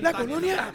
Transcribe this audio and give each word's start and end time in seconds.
La 0.00 0.12
colonia. 0.12 0.72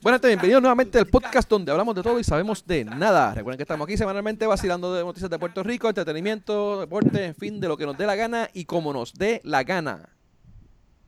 Buenas 0.00 0.20
tardes, 0.20 0.36
bienvenidos 0.36 0.62
nuevamente 0.62 0.98
al 1.00 1.06
podcast 1.06 1.50
donde 1.50 1.72
hablamos 1.72 1.96
de 1.96 2.02
todo 2.04 2.20
y 2.20 2.24
sabemos 2.24 2.64
de 2.64 2.84
nada. 2.84 3.34
Recuerden 3.34 3.56
que 3.56 3.64
estamos 3.64 3.84
aquí 3.86 3.96
semanalmente 3.96 4.46
vacilando 4.46 4.94
de 4.94 5.02
noticias 5.02 5.28
de 5.28 5.40
Puerto 5.40 5.64
Rico, 5.64 5.88
entretenimiento, 5.88 6.78
deporte, 6.78 7.24
en 7.24 7.34
fin, 7.34 7.60
de 7.60 7.66
lo 7.66 7.76
que 7.76 7.84
nos 7.84 7.98
dé 7.98 8.06
la 8.06 8.14
gana 8.14 8.48
y 8.52 8.64
como 8.64 8.92
nos 8.92 9.12
dé 9.12 9.40
la 9.42 9.64
gana 9.64 10.13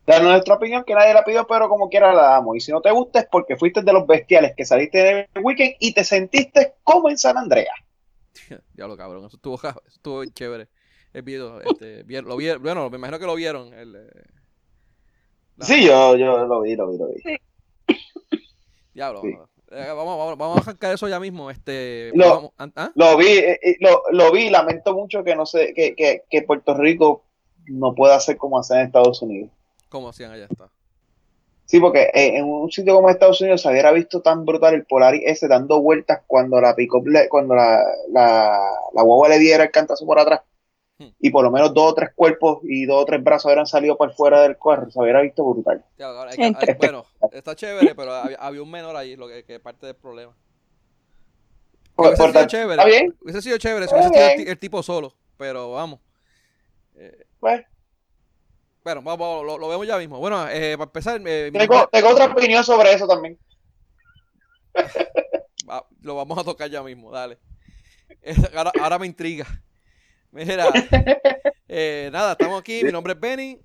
dar 0.07 0.23
nuestra 0.23 0.55
opinión 0.55 0.85
que 0.85 0.95
nadie 0.95 1.15
la 1.15 1.25
pidió, 1.25 1.47
pero 1.47 1.69
como 1.69 1.89
quiera 1.89 2.15
la 2.15 2.23
damos. 2.23 2.57
Y 2.57 2.61
si 2.61 2.73
no 2.73 2.81
te 2.81 2.91
gusta 2.91 3.21
es 3.21 3.27
porque 3.31 3.57
fuiste 3.57 3.83
de 3.83 3.93
los 3.93 4.07
bestiales 4.07 4.55
que 4.57 4.65
saliste 4.65 5.11
en 5.11 5.27
el 5.35 5.45
weekend 5.45 5.75
y 5.81 5.93
te 5.93 6.05
sentiste 6.05 6.75
como 6.83 7.09
en 7.11 7.19
San 7.19 7.37
Andrea. 7.37 7.73
Diablo, 8.75 8.97
cabrón, 8.97 9.27
eso 9.27 9.37
estuvo, 9.37 9.57
eso 9.63 9.81
estuvo 9.89 10.25
chévere. 10.27 10.69
El 11.13 11.23
video, 11.23 11.61
este, 11.63 12.05
lo 12.23 12.37
vieron, 12.37 12.63
bueno, 12.63 12.91
me 12.91 12.99
imagino 12.99 13.19
que 13.19 13.27
lo 13.27 13.35
vieron. 13.35 13.73
El, 13.73 13.97
eh, 13.97 14.11
Sí, 15.61 15.87
yo, 15.87 16.17
yo 16.17 16.47
lo 16.47 16.61
vi, 16.61 16.77
lo 16.77 16.89
vi, 16.91 16.99
lo 16.99 17.09
vi. 17.09 17.39
Diablo, 18.93 19.23
eh, 19.25 19.87
vamos, 19.89 20.19
vamos, 20.19 20.39
vamos, 20.39 20.59
a 20.59 20.61
arrancar 20.61 20.95
eso 20.95 21.09
ya 21.09 21.19
mismo. 21.19 21.51
Este, 21.51 22.11
lo, 22.15 22.53
¿ah? 22.59 22.93
lo 22.95 23.17
vi, 23.17 23.27
eh, 23.27 23.77
lo, 23.81 24.03
lo, 24.13 24.33
vi, 24.33 24.51
lamento 24.51 24.95
mucho 24.95 25.25
que 25.25 25.35
no 25.35 25.47
sé, 25.47 25.73
que, 25.75 25.95
que, 25.95 26.25
que 26.31 26.43
Puerto 26.43 26.75
Rico 26.75 27.25
no 27.67 27.95
pueda 27.95 28.17
hacer 28.17 28.37
como 28.37 28.59
hacer 28.59 28.79
en 28.81 28.87
Estados 28.87 29.23
Unidos. 29.23 29.51
¿Cómo 29.89 30.09
hacían 30.09 30.33
allá 30.33 30.47
está? 30.51 30.71
Sí, 31.67 31.81
porque 31.81 32.03
eh, 32.15 32.39
en 32.39 32.45
un 32.45 32.71
sitio 32.71 32.95
como 32.95 33.11
Estados 33.11 33.41
Unidos 33.41 33.61
se 33.61 33.69
hubiera 33.69 33.91
visto 33.91 34.23
tan 34.23 34.45
brutal 34.45 34.75
el 34.75 34.87
Polaris 34.87 35.23
ese 35.27 35.49
dando 35.49 35.83
vueltas 35.83 36.23
cuando 36.27 36.61
la 36.61 36.77
pick 36.77 36.91
cuando 37.29 37.57
la, 37.57 37.85
la, 38.13 38.71
la 38.95 39.03
guagua 39.03 39.29
le 39.29 39.41
diera 39.41 39.65
el 39.65 39.73
cantazo 39.73 40.07
por 40.07 40.21
atrás 40.21 40.43
hmm. 40.99 41.09
y 41.19 41.31
por 41.31 41.43
lo 41.43 41.51
menos 41.51 41.75
dos 41.75 41.91
o 41.91 41.95
tres 41.95 42.11
cuerpos 42.15 42.61
y 42.63 42.87
dos 42.87 43.03
o 43.03 43.05
tres 43.05 43.23
brazos 43.23 43.47
hubieran 43.47 43.67
salido 43.67 43.97
por 43.97 44.13
fuera 44.15 44.43
del 44.43 44.57
carro, 44.57 44.89
se 44.93 45.01
hubiera 45.01 45.21
visto 45.23 45.45
brutal. 45.45 45.85
bueno, 46.79 47.05
está 47.33 47.57
chévere, 47.57 47.97
pero 47.97 48.13
había, 48.13 48.63
un 48.63 48.71
menor 48.71 48.95
ahí, 48.95 49.17
lo 49.17 49.27
que, 49.27 49.45
es 49.47 49.61
parte 49.61 49.87
del 49.87 49.97
problema. 49.97 50.33
Hubiese 51.97 52.29
sido 52.29 52.47
chévere, 52.47 52.75
¿Está 52.75 52.85
bien? 52.85 53.15
hubiese 53.23 53.43
sido 53.43 53.59
chévere 53.59 53.87
hubiese 53.87 54.37
sido 54.37 54.53
el, 54.53 54.59
tipo 54.59 54.85
solo, 54.85 55.13
pero 55.37 55.73
vamos. 55.73 55.99
Eh, 56.95 57.25
pues 57.41 57.65
bueno, 58.87 59.03
vamos, 59.03 59.45
lo, 59.45 59.69
vemos 59.69 59.85
ya 59.85 59.99
mismo. 59.99 60.21
Bueno, 60.21 60.49
eh, 60.49 60.79
para 60.79 60.87
empezar. 60.87 61.21
Eh, 61.27 61.51
tengo, 61.53 61.89
otra 62.09 62.27
opinión 62.27 62.63
sobre 62.63 62.93
eso 62.93 63.09
también. 63.09 63.37
lo 66.03 66.15
vamos 66.15 66.39
a 66.39 66.45
tocar 66.45 66.71
ya 66.71 66.85
mismo, 66.85 67.11
dale. 67.11 67.37
Ahora, 68.81 69.01
me 69.01 69.07
intriga. 69.07 69.45
Mira, 70.31 70.69
eh, 71.69 72.11
nada, 72.13 72.33
estamos 72.33 72.61
aquí. 72.61 72.85
Mi 72.85 72.93
nombre 72.93 73.15
es 73.15 73.19
Benny. 73.19 73.61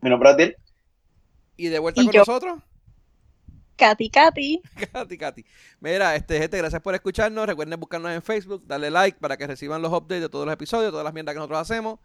Mi 0.00 0.10
nombre 0.10 0.30
es 0.30 0.34
Adil. 0.34 0.56
Y 1.56 1.68
de 1.68 1.78
vuelta 1.78 2.02
con 2.02 2.12
nosotros. 2.12 2.58
Katy 3.76 4.10
Katy. 4.10 4.62
Katy 4.92 5.16
Katy. 5.16 5.44
Mira, 5.78 6.16
este, 6.16 6.40
gente, 6.40 6.58
gracias 6.58 6.82
por 6.82 6.96
escucharnos. 6.96 7.46
Recuerden 7.46 7.78
buscarnos 7.78 8.10
en 8.10 8.22
Facebook, 8.22 8.66
darle 8.66 8.90
like 8.90 9.20
para 9.20 9.36
que 9.36 9.46
reciban 9.46 9.80
los 9.80 9.92
updates 9.92 10.22
de 10.22 10.28
todos 10.28 10.44
los 10.44 10.52
episodios, 10.52 10.90
todas 10.90 11.04
las 11.04 11.14
mierdas 11.14 11.34
que 11.34 11.38
nosotros 11.38 11.60
hacemos 11.60 12.00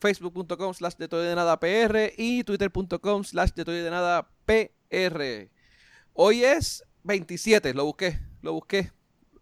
facebook.com 0.00 0.74
slash 0.74 0.94
de 0.94 1.08
todo 1.08 1.20
de 1.20 1.34
nada 1.34 1.60
PR 1.60 2.12
y 2.16 2.42
twitter.com 2.44 3.24
slash 3.24 3.50
de 3.52 3.64
todo 3.64 3.74
de 3.74 3.90
nada 3.90 4.28
PR. 4.46 5.50
Hoy 6.14 6.44
es 6.44 6.84
27, 7.04 7.74
lo 7.74 7.84
busqué, 7.84 8.18
lo 8.42 8.54
busqué. 8.54 8.90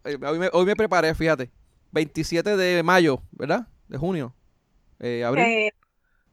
Eh, 0.03 0.17
hoy 0.53 0.65
me, 0.65 0.75
preparé, 0.75 1.15
fíjate. 1.15 1.51
27 1.91 2.55
de 2.55 2.83
mayo, 2.83 3.23
¿verdad? 3.31 3.67
De 3.87 3.97
junio. 3.97 4.35
Eh, 4.99 5.23
abril. 5.23 5.43
Eh, 5.43 5.71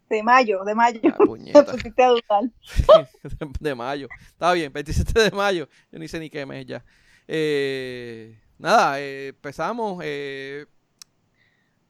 de 0.08 0.22
mayo, 0.22 0.64
de 0.64 0.74
mayo. 0.74 1.00
Ah, 1.04 1.64
de, 3.60 3.74
mayo. 3.74 4.08
Está 4.28 4.52
bien, 4.52 4.72
27 4.72 5.20
de 5.20 5.30
mayo. 5.30 5.68
Yo 5.90 5.98
ni 5.98 6.08
sé 6.08 6.20
ni 6.20 6.30
qué 6.30 6.46
mes 6.46 6.66
ya. 6.66 6.84
Eh, 7.26 8.38
nada, 8.58 9.00
empezamos. 9.00 10.00
Eh, 10.04 10.66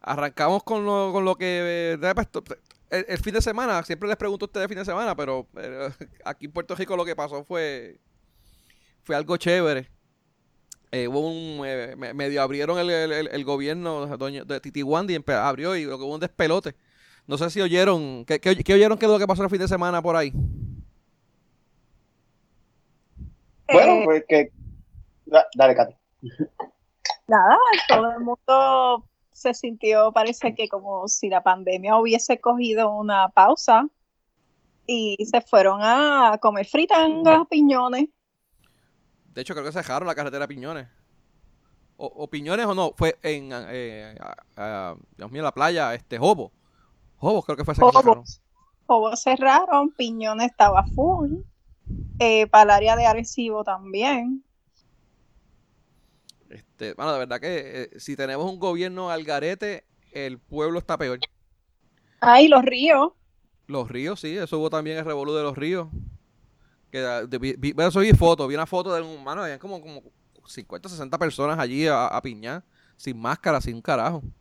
Arrancamos 0.07 0.63
con 0.63 0.87
lo, 0.87 1.11
con 1.13 1.25
lo 1.25 1.35
que... 1.35 1.99
Eh, 2.01 2.15
pues, 2.15 2.61
el, 2.91 3.19
fin 3.19 3.35
de 3.35 3.43
semana, 3.43 3.83
siempre 3.83 4.09
les 4.09 4.17
pregunto 4.17 4.45
a 4.45 4.47
ustedes 4.47 4.63
el 4.63 4.69
fin 4.69 4.79
de 4.79 4.85
semana, 4.85 5.17
pero 5.17 5.49
eh, 5.57 5.91
aquí 6.25 6.47
en 6.47 6.53
Puerto 6.53 6.77
Rico 6.77 6.97
lo 6.97 7.05
que 7.05 7.17
pasó 7.17 7.45
fue, 7.45 7.99
fue 9.03 9.17
algo 9.17 9.37
chévere. 9.37 9.91
Eh, 10.93 11.09
hubo 11.09 11.29
un, 11.29 11.61
medio 12.17 12.41
abrieron 12.41 12.79
el, 12.79 12.89
el, 12.89 13.45
gobierno 13.45 14.17
de 14.17 14.61
Titi 14.61 14.85
Wandy, 14.85 15.21
abrió 15.27 15.75
y 15.75 15.85
lo 15.85 15.99
que 15.99 16.05
hubo 16.05 16.15
un 16.15 16.21
despelote. 16.21 16.77
No 17.27 17.37
sé 17.37 17.51
si 17.51 17.61
oyeron, 17.61 18.25
¿qué, 18.25 18.39
qué, 18.39 18.75
oyeron 18.75 18.97
qué 18.99 19.07
es 19.07 19.11
lo 19.11 19.19
que 19.19 19.27
pasó 19.27 19.43
el 19.43 19.51
fin 19.51 19.59
de 19.59 19.67
semana 19.67 20.01
por 20.01 20.15
ahí? 20.15 20.33
Bueno, 23.73 24.05
pues 24.05 24.25
que... 24.29 24.53
Dale, 25.57 25.75
Katy. 25.75 25.97
Nada, 27.27 27.59
todo 27.89 28.13
el 28.13 28.21
mundo 28.21 29.05
se 29.37 29.53
sintió, 29.53 30.13
parece 30.13 30.55
que 30.55 30.67
como 30.67 31.09
si 31.09 31.29
la 31.29 31.43
pandemia 31.43 31.99
hubiese 31.99 32.41
cogido 32.41 32.91
una 32.91 33.29
pausa 33.29 33.87
y 34.87 35.17
se 35.31 35.43
fueron 35.43 35.81
a 35.83 36.39
comer 36.41 36.67
fritangas, 36.67 37.47
piñones. 37.49 38.09
De 39.35 39.43
hecho, 39.43 39.53
creo 39.53 39.67
que 39.67 39.73
se 39.73 39.81
dejaron 39.81 40.07
la 40.07 40.15
carretera 40.15 40.49
Piñones. 40.49 40.89
O, 41.99 42.29
Piñones 42.29 42.65
o 42.67 42.75
no, 42.75 42.93
fue 42.97 43.19
en, 43.23 43.51
eh, 43.53 44.15
Dios 45.17 45.31
mío, 45.31 45.43
la 45.43 45.53
playa, 45.53 45.95
este, 45.95 46.19
Jobo. 46.19 46.53
Jobo 47.19 47.43
creo 47.43 47.57
que 47.57 47.65
fue 47.65 47.73
ese 47.73 47.83
Jobo. 47.83 48.25
Jobo 48.87 49.17
cerraron, 49.17 49.91
Piñones 49.93 50.51
estaba 50.51 50.85
full. 50.95 51.41
Eh, 52.19 52.47
para 52.47 52.65
el 52.65 52.71
área 52.71 52.97
de 52.97 53.07
Arecibo 53.07 53.65
también. 53.65 54.46
Este, 56.77 56.93
bueno, 56.93 57.15
de 57.15 57.19
verdad 57.21 57.41
que 57.41 57.83
eh, 57.85 57.91
si 57.99 58.17
tenemos 58.17 58.53
un 58.53 58.59
gobierno 58.59 59.09
al 59.11 59.25
garete, 59.25 59.87
el 60.13 60.39
pueblo 60.39 60.79
está 60.79 60.99
peor. 60.99 61.19
Ay, 62.21 62.49
los 62.49 62.63
ríos. 62.63 63.13
Los 63.67 63.91
ríos, 63.91 64.21
sí, 64.21 64.37
eso 64.37 64.59
hubo 64.59 64.69
también 64.69 64.99
el 64.99 65.07
revolú 65.07 65.33
de 65.33 65.43
los 65.43 65.57
ríos. 65.57 65.89
Que 66.93 67.27
vi, 67.41 67.75
eso 67.79 68.01
vi 68.01 68.13
fotos, 68.13 68.47
vi 68.47 68.57
una 68.57 68.67
foto 68.67 68.95
de 68.95 69.01
un 69.01 69.09
humano, 69.09 69.43
había 69.43 69.59
como, 69.59 69.81
como 69.81 70.03
50, 70.47 70.91
60 70.91 71.19
personas 71.19 71.59
allí 71.59 71.87
a, 71.87 72.09
a 72.09 72.21
piñar, 72.21 72.63
sin 72.99 73.19
máscara, 73.19 73.59
sin 73.63 73.77
un 73.77 73.83
carajo. 73.83 74.23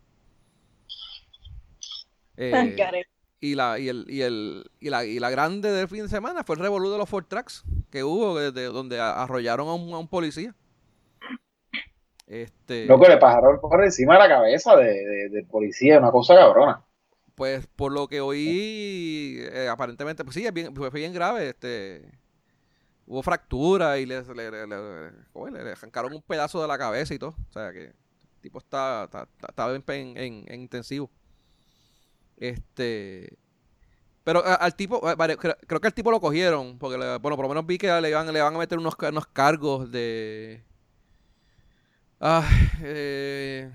Eh, 2.38 2.92
y 3.40 3.54
la 3.54 3.78
y 3.78 3.88
el, 3.88 4.04
y 4.10 4.20
el 4.20 4.70
y 4.78 4.90
la, 4.90 5.06
y 5.06 5.18
la 5.18 5.30
grande 5.30 5.70
del 5.70 5.88
fin 5.88 6.02
de 6.02 6.08
semana 6.10 6.44
fue 6.44 6.56
el 6.56 6.60
revolú 6.60 6.90
de 6.90 6.98
los 6.98 7.08
Ford 7.08 7.24
Tracks 7.24 7.64
que 7.90 8.04
hubo 8.04 8.38
de, 8.38 8.64
donde 8.64 9.00
arrollaron 9.00 9.68
a 9.68 9.72
un 9.72 10.06
policía. 10.06 10.54
Este, 12.26 12.86
Loco, 12.86 13.06
le 13.08 13.18
pasaron 13.18 13.60
por 13.60 13.82
encima 13.84 14.14
de 14.14 14.20
la 14.20 14.28
cabeza 14.28 14.76
de, 14.76 15.28
de, 15.30 15.44
policía, 15.44 15.98
una 15.98 16.10
cosa 16.10 16.34
cabrona. 16.34 16.82
Pues 17.36 17.66
por 17.66 17.92
lo 17.92 18.08
que 18.08 18.20
oí, 18.20 19.38
eh, 19.52 19.68
aparentemente, 19.70 20.24
pues 20.24 20.34
sí, 20.34 20.50
bien, 20.50 20.74
fue 20.74 20.90
bien 20.90 21.12
grave. 21.12 21.50
este 21.50 22.10
Hubo 23.08 23.22
fractura 23.22 23.98
y 23.98 24.06
le, 24.06 24.22
le, 24.22 24.50
le, 24.50 24.66
le, 24.66 25.70
arrancaron 25.70 26.12
un 26.12 26.22
pedazo 26.22 26.60
de 26.60 26.66
la 26.66 26.76
cabeza 26.76 27.14
y 27.14 27.18
todo. 27.20 27.36
O 27.48 27.52
sea 27.52 27.72
que 27.72 27.84
el 27.84 27.94
tipo 28.40 28.58
está, 28.58 29.08
está, 29.48 29.74
en, 29.74 30.16
en, 30.16 30.60
intensivo. 30.60 31.08
Este. 32.36 33.38
Pero 34.24 34.42
al 34.44 34.74
tipo, 34.74 35.00
creo, 35.00 35.80
que 35.80 35.86
al 35.86 35.94
tipo 35.94 36.10
lo 36.10 36.20
cogieron, 36.20 36.78
porque, 36.80 36.96
bueno, 36.96 37.36
por 37.36 37.42
lo 37.42 37.48
menos 37.48 37.64
vi 37.64 37.78
que 37.78 37.86
le 38.00 38.12
van, 38.12 38.32
le 38.32 38.42
van 38.42 38.56
a 38.56 38.58
meter 38.58 38.76
unos, 38.76 38.96
unos 39.00 39.26
cargos 39.28 39.92
de 39.92 40.64
Ah, 42.20 42.48
eh, 42.82 43.70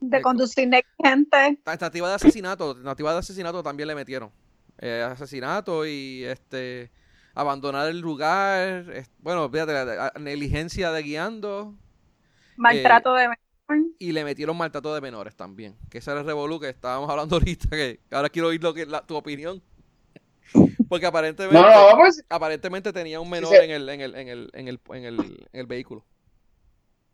de 0.00 0.22
conducir 0.22 0.68
negligente. 0.68 1.58
Tentativa 1.64 2.08
de 2.08 2.14
asesinato, 2.14 2.74
tentativa 2.74 3.12
de 3.12 3.18
asesinato 3.18 3.62
también 3.62 3.88
le 3.88 3.94
metieron. 3.94 4.30
Eh, 4.78 5.02
asesinato 5.02 5.86
y 5.86 6.24
este 6.24 6.90
abandonar 7.34 7.88
el 7.88 8.00
lugar, 8.00 8.84
bueno, 9.18 9.48
fíjate, 9.48 10.20
negligencia 10.20 10.90
de 10.90 11.02
guiando. 11.02 11.74
Maltrato 12.56 13.14
de 13.14 13.28
menores. 13.28 13.94
Y 13.98 14.12
le 14.12 14.24
metieron 14.24 14.56
maltrato 14.56 14.94
de 14.94 15.00
menores 15.00 15.36
también. 15.36 15.76
Que 15.90 15.98
ese 15.98 16.10
era 16.10 16.20
el 16.20 16.26
revolú 16.26 16.58
que 16.58 16.68
estábamos 16.68 17.08
hablando 17.08 17.36
ahorita, 17.36 17.68
que 17.70 18.00
ahora 18.10 18.28
quiero 18.28 18.48
oír 18.48 18.62
lo 18.62 18.74
que 18.74 18.86
tu 19.06 19.16
opinión. 19.16 19.62
Porque 20.88 21.06
aparentemente, 21.06 21.68
pues, 21.94 22.24
aparentemente 22.28 22.92
tenía 22.92 23.20
un 23.20 23.30
menor 23.30 23.54
en, 23.54 23.70
el, 23.70 23.88
en, 23.88 24.00
el, 24.00 24.14
en, 24.16 24.28
el, 24.28 24.50
en, 24.54 24.66
el, 24.66 24.80
en 25.52 25.60
el 25.60 25.66
vehículo. 25.66 26.04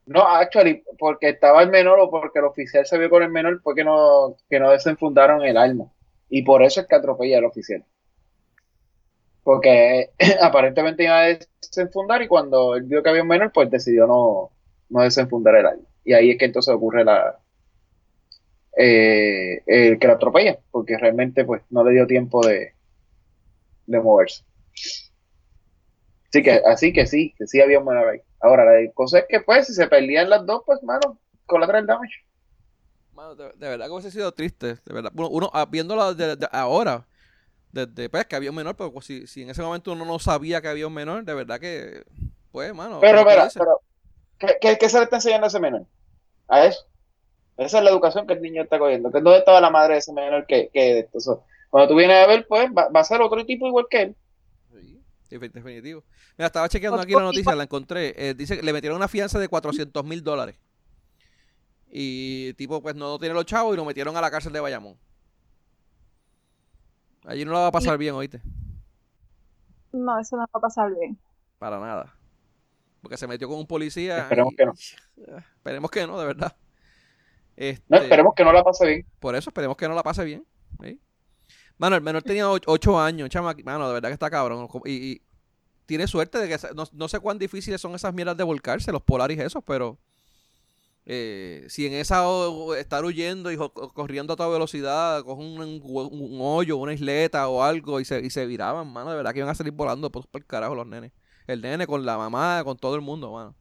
No, 0.06 0.22
actually, 0.26 0.82
porque 0.98 1.28
estaba 1.30 1.62
el 1.62 1.70
menor 1.70 1.98
o 2.00 2.10
porque 2.10 2.38
el 2.38 2.44
oficial 2.46 2.86
se 2.86 2.98
vio 2.98 3.10
con 3.10 3.22
el 3.22 3.30
menor 3.30 3.60
fue 3.62 3.74
que 3.74 3.84
no, 3.84 4.36
que 4.48 4.60
no 4.60 4.70
desenfundaron 4.70 5.44
el 5.44 5.56
arma. 5.56 5.92
Y 6.28 6.42
por 6.42 6.62
eso 6.62 6.80
es 6.80 6.86
que 6.86 6.94
atropella 6.96 7.38
al 7.38 7.44
oficial. 7.44 7.84
Porque 9.42 10.10
aparentemente 10.42 11.04
iba 11.04 11.18
a 11.20 11.38
desenfundar 11.60 12.22
y 12.22 12.28
cuando 12.28 12.74
él 12.74 12.82
vio 12.84 13.02
que 13.02 13.10
había 13.10 13.22
un 13.22 13.28
menor, 13.28 13.52
pues 13.52 13.70
decidió 13.70 14.06
no, 14.06 14.50
no 14.88 15.02
desenfundar 15.02 15.56
el 15.56 15.66
año. 15.66 15.82
Y 16.04 16.12
ahí 16.14 16.30
es 16.32 16.38
que 16.38 16.46
entonces 16.46 16.74
ocurre 16.74 17.04
la 17.04 17.38
eh, 18.76 19.62
el 19.66 19.98
que 19.98 20.06
la 20.06 20.14
atropella, 20.14 20.58
porque 20.70 20.98
realmente 20.98 21.44
pues 21.44 21.62
no 21.70 21.84
le 21.84 21.92
dio 21.92 22.06
tiempo 22.06 22.46
de, 22.46 22.74
de 23.86 24.00
moverse. 24.00 24.44
Así 26.30 26.42
que, 26.42 26.50
así 26.66 26.92
que 26.92 27.06
sí, 27.06 27.34
que 27.38 27.46
sí 27.46 27.60
había 27.60 27.78
un 27.80 27.86
menor 27.86 28.08
ahí. 28.08 28.20
Ahora, 28.46 28.64
la 28.64 28.92
cosa 28.92 29.18
es 29.18 29.24
que 29.28 29.40
pues 29.40 29.66
si 29.66 29.74
se 29.74 29.88
perdían 29.88 30.30
las 30.30 30.46
dos, 30.46 30.62
pues 30.64 30.80
mano, 30.84 31.18
el 31.48 31.86
damage. 31.86 32.24
Mano, 33.12 33.34
de, 33.34 33.50
verdad 33.58 33.86
que 33.86 33.92
hubiese 33.92 34.10
sido 34.12 34.32
triste, 34.32 34.76
de 34.84 34.94
verdad. 34.94 35.10
Uno, 35.16 35.28
uno 35.30 35.50
ah, 35.52 35.66
viéndolo 35.68 36.14
de, 36.14 36.36
ahora, 36.52 37.06
desde 37.72 38.08
pues 38.08 38.26
que 38.26 38.36
había 38.36 38.50
un 38.50 38.56
menor, 38.56 38.76
pero 38.76 38.92
pues, 38.92 39.06
si, 39.06 39.26
si 39.26 39.42
en 39.42 39.50
ese 39.50 39.62
momento 39.62 39.92
uno 39.92 40.04
no 40.04 40.18
sabía 40.20 40.60
que 40.60 40.68
había 40.68 40.86
un 40.86 40.94
menor, 40.94 41.24
de 41.24 41.34
verdad 41.34 41.58
que, 41.58 42.04
pues, 42.52 42.72
mano. 42.72 43.00
Pero, 43.00 43.24
pero, 43.24 43.48
pero, 43.52 43.80
¿qué, 44.60 44.78
¿qué, 44.78 44.88
se 44.88 44.98
le 44.98 45.04
está 45.04 45.16
enseñando 45.16 45.46
a 45.46 45.48
ese 45.48 45.58
menor? 45.58 45.84
A 46.46 46.66
eso. 46.66 46.86
Esa 47.56 47.78
es 47.78 47.84
la 47.84 47.90
educación 47.90 48.28
que 48.28 48.34
el 48.34 48.42
niño 48.42 48.62
está 48.62 48.78
cogiendo. 48.78 49.10
Que 49.10 49.20
¿Dónde 49.20 49.38
estaba 49.38 49.60
la 49.60 49.70
madre 49.70 49.94
de 49.94 50.00
ese 50.00 50.12
menor 50.12 50.46
que, 50.46 50.68
que 50.72 51.08
cuando 51.70 51.88
tú 51.88 51.96
vienes 51.96 52.22
a 52.22 52.28
ver, 52.28 52.46
pues, 52.46 52.70
va, 52.70 52.90
va, 52.90 53.00
a 53.00 53.04
ser 53.04 53.20
otro 53.22 53.44
tipo 53.44 53.66
igual 53.66 53.86
que 53.90 54.02
él. 54.02 54.16
Sí, 55.28 55.38
definitivo. 55.38 56.04
Mira, 56.38 56.46
estaba 56.46 56.68
chequeando 56.68 57.00
aquí 57.00 57.12
la 57.12 57.22
noticia, 57.22 57.54
la 57.54 57.64
encontré. 57.64 58.14
Eh, 58.16 58.34
dice 58.34 58.56
que 58.56 58.62
le 58.62 58.72
metieron 58.72 58.96
una 58.96 59.08
fianza 59.08 59.38
de 59.38 59.48
400 59.48 60.04
mil 60.04 60.22
dólares. 60.22 60.56
Y 61.90 62.52
tipo, 62.54 62.80
pues 62.80 62.94
no 62.94 63.18
tiene 63.18 63.34
los 63.34 63.46
chavos 63.46 63.74
y 63.74 63.76
lo 63.76 63.84
metieron 63.84 64.16
a 64.16 64.20
la 64.20 64.30
cárcel 64.30 64.52
de 64.52 64.60
Bayamón. 64.60 64.96
Allí 67.24 67.44
no 67.44 67.52
lo 67.52 67.58
va 67.58 67.66
a 67.68 67.72
pasar 67.72 67.98
bien, 67.98 68.14
oíste. 68.14 68.40
No, 69.92 70.18
eso 70.20 70.36
no 70.36 70.42
va 70.42 70.50
a 70.52 70.60
pasar 70.60 70.92
bien. 70.94 71.18
Para 71.58 71.80
nada. 71.80 72.14
Porque 73.02 73.16
se 73.16 73.26
metió 73.26 73.48
con 73.48 73.58
un 73.58 73.66
policía. 73.66 74.18
Esperemos 74.18 74.54
que 74.56 74.66
no. 74.66 74.72
Esperemos 75.56 75.90
que 75.90 76.06
no, 76.06 76.20
de 76.20 76.26
verdad. 76.26 76.56
Este, 77.56 77.84
no, 77.88 77.96
esperemos 77.96 78.34
que 78.34 78.44
no 78.44 78.52
la 78.52 78.62
pase 78.62 78.86
bien. 78.86 79.06
Por 79.18 79.34
eso, 79.34 79.50
esperemos 79.50 79.76
que 79.76 79.88
no 79.88 79.94
la 79.94 80.02
pase 80.02 80.24
bien. 80.24 80.46
Mano, 81.78 81.96
el 81.96 82.02
menor 82.02 82.22
tenía 82.22 82.50
8 82.50 83.00
años, 83.00 83.28
chama, 83.28 83.54
mano, 83.64 83.86
de 83.88 83.94
verdad 83.94 84.08
que 84.08 84.14
está 84.14 84.30
cabrón. 84.30 84.68
Y, 84.86 85.22
tiene 85.84 86.08
suerte 86.08 86.38
de 86.38 86.48
que 86.48 86.58
no, 86.92 87.08
sé 87.08 87.20
cuán 87.20 87.38
difíciles 87.38 87.80
son 87.80 87.94
esas 87.94 88.12
mierdas 88.12 88.36
de 88.36 88.42
volcarse, 88.42 88.90
los 88.90 89.02
polaris 89.02 89.38
esos, 89.38 89.62
pero 89.62 89.98
eh, 91.04 91.64
si 91.68 91.86
en 91.86 91.92
esa 91.92 92.24
estar 92.76 93.04
huyendo 93.04 93.52
y 93.52 93.56
corriendo 93.56 94.32
a 94.32 94.36
toda 94.36 94.48
velocidad, 94.48 95.22
cogen 95.22 95.80
un, 95.84 96.38
hoyo, 96.40 96.76
una 96.76 96.92
isleta 96.92 97.46
o 97.46 97.62
algo 97.62 98.00
y 98.00 98.04
se, 98.04 98.20
y 98.20 98.30
se 98.30 98.46
viraban, 98.46 98.92
mano, 98.92 99.10
de 99.10 99.16
verdad 99.16 99.32
que 99.32 99.38
iban 99.38 99.50
a 99.50 99.54
salir 99.54 99.72
volando 99.72 100.10
por, 100.10 100.26
por 100.26 100.40
el 100.40 100.46
carajo 100.46 100.74
los 100.74 100.88
nenes. 100.88 101.12
El 101.46 101.60
nene 101.60 101.86
con 101.86 102.04
la 102.04 102.18
mamá, 102.18 102.62
con 102.64 102.76
todo 102.76 102.96
el 102.96 103.00
mundo, 103.02 103.30
mano. 103.32 103.54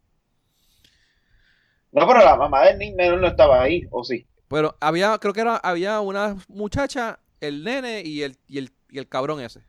No, 1.92 2.06
pero 2.08 2.20
la 2.20 2.36
mamá 2.36 2.66
del 2.66 2.78
niño 2.78 3.16
no 3.18 3.28
estaba 3.28 3.62
ahí, 3.62 3.88
¿o 3.90 4.04
sí? 4.04 4.28
Pero 4.50 4.76
había, 4.82 5.18
creo 5.18 5.34
que 5.34 5.42
era, 5.42 5.56
había 5.56 6.02
una 6.02 6.36
muchacha, 6.48 7.20
el 7.42 7.64
nene 7.64 8.02
y 8.04 8.24
el, 8.24 8.38
y 8.48 8.58
el, 8.58 8.72
y 8.90 9.00
el 9.00 9.08
cabrón 9.08 9.42
ese. 9.42 9.64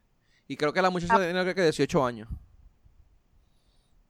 Y 0.48 0.56
creo 0.56 0.72
que 0.72 0.82
la 0.82 0.90
muchacha 0.90 1.14
ah. 1.16 1.18
tenía 1.18 1.42
creo 1.42 1.54
que 1.54 1.62
18 1.62 2.04
años. 2.04 2.28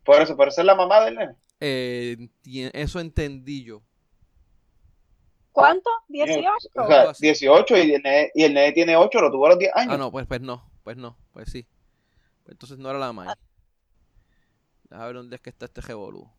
Por 0.05 0.21
eso, 0.21 0.37
por 0.37 0.49
eso 0.49 0.61
es 0.61 0.67
la 0.67 0.75
mamá 0.75 1.05
del 1.05 1.17
nene. 1.17 1.35
Eh, 1.61 2.29
eso 2.73 3.01
entendí 3.01 3.65
yo. 3.65 3.83
¿Cuánto? 5.53 5.91
¿18? 6.09 6.47
O 6.75 6.87
sea, 6.87 7.13
18 7.19 7.77
y 7.79 7.95
el, 7.95 8.03
nene, 8.03 8.31
y 8.35 8.45
el 8.45 8.55
nene 8.55 8.73
tiene 8.73 8.97
8, 8.97 9.21
lo 9.21 9.31
tuvo 9.31 9.47
a 9.47 9.51
los 9.51 9.59
10 9.59 9.73
años. 9.75 9.95
Ah, 9.95 9.97
no, 9.97 10.13
pues, 10.13 10.27
pues 10.27 10.43
no, 10.43 10.71
pues 10.85 10.97
no, 10.97 11.17
pues 11.33 11.51
sí. 11.51 11.67
Pues 12.45 12.53
entonces 12.53 12.79
no 12.79 12.91
era 12.91 12.99
la 12.99 13.13
mamá. 13.13 13.35
A 14.91 15.07
ver 15.07 15.17
dónde 15.17 15.37
es 15.37 15.43
que 15.43 15.51
está 15.51 15.65
este 15.65 15.81
revolú. 15.81 16.31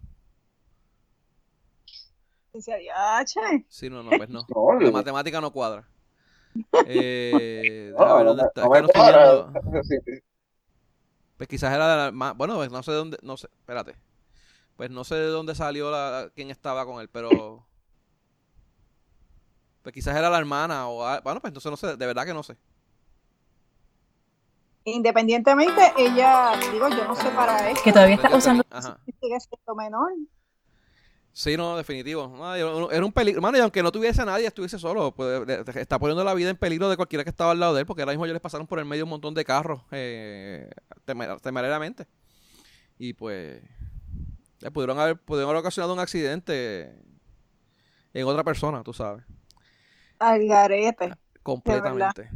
Sí, 3.70 3.90
no, 3.90 4.04
no, 4.04 4.10
pues 4.18 4.30
no. 4.30 4.46
la 4.80 4.92
matemática 4.92 5.42
no 5.42 5.52
cuadra. 5.52 5.88
Eh, 6.86 7.94
dónde 7.98 8.44
está. 8.44 8.68
Pues 11.38 11.48
quizás 11.48 11.72
era 11.72 11.88
de 11.88 12.12
la, 12.12 12.34
bueno, 12.34 12.56
pues 12.56 12.72
no 12.72 12.82
sé 12.82 12.90
de 12.90 12.98
dónde, 12.98 13.18
no 13.22 13.38
sé, 13.38 13.48
espérate. 13.60 13.94
Pues 14.76 14.90
no 14.90 15.04
sé 15.04 15.14
de 15.14 15.28
dónde 15.28 15.54
salió 15.54 15.92
la, 15.92 16.32
quién 16.34 16.50
estaba 16.50 16.84
con 16.84 17.00
él, 17.00 17.10
pero 17.10 17.64
pues 19.84 19.94
quizás 19.94 20.16
era 20.16 20.32
la 20.32 20.40
hermana 20.40 20.90
o 20.90 20.98
bueno, 21.22 21.40
pues 21.40 21.52
entonces 21.52 21.70
no 21.70 21.78
sé, 21.78 21.96
de 21.96 22.06
verdad 22.08 22.26
que 22.26 22.34
no 22.34 22.42
sé. 22.42 22.58
Independientemente, 24.84 25.94
ella, 25.98 26.54
digo, 26.72 26.88
yo 26.88 27.06
no 27.06 27.16
sé 27.16 27.30
para 27.30 27.70
eso. 27.70 27.84
Que 27.84 27.92
todavía 27.92 28.16
está 28.16 28.36
usando. 28.36 28.64
Sigue 29.20 29.40
siendo 29.40 29.76
menor. 29.76 30.14
Sí, 31.38 31.56
no, 31.56 31.78
definitivo. 31.78 32.34
era 32.92 33.06
un 33.06 33.12
peligro. 33.12 33.40
Mano, 33.44 33.60
y 33.60 33.62
aunque 33.62 33.84
no 33.84 33.92
tuviese 33.92 34.26
nadie, 34.26 34.48
estuviese 34.48 34.80
solo, 34.80 35.12
pues, 35.12 35.48
está 35.76 36.00
poniendo 36.00 36.24
la 36.24 36.34
vida 36.34 36.50
en 36.50 36.58
peligro 36.58 36.90
de 36.90 36.96
cualquiera 36.96 37.24
que 37.24 37.30
estaba 37.30 37.52
al 37.52 37.60
lado 37.60 37.76
de 37.76 37.82
él, 37.82 37.86
porque 37.86 38.02
ahora 38.02 38.14
mismo 38.14 38.26
ellos 38.26 38.34
les 38.34 38.42
pasaron 38.42 38.66
por 38.66 38.80
el 38.80 38.86
medio 38.86 39.04
un 39.04 39.12
montón 39.12 39.36
de 39.36 39.46
carros 39.46 39.82
eh, 39.92 40.68
temerariamente. 41.44 42.08
Y 42.98 43.14
pues, 43.14 43.62
le 44.62 44.72
pudieron 44.72 44.98
haber, 44.98 45.18
pudieron 45.18 45.52
haber 45.52 45.60
ocasionado 45.60 45.94
un 45.94 46.00
accidente 46.00 46.92
en 48.16 48.26
otra 48.26 48.44
persona, 48.44 48.82
tú 48.82 48.94
sabes. 48.94 49.24
Al 50.18 50.44
garete. 50.48 51.14
Completamente. 51.44 52.32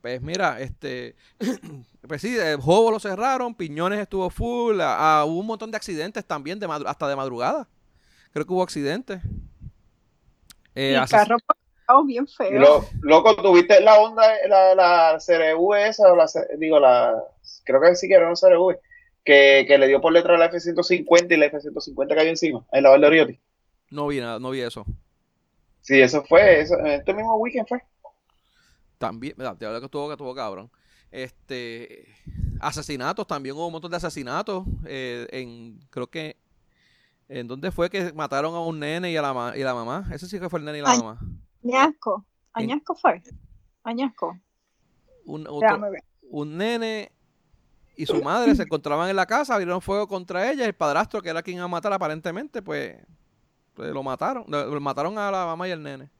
Pues 0.00 0.22
mira, 0.22 0.58
este, 0.58 1.16
pues 2.08 2.22
sí, 2.22 2.34
el 2.34 2.62
juego 2.62 2.92
lo 2.92 2.98
cerraron, 2.98 3.54
Piñones 3.54 4.00
estuvo 4.00 4.30
full, 4.30 4.76
hubo 4.76 5.38
un 5.38 5.46
montón 5.46 5.70
de 5.70 5.76
accidentes 5.76 6.24
también, 6.24 6.58
de 6.58 6.66
hasta 6.86 7.06
de 7.08 7.14
madrugada 7.14 7.68
creo 8.32 8.46
que 8.46 8.52
hubo 8.52 8.62
accidentes. 8.62 9.20
Eh, 10.74 10.98
y 11.00 11.10
carro 11.10 11.36
bien 12.04 12.26
feo. 12.26 12.84
loco, 13.02 13.36
tuviste 13.36 13.80
la 13.80 13.98
onda, 14.00 14.22
la, 14.48 14.74
la 14.74 15.18
CRV 15.24 15.88
esa, 15.88 16.10
o 16.10 16.16
la, 16.16 16.26
digo, 16.58 16.80
la, 16.80 17.22
creo 17.64 17.80
que 17.80 17.94
sí 17.94 18.08
que 18.08 18.14
era 18.14 18.26
una 18.26 18.34
CRV, 18.34 18.78
que, 19.24 19.64
que 19.68 19.78
le 19.78 19.88
dio 19.88 20.00
por 20.00 20.12
letra 20.12 20.38
la 20.38 20.46
F-150 20.46 21.32
y 21.32 21.36
la 21.36 21.46
F-150 21.46 22.14
cayó 22.14 22.30
encima, 22.30 22.64
en 22.72 22.82
la 22.82 22.90
Val 22.90 23.00
de 23.02 23.38
No 23.90 24.06
vi 24.06 24.20
nada, 24.20 24.38
no 24.38 24.50
vi 24.50 24.60
eso. 24.60 24.86
Sí, 25.80 26.00
eso 26.00 26.24
fue, 26.24 26.60
eso, 26.60 26.78
este 26.78 27.12
mismo 27.12 27.36
weekend 27.36 27.68
fue. 27.68 27.82
También, 28.98 29.34
te 29.36 29.66
hablo 29.66 29.80
que 29.80 29.86
estuvo, 29.86 30.06
que 30.06 30.12
estuvo 30.12 30.34
cabrón. 30.34 30.70
Este, 31.10 32.06
asesinatos, 32.60 33.26
también 33.26 33.54
hubo 33.56 33.66
un 33.66 33.72
montón 33.72 33.90
de 33.90 33.96
asesinatos, 33.98 34.64
eh, 34.86 35.26
en, 35.30 35.78
creo 35.90 36.06
que 36.06 36.36
¿En 37.32 37.48
dónde 37.48 37.72
fue 37.72 37.88
que 37.88 38.12
mataron 38.12 38.54
a 38.54 38.60
un 38.60 38.78
nene 38.78 39.10
y 39.10 39.16
a 39.16 39.22
la, 39.22 39.56
y 39.56 39.62
la 39.62 39.74
mamá? 39.74 40.04
Ese 40.12 40.26
sí 40.26 40.38
que 40.38 40.50
fue 40.50 40.58
el 40.58 40.66
nene 40.66 40.78
y 40.78 40.82
la 40.82 40.96
mamá. 40.96 41.18
Añasco. 41.64 42.26
Añasco 42.52 42.94
fue. 42.94 43.22
Añasco. 43.84 44.38
Un, 45.24 45.46
un 46.30 46.56
nene 46.58 47.10
y 47.96 48.04
su 48.04 48.22
madre 48.22 48.54
se 48.54 48.64
encontraban 48.64 49.08
en 49.08 49.16
la 49.16 49.24
casa, 49.24 49.54
abrieron 49.54 49.80
fuego 49.80 50.06
contra 50.06 50.50
ella. 50.50 50.66
El 50.66 50.74
padrastro, 50.74 51.22
que 51.22 51.30
era 51.30 51.42
quien 51.42 51.56
iba 51.56 51.64
a 51.64 51.68
matar 51.68 51.92
aparentemente, 51.92 52.60
pues, 52.60 52.96
pues 53.72 53.92
lo 53.92 54.02
mataron. 54.02 54.44
Lo, 54.48 54.80
mataron 54.80 55.16
a 55.16 55.30
la 55.30 55.46
mamá 55.46 55.68
y 55.68 55.72
al 55.72 55.82
nene. 55.82 56.10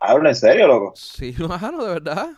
¿Hablo 0.00 0.28
en 0.28 0.34
serio, 0.34 0.66
loco? 0.66 0.92
Sí, 0.96 1.34
hermano, 1.38 1.84
de 1.84 1.94
verdad. 1.94 2.30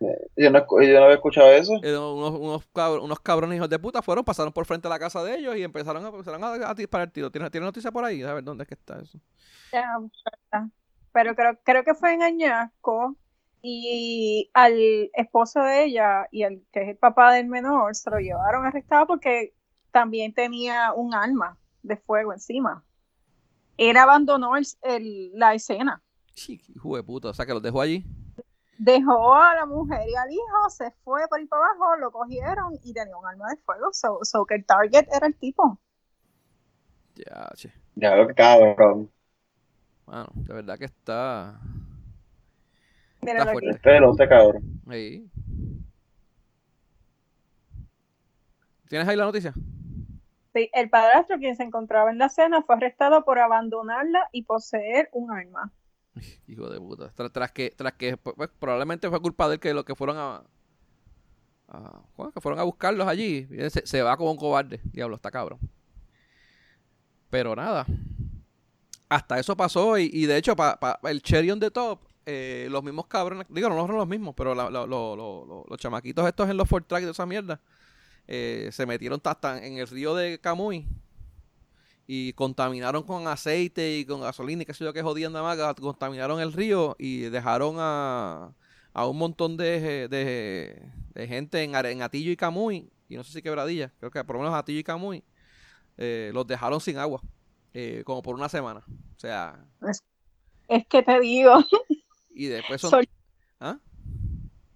Yo 0.00 0.50
no, 0.50 0.58
yo 0.58 0.98
no 0.98 1.04
había 1.04 1.14
escuchado 1.14 1.50
eso. 1.52 1.74
Eh, 1.82 1.96
unos, 1.96 2.34
unos, 2.34 2.68
unos, 3.02 3.20
cabrones 3.20 3.56
hijos 3.56 3.70
de 3.70 3.78
puta 3.78 4.02
fueron, 4.02 4.24
pasaron 4.24 4.52
por 4.52 4.66
frente 4.66 4.88
a 4.88 4.90
la 4.90 4.98
casa 4.98 5.22
de 5.22 5.36
ellos 5.36 5.56
y 5.56 5.62
empezaron 5.62 6.04
a, 6.04 6.08
empezaron 6.08 6.42
a, 6.42 6.74
disparar 6.74 7.10
tiro. 7.10 7.30
¿Tienes, 7.30 7.50
¿Tienes 7.50 7.66
noticia 7.66 7.92
por 7.92 8.04
ahí? 8.04 8.22
A 8.22 8.34
ver 8.34 8.44
dónde 8.44 8.64
es 8.64 8.68
que 8.68 8.74
está 8.74 9.00
eso. 9.00 9.18
Pero 11.12 11.34
creo, 11.34 11.58
creo 11.62 11.84
que 11.84 11.94
fue 11.94 12.14
en 12.14 12.22
Añasco 12.22 13.16
y 13.62 14.50
al 14.52 15.10
esposo 15.14 15.60
de 15.62 15.84
ella 15.84 16.26
y 16.30 16.42
el 16.42 16.66
que 16.72 16.82
es 16.82 16.88
el 16.88 16.96
papá 16.96 17.32
del 17.32 17.46
menor 17.46 17.94
se 17.94 18.10
lo 18.10 18.18
llevaron 18.18 18.66
arrestado 18.66 19.06
porque 19.06 19.54
también 19.90 20.34
tenía 20.34 20.92
un 20.92 21.14
arma 21.14 21.56
de 21.82 21.96
fuego 21.96 22.32
encima. 22.32 22.84
Él 23.76 23.96
abandonó 23.96 24.52
el, 24.56 25.30
la 25.34 25.54
escena. 25.54 26.02
Sí, 26.34 26.60
hijo 26.74 26.96
de 26.96 27.02
puta, 27.04 27.28
o 27.28 27.34
sea 27.34 27.46
que 27.46 27.52
los 27.52 27.62
dejó 27.62 27.80
allí 27.80 28.04
dejó 28.78 29.34
a 29.34 29.54
la 29.54 29.66
mujer 29.66 30.08
y 30.08 30.14
al 30.14 30.30
hijo, 30.30 30.70
se 30.70 30.90
fue 31.04 31.26
por 31.28 31.38
ahí 31.38 31.46
para 31.46 31.66
abajo, 31.66 31.96
lo 31.96 32.10
cogieron 32.10 32.74
y 32.82 32.92
tenía 32.92 33.16
un 33.16 33.26
arma 33.26 33.50
de 33.50 33.56
fuego. 33.58 33.92
So, 33.92 34.18
so 34.22 34.44
que 34.44 34.56
el 34.56 34.64
target 34.64 35.06
era 35.14 35.26
el 35.26 35.36
tipo. 35.36 35.78
Ya, 37.14 37.50
che. 37.54 37.72
Ya 37.94 38.16
lo 38.16 38.26
cabrón. 38.34 39.10
Bueno, 40.06 40.26
de 40.34 40.54
verdad 40.54 40.78
que 40.78 40.86
está. 40.86 41.60
Está 43.22 43.52
fuerte. 43.52 43.78
Pelote, 43.82 44.28
cabrón. 44.28 44.80
Ahí. 44.88 45.30
¿Tienes 48.88 49.08
ahí 49.08 49.16
la 49.16 49.24
noticia? 49.24 49.54
Sí, 50.52 50.70
el 50.72 50.88
padrastro, 50.90 51.38
quien 51.38 51.56
se 51.56 51.64
encontraba 51.64 52.10
en 52.10 52.18
la 52.18 52.28
cena, 52.28 52.62
fue 52.62 52.76
arrestado 52.76 53.24
por 53.24 53.38
abandonarla 53.38 54.28
y 54.30 54.44
poseer 54.44 55.08
un 55.12 55.32
arma. 55.32 55.72
Hijo 56.48 56.68
de 56.68 56.78
puta. 56.78 57.12
Tras, 57.30 57.52
que, 57.52 57.70
tras 57.70 57.92
que 57.94 58.16
pues, 58.16 58.34
pues, 58.36 58.50
probablemente 58.58 59.08
fue 59.08 59.20
culpa 59.20 59.48
de 59.48 59.54
él 59.54 59.60
que 59.60 59.74
lo 59.74 59.84
que 59.84 59.94
fueron 59.94 60.16
a, 60.18 60.42
que 62.32 62.40
fueron 62.40 62.60
a 62.60 62.64
buscarlos 62.64 63.06
allí. 63.06 63.48
Se, 63.68 64.02
va 64.02 64.16
como 64.16 64.32
un 64.32 64.36
cobarde. 64.36 64.80
Diablo, 64.84 65.16
está 65.16 65.30
cabrón. 65.30 65.58
Pero 67.30 67.56
nada. 67.56 67.86
Hasta 69.08 69.38
eso 69.38 69.56
pasó 69.56 69.98
y, 69.98 70.26
de 70.26 70.36
hecho, 70.36 70.56
para 70.56 70.98
el 71.04 71.22
cherry 71.22 71.50
on 71.50 71.60
the 71.60 71.70
top, 71.70 72.00
eh, 72.26 72.68
los 72.70 72.82
mismos 72.82 73.06
cabrones, 73.06 73.46
digo, 73.50 73.68
no 73.68 73.86
son 73.86 73.96
los 73.96 74.08
mismos, 74.08 74.34
pero 74.34 74.54
los 74.54 75.78
chamaquitos 75.78 76.26
estos 76.26 76.48
en 76.48 76.56
los 76.56 76.68
Ford 76.68 76.84
Track 76.84 77.04
de 77.04 77.10
esa 77.10 77.26
mierda, 77.26 77.60
eh, 78.26 78.70
se 78.72 78.86
metieron 78.86 79.20
hasta 79.22 79.64
en 79.64 79.78
el 79.78 79.86
río 79.86 80.14
de 80.14 80.40
Camuy 80.40 80.88
y 82.06 82.32
contaminaron 82.34 83.02
con 83.02 83.26
aceite 83.26 83.96
y 83.96 84.04
con 84.04 84.20
gasolina 84.20 84.62
y 84.62 84.66
qué 84.66 84.74
sé 84.74 84.84
yo 84.84 84.92
que 84.92 85.02
jodían 85.02 85.32
nada 85.32 85.44
más, 85.44 85.74
contaminaron 85.76 86.40
el 86.40 86.52
río 86.52 86.96
y 86.98 87.20
dejaron 87.22 87.76
a, 87.78 88.52
a 88.92 89.06
un 89.06 89.18
montón 89.18 89.56
de, 89.56 90.08
de, 90.08 91.26
gente 91.26 91.62
en, 91.62 91.74
en, 91.74 92.02
Atillo 92.02 92.30
y 92.30 92.36
Camuy, 92.36 92.90
y 93.08 93.16
no 93.16 93.24
sé 93.24 93.32
si 93.32 93.42
quebradilla, 93.42 93.92
creo 93.98 94.10
que 94.10 94.22
por 94.24 94.36
lo 94.36 94.42
menos 94.42 94.54
Atillo 94.54 94.80
y 94.80 94.84
Camuy, 94.84 95.24
eh, 95.96 96.30
los 96.34 96.46
dejaron 96.46 96.80
sin 96.80 96.98
agua, 96.98 97.20
eh, 97.72 98.02
como 98.04 98.22
por 98.22 98.34
una 98.34 98.48
semana. 98.48 98.84
O 99.16 99.18
sea... 99.18 99.64
Es, 100.68 100.86
que 100.86 101.02
te 101.02 101.20
digo. 101.20 101.54
Y 102.34 102.46
después 102.46 102.80
son... 102.80 103.04
¿Ah? 103.60 103.78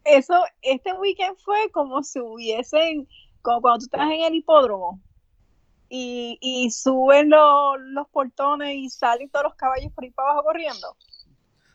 Eso, 0.04 0.35
este 0.62 0.92
weekend 0.94 1.37
fue 1.38 1.70
como 1.73 2.02
si 2.02 2.20
hubiesen, 2.20 3.08
como 3.42 3.61
cuando 3.61 3.80
tú 3.80 3.85
estás 3.87 4.11
en 4.11 4.23
el 4.23 4.35
hipódromo, 4.35 5.02
y, 5.88 6.38
y 6.40 6.71
suben 6.71 7.30
los 7.30 8.09
portones 8.09 8.76
y 8.76 8.90
salen 8.90 9.28
todos 9.30 9.45
los 9.45 9.54
caballos 9.54 9.92
por 9.92 10.04
ahí 10.04 10.11
para 10.11 10.30
abajo 10.30 10.45
corriendo. 10.45 10.97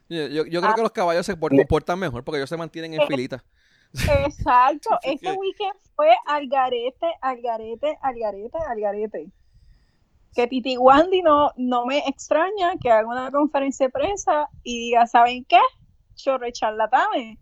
Yo, 0.10 0.46
yo, 0.46 0.62
creo 0.62 0.72
ah. 0.72 0.75
que 0.75 0.82
los 0.82 0.91
caballos 0.91 1.25
se 1.25 1.38
comportan 1.38 1.98
mejor 1.98 2.24
porque 2.24 2.38
ellos 2.38 2.50
se 2.50 2.58
mantienen 2.58 2.93
en 2.93 3.01
eh, 3.01 3.08
filita. 3.08 3.43
Exacto, 4.25 4.89
este 5.03 5.32
weekend 5.34 5.75
fue 5.96 6.10
al 6.25 6.48
garete, 6.48 7.08
al 7.22 7.41
garete, 7.41 7.98
al 8.01 8.15
garete, 8.20 8.58
al 8.67 8.79
garete. 8.79 9.32
Que 10.36 10.48
Titi 10.48 10.77
Wandy 10.77 11.22
no, 11.22 11.51
no 11.58 11.86
me 11.86 12.00
extraña 12.08 12.75
que 12.82 12.89
haga 12.89 13.08
una 13.08 13.32
conferencia 13.32 13.86
de 13.88 13.91
prensa 13.91 14.48
y 14.63 14.79
diga, 14.79 15.05
¿saben 15.05 15.46
qué? 15.46 15.60
Chorre 16.15 16.51
charlatanes. 16.51 17.38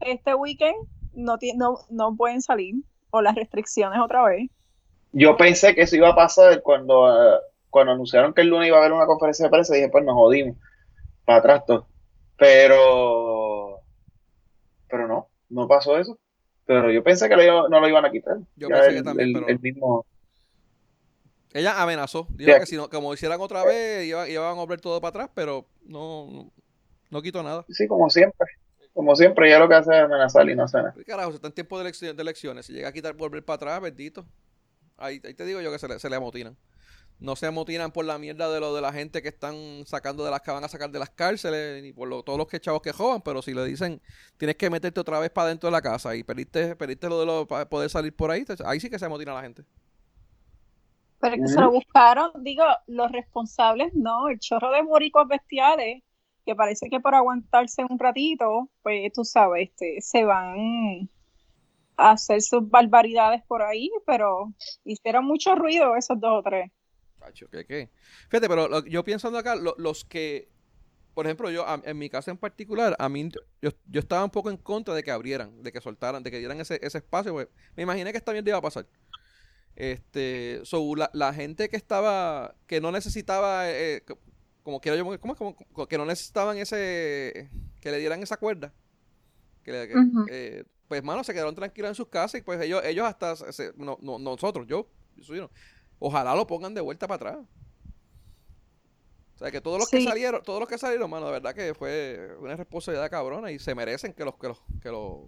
Este 0.00 0.34
weekend 0.34 0.76
no, 1.12 1.36
no, 1.56 1.78
no 1.90 2.16
pueden 2.16 2.40
salir 2.40 2.76
o 3.10 3.20
las 3.20 3.34
restricciones 3.34 4.00
otra 4.00 4.24
vez 4.24 4.50
yo 5.12 5.36
pensé 5.36 5.74
que 5.74 5.82
eso 5.82 5.96
iba 5.96 6.08
a 6.08 6.16
pasar 6.16 6.62
cuando, 6.62 7.08
eh, 7.08 7.38
cuando 7.70 7.92
anunciaron 7.92 8.32
que 8.32 8.40
el 8.40 8.48
lunes 8.48 8.68
iba 8.68 8.78
a 8.78 8.80
haber 8.80 8.92
una 8.92 9.06
conferencia 9.06 9.44
de 9.44 9.50
prensa. 9.50 9.74
Dije, 9.74 9.88
pues 9.90 10.04
nos 10.04 10.14
jodimos. 10.14 10.56
Para 11.24 11.38
atrás 11.38 11.66
todo. 11.66 11.86
Pero. 12.38 13.80
Pero 14.88 15.06
no, 15.06 15.28
no 15.50 15.68
pasó 15.68 15.98
eso. 15.98 16.18
Pero 16.66 16.90
yo 16.90 17.02
pensé 17.02 17.28
que 17.28 17.36
no 17.36 17.68
lo 17.68 17.88
iban 17.88 18.04
a 18.04 18.10
quitar. 18.10 18.38
Yo 18.56 18.68
pensé 18.68 18.94
que 18.94 19.02
también. 19.02 19.32
pero... 19.32 19.48
el 19.48 19.60
mismo. 19.60 20.06
Ella 21.52 21.82
amenazó. 21.82 22.26
Dijo 22.30 22.58
que 22.58 22.66
si 22.66 22.76
no, 22.76 22.88
como 22.88 23.12
hicieran 23.12 23.40
otra 23.40 23.62
vez, 23.64 24.06
iban, 24.06 24.30
iban 24.30 24.46
a 24.46 24.52
volver 24.54 24.80
todo 24.80 25.00
para 25.00 25.10
atrás, 25.10 25.30
pero 25.34 25.66
no, 25.84 26.50
no, 27.10 27.22
quitó 27.22 27.42
nada. 27.42 27.66
Sí, 27.68 27.86
como 27.86 28.08
siempre. 28.08 28.48
Como 28.94 29.14
siempre, 29.16 29.48
ella 29.48 29.58
lo 29.58 29.68
que 29.68 29.74
hace 29.74 29.94
es 29.94 30.02
amenazar 30.02 30.48
y 30.48 30.54
no 30.54 30.64
hace 30.64 30.78
nada. 30.78 30.94
Carajo, 31.06 31.30
está 31.30 31.48
en 31.48 31.52
tiempo 31.52 31.78
de 31.78 31.92
elecciones. 32.18 32.66
Si 32.66 32.72
llega 32.72 32.88
a 32.88 32.92
quitar, 32.92 33.14
volver 33.14 33.44
para 33.44 33.56
atrás, 33.56 33.80
bendito. 33.82 34.24
Ahí, 35.02 35.20
te 35.20 35.44
digo 35.44 35.60
yo 35.60 35.72
que 35.72 35.78
se 35.78 35.88
le, 35.88 35.98
se 35.98 36.08
le 36.08 36.16
amotinan. 36.16 36.56
No 37.18 37.36
se 37.36 37.46
amotinan 37.46 37.92
por 37.92 38.04
la 38.04 38.18
mierda 38.18 38.52
de 38.52 38.58
lo 38.58 38.74
de 38.74 38.80
la 38.80 38.92
gente 38.92 39.22
que 39.22 39.28
están 39.28 39.84
sacando 39.86 40.24
de 40.24 40.30
las 40.30 40.40
que 40.42 40.50
van 40.50 40.64
a 40.64 40.68
sacar 40.68 40.90
de 40.90 40.98
las 40.98 41.10
cárceles, 41.10 41.82
ni 41.82 41.92
por 41.92 42.08
todos 42.24 42.38
los 42.38 42.48
que 42.48 42.58
chavos 42.58 42.82
que 42.82 42.92
jodan, 42.92 43.22
pero 43.22 43.42
si 43.42 43.54
le 43.54 43.64
dicen 43.64 44.00
tienes 44.36 44.56
que 44.56 44.68
meterte 44.70 44.98
otra 44.98 45.20
vez 45.20 45.30
para 45.30 45.48
dentro 45.48 45.68
de 45.68 45.72
la 45.72 45.82
casa 45.82 46.16
y 46.16 46.24
perdiste, 46.24 46.74
perdiste 46.74 47.08
lo 47.08 47.20
de 47.20 47.26
lo, 47.26 47.46
para 47.46 47.68
poder 47.68 47.90
salir 47.90 48.14
por 48.14 48.30
ahí, 48.30 48.44
ahí 48.64 48.80
sí 48.80 48.90
que 48.90 48.98
se 48.98 49.04
amotina 49.04 49.34
la 49.34 49.42
gente. 49.42 49.64
Pero 51.20 51.36
que 51.36 51.46
se 51.46 51.60
lo 51.60 51.70
buscaron, 51.70 52.32
digo, 52.42 52.64
los 52.88 53.12
responsables 53.12 53.94
no, 53.94 54.28
el 54.28 54.40
chorro 54.40 54.72
de 54.72 54.82
moricos 54.82 55.28
bestiales, 55.28 56.02
que 56.44 56.56
parece 56.56 56.90
que 56.90 56.98
por 56.98 57.14
aguantarse 57.14 57.84
un 57.88 58.00
ratito, 58.00 58.68
pues 58.82 59.12
tú 59.12 59.24
sabes, 59.24 59.68
este, 59.70 60.00
se 60.00 60.24
van 60.24 61.08
hacer 62.10 62.42
sus 62.42 62.68
barbaridades 62.68 63.42
por 63.46 63.62
ahí, 63.62 63.90
pero 64.06 64.52
hicieron 64.84 65.24
mucho 65.24 65.54
ruido 65.54 65.96
esos 65.96 66.20
dos 66.20 66.40
o 66.40 66.42
tres. 66.42 66.70
¿qué, 67.50 67.64
qué? 67.64 67.90
Fíjate, 68.28 68.48
pero 68.48 68.84
yo 68.86 69.04
pensando 69.04 69.38
acá, 69.38 69.54
los 69.54 70.04
que, 70.04 70.48
por 71.14 71.26
ejemplo, 71.26 71.50
yo 71.50 71.64
en 71.84 71.98
mi 71.98 72.08
casa 72.08 72.30
en 72.30 72.36
particular, 72.36 72.96
a 72.98 73.08
mí, 73.08 73.28
yo, 73.60 73.70
yo, 73.86 74.00
estaba 74.00 74.24
un 74.24 74.30
poco 74.30 74.50
en 74.50 74.56
contra 74.56 74.94
de 74.94 75.02
que 75.02 75.10
abrieran, 75.10 75.62
de 75.62 75.72
que 75.72 75.80
soltaran, 75.80 76.22
de 76.22 76.30
que 76.30 76.38
dieran 76.38 76.60
ese, 76.60 76.80
ese 76.82 76.98
espacio, 76.98 77.32
pues, 77.32 77.48
me 77.76 77.82
imaginé 77.82 78.12
que 78.12 78.18
esta 78.18 78.32
mierda 78.32 78.50
iba 78.50 78.58
a 78.58 78.62
pasar. 78.62 78.86
Este, 79.76 80.60
so, 80.64 80.94
la, 80.96 81.32
gente 81.32 81.68
que 81.68 81.76
estaba, 81.76 82.54
que 82.66 82.80
no 82.80 82.92
necesitaba, 82.92 83.70
eh, 83.70 84.04
como 84.62 84.80
quiera 84.80 84.98
yo, 84.98 85.20
¿cómo, 85.20 85.34
como, 85.34 85.88
que 85.88 85.98
no 85.98 86.04
necesitaban 86.04 86.58
ese, 86.58 87.50
que 87.80 87.90
le 87.90 87.98
dieran 87.98 88.22
esa 88.22 88.36
cuerda, 88.36 88.72
que, 89.62 90.64
pues, 90.92 91.02
mano, 91.02 91.24
se 91.24 91.32
quedaron 91.32 91.54
tranquilos 91.54 91.88
en 91.88 91.94
sus 91.94 92.08
casas 92.08 92.38
y 92.38 92.42
pues 92.42 92.60
ellos, 92.60 92.82
ellos 92.84 93.06
hasta, 93.06 93.34
no, 93.76 93.96
nosotros, 94.18 94.66
yo, 94.66 94.86
yo 95.16 95.48
ojalá 95.98 96.34
lo 96.34 96.46
pongan 96.46 96.74
de 96.74 96.82
vuelta 96.82 97.08
para 97.08 97.30
atrás. 97.30 97.46
O 99.34 99.38
sea, 99.38 99.50
que 99.50 99.62
todos 99.62 99.78
los 99.78 99.88
que 99.88 100.04
salieron, 100.04 100.42
todos 100.42 100.60
los 100.60 100.68
que 100.68 100.76
salieron, 100.76 101.08
mano, 101.08 101.24
de 101.24 101.32
verdad 101.32 101.54
que 101.54 101.72
fue 101.72 102.36
una 102.38 102.56
responsabilidad 102.56 103.10
cabrona 103.10 103.50
y 103.50 103.58
se 103.58 103.74
merecen 103.74 104.12
que 104.12 104.22
los, 104.22 104.34
que 104.34 104.48
los, 104.48 104.60
que 104.82 104.90
los, 104.90 105.20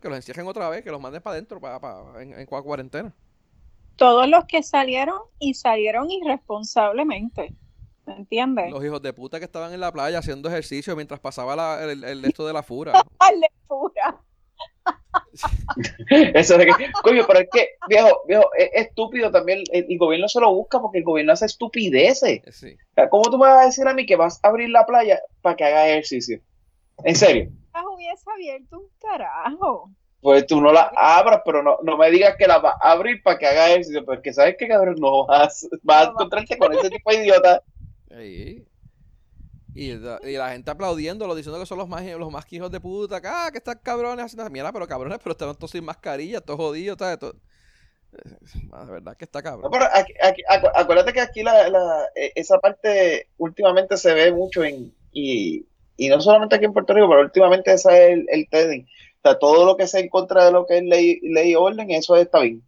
que 0.00 0.08
los 0.08 0.16
encierren 0.16 0.46
otra 0.46 0.70
vez, 0.70 0.82
que 0.82 0.90
los 0.90 0.98
manden 0.98 1.20
para 1.20 1.34
adentro, 1.34 1.60
para, 1.60 1.78
para, 1.78 2.22
en, 2.22 2.32
en 2.32 2.46
cuarentena. 2.46 3.14
Todos 3.96 4.26
los 4.30 4.46
que 4.46 4.62
salieron 4.62 5.20
y 5.38 5.52
salieron 5.52 6.10
irresponsablemente. 6.10 7.54
¿Me 8.06 8.14
entiendes? 8.16 8.70
Los 8.70 8.82
hijos 8.82 9.02
de 9.02 9.12
puta 9.12 9.38
que 9.38 9.44
estaban 9.44 9.74
en 9.74 9.80
la 9.80 9.92
playa 9.92 10.20
haciendo 10.20 10.48
ejercicio 10.48 10.96
mientras 10.96 11.20
pasaba 11.20 11.84
el, 11.84 12.02
el, 12.02 12.24
esto 12.24 12.46
de 12.46 12.52
la 12.54 12.62
fura. 12.62 12.92
de 13.40 13.50
fura. 13.66 14.23
Eso 16.34 16.58
de 16.58 16.66
que, 16.66 16.72
coño, 17.02 17.24
pero 17.26 17.40
es 17.40 17.48
que, 17.50 17.70
viejo, 17.88 18.22
viejo, 18.26 18.44
es 18.56 18.86
estúpido 18.86 19.30
también. 19.30 19.64
El, 19.72 19.98
gobierno 19.98 20.28
se 20.28 20.40
lo 20.40 20.52
busca 20.54 20.80
porque 20.80 20.98
el 20.98 21.04
gobierno 21.04 21.32
hace 21.32 21.46
estupideces. 21.46 22.42
Sí. 22.54 22.76
¿Cómo 23.10 23.30
tú 23.30 23.38
me 23.38 23.46
vas 23.46 23.62
a 23.62 23.66
decir 23.66 23.86
a 23.86 23.94
mí 23.94 24.06
que 24.06 24.16
vas 24.16 24.40
a 24.42 24.48
abrir 24.48 24.70
la 24.70 24.86
playa 24.86 25.20
para 25.42 25.56
que 25.56 25.64
haga 25.64 25.88
ejercicio? 25.88 26.40
En 27.04 27.16
serio. 27.16 27.50
hubiese 27.94 28.24
abierto 28.30 28.78
un 28.78 28.88
carajo. 28.98 29.90
Pues 30.20 30.46
tú 30.46 30.60
no 30.60 30.72
la 30.72 30.90
abras, 30.96 31.42
pero 31.44 31.62
no, 31.62 31.78
no 31.82 31.98
me 31.98 32.10
digas 32.10 32.36
que 32.38 32.46
la 32.46 32.58
vas 32.58 32.76
a 32.80 32.92
abrir 32.92 33.22
para 33.22 33.38
que 33.38 33.46
haga 33.46 33.70
ejercicio, 33.70 34.04
porque 34.04 34.32
sabes 34.32 34.56
que 34.58 34.68
cabrón 34.68 34.96
no 34.98 35.26
vas, 35.26 35.68
vas 35.82 36.08
a 36.08 36.10
encontrarte 36.10 36.56
con 36.56 36.72
ese 36.72 36.88
tipo 36.88 37.10
de 37.10 37.16
idiota. 37.16 37.62
Y, 39.74 39.92
la 39.96 40.50
gente 40.50 40.70
aplaudiéndolo, 40.70 41.34
diciendo 41.34 41.58
que 41.58 41.66
son 41.66 41.78
los 41.78 41.88
más, 41.88 42.04
los 42.04 42.30
más 42.30 42.50
hijos 42.52 42.70
de 42.70 42.80
puta, 42.80 43.20
ah, 43.24 43.48
que 43.50 43.58
están 43.58 43.80
cabrones 43.82 44.26
haciendo. 44.26 44.48
Mira, 44.50 44.72
pero 44.72 44.86
cabrones, 44.86 45.18
pero 45.18 45.32
están 45.32 45.54
todos 45.56 45.72
sin 45.72 45.84
mascarilla, 45.84 46.40
todos 46.40 46.60
jodidos, 46.60 46.96
¿sabes? 46.98 47.18
Todo. 47.18 47.34
De 48.12 48.92
verdad 48.92 49.16
que 49.16 49.24
está 49.24 49.42
cabrón. 49.42 49.72
acuérdate 50.74 51.12
que 51.12 51.20
aquí 51.20 51.42
la, 51.42 51.68
la, 51.68 52.04
e, 52.14 52.32
esa 52.36 52.58
parte 52.58 53.28
últimamente 53.38 53.96
se 53.96 54.14
ve 54.14 54.32
mucho 54.32 54.62
en. 54.62 54.94
Y, 55.12 55.66
y 55.96 56.08
no 56.08 56.20
solamente 56.20 56.56
aquí 56.56 56.64
en 56.64 56.72
Puerto 56.72 56.92
Rico, 56.92 57.08
pero 57.08 57.22
últimamente 57.22 57.72
ese 57.72 58.12
es 58.12 58.18
el, 58.28 58.48
el. 58.50 58.86
O 59.22 59.38
todo 59.38 59.64
lo 59.64 59.76
que 59.76 59.86
sea 59.86 60.00
en 60.00 60.08
contra 60.08 60.44
de 60.44 60.52
lo 60.52 60.66
que 60.66 60.78
es 60.78 60.84
ley, 60.84 61.18
ley 61.22 61.52
y 61.52 61.54
orden, 61.54 61.90
eso 61.90 62.14
está 62.14 62.40
bien. 62.40 62.62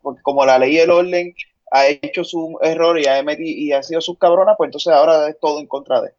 porque 0.00 0.22
como 0.22 0.46
la 0.46 0.58
ley 0.58 0.76
y 0.76 0.78
el 0.78 0.90
orden 0.90 1.34
ha 1.72 1.88
hecho 1.88 2.24
su 2.24 2.56
error 2.62 2.98
y 3.00 3.06
ha, 3.06 3.22
y 3.36 3.72
ha 3.72 3.82
sido 3.82 4.00
sus 4.00 4.16
cabronas, 4.16 4.54
pues 4.56 4.68
entonces 4.68 4.92
ahora 4.92 5.28
es 5.28 5.38
todo 5.40 5.58
en 5.60 5.66
contra 5.66 6.00
de. 6.00 6.12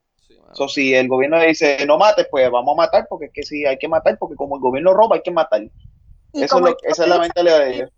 So, 0.53 0.68
si 0.68 0.94
el 0.94 1.08
gobierno 1.08 1.39
dice 1.39 1.86
no 1.86 1.98
mates, 1.98 2.27
pues 2.29 2.50
vamos 2.50 2.74
a 2.74 2.77
matar, 2.77 3.08
porque 3.10 3.25
es 3.25 3.32
que 3.34 3.44
sí, 3.44 3.65
hay 3.65 3.77
que 3.77 3.88
matar, 3.88 4.18
porque 4.18 4.36
como 4.36 4.56
el 4.56 4.62
gobierno 4.62 4.94
roba, 4.94 5.18
hay 5.18 5.22
que 5.22 5.32
matar. 5.32 5.62
Eso 6.34 6.68
es 6.68 6.75
esa 6.84 7.03
es 7.03 7.10
la 7.10 7.20
mentalidad 7.20 7.60
de 7.60 7.75
ellos. 7.75 7.91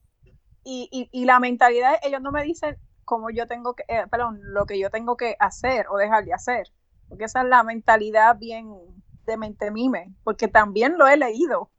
Y, 0.63 1.09
y, 1.11 1.25
la 1.25 1.39
mentalidad, 1.39 1.95
ellos 2.03 2.21
no 2.21 2.31
me 2.31 2.43
dicen 2.43 2.77
cómo 3.03 3.31
yo 3.31 3.47
tengo 3.47 3.73
que, 3.73 3.83
eh, 3.87 4.03
perdón, 4.11 4.39
lo 4.43 4.65
que 4.65 4.77
yo 4.77 4.91
tengo 4.91 5.17
que 5.17 5.35
hacer 5.39 5.87
o 5.89 5.97
dejar 5.97 6.23
de 6.23 6.33
hacer, 6.33 6.67
porque 7.09 7.25
esa 7.25 7.41
es 7.41 7.47
la 7.47 7.63
mentalidad 7.63 8.37
bien 8.37 8.71
de 9.25 9.37
mente 9.37 9.71
mime, 9.71 10.13
porque 10.23 10.47
también 10.47 10.97
lo 10.97 11.07
he 11.07 11.17
leído. 11.17 11.69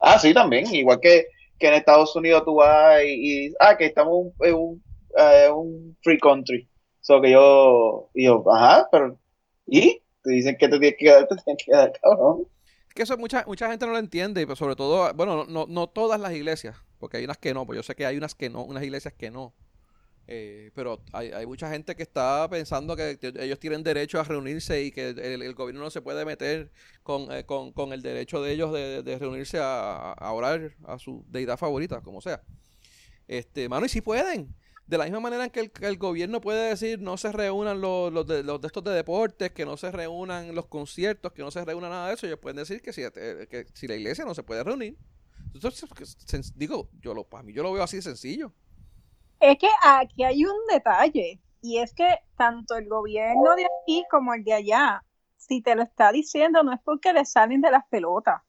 Ah, 0.00 0.18
sí, 0.18 0.32
también, 0.32 0.72
igual 0.72 1.00
que, 1.00 1.26
que 1.58 1.66
en 1.66 1.74
Estados 1.74 2.14
Unidos 2.14 2.44
tú 2.44 2.54
vas 2.54 3.02
y, 3.04 3.52
ah, 3.58 3.76
que 3.76 3.86
estamos 3.86 4.26
en 4.40 4.54
un, 4.54 4.82
eh, 5.16 5.50
un, 5.50 5.96
free 6.02 6.18
country. 6.18 6.68
So 7.00 7.20
que 7.20 7.32
yo, 7.32 8.08
y 8.14 8.26
yo, 8.26 8.44
ajá, 8.52 8.86
pero 8.92 9.18
y 9.68 10.02
te 10.22 10.30
dicen 10.30 10.56
que 10.56 10.68
te 10.68 10.78
tienes 10.78 10.98
que 10.98 11.04
quedar, 11.04 11.28
te 11.28 11.36
tienes 11.36 11.64
que 11.64 11.70
quedar, 11.70 11.92
cabrón. 12.02 12.48
Es 12.88 12.94
que 12.94 13.02
eso 13.02 13.16
mucha, 13.18 13.44
mucha 13.46 13.68
gente 13.70 13.86
no 13.86 13.92
lo 13.92 13.98
entiende, 13.98 14.44
pero 14.46 14.56
sobre 14.56 14.74
todo, 14.74 15.12
bueno, 15.14 15.44
no, 15.44 15.66
no 15.68 15.88
todas 15.88 16.18
las 16.18 16.32
iglesias, 16.32 16.76
porque 16.98 17.18
hay 17.18 17.24
unas 17.24 17.38
que 17.38 17.54
no, 17.54 17.66
pues 17.66 17.76
yo 17.76 17.82
sé 17.82 17.94
que 17.94 18.06
hay 18.06 18.16
unas 18.16 18.34
que 18.34 18.48
no, 18.48 18.64
unas 18.64 18.82
iglesias 18.82 19.14
que 19.14 19.30
no. 19.30 19.54
Eh, 20.30 20.72
pero 20.74 21.00
hay, 21.14 21.30
hay, 21.32 21.46
mucha 21.46 21.70
gente 21.70 21.96
que 21.96 22.02
está 22.02 22.46
pensando 22.50 22.94
que 22.96 23.18
ellos 23.40 23.58
tienen 23.58 23.82
derecho 23.82 24.20
a 24.20 24.24
reunirse 24.24 24.82
y 24.82 24.90
que 24.90 25.08
el, 25.08 25.54
gobierno 25.54 25.80
no 25.80 25.88
se 25.88 26.02
puede 26.02 26.26
meter 26.26 26.70
con, 27.02 27.32
eh, 27.32 27.44
con, 27.46 27.72
con 27.72 27.94
el 27.94 28.02
derecho 28.02 28.42
de 28.42 28.52
ellos 28.52 28.70
de, 28.70 29.18
reunirse 29.18 29.58
a, 29.58 30.12
a, 30.12 30.32
orar 30.32 30.72
a 30.84 30.98
su 30.98 31.24
deidad 31.28 31.56
favorita, 31.56 32.02
como 32.02 32.20
sea. 32.20 32.42
Este, 33.26 33.70
mano, 33.70 33.86
y 33.86 33.88
si 33.88 34.02
pueden. 34.02 34.54
De 34.88 34.96
la 34.96 35.04
misma 35.04 35.20
manera 35.20 35.44
en 35.44 35.50
que 35.50 35.70
el, 35.82 35.98
gobierno 35.98 36.40
puede 36.40 36.70
decir 36.70 36.98
no 36.98 37.18
se 37.18 37.30
reúnan 37.30 37.78
los, 37.78 38.26
de, 38.26 38.42
los 38.42 38.58
de 38.58 38.66
estos 38.68 38.82
de 38.82 38.92
deportes, 38.92 39.50
que 39.52 39.66
no 39.66 39.76
se 39.76 39.92
reúnan 39.92 40.54
los 40.54 40.66
conciertos, 40.66 41.32
que 41.32 41.42
no 41.42 41.50
se 41.50 41.62
reúna 41.62 41.90
nada 41.90 42.08
de 42.08 42.14
eso, 42.14 42.26
ellos 42.26 42.38
pueden 42.38 42.56
decir 42.56 42.80
que 42.80 42.94
si, 42.94 43.02
eh, 43.02 43.66
la 43.82 43.94
iglesia 43.94 44.24
no 44.24 44.34
se 44.34 44.42
puede 44.42 44.64
reunir. 44.64 44.96
Entonces, 45.52 45.86
digo, 46.56 46.88
yo 47.00 47.12
lo, 47.12 47.24
para 47.24 47.42
mí 47.42 47.52
yo 47.52 47.62
lo 47.62 47.70
veo 47.70 47.82
así 47.82 47.96
de 47.96 48.02
sencillo. 48.02 48.50
Es 49.40 49.58
que 49.58 49.68
aquí 49.84 50.24
hay 50.24 50.46
un 50.46 50.56
detalle, 50.70 51.38
y 51.60 51.76
es 51.76 51.92
que 51.92 52.08
tanto 52.38 52.76
el 52.76 52.88
gobierno 52.88 53.56
de 53.56 53.66
aquí 53.66 54.06
como 54.10 54.32
el 54.32 54.42
de 54.42 54.54
allá, 54.54 55.04
si 55.36 55.60
te 55.60 55.74
lo 55.74 55.82
está 55.82 56.12
diciendo, 56.12 56.62
no 56.62 56.72
es 56.72 56.80
porque 56.82 57.12
le 57.12 57.26
salen 57.26 57.60
de 57.60 57.70
las 57.70 57.86
pelotas, 57.88 58.40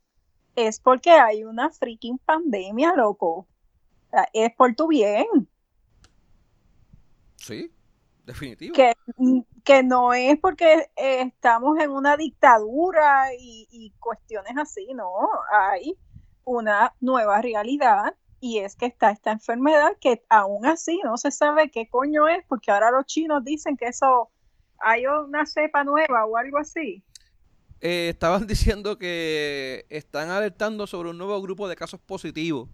es 0.56 0.80
porque 0.80 1.12
hay 1.12 1.44
una 1.44 1.70
freaking 1.70 2.18
pandemia, 2.20 2.94
loco. 2.96 3.46
es 4.32 4.56
por 4.56 4.74
tu 4.76 4.88
bien. 4.88 5.26
Sí, 7.40 7.72
definitivo. 8.26 8.76
Que, 8.76 8.94
que 9.64 9.84
no 9.84 10.14
es 10.14 10.38
porque 10.40 10.90
estamos 10.96 11.80
en 11.80 11.92
una 11.92 12.18
dictadura 12.18 13.34
y, 13.38 13.68
y 13.72 13.92
cuestiones 14.00 14.54
así, 14.58 14.88
no. 14.94 15.12
Hay 15.52 15.98
una 16.44 16.94
nueva 17.00 17.42
realidad 17.42 18.16
y 18.40 18.60
es 18.60 18.76
que 18.76 18.86
está 18.86 19.12
esta 19.12 19.32
enfermedad 19.32 19.98
que 20.00 20.24
aún 20.30 20.66
así 20.66 21.00
no 21.04 21.18
se 21.18 21.32
sabe 21.32 21.70
qué 21.72 21.90
coño 21.90 22.28
es, 22.28 22.44
porque 22.48 22.72
ahora 22.72 22.92
los 22.92 23.06
chinos 23.06 23.44
dicen 23.44 23.78
que 23.78 23.88
eso 23.88 24.30
hay 24.80 25.06
una 25.06 25.46
cepa 25.46 25.84
nueva 25.84 26.26
o 26.26 26.38
algo 26.38 26.58
así. 26.58 27.04
Eh, 27.82 28.10
estaban 28.10 28.48
diciendo 28.48 28.98
que 28.98 29.86
están 29.90 30.30
alertando 30.30 30.88
sobre 30.88 31.10
un 31.10 31.18
nuevo 31.18 31.42
grupo 31.42 31.68
de 31.68 31.76
casos 31.76 32.00
positivos. 32.00 32.70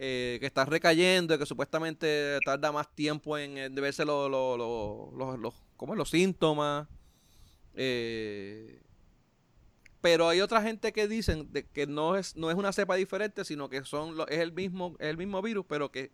Eh, 0.00 0.36
que 0.38 0.46
están 0.46 0.68
recayendo 0.68 1.34
y 1.34 1.38
que 1.38 1.46
supuestamente 1.46 2.38
tarda 2.44 2.70
más 2.70 2.94
tiempo 2.94 3.36
en, 3.36 3.58
en 3.58 3.74
verse 3.74 4.04
los, 4.04 4.30
los, 4.30 4.56
los, 4.56 5.38
los, 5.40 5.96
los 5.96 6.10
síntomas. 6.10 6.86
Eh, 7.74 8.80
pero 10.00 10.28
hay 10.28 10.40
otra 10.40 10.62
gente 10.62 10.92
que 10.92 11.08
dicen 11.08 11.52
de 11.52 11.66
que 11.66 11.88
no 11.88 12.16
es, 12.16 12.36
no 12.36 12.48
es 12.48 12.56
una 12.56 12.72
cepa 12.72 12.94
diferente, 12.94 13.44
sino 13.44 13.68
que 13.68 13.84
son 13.84 14.14
es 14.28 14.38
el 14.38 14.52
mismo, 14.52 14.94
el 15.00 15.16
mismo 15.16 15.42
virus, 15.42 15.66
pero 15.68 15.90
que 15.90 16.12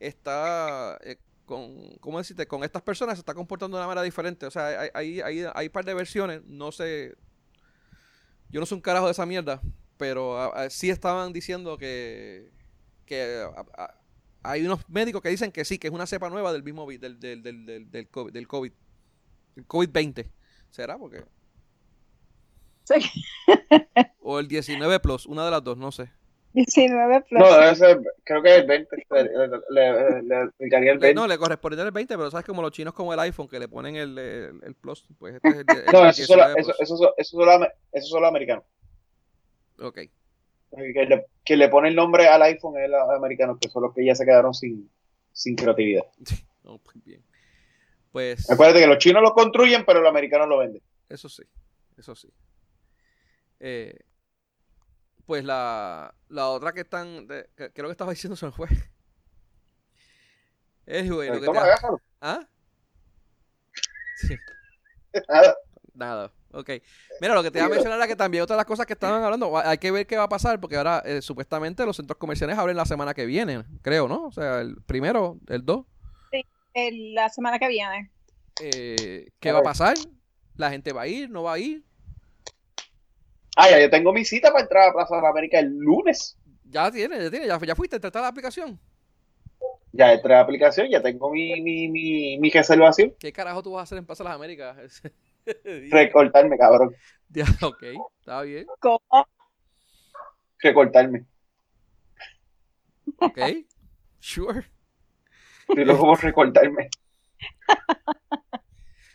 está 0.00 0.98
eh, 1.02 1.18
con, 1.44 1.98
¿cómo 2.00 2.16
decirte? 2.16 2.46
Con 2.46 2.64
estas 2.64 2.80
personas 2.80 3.16
se 3.16 3.20
está 3.20 3.34
comportando 3.34 3.76
de 3.76 3.82
una 3.82 3.88
manera 3.88 4.04
diferente. 4.04 4.46
O 4.46 4.50
sea, 4.50 4.68
hay, 4.68 4.88
hay, 4.94 5.20
hay, 5.20 5.46
hay 5.54 5.68
par 5.68 5.84
de 5.84 5.92
versiones, 5.92 6.42
no 6.46 6.72
sé. 6.72 7.14
Yo 8.48 8.58
no 8.58 8.64
soy 8.64 8.76
un 8.76 8.82
carajo 8.82 9.04
de 9.04 9.12
esa 9.12 9.26
mierda, 9.26 9.60
pero 9.98 10.50
sí 10.70 10.88
estaban 10.88 11.34
diciendo 11.34 11.76
que, 11.76 12.56
que 13.08 13.44
hay 14.42 14.64
unos 14.64 14.88
médicos 14.88 15.22
que 15.22 15.30
dicen 15.30 15.50
que 15.50 15.64
sí, 15.64 15.78
que 15.78 15.88
es 15.88 15.92
una 15.92 16.06
cepa 16.06 16.30
nueva 16.30 16.52
del 16.52 16.62
mismo 16.62 16.86
del, 16.86 17.18
del, 17.18 17.42
del, 17.42 17.66
del, 17.66 17.90
del 17.90 18.08
COVID, 18.08 18.32
del 18.32 18.46
COVID, 18.46 18.72
el 19.56 19.66
COVID-20. 19.66 20.26
¿Será? 20.70 20.98
Porque 20.98 21.24
o 24.20 24.38
el 24.38 24.48
19 24.48 25.00
Plus, 25.00 25.26
una 25.26 25.44
de 25.44 25.50
las 25.50 25.62
dos, 25.62 25.76
no 25.76 25.92
sé. 25.92 26.10
19 26.54 27.24
Plus. 27.28 27.40
No, 27.40 27.60
debe 27.60 27.74
ser, 27.74 28.00
creo 28.24 28.42
que 28.42 28.56
el 28.56 28.66
20. 28.66 29.06
Le, 29.10 29.22
le, 29.22 30.20
le, 30.22 30.90
el 30.90 30.98
20. 30.98 31.14
No, 31.14 31.26
le 31.26 31.38
correspondería 31.38 31.84
el 31.84 31.92
20, 31.92 32.16
pero 32.16 32.30
sabes 32.30 32.46
como 32.46 32.62
los 32.62 32.72
chinos 32.72 32.94
como 32.94 33.12
el 33.12 33.20
iPhone 33.20 33.48
que 33.48 33.58
le 33.58 33.68
ponen 33.68 33.96
el, 33.96 34.18
el, 34.18 34.74
Plus. 34.74 35.06
Pues 35.18 35.34
este 35.34 35.48
es 35.48 35.56
el, 35.56 35.66
no, 35.92 36.08
eso, 36.08 36.24
solo, 36.24 36.44
eso, 36.56 36.74
eso, 36.78 37.14
eso, 37.16 37.36
solo, 37.36 37.68
eso 37.92 38.06
solo 38.06 38.26
americano. 38.26 38.64
Ok. 39.80 39.98
Que 40.70 41.06
le, 41.06 41.26
que 41.44 41.56
le 41.56 41.68
pone 41.68 41.88
el 41.88 41.96
nombre 41.96 42.28
al 42.28 42.42
iPhone 42.42 42.78
es 42.78 42.84
el 42.84 42.94
americano, 42.94 43.58
que 43.58 43.68
son 43.68 43.84
los 43.84 43.94
que 43.94 44.04
ya 44.04 44.14
se 44.14 44.24
quedaron 44.24 44.52
sin, 44.52 44.90
sin 45.32 45.56
creatividad. 45.56 46.04
no, 46.64 46.78
pues 46.78 47.02
bien. 47.04 47.24
Pues. 48.12 48.50
Acuérdate 48.50 48.80
que 48.80 48.86
los 48.86 48.98
chinos 48.98 49.22
lo 49.22 49.32
construyen, 49.32 49.84
pero 49.86 50.00
los 50.00 50.10
americanos 50.10 50.48
lo 50.48 50.58
venden. 50.58 50.82
Eso 51.08 51.28
sí, 51.28 51.42
eso 51.96 52.14
sí. 52.14 52.28
Eh, 53.60 53.98
pues 55.24 55.44
la, 55.44 56.14
la 56.28 56.48
otra 56.48 56.72
que 56.72 56.80
están, 56.80 57.26
creo 57.26 57.72
que 57.72 57.90
estaba 57.90 58.12
diciendo 58.12 58.38
me 58.40 58.50
fue. 58.50 58.68
Es 60.86 61.10
bueno. 61.10 61.38
Que 61.38 62.00
¿Ah? 62.20 62.48
Sí. 64.16 64.36
Nada. 65.28 65.56
Nada. 65.94 66.32
Ok. 66.52 66.70
Mira, 67.20 67.34
lo 67.34 67.42
que 67.42 67.50
te 67.50 67.58
iba 67.58 67.66
a 67.66 67.70
mencionar 67.70 67.98
era 67.98 68.06
que 68.06 68.16
también 68.16 68.42
otra 68.42 68.56
de 68.56 68.58
las 68.58 68.66
cosas 68.66 68.86
que 68.86 68.94
estaban 68.94 69.22
hablando, 69.22 69.56
hay 69.58 69.78
que 69.78 69.90
ver 69.90 70.06
qué 70.06 70.16
va 70.16 70.24
a 70.24 70.28
pasar, 70.28 70.60
porque 70.60 70.76
ahora 70.76 71.02
eh, 71.04 71.20
supuestamente 71.20 71.84
los 71.84 71.96
centros 71.96 72.18
comerciales 72.18 72.56
abren 72.56 72.76
la 72.76 72.86
semana 72.86 73.12
que 73.14 73.26
viene, 73.26 73.64
creo, 73.82 74.08
¿no? 74.08 74.26
O 74.26 74.32
sea, 74.32 74.60
el 74.60 74.80
primero, 74.82 75.38
el 75.48 75.64
2. 75.64 75.84
Sí, 76.30 77.12
la 77.12 77.28
semana 77.28 77.58
que 77.58 77.68
viene. 77.68 78.10
Eh, 78.62 79.28
¿Qué 79.38 79.52
va 79.52 79.58
a 79.58 79.62
pasar? 79.62 79.96
¿La 80.56 80.70
gente 80.70 80.92
va 80.92 81.02
a 81.02 81.06
ir? 81.06 81.30
¿No 81.30 81.42
va 81.42 81.54
a 81.54 81.58
ir? 81.58 81.84
Ah, 83.56 83.70
ya 83.70 83.80
yo 83.80 83.90
tengo 83.90 84.12
mi 84.12 84.24
cita 84.24 84.50
para 84.50 84.62
entrar 84.62 84.88
a 84.88 84.92
Plaza 84.92 85.20
de 85.20 85.26
América 85.26 85.58
el 85.58 85.76
lunes. 85.76 86.38
Ya 86.64 86.90
tiene, 86.90 87.22
ya 87.24 87.30
tiene, 87.30 87.46
ya, 87.46 87.58
ya 87.58 87.74
fuiste, 87.74 87.98
¿te 88.00 88.10
la 88.10 88.28
aplicación? 88.28 88.78
Ya 89.92 90.12
entré 90.12 90.34
a 90.34 90.38
la 90.38 90.42
aplicación, 90.42 90.88
ya 90.88 91.02
tengo 91.02 91.30
mi, 91.30 91.60
mi, 91.60 91.88
mi, 91.88 92.38
mi 92.38 92.50
reservación. 92.50 93.14
¿Qué 93.18 93.32
carajo 93.32 93.62
tú 93.62 93.72
vas 93.72 93.80
a 93.80 93.82
hacer 93.84 93.98
en 93.98 94.06
Plaza 94.06 94.22
de 94.22 94.28
las 94.28 94.36
Américas? 94.36 95.02
Recortarme, 95.90 96.56
cabrón. 96.58 96.94
Ya, 97.28 97.44
ok, 97.62 97.82
está 98.18 98.42
bien. 98.42 98.66
¿Cómo? 98.80 99.00
Recortarme. 100.58 101.26
Ok, 103.18 103.38
sure. 104.18 104.64
Y 105.68 105.84
luego 105.84 106.14
recortarme. 106.16 106.88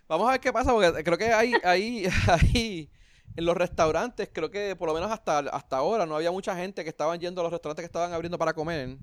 Vamos 0.07 0.27
a 0.27 0.31
ver 0.31 0.41
qué 0.41 0.53
pasa, 0.53 0.71
porque 0.71 1.03
creo 1.03 1.17
que 1.17 1.33
hay, 1.33 1.53
hay, 1.63 2.07
hay 2.27 2.91
en 3.35 3.45
los 3.45 3.57
restaurantes, 3.57 4.29
creo 4.31 4.51
que 4.51 4.75
por 4.75 4.87
lo 4.87 4.93
menos 4.93 5.11
hasta, 5.11 5.39
hasta 5.39 5.77
ahora 5.77 6.05
no 6.05 6.15
había 6.15 6.31
mucha 6.31 6.55
gente 6.55 6.83
que 6.83 6.89
estaban 6.89 7.19
yendo 7.19 7.41
a 7.41 7.45
los 7.45 7.51
restaurantes 7.51 7.81
que 7.81 7.87
estaban 7.87 8.13
abriendo 8.13 8.37
para 8.37 8.53
comer. 8.53 8.97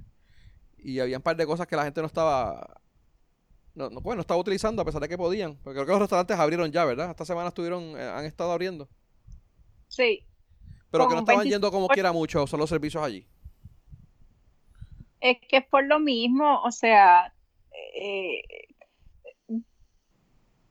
Y 0.79 1.01
había 1.01 1.19
un 1.19 1.23
par 1.23 1.37
de 1.37 1.47
cosas 1.47 1.67
que 1.67 1.77
la 1.77 1.85
gente 1.85 2.01
no 2.01 2.07
estaba. 2.07 2.81
No, 3.75 3.89
no, 3.91 4.01
pues, 4.01 4.17
no 4.17 4.23
estaba 4.23 4.41
utilizando 4.41 4.83
a 4.83 4.85
pesar 4.85 5.01
de 5.01 5.09
que 5.09 5.17
podían. 5.17 5.57
Porque 5.57 5.77
creo 5.77 5.87
que 5.87 5.93
los 5.93 6.01
restaurantes 6.01 6.39
abrieron 6.39 6.71
ya, 6.73 6.85
¿verdad? 6.85 7.11
Esta 7.11 7.25
semana 7.25 7.49
estuvieron, 7.49 7.99
eh, 7.99 8.03
han 8.03 8.25
estado 8.25 8.53
abriendo. 8.53 8.89
Sí. 9.89 10.25
Pero 10.91 11.09
que 11.09 11.15
no 11.15 11.21
estaban 11.21 11.47
yendo 11.47 11.71
como 11.71 11.89
quiera 11.89 12.13
mucho, 12.13 12.47
son 12.47 12.61
los 12.61 12.69
servicios 12.69 13.03
allí. 13.03 13.27
Es 15.21 15.39
que 15.49 15.59
es 15.59 15.67
por 15.67 15.85
lo 15.85 16.01
mismo, 16.01 16.63
o 16.63 16.71
sea, 16.73 17.33
eh, 17.95 18.43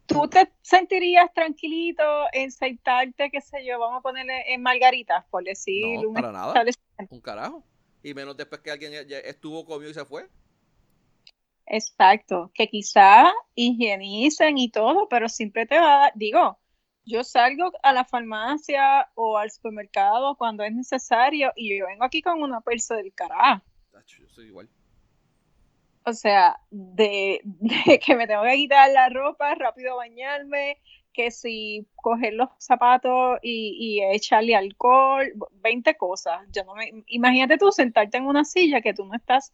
¿Tú 0.09 0.27
te 0.27 0.51
sentirías 0.63 1.31
tranquilito 1.35 2.03
en 2.33 2.51
sentarte, 2.51 3.29
qué 3.29 3.41
sé 3.41 3.63
yo, 3.63 3.77
vamos 3.77 3.99
a 3.99 4.01
ponerle 4.01 4.51
en 4.51 4.63
margaritas, 4.63 5.23
por 5.29 5.43
decir 5.43 6.01
no, 6.01 6.13
para 6.13 6.31
nada. 6.31 6.65
Un 7.09 7.21
carajo. 7.21 7.63
Y 8.01 8.15
menos 8.15 8.35
después 8.35 8.62
que 8.62 8.71
alguien 8.71 8.91
estuvo, 9.23 9.65
comió 9.65 9.88
y 9.88 9.93
se 9.93 10.03
fue. 10.05 10.27
Exacto, 11.69 12.51
que 12.55 12.67
quizá 12.67 13.32
higienicen 13.53 14.58
y 14.58 14.71
todo, 14.71 15.08
pero 15.08 15.29
siempre 15.29 15.67
te 15.67 15.79
va 15.79 15.95
a 15.95 15.99
dar, 15.99 16.12
digo, 16.15 16.60
yo 17.05 17.23
salgo 17.23 17.71
a 17.84 17.93
la 17.93 18.05
farmacia 18.05 19.10
o 19.13 19.38
al 19.38 19.51
supermercado 19.51 20.36
cuando 20.36 20.63
es 20.63 20.73
necesario 20.73 21.51
y 21.55 21.77
yo 21.77 21.86
vengo 21.86 22.03
aquí 22.03 22.21
con 22.21 22.41
una 22.41 22.62
persa 22.62 22.95
del 22.95 23.13
carajo. 23.13 23.63
Yo 24.08 24.27
soy 24.29 24.47
igual. 24.47 24.69
O 26.05 26.13
sea, 26.13 26.60
de, 26.71 27.41
que 28.05 28.15
me 28.15 28.25
tengo 28.25 28.43
que 28.43 28.55
quitar 28.55 28.89
la 28.91 29.10
ropa, 29.10 29.53
rápido 29.53 29.97
bañarme, 29.97 30.82
que 31.13 31.29
si 31.29 31.88
coger 31.95 32.34
los 32.34 32.49
zapatos 32.58 33.39
y, 33.43 33.75
y, 33.79 34.15
echarle 34.15 34.55
alcohol, 34.55 35.32
20 35.62 35.95
cosas. 35.97 36.47
Yo 36.51 36.63
no 36.63 36.73
me, 36.73 37.03
imagínate 37.08 37.58
tú 37.58 37.71
sentarte 37.71 38.17
en 38.17 38.25
una 38.25 38.45
silla 38.45 38.82
que 38.82 38.93
tú 38.93 39.05
no 39.05 39.15
estás, 39.15 39.53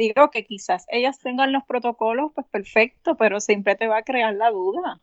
digo 0.00 0.30
que 0.30 0.44
quizás 0.44 0.86
ellas 0.88 1.18
tengan 1.18 1.52
los 1.52 1.64
protocolos, 1.64 2.32
pues 2.34 2.46
perfecto, 2.48 3.16
pero 3.16 3.40
siempre 3.40 3.76
te 3.76 3.86
va 3.86 3.98
a 3.98 4.02
crear 4.02 4.34
la 4.34 4.50
duda. 4.50 5.00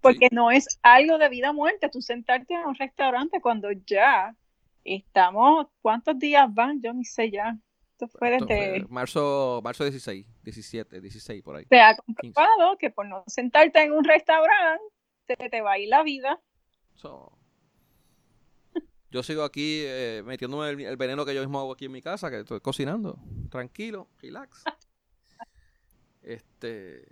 Porque 0.00 0.28
no 0.30 0.50
es 0.50 0.78
algo 0.82 1.18
de 1.18 1.28
vida 1.28 1.50
o 1.50 1.54
muerte, 1.54 1.88
tú 1.88 2.00
sentarte 2.00 2.54
en 2.54 2.66
un 2.66 2.74
restaurante 2.76 3.40
cuando 3.40 3.68
ya 3.72 4.34
estamos, 4.84 5.66
¿cuántos 5.82 6.18
días 6.18 6.46
van? 6.54 6.80
Yo 6.80 6.94
ni 6.94 7.04
sé 7.04 7.30
ya. 7.30 7.58
Esto 7.92 8.06
fue 8.16 8.30
desde... 8.30 8.86
marzo, 8.88 9.60
marzo 9.64 9.82
16, 9.82 10.24
17, 10.44 11.00
16 11.00 11.42
por 11.42 11.56
ahí. 11.56 11.66
Se 11.68 11.80
ha 11.80 11.96
comprobado 11.96 12.78
que 12.78 12.90
por 12.90 13.06
no 13.06 13.24
sentarte 13.26 13.82
en 13.82 13.92
un 13.92 14.04
restaurante 14.04 14.84
se 15.26 15.36
te 15.36 15.60
va 15.60 15.72
a 15.72 15.78
ir 15.78 15.88
la 15.88 16.04
vida. 16.04 16.40
Yo 19.10 19.22
sigo 19.22 19.42
aquí 19.42 19.82
eh, 19.84 20.22
metiéndome 20.24 20.70
el, 20.70 20.96
veneno 20.96 21.24
que 21.24 21.34
yo 21.34 21.40
mismo 21.40 21.58
hago 21.58 21.72
aquí 21.72 21.86
en 21.86 21.92
mi 21.92 22.02
casa, 22.02 22.30
que 22.30 22.40
estoy 22.40 22.60
cocinando. 22.60 23.18
Tranquilo, 23.50 24.08
relax. 24.20 24.64
Este. 26.20 27.08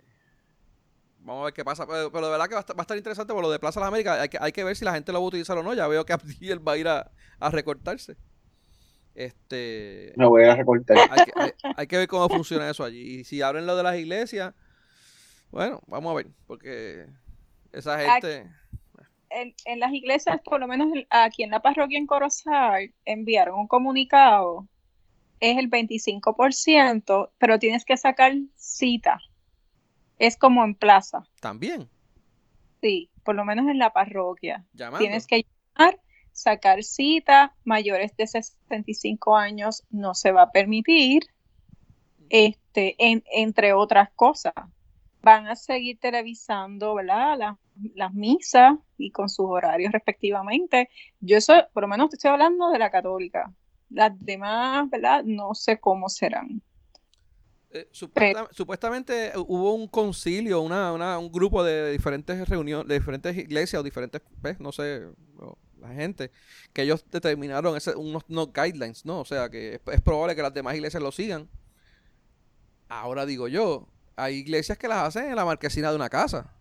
Vamos 1.19 1.41
a 1.41 1.45
ver 1.45 1.53
qué 1.53 1.65
pasa. 1.65 1.87
Pero, 1.87 2.09
de 2.09 2.29
verdad 2.29 2.47
que 2.47 2.53
va 2.53 2.59
a, 2.59 2.81
estar, 2.81 2.97
interesante 2.97 3.33
por 3.33 3.41
lo 3.41 3.49
de 3.49 3.57
Plaza 3.57 3.79
de 3.79 3.85
las 3.85 3.87
Américas. 3.87 4.19
Hay 4.19 4.29
que, 4.29 4.37
hay 4.39 4.51
que 4.51 4.63
ver 4.63 4.75
si 4.75 4.85
la 4.85 4.93
gente 4.93 5.11
lo 5.11 5.19
va 5.19 5.25
a 5.25 5.27
utilizar 5.27 5.57
o 5.57 5.63
no. 5.63 5.73
Ya 5.73 5.87
veo 5.87 6.05
que 6.05 6.13
Abdiel 6.13 6.65
va 6.65 6.73
a 6.73 6.77
ir 6.77 6.87
a, 6.87 7.11
recortarse. 7.49 8.15
Este. 9.15 10.13
Me 10.17 10.27
voy 10.27 10.43
a 10.43 10.55
recortar. 10.55 10.97
Hay 11.75 11.87
que, 11.87 11.97
ver 11.97 12.07
cómo 12.07 12.29
funciona 12.29 12.69
eso 12.69 12.83
allí. 12.83 13.01
Y 13.01 13.23
si 13.23 13.41
abren 13.41 13.65
lo 13.65 13.75
de 13.75 13.83
las 13.83 13.97
iglesias, 13.97 14.53
bueno, 15.49 15.81
vamos 15.87 16.11
a 16.11 16.15
ver. 16.15 16.27
Porque 16.45 17.07
esa 17.71 17.97
gente. 17.99 18.51
En, 19.29 19.53
en, 19.65 19.79
las 19.79 19.91
iglesias, 19.91 20.39
por 20.43 20.59
lo 20.59 20.67
menos 20.67 20.87
aquí 21.09 21.43
en 21.43 21.51
la 21.51 21.61
parroquia 21.61 21.97
en 21.97 22.07
Corozal, 22.07 22.93
enviaron 23.05 23.59
un 23.59 23.67
comunicado. 23.67 24.67
Es 25.39 25.57
el 25.57 25.69
25%, 25.69 27.29
pero 27.37 27.59
tienes 27.59 27.85
que 27.85 27.97
sacar 27.97 28.33
cita 28.55 29.19
es 30.19 30.37
como 30.37 30.63
en 30.63 30.75
plaza. 30.75 31.23
También. 31.39 31.89
Sí, 32.81 33.09
por 33.23 33.35
lo 33.35 33.45
menos 33.45 33.67
en 33.67 33.79
la 33.79 33.91
parroquia. 33.91 34.65
Tienes 34.97 35.27
que 35.27 35.45
llamar, 35.75 35.99
sacar 36.31 36.83
cita, 36.83 37.55
mayores 37.63 38.15
de 38.17 38.27
65 38.27 39.35
años 39.35 39.83
no 39.89 40.13
se 40.13 40.31
va 40.31 40.43
a 40.43 40.51
permitir, 40.51 41.23
este, 42.29 42.95
entre 42.99 43.73
otras 43.73 44.09
cosas. 44.15 44.53
Van 45.21 45.47
a 45.47 45.55
seguir 45.55 45.99
televisando, 45.99 46.95
¿verdad? 46.95 47.57
las 47.95 48.13
misas 48.13 48.77
y 48.97 49.11
con 49.11 49.29
sus 49.29 49.45
horarios 49.47 49.91
respectivamente. 49.91 50.89
Yo 51.19 51.37
eso, 51.37 51.53
por 51.73 51.83
lo 51.83 51.87
menos 51.87 52.13
estoy 52.13 52.31
hablando 52.31 52.69
de 52.69 52.79
la 52.79 52.89
católica. 52.89 53.53
Las 53.89 54.11
demás, 54.19 54.89
¿verdad? 54.89 55.23
No 55.23 55.53
sé 55.53 55.79
cómo 55.79 56.09
serán. 56.09 56.61
Eh, 57.69 57.87
supuestamente 57.91 59.33
hubo 59.35 59.73
un 59.73 59.87
concilio, 59.87 60.61
una, 60.61 61.19
un 61.19 61.31
grupo 61.31 61.63
de 61.63 61.91
diferentes 61.91 62.47
reuniones, 62.47 62.87
de 62.87 62.95
diferentes 62.95 63.37
iglesias 63.37 63.79
o 63.79 63.83
diferentes, 63.83 64.21
no 64.59 64.71
sé, 64.71 65.07
la 65.79 65.89
gente, 65.89 66.31
que 66.73 66.83
ellos 66.83 67.05
determinaron 67.11 67.75
ese, 67.75 67.95
unos, 67.95 68.23
guidelines, 68.27 69.05
¿no? 69.05 69.19
O 69.19 69.25
sea, 69.25 69.49
que 69.49 69.81
es, 69.85 70.01
probable 70.01 70.35
que 70.35 70.41
las 70.41 70.53
demás 70.53 70.75
iglesias 70.75 71.03
lo 71.03 71.11
sigan. 71.11 71.49
Ahora 72.89 73.25
digo 73.25 73.47
yo, 73.47 73.87
hay 74.17 74.35
iglesias 74.35 74.77
que 74.77 74.87
las 74.87 75.07
hacen 75.07 75.29
en 75.29 75.35
la 75.35 75.45
marquesina 75.45 75.89
de 75.89 75.95
una 75.95 76.09
casa. 76.09 76.53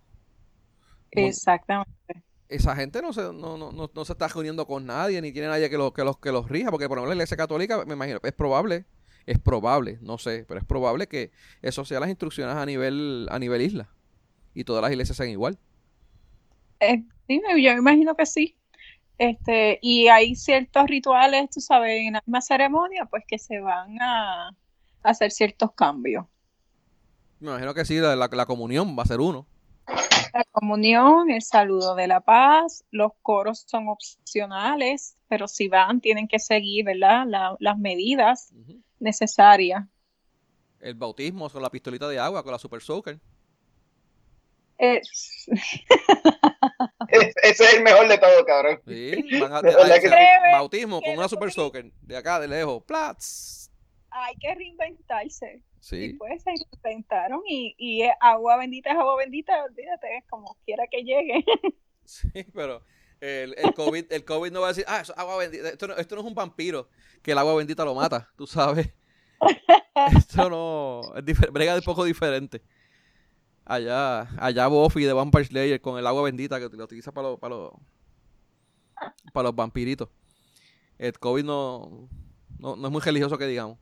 Exactamente. 1.10 2.22
Esa 2.48 2.76
gente 2.76 3.02
no 3.02 3.12
se, 3.12 3.22
no, 3.22 3.56
no, 3.56 3.72
no, 3.72 4.04
se 4.04 4.12
está 4.12 4.28
reuniendo 4.28 4.66
con 4.66 4.86
nadie, 4.86 5.20
ni 5.20 5.32
tiene 5.32 5.48
nadie 5.48 5.68
que, 5.68 5.76
lo, 5.76 5.92
que, 5.92 6.04
los, 6.04 6.18
que 6.18 6.30
los 6.30 6.48
rija, 6.48 6.70
porque 6.70 6.86
por 6.86 6.98
ejemplo 6.98 7.08
la 7.08 7.16
iglesia 7.16 7.36
católica, 7.36 7.84
me 7.84 7.94
imagino, 7.94 8.20
es 8.22 8.32
probable 8.32 8.84
es 9.26 9.40
probable, 9.40 9.98
no 10.00 10.18
sé, 10.18 10.44
pero 10.46 10.60
es 10.60 10.66
probable 10.66 11.08
que 11.08 11.32
eso 11.60 11.84
sea 11.84 12.00
las 12.00 12.08
instrucciones 12.08 12.56
a 12.56 12.64
nivel, 12.64 13.28
a 13.30 13.38
nivel 13.38 13.60
isla 13.60 13.88
y 14.54 14.64
todas 14.64 14.82
las 14.82 14.92
iglesias 14.92 15.16
sean 15.16 15.30
igual. 15.30 15.58
Eh, 16.80 17.02
sí, 17.26 17.42
yo 17.62 17.72
me 17.72 17.78
imagino 17.78 18.14
que 18.14 18.24
sí. 18.24 18.56
Este, 19.18 19.78
y 19.82 20.08
hay 20.08 20.36
ciertos 20.36 20.86
rituales, 20.86 21.50
tú 21.50 21.60
sabes, 21.60 22.06
en 22.06 22.14
la 22.14 22.22
misma 22.24 22.40
ceremonia, 22.40 23.06
pues 23.06 23.24
que 23.26 23.38
se 23.38 23.58
van 23.60 24.00
a, 24.00 24.50
hacer 25.02 25.30
ciertos 25.30 25.72
cambios. 25.72 26.26
Me 27.40 27.50
imagino 27.50 27.74
que 27.74 27.84
sí, 27.84 27.98
la, 27.98 28.16
la, 28.16 28.46
comunión 28.46 28.96
va 28.98 29.02
a 29.02 29.06
ser 29.06 29.20
uno. 29.20 29.46
La 30.32 30.44
comunión, 30.52 31.30
el 31.30 31.42
saludo 31.42 31.94
de 31.94 32.06
la 32.06 32.20
paz, 32.20 32.84
los 32.90 33.12
coros 33.22 33.64
son 33.66 33.88
opcionales, 33.88 35.16
pero 35.28 35.48
si 35.48 35.68
van 35.68 36.00
tienen 36.00 36.28
que 36.28 36.38
seguir, 36.38 36.84
¿verdad? 36.84 37.26
las 37.58 37.78
medidas 37.78 38.52
necesaria. 38.98 39.88
El 40.80 40.94
bautismo 40.94 41.48
con 41.48 41.62
la 41.62 41.70
pistolita 41.70 42.08
de 42.08 42.18
agua, 42.18 42.42
con 42.42 42.52
la 42.52 42.58
Super 42.58 42.80
Soaker. 42.80 43.18
Es... 44.78 45.46
Ese 47.08 47.64
es 47.64 47.74
el 47.74 47.82
mejor 47.82 48.08
de 48.08 48.18
todo, 48.18 48.44
cabrón. 48.44 48.80
Sí, 48.86 49.38
van 49.40 49.52
a, 49.54 49.62
bautismo 50.52 51.00
con 51.00 51.16
una 51.16 51.28
Super 51.28 51.50
Soaker, 51.50 51.90
de 52.02 52.16
acá, 52.16 52.38
de 52.40 52.48
lejos. 52.48 52.82
Plats. 52.84 53.65
Hay 54.10 54.36
que 54.36 54.54
reinventarse. 54.54 55.62
Sí. 55.80 55.96
Y 55.96 56.12
pues 56.14 56.42
se 56.42 56.52
reinventaron 56.82 57.42
y, 57.46 57.74
y 57.78 58.02
agua 58.20 58.56
bendita 58.56 58.90
es 58.90 58.96
agua 58.98 59.16
bendita, 59.16 59.64
olvídate, 59.64 60.24
como 60.28 60.56
quiera 60.64 60.84
que 60.90 61.02
llegue. 61.02 61.44
Sí, 62.06 62.28
pero 62.54 62.84
el, 63.20 63.56
el, 63.58 63.74
COVID, 63.74 64.12
el 64.12 64.24
COVID 64.24 64.52
no 64.52 64.60
va 64.60 64.68
a 64.68 64.70
decir, 64.70 64.84
ah, 64.86 65.00
eso 65.00 65.12
agua 65.16 65.38
bendita. 65.38 65.70
Esto 65.70 65.88
no, 65.88 65.96
esto 65.96 66.14
no 66.14 66.20
es 66.20 66.26
un 66.28 66.36
vampiro 66.36 66.88
que 67.20 67.32
el 67.32 67.38
agua 67.38 67.56
bendita 67.56 67.84
lo 67.84 67.96
mata, 67.96 68.30
tú 68.36 68.46
sabes. 68.46 68.92
esto 70.16 70.48
no. 70.48 71.00
Es 71.16 71.52
brega 71.52 71.74
de 71.74 71.82
poco 71.82 72.04
diferente. 72.04 72.62
Allá, 73.64 74.28
allá 74.38 74.68
Buffy 74.68 75.02
de 75.02 75.12
Vampire 75.12 75.44
Slayer 75.44 75.80
con 75.80 75.98
el 75.98 76.06
agua 76.06 76.22
bendita 76.22 76.60
que 76.60 76.76
lo 76.76 76.84
utiliza 76.84 77.10
para 77.10 77.30
los, 77.30 77.40
para 77.40 77.56
los, 77.56 77.72
para 79.32 79.48
los 79.48 79.56
vampiritos. 79.56 80.08
El 80.98 81.18
COVID 81.18 81.44
no, 81.44 82.08
no, 82.58 82.74
es 82.74 82.92
muy 82.92 83.00
religioso 83.00 83.36
que 83.36 83.46
digamos. 83.46 83.78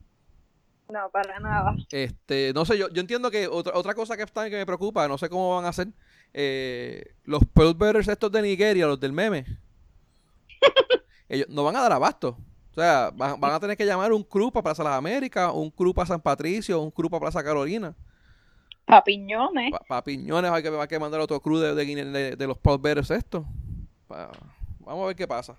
No, 0.89 1.09
para 1.09 1.39
nada. 1.39 1.75
Este, 1.91 2.51
no 2.53 2.65
sé, 2.65 2.77
yo, 2.77 2.89
yo 2.89 3.01
entiendo 3.01 3.31
que 3.31 3.47
otra, 3.47 3.73
otra 3.75 3.95
cosa 3.95 4.15
que, 4.15 4.23
está, 4.23 4.49
que 4.49 4.57
me 4.57 4.65
preocupa, 4.65 5.07
no 5.07 5.17
sé 5.17 5.29
cómo 5.29 5.55
van 5.55 5.65
a 5.65 5.69
hacer, 5.69 5.87
eh, 6.33 7.15
los 7.23 7.43
Pearl 7.45 7.97
estos 7.97 8.31
de 8.31 8.41
Nigeria, 8.41 8.85
los 8.85 8.99
del 8.99 9.13
meme, 9.13 9.45
ellos 11.29 11.47
no 11.49 11.63
van 11.63 11.75
a 11.75 11.81
dar 11.81 11.93
abasto. 11.93 12.37
O 12.71 12.75
sea, 12.75 13.09
van, 13.15 13.41
a 13.41 13.59
tener 13.59 13.77
que 13.77 13.85
llamar 13.85 14.11
un 14.11 14.21
crew 14.21 14.51
para 14.51 14.63
Plaza 14.63 14.83
Las 14.83 14.97
Américas, 14.97 15.49
un 15.53 15.71
crew 15.71 15.93
para 15.93 16.07
San 16.07 16.19
Patricio, 16.19 16.81
un 16.81 16.91
crew 16.91 17.09
para 17.09 17.21
Plaza 17.21 17.41
Carolina. 17.41 17.95
Papiñones. 18.83 19.71
papiñones, 19.87 20.51
hay 20.51 20.61
que, 20.61 20.67
hay 20.67 20.87
que 20.87 20.99
mandar 20.99 21.21
otro 21.21 21.39
crew 21.39 21.57
de, 21.57 22.35
de, 22.35 22.47
los 22.47 22.57
Pearl 22.57 22.77
Bearers 22.77 23.11
estos. 23.11 23.45
vamos 24.07 25.03
a 25.03 25.07
ver 25.07 25.15
qué 25.15 25.25
pasa. 25.25 25.57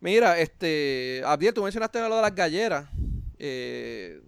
Mira, 0.00 0.36
este, 0.40 1.22
Abdiel, 1.24 1.54
tú 1.54 1.62
mencionaste 1.62 2.00
lo 2.00 2.16
de 2.16 2.22
las 2.22 2.34
galleras. 2.34 2.88
Eh, 3.44 4.20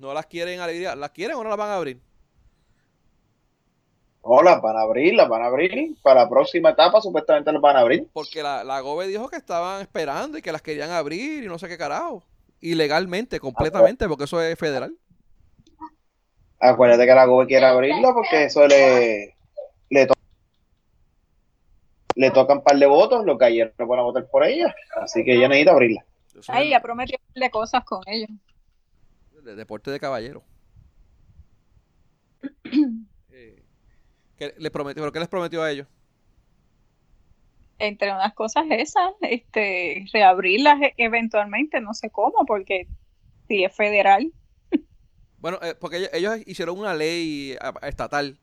no 0.00 0.12
las 0.12 0.26
quieren 0.26 0.58
abrir, 0.58 0.88
¿las 0.96 1.10
quieren 1.10 1.36
o 1.36 1.44
no 1.44 1.48
las 1.48 1.58
van 1.58 1.70
a 1.70 1.76
abrir? 1.76 2.00
No, 4.24 4.42
las 4.42 4.60
van 4.60 4.76
a 4.76 4.80
abrir, 4.80 5.14
las 5.14 5.28
van 5.28 5.42
a 5.42 5.46
abrir. 5.46 5.96
Para 6.02 6.24
la 6.24 6.28
próxima 6.28 6.70
etapa 6.70 7.00
supuestamente 7.00 7.52
las 7.52 7.62
van 7.62 7.76
a 7.76 7.80
abrir. 7.80 8.08
Porque 8.12 8.42
la, 8.42 8.64
la 8.64 8.80
GOBE 8.80 9.06
dijo 9.06 9.28
que 9.28 9.36
estaban 9.36 9.80
esperando 9.80 10.38
y 10.38 10.42
que 10.42 10.50
las 10.50 10.60
querían 10.60 10.90
abrir 10.90 11.44
y 11.44 11.46
no 11.46 11.56
sé 11.56 11.68
qué 11.68 11.78
carajo. 11.78 12.24
Ilegalmente, 12.60 13.38
completamente, 13.38 14.08
porque 14.08 14.24
eso 14.24 14.42
es 14.42 14.58
federal. 14.58 14.92
Acuérdate 16.58 17.06
que 17.06 17.14
la 17.14 17.26
GOBE 17.26 17.46
quiere 17.46 17.66
abrirla 17.66 18.12
porque 18.12 18.46
eso 18.46 18.66
le, 18.66 19.36
le, 19.88 20.08
le 22.16 22.30
tocan 22.32 22.58
un 22.58 22.64
par 22.64 22.76
de 22.76 22.86
votos, 22.86 23.24
los 23.24 23.38
que 23.38 23.44
ayer 23.44 23.72
no 23.78 23.86
pueden 23.86 24.04
votar 24.04 24.26
por 24.26 24.42
ella. 24.44 24.74
Así 24.96 25.24
que 25.24 25.34
ella 25.34 25.46
necesita 25.46 25.70
abrirla. 25.70 26.04
Ay, 26.48 26.70
ya 26.70 26.80
prometió 26.80 27.16
de 27.36 27.50
cosas 27.50 27.84
con 27.84 28.02
ellos. 28.06 28.30
De 29.48 29.56
deporte 29.56 29.90
de 29.90 29.98
caballero. 29.98 30.44
¿Qué, 34.36 34.54
le 34.58 34.70
prometió, 34.70 35.02
¿Pero 35.02 35.10
qué 35.10 35.20
les 35.20 35.28
prometió 35.28 35.62
a 35.62 35.70
ellos? 35.70 35.86
Entre 37.78 38.12
unas 38.12 38.34
cosas 38.34 38.66
esas, 38.68 39.14
este, 39.22 40.04
reabrirlas 40.12 40.82
e, 40.82 40.92
eventualmente, 40.98 41.80
no 41.80 41.94
sé 41.94 42.10
cómo, 42.10 42.44
porque 42.44 42.88
si 43.46 43.64
es 43.64 43.74
federal. 43.74 44.30
Bueno, 45.38 45.58
eh, 45.62 45.74
porque 45.80 46.10
ellos, 46.12 46.36
hicieron 46.44 46.78
una 46.78 46.92
ley 46.92 47.56
estatal 47.84 48.38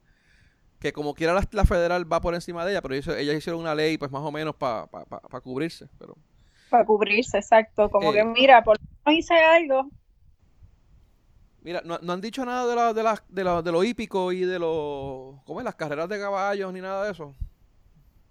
que 0.80 0.92
como 0.92 1.14
quiera 1.14 1.40
la, 1.52 1.66
federal 1.66 2.12
va 2.12 2.20
por 2.20 2.34
encima 2.34 2.66
de 2.66 2.72
ella, 2.72 2.82
pero 2.82 2.96
ellos, 2.96 3.36
hicieron 3.36 3.62
una 3.62 3.76
ley 3.76 4.00
pues 4.00 4.10
más 4.10 4.24
o 4.24 4.32
menos 4.32 4.56
para 4.56 4.88
cubrirse. 5.44 5.88
pero 6.00 6.18
Para 6.72 6.84
cubrirse, 6.84 7.38
exacto. 7.38 7.92
Como 7.92 8.12
que 8.12 8.22
eh. 8.22 8.26
mira, 8.26 8.64
por 8.64 8.80
lo 9.06 9.12
hice 9.12 9.36
algo, 9.36 9.92
Mira, 11.66 11.82
no, 11.84 11.98
han 12.14 12.22
dicho 12.22 12.46
nada 12.46 12.68
de, 12.68 12.76
la, 12.76 12.94
de, 12.94 13.02
la, 13.02 13.24
de, 13.28 13.44
la, 13.44 13.62
de 13.64 13.72
lo 13.72 13.84
hípico 13.84 14.32
y 14.32 14.42
de 14.42 14.60
los. 14.60 15.42
¿Cómo 15.46 15.60
es? 15.60 15.64
Las 15.64 15.74
carreras 15.74 16.08
de 16.08 16.20
caballos 16.20 16.72
ni 16.72 16.80
nada 16.80 17.04
de 17.06 17.12
eso. 17.12 17.34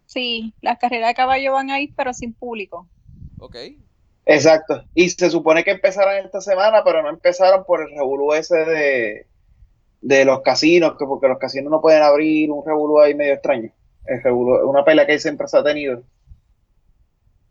Sí, 0.06 0.54
las 0.60 0.78
carreras 0.78 1.08
de 1.08 1.14
caballos 1.14 1.52
van 1.52 1.68
a 1.68 1.80
ir, 1.80 1.92
pero 1.96 2.14
sin 2.14 2.32
público. 2.32 2.86
Ok. 3.40 3.56
Exacto. 4.24 4.84
Y 4.94 5.10
se 5.10 5.30
supone 5.30 5.64
que 5.64 5.72
empezaran 5.72 6.24
esta 6.24 6.40
semana, 6.40 6.84
pero 6.84 7.02
no 7.02 7.08
empezaron 7.08 7.64
por 7.64 7.82
el 7.82 7.90
revolú 7.96 8.32
ese 8.34 8.56
de, 8.56 9.26
de 10.00 10.24
los 10.24 10.40
casinos, 10.42 10.96
que 10.96 11.04
porque 11.04 11.26
los 11.26 11.38
casinos 11.38 11.72
no 11.72 11.80
pueden 11.80 12.04
abrir 12.04 12.52
un 12.52 12.64
revolú 12.64 13.00
ahí 13.00 13.16
medio 13.16 13.32
extraño. 13.32 13.72
El 14.06 14.30
una 14.30 14.84
pelea 14.84 15.06
que 15.06 15.18
siempre 15.18 15.48
se 15.48 15.58
ha 15.58 15.64
tenido. 15.64 16.04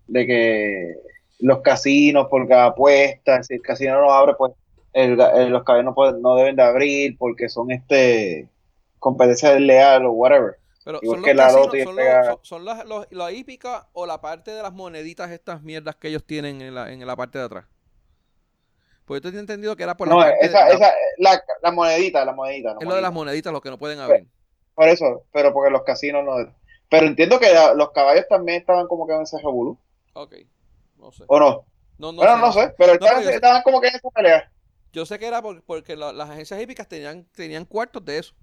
De 0.08 0.26
que 0.26 0.96
los 1.39 1.60
casinos, 1.60 2.28
porque 2.30 2.54
apuestas, 2.54 3.48
si 3.48 3.56
el 3.56 3.62
casino 3.62 4.00
no 4.00 4.13
abre, 4.13 4.36
pues 4.38 4.54
los 4.93 5.63
caballos 5.63 5.93
no, 5.95 6.12
no 6.19 6.36
deben 6.36 6.56
de 6.56 6.63
abrir 6.63 7.17
porque 7.17 7.49
son 7.49 7.71
este 7.71 8.49
competencia 8.99 9.51
desleal 9.51 10.06
o 10.06 10.12
whatever. 10.12 10.58
Pero 10.84 10.99
son, 11.03 11.21
los 11.21 11.34
la 11.36 11.49
son, 11.49 12.39
son, 12.41 12.65
las, 12.65 12.86
la 13.12 13.32
hípica 13.32 13.88
o 13.93 14.06
la 14.06 14.19
parte 14.21 14.51
de 14.51 14.62
las 14.62 14.73
moneditas, 14.73 15.32
estas 15.32 15.62
mierdas 15.63 15.95
que 15.95 16.10
ellos 16.10 16.25
tienen 16.25 16.62
en 16.62 16.75
la, 16.75 16.91
en 16.91 17.06
la 17.08 17.15
parte 17.15 17.39
de 17.39 17.45
atrás. 17.45 17.65
Pues 19.06 19.19
yo 19.21 19.29
tenía 19.29 19.41
entendido 19.41 19.75
que 19.75 19.84
era 19.84 19.97
por 19.97 20.08
No, 20.08 20.19
la 20.19 20.25
parte 20.27 20.45
esa, 20.45 20.67
de- 20.67 20.75
esa, 20.75 20.93
la, 21.17 21.41
la 21.62 21.71
monedita, 21.71 22.23
la 22.25 22.34
monedita. 22.34 22.73
la 22.73 22.75
es 22.79 22.88
lo 22.88 22.95
de 22.95 23.01
las 23.01 23.12
monedita. 23.12 23.13
moneditas 23.13 23.53
los 23.53 23.62
que 23.62 23.69
no 23.69 23.77
pueden 23.79 23.99
abrir. 23.99 24.27
Por 24.75 24.88
eso, 24.89 25.25
pero 25.32 25.53
porque 25.53 25.71
los 25.71 25.84
casinos 25.84 26.23
no. 26.23 26.34
Pero 26.89 27.08
entiendo 27.08 27.39
que 27.39 27.47
los 27.75 27.91
caballos 27.91 28.27
también 28.27 28.60
estaban 28.60 28.88
como 28.88 29.08
que 29.08 29.13
en 29.15 29.21
ese 29.23 29.38
revolú, 29.38 29.77
Ok, 30.13 30.34
no 30.97 31.12
sé. 31.12 31.25
¿o 31.27 31.39
no? 31.39 31.65
No, 31.97 32.12
no 32.12 32.17
bueno, 32.19 32.36
sé, 32.36 32.39
no 32.39 32.51
sé, 32.53 32.73
pero 32.77 32.93
No, 32.93 33.06
estaban, 33.06 33.23
estaban 33.29 33.62
como 33.63 33.82
que 33.82 33.88
en 33.88 33.95
esa 33.95 34.10
pelea. 34.10 34.53
Yo 34.93 35.06
sé 35.06 35.19
que 35.19 35.27
era 35.27 35.41
por- 35.41 35.63
porque 35.63 35.95
la- 35.95 36.13
las 36.13 36.29
agencias 36.29 36.62
hípicas 36.62 36.88
tenían, 36.88 37.25
tenían 37.36 37.65
cuartos 37.65 38.06
de 38.06 38.19
eso. 38.19 38.34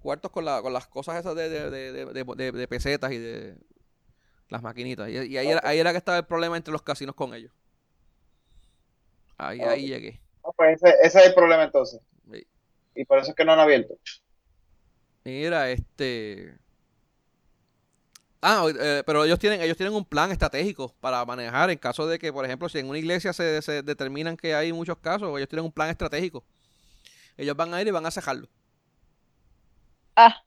Cuartos 0.00 0.32
con, 0.32 0.44
la, 0.44 0.60
con 0.60 0.72
las 0.72 0.86
cosas 0.88 1.18
esas 1.20 1.36
de, 1.36 1.48
de, 1.48 1.70
de, 1.70 2.52
de- 2.52 2.68
pesetas 2.68 3.12
y 3.12 3.18
de 3.18 3.56
las 4.48 4.62
maquinitas. 4.62 5.08
Y, 5.08 5.12
y 5.12 5.38
ahí, 5.38 5.48
era, 5.48 5.60
ahí 5.64 5.78
era 5.78 5.92
que 5.92 5.98
estaba 5.98 6.18
el 6.18 6.26
problema 6.26 6.56
entre 6.56 6.72
los 6.72 6.82
casinos 6.82 7.14
con 7.14 7.34
ellos. 7.34 7.52
Ahí, 9.38 9.60
ahí 9.60 9.86
llegué. 9.86 10.20
No, 10.44 10.52
pues 10.56 10.82
ese, 10.82 10.94
ese 11.02 11.18
es 11.20 11.26
el 11.26 11.34
problema 11.34 11.64
entonces. 11.64 12.00
Sí. 12.30 12.46
Y 12.96 13.04
por 13.04 13.18
eso 13.18 13.30
es 13.30 13.36
que 13.36 13.44
no 13.44 13.52
han 13.52 13.60
abierto. 13.60 13.94
Mira, 15.24 15.70
este. 15.70 16.56
Ah, 18.44 18.66
eh, 18.68 19.02
pero 19.06 19.24
ellos 19.24 19.38
tienen, 19.38 19.60
ellos 19.62 19.76
tienen 19.76 19.94
un 19.94 20.04
plan 20.04 20.32
estratégico 20.32 20.92
para 21.00 21.24
manejar 21.24 21.70
en 21.70 21.78
caso 21.78 22.06
de 22.08 22.18
que, 22.18 22.32
por 22.32 22.44
ejemplo, 22.44 22.68
si 22.68 22.78
en 22.80 22.88
una 22.88 22.98
iglesia 22.98 23.32
se, 23.32 23.62
se 23.62 23.82
determinan 23.82 24.36
que 24.36 24.54
hay 24.54 24.72
muchos 24.72 24.98
casos, 24.98 25.28
ellos 25.36 25.48
tienen 25.48 25.64
un 25.66 25.72
plan 25.72 25.90
estratégico. 25.90 26.44
Ellos 27.36 27.56
van 27.56 27.74
a 27.74 27.82
ir 27.82 27.88
y 27.88 27.92
van 27.92 28.06
a 28.06 28.10
cejarlo. 28.12 28.48
Ah, 30.16 30.42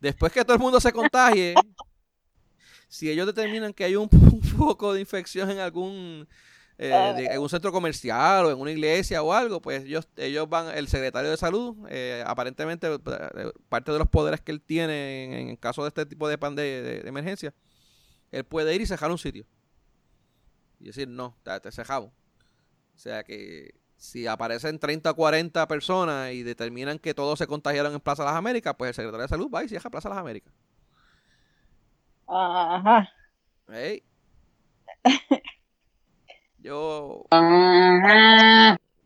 Después 0.00 0.32
que 0.32 0.44
todo 0.44 0.54
el 0.54 0.60
mundo 0.62 0.80
se 0.80 0.92
contagie, 0.92 1.54
si 2.88 3.10
ellos 3.10 3.26
determinan 3.26 3.72
que 3.72 3.84
hay 3.84 3.96
un, 3.96 4.08
un 4.12 4.42
foco 4.42 4.92
de 4.92 5.00
infección 5.00 5.50
en 5.50 5.58
algún, 5.58 6.28
eh, 6.78 7.12
de- 7.16 7.26
en 7.26 7.40
un 7.40 7.48
centro 7.48 7.70
comercial 7.72 8.46
o 8.46 8.50
en 8.50 8.58
una 8.58 8.70
iglesia 8.70 9.22
o 9.22 9.32
algo, 9.32 9.60
pues 9.60 9.84
ellos, 9.84 10.08
ellos 10.16 10.48
van, 10.48 10.76
el 10.76 10.88
secretario 10.88 11.30
de 11.30 11.36
salud, 11.36 11.76
eh, 11.88 12.22
aparentemente 12.26 12.88
eh, 12.92 13.52
parte 13.68 13.92
de 13.92 13.98
los 13.98 14.08
poderes 14.08 14.40
que 14.40 14.52
él 14.52 14.60
tiene 14.60 15.24
en, 15.24 15.48
en 15.50 15.56
caso 15.56 15.82
de 15.82 15.88
este 15.88 16.06
tipo 16.06 16.28
de, 16.28 16.38
pan 16.38 16.56
de, 16.56 17.02
emergencia, 17.06 17.54
él 18.32 18.44
puede 18.44 18.74
ir 18.74 18.80
y 18.80 18.86
cejar 18.86 19.10
un 19.10 19.18
sitio. 19.18 19.46
Y 20.80 20.86
decir, 20.86 21.08
no, 21.08 21.36
te, 21.42 21.58
te 21.60 21.70
cejamos. 21.70 22.10
O 22.94 22.98
sea 22.98 23.22
que 23.24 23.74
si 23.96 24.26
aparecen 24.26 24.78
30 24.78 25.12
o 25.12 25.14
40 25.16 25.66
personas 25.68 26.32
y 26.32 26.42
determinan 26.42 26.98
que 26.98 27.14
todos 27.14 27.38
se 27.38 27.46
contagiaron 27.46 27.94
en 27.94 28.00
Plaza 28.00 28.24
Las 28.24 28.34
Américas, 28.34 28.74
pues 28.76 28.88
el 28.90 28.94
secretario 28.94 29.22
de 29.22 29.28
salud 29.28 29.50
va 29.50 29.64
y 29.64 29.68
cierra 29.68 29.90
Plaza 29.90 30.08
Las 30.08 30.18
Américas. 30.18 30.52
ajá. 32.26 33.08
Ey. 33.68 34.02
Yo, 36.64 37.26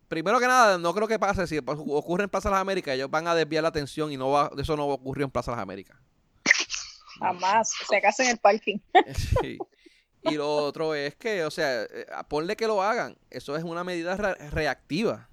primero 0.08 0.38
que 0.38 0.46
nada, 0.46 0.78
no 0.78 0.94
creo 0.94 1.08
que 1.08 1.18
pase. 1.18 1.46
Si 1.48 1.58
ocurre 1.58 2.22
en 2.24 2.30
Plaza 2.30 2.50
Las 2.50 2.60
Américas, 2.60 2.94
ellos 2.94 3.10
van 3.10 3.26
a 3.26 3.34
desviar 3.34 3.62
la 3.62 3.68
atención 3.70 4.12
y 4.12 4.16
no 4.16 4.30
va, 4.30 4.50
eso 4.56 4.76
no 4.76 4.86
ocurrió 4.86 5.24
en 5.24 5.30
Plaza 5.32 5.50
Las 5.50 5.60
Américas. 5.60 5.98
Jamás. 7.18 7.70
Se 7.88 8.00
casa 8.00 8.22
en 8.24 8.30
el 8.30 8.38
parking. 8.38 8.78
Sí. 9.42 9.58
Y 10.22 10.34
lo 10.36 10.48
otro 10.48 10.94
es 10.94 11.14
que, 11.16 11.44
o 11.44 11.50
sea, 11.50 11.82
eh, 11.84 12.06
ponle 12.28 12.54
que 12.56 12.66
lo 12.66 12.82
hagan. 12.82 13.16
Eso 13.30 13.56
es 13.56 13.64
una 13.64 13.82
medida 13.84 14.16
re- 14.16 14.50
reactiva. 14.50 15.28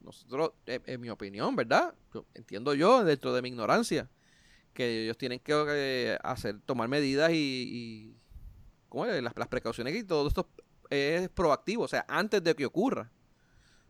Nosotros, 0.00 0.52
en, 0.66 0.82
en 0.86 1.00
mi 1.00 1.08
opinión, 1.10 1.54
¿verdad? 1.56 1.94
Yo- 2.12 2.26
entiendo 2.34 2.74
yo, 2.74 3.04
dentro 3.04 3.32
de 3.34 3.42
mi 3.42 3.48
ignorancia, 3.48 4.08
que 4.74 5.04
ellos 5.04 5.16
tienen 5.18 5.38
que 5.40 5.52
eh, 5.68 6.18
hacer, 6.22 6.58
tomar 6.66 6.88
medidas 6.88 7.30
y, 7.32 7.36
y 7.36 8.16
¿cómo 8.88 9.06
es? 9.06 9.22
Las, 9.22 9.34
las 9.36 9.48
precauciones 9.48 9.94
y 9.94 10.02
todo 10.04 10.26
esto 10.26 10.48
es 10.90 11.28
proactivo, 11.30 11.84
o 11.84 11.88
sea, 11.88 12.04
antes 12.08 12.42
de 12.42 12.54
que 12.54 12.66
ocurra. 12.66 13.10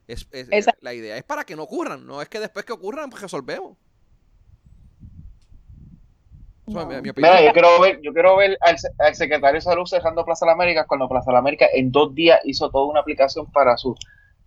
Es, 0.07 0.27
es- 0.31 0.67
la 0.81 0.93
idea 0.93 1.17
es 1.17 1.23
para 1.23 1.43
que 1.45 1.55
no 1.55 1.63
ocurran, 1.63 2.05
no 2.05 2.21
es 2.21 2.29
que 2.29 2.39
después 2.39 2.63
que 2.65 2.73
ocurran, 2.73 3.09
pues 3.09 3.21
resolvemos. 3.23 3.75
Eso 6.67 6.81
es 6.81 6.87
mi- 6.87 7.01
mi 7.01 7.09
opinión. 7.09 7.31
Mira, 7.33 7.45
yo 7.45 7.53
quiero 7.53 7.79
ver, 7.79 7.99
yo 8.01 8.11
quiero 8.13 8.35
ver 8.37 8.57
al, 8.61 8.77
se- 8.79 8.89
al 8.97 9.15
secretario 9.15 9.55
de 9.55 9.61
salud 9.61 9.85
cerrando 9.85 10.25
Plaza 10.25 10.45
de 10.45 10.49
las 10.51 10.55
Américas 10.55 10.85
cuando 10.87 11.07
Plaza 11.07 11.29
de 11.29 11.33
las 11.33 11.39
Américas 11.39 11.69
en 11.73 11.91
dos 11.91 12.13
días 12.15 12.39
hizo 12.43 12.69
toda 12.71 12.85
una 12.87 13.01
aplicación 13.01 13.51
para 13.51 13.77
su 13.77 13.95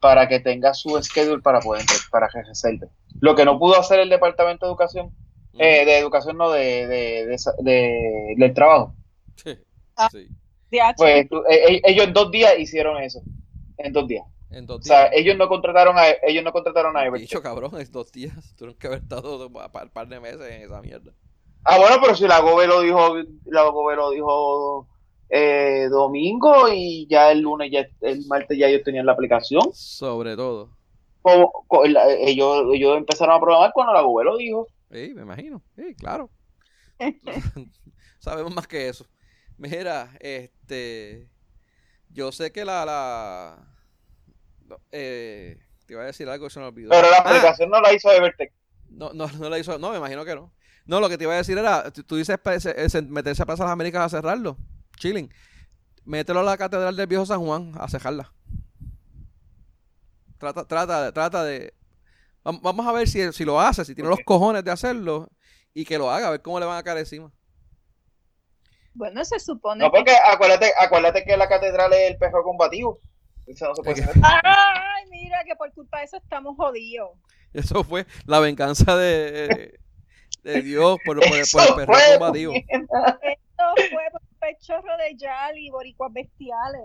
para 0.00 0.28
que 0.28 0.38
tenga 0.38 0.74
su 0.74 1.00
schedule 1.02 1.42
para 1.42 1.60
poder 1.60 1.84
para 2.10 2.28
que 2.28 2.42
reserve. 2.42 2.88
Lo 3.20 3.34
que 3.34 3.44
no 3.44 3.58
pudo 3.58 3.78
hacer 3.78 3.98
el 4.00 4.08
departamento 4.08 4.66
de 4.66 4.70
educación, 4.70 5.10
eh, 5.54 5.84
de 5.84 5.98
educación 5.98 6.36
no 6.36 6.50
de, 6.50 6.86
de, 6.86 7.36
de, 7.62 8.34
del 8.36 8.54
trabajo. 8.54 8.94
Sí, 9.36 9.58
Ah. 9.96 10.08
sí. 10.12 10.28
Pues 10.96 11.28
tú- 11.28 11.42
eh, 11.48 11.74
eh, 11.76 11.80
ellos 11.84 12.06
en 12.06 12.12
dos 12.12 12.30
días 12.30 12.58
hicieron 12.58 13.02
eso, 13.02 13.20
en 13.78 13.92
dos 13.92 14.06
días. 14.06 14.24
En 14.50 14.64
dos 14.66 14.78
O 14.80 14.82
sea, 14.82 15.10
días. 15.10 15.12
ellos 15.14 15.36
no 15.36 15.48
contrataron 15.48 15.98
a 15.98 16.04
ellos 16.22 16.42
no 16.42 16.52
contrataron 16.52 16.96
a 16.96 17.00
Everton. 17.02 17.20
Dicho 17.20 17.42
cabrón, 17.42 17.78
es 17.80 17.90
dos 17.92 18.10
días. 18.12 18.34
Tuvieron 18.56 18.78
que 18.78 18.86
haber 18.86 19.00
estado 19.00 19.46
un 19.46 19.52
par, 19.52 19.90
par 19.90 20.08
de 20.08 20.20
meses 20.20 20.40
en 20.50 20.62
esa 20.62 20.80
mierda. 20.80 21.12
Ah, 21.64 21.76
bueno, 21.78 21.96
pero 22.00 22.14
si 22.14 22.26
la 22.26 22.40
Gobe 22.40 22.66
lo 22.66 22.80
dijo, 22.80 23.16
la 23.46 23.62
Gobe 23.68 23.96
lo 23.96 24.10
dijo 24.10 24.88
eh, 25.28 25.88
domingo 25.90 26.68
y 26.72 27.06
ya 27.10 27.30
el 27.30 27.40
lunes, 27.40 27.70
ya 27.70 27.86
el 28.00 28.24
martes 28.26 28.56
ya 28.56 28.68
ellos 28.68 28.82
tenían 28.84 29.04
la 29.04 29.12
aplicación. 29.12 29.62
Sobre 29.74 30.34
todo. 30.36 30.70
Como- 31.20 31.52
co- 31.66 31.84
la- 31.86 32.10
ellos, 32.10 32.64
ellos 32.72 32.96
empezaron 32.96 33.36
a 33.36 33.40
programar 33.40 33.72
cuando 33.74 33.92
la 33.92 34.00
Gobe 34.00 34.24
lo 34.24 34.36
dijo. 34.38 34.66
Sí, 34.90 35.12
me 35.14 35.22
imagino. 35.22 35.60
Sí, 35.76 35.94
claro. 35.94 36.30
Sabemos 38.18 38.54
más 38.54 38.66
que 38.66 38.88
eso. 38.88 39.04
Mira, 39.58 40.16
este. 40.20 41.28
Yo 42.10 42.32
sé 42.32 42.52
que 42.52 42.64
la. 42.64 42.84
la 42.86 43.68
no, 44.66 44.78
eh, 44.92 45.60
te 45.86 45.92
iba 45.94 46.02
a 46.02 46.06
decir 46.06 46.28
algo 46.28 46.46
y 46.46 46.50
se 46.50 46.60
me 46.60 46.66
olvidó. 46.66 46.90
Pero 46.90 47.10
la 47.10 47.18
Ah, 47.18 47.20
aplicación 47.30 47.70
no 47.70 47.80
la 47.80 47.92
hizo 47.92 48.10
Evertech. 48.12 48.52
no, 48.90 49.12
no, 49.12 49.26
no 49.32 49.50
la 49.50 49.58
hizo. 49.58 49.78
No, 49.78 49.90
me 49.90 49.98
imagino 49.98 50.24
que 50.24 50.34
no. 50.34 50.52
No, 50.86 51.00
lo 51.00 51.08
que 51.08 51.18
te 51.18 51.24
iba 51.24 51.34
a 51.34 51.38
decir 51.38 51.58
era. 51.58 51.90
Tú 51.90 52.02
tú 52.04 52.16
dices 52.16 52.38
meterse 53.08 53.42
a 53.42 53.46
Plaza 53.46 53.64
de 53.64 53.66
las 53.68 53.72
Américas 53.72 54.04
a 54.04 54.08
cerrarlo. 54.16 54.56
Chilling. 54.96 55.32
Mételo 56.04 56.40
a 56.40 56.42
la 56.44 56.56
Catedral 56.56 56.96
del 56.96 57.06
Viejo 57.06 57.26
San 57.26 57.40
Juan 57.40 57.72
a 57.78 57.88
cerrarla. 57.88 58.32
Trata, 60.38 60.64
trata, 60.66 61.12
trata 61.12 61.44
de. 61.44 61.74
vam- 62.44 62.60
Vamos 62.62 62.86
a 62.86 62.92
ver 62.92 63.08
si, 63.08 63.32
si 63.32 63.44
lo 63.44 63.60
hace, 63.60 63.84
si 63.84 63.94
tiene 63.94 64.08
los 64.08 64.20
cojones 64.24 64.64
de 64.64 64.70
hacerlo 64.70 65.28
y 65.74 65.84
que 65.84 65.98
lo 65.98 66.10
haga, 66.10 66.28
a 66.28 66.30
ver 66.30 66.42
cómo 66.42 66.60
le 66.60 66.66
van 66.66 66.78
a 66.78 66.82
caer 66.82 66.98
encima. 66.98 67.32
Bueno, 68.98 69.24
se 69.24 69.38
supone 69.38 69.84
No, 69.84 69.92
que... 69.92 69.98
porque 69.98 70.12
acuérdate, 70.12 70.72
acuérdate 70.78 71.24
que 71.24 71.36
la 71.36 71.48
catedral 71.48 71.92
es 71.92 72.10
el 72.10 72.18
perro 72.18 72.42
combativo. 72.42 72.98
Eso 73.46 73.68
no 73.68 73.74
se 73.76 73.82
puede 73.82 74.02
Ok. 74.02 74.08
hacer. 74.08 74.22
Ay, 74.24 75.06
mira 75.08 75.44
que 75.44 75.54
por 75.54 75.72
culpa 75.72 76.00
de 76.00 76.04
eso 76.06 76.16
estamos 76.16 76.56
jodidos. 76.56 77.10
Eso 77.54 77.84
fue 77.84 78.06
la 78.26 78.40
venganza 78.40 78.96
de, 78.96 79.78
de 80.42 80.62
Dios 80.62 80.98
por, 81.04 81.20
por, 81.20 81.28
por 81.28 81.38
Eso 81.38 81.60
el 81.60 81.74
perro 81.74 81.94
fue, 81.94 82.02
combativo. 82.10 82.52
Esto 82.56 83.88
fue 83.90 84.02
por 84.10 84.20
un 84.20 84.38
pechorro 84.40 84.96
de 84.98 85.16
Yali, 85.16 85.70
boricuas 85.70 86.12
bestiales. 86.12 86.82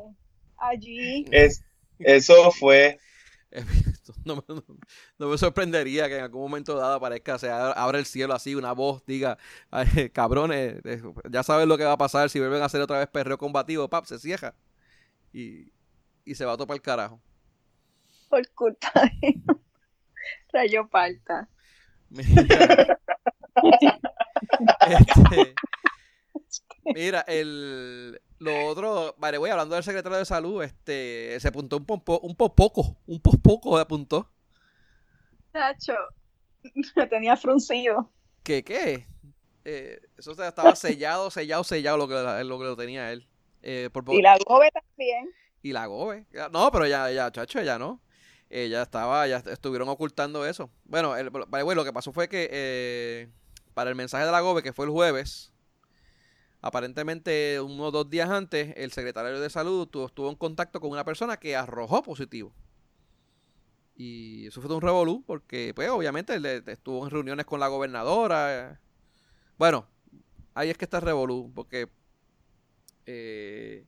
Allí. 0.57 1.25
Es, 1.31 1.63
eso 1.99 2.51
fue. 2.51 2.99
No 4.25 4.35
me, 4.37 4.43
no- 4.47 4.63
no 5.19 5.27
me 5.29 5.37
sorprendería 5.37 6.07
que 6.07 6.17
en 6.17 6.23
algún 6.23 6.41
momento 6.41 6.75
dado 6.75 6.95
aparezca, 6.95 7.37
se 7.39 7.49
abra 7.49 7.99
el 7.99 8.05
cielo 8.05 8.33
así, 8.33 8.55
una 8.55 8.73
voz 8.73 9.03
diga, 9.05 9.37
"Ay, 9.71 10.09
cabrones, 10.13 10.81
eh, 10.85 11.01
ya 11.29 11.43
saben 11.43 11.69
lo 11.69 11.77
que 11.77 11.85
va 11.85 11.93
a 11.93 11.97
pasar 11.97 12.29
si 12.29 12.39
vuelven 12.39 12.61
a 12.61 12.65
hacer 12.65 12.81
otra 12.81 12.99
vez 12.99 13.07
perreo 13.07 13.37
combativo, 13.37 13.89
pap, 13.89 14.05
se 14.05 14.19
cierra. 14.19 14.55
Y, 15.33 15.71
y 16.25 16.35
se 16.35 16.45
va 16.45 16.53
a 16.53 16.57
topar 16.57 16.75
el 16.77 16.81
carajo. 16.81 17.21
Por 18.29 18.47
culpa 18.53 18.91
de 19.21 19.39
Rayo 20.53 20.87
Palta. 20.89 21.49
Mira, 22.09 22.97
Este, 24.87 25.53
mira, 26.85 27.21
el 27.21 28.21
lo 28.43 28.67
otro, 28.67 29.15
vale, 29.17 29.37
voy 29.37 29.49
hablando 29.49 29.75
del 29.75 29.83
secretario 29.83 30.17
de 30.17 30.25
salud, 30.25 30.61
este, 30.63 31.37
se 31.39 31.47
apuntó 31.47 31.77
un 31.77 31.85
pompo, 31.85 32.19
un 32.19 32.35
poco, 32.35 32.97
un 33.07 33.19
poco 33.21 33.77
apuntó. 33.77 34.29
Nacho, 35.53 35.93
me 36.95 37.07
tenía 37.07 37.37
fruncido. 37.37 38.09
¿Qué 38.43 38.63
qué? 38.63 39.07
Eh, 39.65 40.01
eso 40.17 40.31
estaba 40.31 40.75
sellado, 40.75 41.31
sellado, 41.31 41.63
sellado 41.63 41.97
lo 41.97 42.07
que, 42.07 42.43
lo 42.43 42.59
que 42.59 42.65
lo 42.65 42.75
tenía 42.75 43.11
él. 43.11 43.27
Eh, 43.61 43.89
por, 43.93 44.03
po- 44.03 44.13
Y 44.13 44.21
la 44.21 44.37
gobe 44.45 44.69
también. 44.71 45.29
y 45.61 45.71
la 45.71 45.85
gobe. 45.85 46.25
No, 46.51 46.69
pero 46.71 46.85
ya, 46.85 47.09
ya, 47.11 47.31
chacho, 47.31 47.61
ya 47.61 47.79
no. 47.79 48.01
Eh, 48.49 48.67
ya 48.69 48.81
estaba, 48.81 49.25
ya 49.27 49.37
estuvieron 49.37 49.87
ocultando 49.89 50.45
eso. 50.45 50.69
Bueno, 50.83 51.15
el, 51.15 51.31
the 51.31 51.63
way, 51.63 51.75
lo 51.75 51.85
que 51.85 51.93
pasó 51.93 52.11
fue 52.11 52.27
que 52.27 52.49
eh, 52.51 53.29
para 53.73 53.89
el 53.89 53.95
mensaje 53.95 54.25
de 54.25 54.31
la 54.31 54.41
gobe, 54.41 54.61
que 54.61 54.73
fue 54.73 54.85
el 54.85 54.91
jueves, 54.91 55.52
aparentemente 56.63 57.59
unos 57.59 57.91
dos 57.91 58.09
días 58.09 58.29
antes, 58.29 58.73
el 58.77 58.93
secretario 58.93 59.39
de 59.39 59.49
salud 59.49 59.85
tuvo, 59.85 60.05
estuvo 60.05 60.29
en 60.29 60.35
contacto 60.37 60.79
con 60.79 60.91
una 60.91 61.03
persona 61.03 61.37
que 61.37 61.57
arrojó 61.57 62.01
positivo. 62.01 62.53
Y 63.95 64.47
eso 64.47 64.61
fue 64.61 64.73
un 64.73 64.81
revolú, 64.81 65.23
porque, 65.27 65.73
pues, 65.75 65.89
obviamente, 65.89 66.33
él 66.35 66.45
eh, 66.45 66.63
estuvo 66.67 67.03
en 67.03 67.11
reuniones 67.11 67.45
con 67.45 67.59
la 67.59 67.67
gobernadora. 67.67 68.79
Bueno, 69.57 69.85
ahí 70.53 70.69
es 70.69 70.77
que 70.77 70.85
está 70.85 70.97
el 70.97 71.03
revolú, 71.03 71.51
porque 71.53 71.89
eh, 73.07 73.85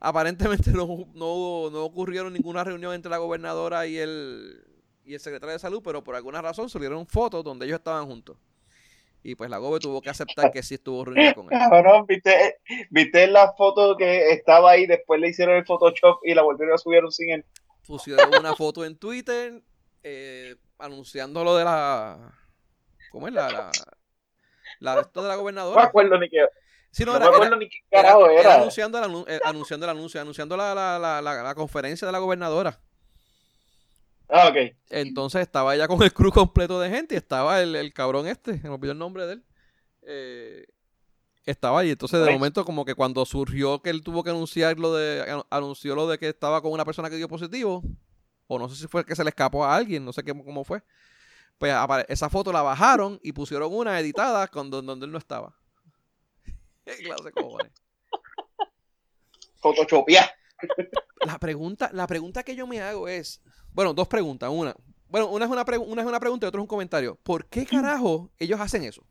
aparentemente 0.00 0.70
no, 0.72 0.86
no, 1.12 1.68
no 1.70 1.84
ocurrieron 1.84 2.32
ninguna 2.32 2.64
reunión 2.64 2.94
entre 2.94 3.10
la 3.10 3.18
gobernadora 3.18 3.86
y 3.86 3.98
el, 3.98 4.64
y 5.04 5.12
el 5.12 5.20
secretario 5.20 5.52
de 5.52 5.58
salud, 5.58 5.82
pero 5.84 6.02
por 6.02 6.16
alguna 6.16 6.40
razón 6.40 6.70
salieron 6.70 7.06
fotos 7.06 7.44
donde 7.44 7.66
ellos 7.66 7.78
estaban 7.78 8.06
juntos. 8.06 8.38
Y 9.28 9.34
pues 9.34 9.50
la 9.50 9.58
gobe 9.58 9.80
tuvo 9.80 10.00
que 10.00 10.08
aceptar 10.10 10.52
que 10.52 10.62
sí 10.62 10.74
estuvo 10.74 11.04
reunida 11.04 11.34
con 11.34 11.52
él. 11.52 11.58
Cabrón, 11.58 12.06
¿viste, 12.06 12.58
viste 12.90 13.26
la 13.26 13.52
foto 13.54 13.96
que 13.96 14.30
estaba 14.30 14.70
ahí, 14.70 14.86
después 14.86 15.20
le 15.20 15.30
hicieron 15.30 15.56
el 15.56 15.64
Photoshop 15.66 16.20
y 16.22 16.32
la 16.32 16.42
volvieron 16.42 16.74
a 16.74 16.78
subir 16.78 17.02
sin 17.10 17.30
él. 17.30 17.44
Pusieron 17.84 18.32
una 18.38 18.54
foto 18.54 18.84
en 18.84 18.96
Twitter 18.96 19.60
eh, 20.04 20.54
anunciando 20.78 21.42
lo 21.42 21.56
de 21.56 21.64
la. 21.64 22.38
¿Cómo 23.10 23.26
es 23.26 23.34
la? 23.34 23.48
la, 23.50 23.70
la 24.78 25.00
esto 25.00 25.22
de 25.22 25.28
la 25.28 25.34
gobernadora. 25.34 25.74
No 25.76 25.82
me 25.82 25.88
acuerdo 25.88 26.18
ni 26.20 26.28
qué. 26.28 26.46
Sí, 26.92 27.04
no, 27.04 27.10
no 27.12 27.16
era, 27.18 27.24
me 27.28 27.34
acuerdo 27.34 27.54
era- 27.54 27.56
ni 27.56 27.68
qué 27.68 27.78
carajo 27.90 28.30
era- 28.30 28.40
era. 28.40 28.54
anunciando, 28.54 28.98
el 29.04 29.34
eh, 29.34 29.40
anunciando 29.44 29.86
el 29.86 29.90
anuncio, 29.90 30.20
anunciando 30.20 30.56
la, 30.56 30.72
la, 30.72 30.98
la, 31.00 31.20
la 31.42 31.54
conferencia 31.56 32.06
de 32.06 32.12
la 32.12 32.18
gobernadora. 32.20 32.78
Ah, 34.28 34.48
ok. 34.48 34.74
Entonces 34.90 35.42
estaba 35.42 35.74
ella 35.74 35.86
con 35.88 36.02
el 36.02 36.12
crew 36.12 36.32
completo 36.32 36.80
de 36.80 36.90
gente 36.90 37.14
y 37.14 37.18
estaba 37.18 37.60
el, 37.60 37.76
el 37.76 37.92
cabrón 37.92 38.26
este, 38.26 38.54
me 38.62 38.70
olvidó 38.70 38.92
el 38.92 38.98
nombre 38.98 39.26
de 39.26 39.32
él. 39.34 39.44
Eh, 40.02 40.66
estaba 41.44 41.80
ahí. 41.80 41.90
Entonces, 41.90 42.18
de 42.20 42.26
momento, 42.32 42.64
como 42.64 42.84
que 42.84 42.94
cuando 42.96 43.24
surgió 43.24 43.80
que 43.80 43.90
él 43.90 44.02
tuvo 44.02 44.24
que 44.24 44.30
anunciar 44.30 44.78
lo 44.80 44.92
de, 44.94 45.24
anu- 45.28 45.46
anunció 45.50 45.94
lo 45.94 46.08
de 46.08 46.18
que 46.18 46.28
estaba 46.28 46.60
con 46.60 46.72
una 46.72 46.84
persona 46.84 47.08
que 47.08 47.16
dio 47.16 47.28
positivo, 47.28 47.82
o 48.48 48.58
no 48.58 48.68
sé 48.68 48.74
si 48.76 48.88
fue 48.88 49.04
que 49.04 49.14
se 49.14 49.22
le 49.22 49.30
escapó 49.30 49.64
a 49.64 49.76
alguien, 49.76 50.04
no 50.04 50.12
sé 50.12 50.24
qué, 50.24 50.32
cómo 50.32 50.64
fue. 50.64 50.82
Pues 51.58 51.72
esa 52.08 52.28
foto 52.28 52.52
la 52.52 52.62
bajaron 52.62 53.18
y 53.22 53.32
pusieron 53.32 53.72
una 53.72 53.98
editada 54.00 54.48
con 54.48 54.70
don- 54.70 54.84
donde 54.86 55.06
él 55.06 55.12
no 55.12 55.18
estaba. 55.18 55.54
¿Qué 56.84 56.96
clase 56.96 57.24
de 57.24 57.32
cojones? 57.32 57.70
Photoshopia. 59.60 60.30
La 61.24 61.38
pregunta, 61.38 61.90
la 61.92 62.06
pregunta 62.06 62.42
que 62.42 62.54
yo 62.54 62.66
me 62.66 62.80
hago 62.80 63.08
es, 63.08 63.42
bueno, 63.72 63.92
dos 63.92 64.08
preguntas, 64.08 64.50
una, 64.52 64.74
bueno, 65.08 65.28
una 65.28 65.44
es 65.44 65.50
una, 65.50 65.64
una 65.78 66.02
es 66.02 66.08
una 66.08 66.20
pregunta 66.20 66.46
y 66.46 66.48
otra 66.48 66.60
es 66.60 66.62
un 66.62 66.68
comentario. 66.68 67.16
¿Por 67.22 67.46
qué 67.46 67.66
carajo 67.66 68.30
ellos 68.38 68.60
hacen 68.60 68.84
eso? 68.84 69.04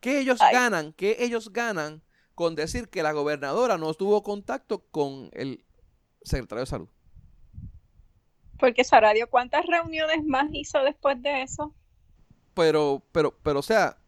¿Qué 0.00 0.20
ellos 0.20 0.40
Ay. 0.40 0.52
ganan? 0.54 0.92
¿Qué 0.92 1.16
ellos 1.20 1.52
ganan 1.52 2.02
con 2.34 2.54
decir 2.54 2.88
que 2.88 3.02
la 3.02 3.12
gobernadora 3.12 3.78
no 3.78 3.92
tuvo 3.94 4.22
contacto 4.22 4.84
con 4.90 5.30
el 5.32 5.64
secretario 6.22 6.60
de 6.60 6.66
salud? 6.66 6.88
Porque 8.58 8.84
Saradio, 8.84 9.28
¿cuántas 9.28 9.64
reuniones 9.66 10.24
más 10.24 10.48
hizo 10.52 10.82
después 10.82 11.20
de 11.22 11.42
eso? 11.42 11.74
Pero, 12.54 13.02
pero, 13.12 13.36
pero, 13.42 13.60
o 13.60 13.62
sea, 13.62 13.98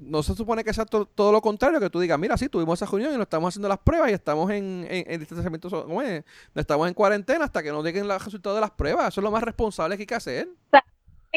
no 0.00 0.22
se 0.22 0.34
supone 0.34 0.62
que 0.64 0.72
sea 0.74 0.84
to- 0.84 1.06
todo 1.06 1.32
lo 1.32 1.40
contrario, 1.40 1.80
que 1.80 1.88
tú 1.90 2.00
digas, 2.00 2.18
mira, 2.18 2.36
sí, 2.36 2.48
tuvimos 2.48 2.80
esa 2.80 2.90
reunión 2.90 3.12
y 3.12 3.16
nos 3.16 3.24
estamos 3.24 3.48
haciendo 3.48 3.68
las 3.68 3.78
pruebas 3.78 4.10
y 4.10 4.14
estamos 4.14 4.50
en, 4.50 4.86
en, 4.90 5.10
en 5.10 5.20
distanciamiento, 5.20 5.70
¿cómo 5.70 6.02
es? 6.02 6.24
Estamos 6.54 6.86
en 6.88 6.94
cuarentena 6.94 7.44
hasta 7.46 7.62
que 7.62 7.70
nos 7.72 7.82
lleguen 7.84 8.06
los 8.06 8.24
resultados 8.24 8.56
de 8.56 8.60
las 8.60 8.70
pruebas. 8.72 9.08
Eso 9.08 9.20
es 9.20 9.24
lo 9.24 9.30
más 9.30 9.42
responsable 9.42 9.96
que 9.96 10.02
hay 10.02 10.06
que 10.06 10.14
hacer. 10.14 10.48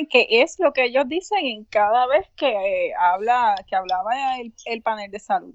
Que 0.10 0.28
es 0.42 0.60
lo 0.60 0.74
que 0.74 0.86
ellos 0.86 1.06
dicen 1.08 1.46
en 1.46 1.66
cada 1.66 2.08
vez 2.08 2.28
que 2.36 2.48
eh, 2.50 2.94
habla, 3.00 3.56
que 3.68 3.76
hablaba 3.76 4.40
el, 4.40 4.52
el 4.66 4.82
panel 4.82 5.10
de 5.12 5.20
salud. 5.20 5.54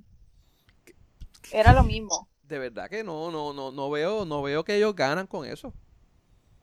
Era 1.53 1.73
lo 1.73 1.83
mismo. 1.83 2.29
De 2.45 2.59
verdad 2.59 2.89
que 2.89 3.03
no, 3.05 3.31
no, 3.31 3.53
no, 3.53 3.71
no 3.73 3.91
veo, 3.91 4.25
no 4.25 4.41
veo 4.43 4.65
que 4.65 4.77
ellos 4.77 4.95
ganan 4.95 5.27
con 5.27 5.45
eso. 5.45 5.75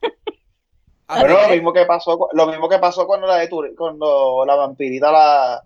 Pero 1.08 1.40
lo 1.42 1.48
mismo 1.50 1.72
que 1.72 1.84
pasó, 1.84 2.28
lo 2.32 2.46
mismo 2.48 2.68
que 2.68 2.78
pasó 2.78 3.06
cuando 3.06 3.26
la 3.26 3.36
de 3.36 3.48
Tur- 3.48 3.74
cuando 3.76 4.44
la 4.46 4.56
vampirita 4.56 5.12
la, 5.12 5.64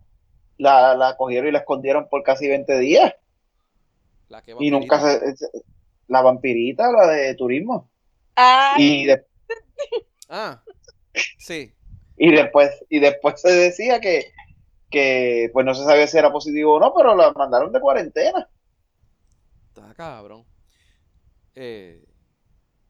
la, 0.60 0.94
la 0.94 1.16
cogieron 1.16 1.48
y 1.48 1.52
la 1.52 1.58
escondieron 1.60 2.08
por 2.08 2.22
casi 2.22 2.48
20 2.48 2.78
días. 2.78 3.14
la 4.28 4.42
que 4.42 4.54
Y 4.58 4.70
nunca 4.70 5.00
se, 5.00 5.36
se- 5.36 5.50
la 6.08 6.22
vampirita, 6.22 6.90
la 6.92 7.06
de 7.06 7.34
turismo. 7.34 7.90
Ay, 8.36 9.02
Y, 9.02 9.06
de- 9.06 9.26
Ah, 10.28 10.62
sí. 11.38 11.72
y 12.16 12.30
después, 12.32 12.70
y 12.88 13.00
después 13.00 13.40
se 13.40 13.50
decía 13.52 14.00
que, 14.00 14.32
que 14.90 15.50
pues 15.52 15.64
no 15.66 15.74
se 15.74 15.84
sabía 15.84 16.06
si 16.06 16.18
era 16.18 16.30
positivo 16.32 16.74
o 16.74 16.80
no, 16.80 16.92
pero 16.94 17.16
la 17.16 17.32
mandaron 17.32 17.72
de 17.72 17.80
cuarentena. 17.80 18.48
Está 19.68 19.94
cabrón. 19.94 20.44
Eh, 21.54 22.04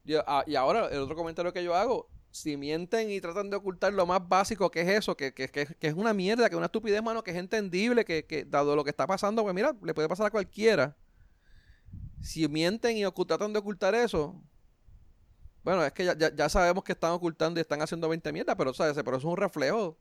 yo- 0.05 0.23
ah, 0.27 0.45
y 0.47 0.55
ahora 0.57 0.89
el 0.89 0.99
otro 1.01 1.15
comentario 1.17 1.53
que 1.53 1.65
yo 1.65 1.75
hago, 1.75 2.09
si 2.31 2.57
mienten 2.57 3.11
y 3.11 3.21
tratan 3.21 3.51
de 3.51 3.57
ocultar 3.57 3.93
lo 3.93 4.07
más 4.07 4.27
básico 4.29 4.71
que 4.71 4.83
es 4.83 4.89
eso, 4.89 5.17
que, 5.17 5.33
que, 5.35 5.49
que, 5.49 5.69
es 5.81 5.95
una 5.95 6.15
mierda, 6.15 6.49
que 6.49 6.55
es 6.55 6.59
una 6.59 6.67
estupidez, 6.67 7.03
mano, 7.03 7.23
que 7.25 7.33
es 7.33 7.37
entendible, 7.37 8.05
que, 8.05 8.47
dado 8.49 8.77
lo 8.77 8.85
que 8.85 8.91
está 8.91 9.07
pasando, 9.07 9.43
pues 9.43 9.55
mira, 9.55 9.75
le 9.83 9.95
puede 9.95 10.09
pasar 10.09 10.27
a 10.27 10.31
cualquiera. 10.31 10.97
Si 12.21 12.47
mienten 12.49 12.97
y 12.99 13.11
tratan 13.27 13.53
de 13.53 13.59
ocultar 13.59 13.95
eso, 13.95 14.41
bueno, 15.63 15.85
es 15.85 15.93
que 15.93 16.05
ya, 16.05 16.17
ya, 16.17 16.35
ya 16.35 16.49
sabemos 16.49 16.85
que 16.85 16.93
están 16.93 17.13
ocultando 17.13 17.61
y 17.61 17.63
están 17.63 17.83
haciendo 17.83 18.09
20 18.09 18.33
mierdas, 18.33 18.57
pero, 18.57 18.73
¿sabes? 18.73 18.95
pero 18.97 19.17
eso 19.17 19.29
es 19.29 19.33
un 19.33 19.37
reflejo 19.37 19.99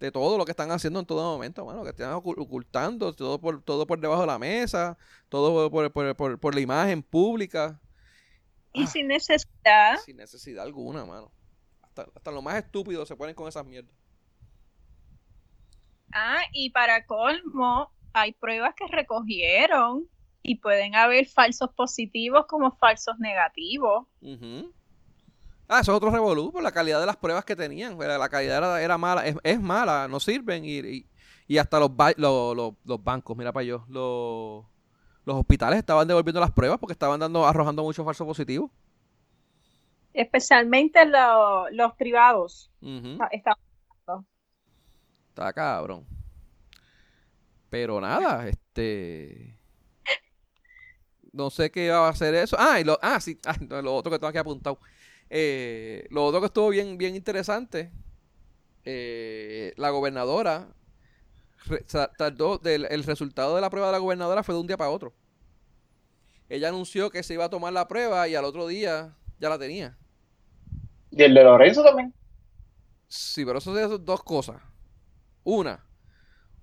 de 0.00 0.12
todo 0.12 0.38
lo 0.38 0.44
que 0.44 0.52
están 0.52 0.70
haciendo 0.72 1.00
en 1.00 1.06
todo 1.06 1.22
momento, 1.34 1.64
bueno, 1.64 1.84
que 1.84 1.90
están 1.90 2.12
ocu- 2.14 2.36
ocultando, 2.38 3.14
todo 3.14 3.40
por, 3.40 3.62
todo 3.62 3.86
por 3.86 4.00
debajo 4.00 4.22
de 4.22 4.28
la 4.28 4.38
mesa, 4.38 4.98
todo 5.28 5.70
por, 5.70 5.92
por, 5.92 6.16
por, 6.16 6.40
por 6.40 6.54
la 6.54 6.60
imagen 6.60 7.02
pública, 7.02 7.80
y 8.74 8.86
sin 8.86 9.08
necesidad. 9.08 9.96
sin 10.04 10.16
necesidad 10.16 10.64
alguna, 10.64 11.04
mano. 11.04 11.30
Hasta, 11.82 12.06
hasta 12.14 12.30
lo 12.30 12.42
más 12.42 12.56
estúpido 12.56 13.06
se 13.06 13.16
ponen 13.16 13.34
con 13.34 13.48
esas 13.48 13.64
mierdas. 13.64 13.94
Ah, 16.12 16.42
y 16.52 16.70
para 16.70 17.06
colmo, 17.06 17.90
hay 18.12 18.32
pruebas 18.32 18.74
que 18.76 18.86
recogieron 18.86 20.06
y 20.42 20.56
pueden 20.56 20.94
haber 20.94 21.26
falsos 21.26 21.70
positivos 21.74 22.46
como 22.46 22.76
falsos 22.76 23.18
negativos. 23.18 24.06
Ah, 25.68 25.80
eso 25.80 25.92
es 25.92 25.96
otro 25.96 26.10
revolú 26.10 26.52
por 26.52 26.62
la 26.62 26.70
calidad 26.72 27.00
de 27.00 27.06
las 27.06 27.16
pruebas 27.16 27.44
que 27.44 27.56
tenían. 27.56 27.98
La 27.98 28.28
calidad 28.28 28.58
era, 28.58 28.82
era 28.82 28.98
mala, 28.98 29.26
es, 29.26 29.36
es 29.42 29.60
mala, 29.60 30.06
no 30.08 30.20
sirven. 30.20 30.64
Y, 30.64 30.78
y, 30.80 31.06
y 31.48 31.58
hasta 31.58 31.80
los, 31.80 31.94
ba- 31.96 32.12
los, 32.16 32.54
los- 32.54 32.74
los 32.84 33.02
bancos, 33.02 33.36
mira 33.36 33.52
para 33.52 33.64
yo, 33.64 33.84
los, 33.88 34.64
los 35.24 35.36
hospitales 35.36 35.78
estaban 35.78 36.06
devolviendo 36.08 36.40
las 36.40 36.50
pruebas 36.52 36.78
porque 36.78 36.92
estaban 36.92 37.20
dando 37.20 37.46
arrojando 37.46 37.82
muchos 37.82 38.04
falsos 38.04 38.26
positivos. 38.26 38.70
Especialmente 40.12 41.04
lo- 41.06 41.68
los 41.70 41.92
privados. 41.94 42.70
Ujú. 42.80 43.12
Está- 43.14 43.28
está- 43.32 43.58
Está 45.30 45.52
cabrón. 45.52 46.06
Pero 47.68 48.00
nada, 48.00 48.46
este. 48.48 49.58
No 51.32 51.50
sé 51.50 51.72
qué 51.72 51.90
va 51.90 52.06
a 52.06 52.10
hacer 52.10 52.32
eso. 52.36 52.56
Ah, 52.56 52.78
y 52.78 52.84
lo, 52.84 52.96
ah, 53.02 53.18
sí, 53.20 53.40
ah, 53.46 53.56
lo 53.82 53.96
otro 53.96 54.12
que 54.12 54.18
tengo 54.20 54.28
aquí 54.28 54.38
apuntado. 54.38 54.78
Eh, 55.28 56.06
lo 56.10 56.24
otro 56.26 56.38
que 56.40 56.46
estuvo 56.46 56.68
bien, 56.68 56.96
bien 56.96 57.16
interesante. 57.16 57.90
eh, 58.84 59.72
la 59.78 59.88
gobernadora 59.90 60.68
re- 61.66 61.84
tardó 62.16 62.58
del, 62.58 62.86
el 62.90 63.04
resultado 63.04 63.54
de 63.54 63.60
la 63.60 63.70
prueba 63.70 63.88
de 63.88 63.92
la 63.92 63.98
gobernadora 63.98 64.42
fue 64.42 64.54
de 64.54 64.60
un 64.60 64.66
día 64.66 64.76
para 64.76 64.90
otro. 64.90 65.14
Ella 66.48 66.68
anunció 66.68 67.10
que 67.10 67.22
se 67.22 67.34
iba 67.34 67.44
a 67.44 67.50
tomar 67.50 67.72
la 67.72 67.88
prueba 67.88 68.28
y 68.28 68.34
al 68.34 68.44
otro 68.44 68.66
día 68.66 69.16
ya 69.38 69.48
la 69.48 69.58
tenía. 69.58 69.98
Y 71.10 71.22
el 71.22 71.34
de 71.34 71.44
Lorenzo 71.44 71.82
también. 71.82 72.12
Sí, 73.08 73.44
pero 73.44 73.58
eso 73.58 73.78
es 73.78 74.04
dos 74.04 74.22
cosas. 74.22 74.60
Una, 75.44 75.84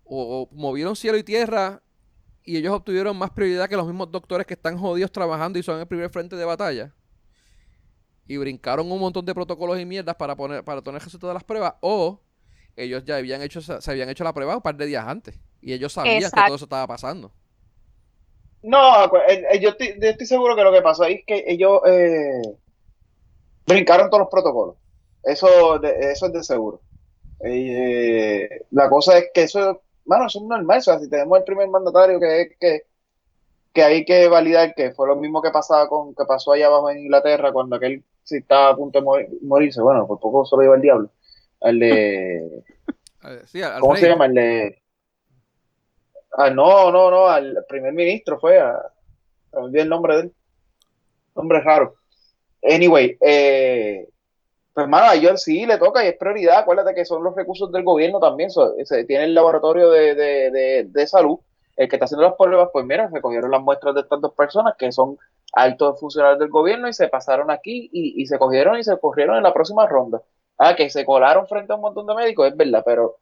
o, 0.03 0.41
o 0.51 0.55
movieron 0.55 0.95
cielo 0.95 1.17
y 1.17 1.23
tierra 1.23 1.81
y 2.43 2.57
ellos 2.57 2.73
obtuvieron 2.73 3.17
más 3.17 3.31
prioridad 3.31 3.69
que 3.69 3.77
los 3.77 3.85
mismos 3.87 4.11
doctores 4.11 4.47
que 4.47 4.55
están 4.55 4.77
jodidos 4.77 5.11
trabajando 5.11 5.59
y 5.59 5.63
son 5.63 5.79
el 5.79 5.87
primer 5.87 6.09
frente 6.09 6.35
de 6.35 6.45
batalla. 6.45 6.93
Y 8.27 8.37
brincaron 8.37 8.91
un 8.91 8.99
montón 8.99 9.25
de 9.25 9.35
protocolos 9.35 9.79
y 9.79 9.85
mierdas 9.85 10.15
para 10.15 10.35
poner 10.35 10.63
para 10.63 10.81
tener 10.81 11.01
resultados 11.01 11.31
de 11.31 11.35
las 11.35 11.43
pruebas. 11.43 11.75
O 11.81 12.21
ellos 12.75 13.03
ya 13.05 13.17
habían 13.17 13.41
hecho 13.41 13.61
se 13.61 13.91
habían 13.91 14.09
hecho 14.09 14.23
la 14.23 14.33
prueba 14.33 14.55
un 14.55 14.61
par 14.61 14.75
de 14.75 14.85
días 14.85 15.05
antes. 15.07 15.35
Y 15.61 15.73
ellos 15.73 15.93
sabían 15.93 16.19
que 16.19 16.41
todo 16.47 16.55
eso 16.55 16.65
estaba 16.65 16.87
pasando. 16.87 17.31
No, 18.63 19.05
eh, 19.27 19.43
eh, 19.51 19.59
yo 19.59 19.69
estoy, 19.69 19.95
yo 19.99 20.09
estoy 20.09 20.27
seguro 20.27 20.55
que 20.55 20.63
lo 20.63 20.71
que 20.71 20.81
pasó 20.81 21.03
ahí 21.03 21.13
es 21.15 21.25
que 21.25 21.43
ellos 21.47 21.81
eh, 21.87 22.41
brincaron 23.65 24.09
todos 24.09 24.21
los 24.21 24.29
protocolos. 24.29 24.75
Eso, 25.23 25.79
de- 25.79 26.11
eso 26.11 26.27
es 26.27 26.33
de 26.33 26.43
seguro. 26.43 26.81
Eh, 27.43 28.47
la 28.71 28.89
cosa 28.89 29.17
es 29.17 29.29
que 29.33 29.43
eso, 29.43 29.81
mano, 30.05 30.27
eso 30.27 30.39
es 30.39 30.45
normal. 30.45 30.77
O 30.79 30.81
sea, 30.81 30.99
si 30.99 31.09
tenemos 31.09 31.37
el 31.39 31.43
primer 31.43 31.67
mandatario 31.69 32.19
que 32.19 32.41
es 32.41 32.49
que, 32.59 32.81
que 33.73 33.83
hay 33.83 34.05
que 34.05 34.27
validar 34.27 34.75
que 34.75 34.91
fue 34.91 35.07
lo 35.07 35.15
mismo 35.15 35.41
que 35.41 35.51
pasaba 35.51 35.87
con 35.89 36.13
que 36.15 36.25
pasó 36.25 36.51
allá 36.53 36.67
abajo 36.67 36.89
en 36.91 36.99
Inglaterra 36.99 37.51
cuando 37.51 37.75
aquel 37.77 38.03
sí 38.23 38.37
estaba 38.37 38.69
a 38.69 38.75
punto 38.75 38.99
de 38.99 39.05
morir- 39.05 39.29
morirse. 39.41 39.81
Bueno, 39.81 40.05
por 40.07 40.19
poco 40.19 40.45
se 40.45 40.55
lo 40.55 40.61
lleva 40.61 40.75
el 40.75 40.81
diablo. 40.81 41.09
El 41.61 41.79
de 41.79 42.63
sí, 43.45 43.61
al- 43.61 43.73
al 43.73 43.79
¿Cómo 43.81 43.93
rey. 43.93 44.01
se 44.01 44.09
llama? 44.09 44.25
El 44.25 44.33
de. 44.33 44.81
Ah, 46.37 46.49
no, 46.49 46.91
no, 46.91 47.11
no, 47.11 47.27
al 47.27 47.65
primer 47.67 47.93
ministro 47.93 48.39
fue 48.39 48.59
a. 48.59 48.79
el 49.73 49.89
nombre 49.89 50.15
de 50.15 50.21
él. 50.23 50.33
Nombre 51.35 51.59
raro. 51.61 51.95
Anyway, 52.63 53.17
eh, 53.21 54.07
pues 54.73 54.87
mano, 54.87 55.07
a 55.09 55.15
ellos 55.15 55.41
sí 55.43 55.65
le 55.65 55.77
toca 55.77 56.03
y 56.03 56.07
es 56.09 56.17
prioridad. 56.17 56.59
Acuérdate 56.59 56.93
que 56.93 57.05
son 57.05 57.23
los 57.23 57.35
recursos 57.35 57.71
del 57.71 57.83
gobierno 57.83 58.19
también. 58.19 58.49
so- 58.49 58.73
se 58.85 59.03
tiene 59.05 59.25
el 59.25 59.33
laboratorio 59.33 59.89
de, 59.89 60.15
de, 60.15 60.51
de, 60.51 60.83
de 60.89 61.07
salud. 61.07 61.39
el 61.75 61.87
que 61.89 61.95
está 61.95 62.05
haciendo 62.05 62.23
las 62.27 62.35
pruebas, 62.35 62.69
pues 62.71 62.85
mira, 62.85 63.09
se 63.09 63.21
cogieron 63.21 63.49
las 63.51 63.61
muestras 63.61 63.95
de 63.95 64.01
estas 64.01 64.21
dos 64.21 64.33
personas 64.33 64.75
que 64.77 64.91
son 64.91 65.17
altos 65.53 65.99
funcionarios 65.99 66.39
del 66.39 66.49
gobierno 66.49 66.87
y 66.87 66.93
se 66.93 67.07
pasaron 67.07 67.49
aquí 67.51 67.89
y, 67.91 68.25
se 68.27 68.37
cogieron 68.37 68.77
y 68.77 68.83
se 68.83 68.97
corrieron 68.99 69.37
en 69.37 69.43
la 69.43 69.53
próxima 69.53 69.85
ronda. 69.87 70.21
Ah, 70.63 70.75
que 70.75 70.91
se 70.91 71.03
colaron 71.03 71.47
frente 71.47 71.73
a 71.73 71.75
un 71.75 71.81
montón 71.81 72.05
de 72.05 72.13
médicos, 72.13 72.47
es 72.47 72.55
verdad, 72.55 72.83
pero, 72.85 73.17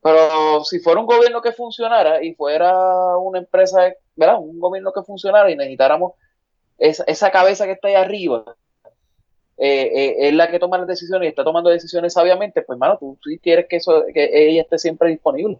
pero 0.00 0.62
si 0.62 0.78
fuera 0.78 1.00
un 1.00 1.06
gobierno 1.06 1.42
que 1.42 1.50
funcionara 1.50 2.22
y 2.22 2.32
fuera 2.34 3.16
una 3.16 3.40
empresa, 3.40 3.92
¿verdad? 4.14 4.38
Un 4.38 4.60
gobierno 4.60 4.92
que 4.92 5.02
funcionara 5.02 5.50
y 5.50 5.56
necesitáramos 5.56 6.12
esa, 6.78 7.02
esa 7.08 7.32
cabeza 7.32 7.66
que 7.66 7.72
está 7.72 7.88
ahí 7.88 7.96
arriba, 7.96 8.44
eh, 9.56 9.90
eh, 9.92 10.28
es 10.28 10.34
la 10.34 10.48
que 10.48 10.60
toma 10.60 10.78
las 10.78 10.86
decisiones 10.86 11.26
y 11.26 11.30
está 11.30 11.42
tomando 11.42 11.70
decisiones 11.70 12.12
sabiamente, 12.12 12.62
pues, 12.62 12.78
mano, 12.78 12.96
tú 13.00 13.18
sí 13.24 13.40
quieres 13.40 13.66
que, 13.68 13.78
eso, 13.78 14.04
que 14.14 14.30
ella 14.32 14.62
esté 14.62 14.78
siempre 14.78 15.10
disponible. 15.10 15.58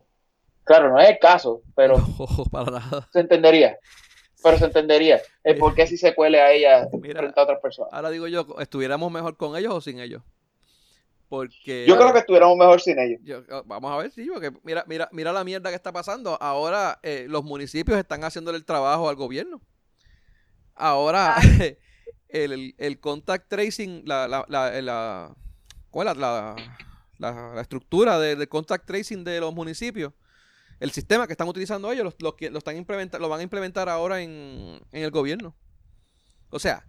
Claro, 0.63 0.91
no 0.91 1.01
es 1.01 1.09
el 1.09 1.19
caso, 1.19 1.63
pero 1.75 1.97
para 2.53 2.71
nada. 2.71 3.09
se 3.13 3.19
entendería. 3.19 3.77
Pero 4.45 4.59
se 4.59 4.67
entendería 4.67 5.21
el 5.43 5.59
por 5.59 5.75
qué 5.75 5.89
si 5.89 5.97
se 5.97 6.15
cuele 6.15 6.41
a 6.41 6.53
ella 6.53 6.89
frente 6.89 7.41
a 7.41 7.43
otras 7.43 7.61
personas. 7.61 7.93
Ahora 7.93 8.11
digo 8.11 8.29
yo, 8.29 8.47
¿estuviéramos 8.61 9.11
mejor 9.11 9.37
con 9.37 9.57
ellos 9.57 9.75
o 9.75 9.81
sin 9.81 9.99
ellos? 9.99 10.23
Porque 11.29 11.85
yo 11.87 11.97
creo 11.97 12.13
que 12.13 12.21
estuviéramos 12.21 12.57
mejor 12.57 12.81
sin 12.81 12.99
ellos. 12.99 13.21
Ah, 13.51 13.63
vamos 13.67 13.93
a 13.93 13.99
ver, 13.99 14.11
sí, 14.11 14.27
porque 14.33 14.51
mira, 14.63 14.85
mira, 14.87 15.09
mira 15.13 15.33
la 15.33 15.45
mierda 15.45 15.69
que 15.69 15.77
está 15.77 15.93
pasando. 15.93 16.41
Ahora 16.41 16.99
eh, 17.03 17.27
los 17.29 17.45
municipios 17.45 17.99
están 17.99 18.25
haciéndole 18.25 18.57
el 18.57 18.65
trabajo 18.65 19.09
al 19.09 19.17
gobierno. 19.17 19.61
Ahora 20.75 21.37
el, 22.29 22.75
el 22.79 23.01
contact 23.01 23.49
tracing, 23.49 24.03
la, 24.07 24.27
la, 24.27 24.47
la, 24.49 24.81
la 24.81 25.37
¿cuál 25.91 26.09
es 26.09 26.17
la, 26.17 26.57
la, 27.19 27.61
estructura 27.61 28.19
de, 28.19 28.37
de, 28.37 28.49
contact 28.49 28.87
tracing 28.87 29.25
de 29.25 29.41
los 29.41 29.55
municipios, 29.55 30.15
el 30.81 30.93
sistema 30.93 31.27
que 31.27 31.33
están 31.33 31.49
utilizando 31.49 31.91
ellos, 31.93 32.15
lo, 32.19 32.37
lo, 32.39 32.59
están 32.59 32.87
lo 33.21 33.29
van 33.29 33.41
a 33.41 33.43
implementar 33.43 33.89
ahora 33.89 34.23
en, 34.23 34.81
en 34.93 35.03
el 35.03 35.11
gobierno. 35.11 35.55
O 36.51 36.59
sea, 36.59 36.85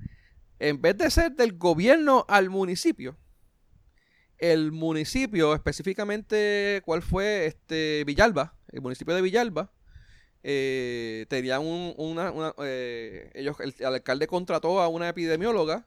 en 0.59 0.81
vez 0.81 0.97
de 0.97 1.09
ser 1.09 1.31
del 1.33 1.57
gobierno 1.57 2.25
al 2.27 2.49
municipio, 2.49 3.17
el 4.39 4.71
municipio, 4.71 5.53
específicamente, 5.53 6.81
¿cuál 6.85 7.01
fue? 7.01 7.45
Este, 7.45 8.03
Villalba, 8.05 8.55
el 8.71 8.81
municipio 8.81 9.13
de 9.13 9.21
Villalba, 9.21 9.71
eh, 10.43 11.25
tenían 11.29 11.61
un, 11.61 11.93
una, 11.97 12.31
una 12.31 12.53
eh, 12.59 13.29
ellos, 13.33 13.57
el, 13.59 13.75
alcalde 13.85 14.25
contrató 14.27 14.79
a 14.79 14.87
una 14.87 15.09
epidemióloga 15.09 15.85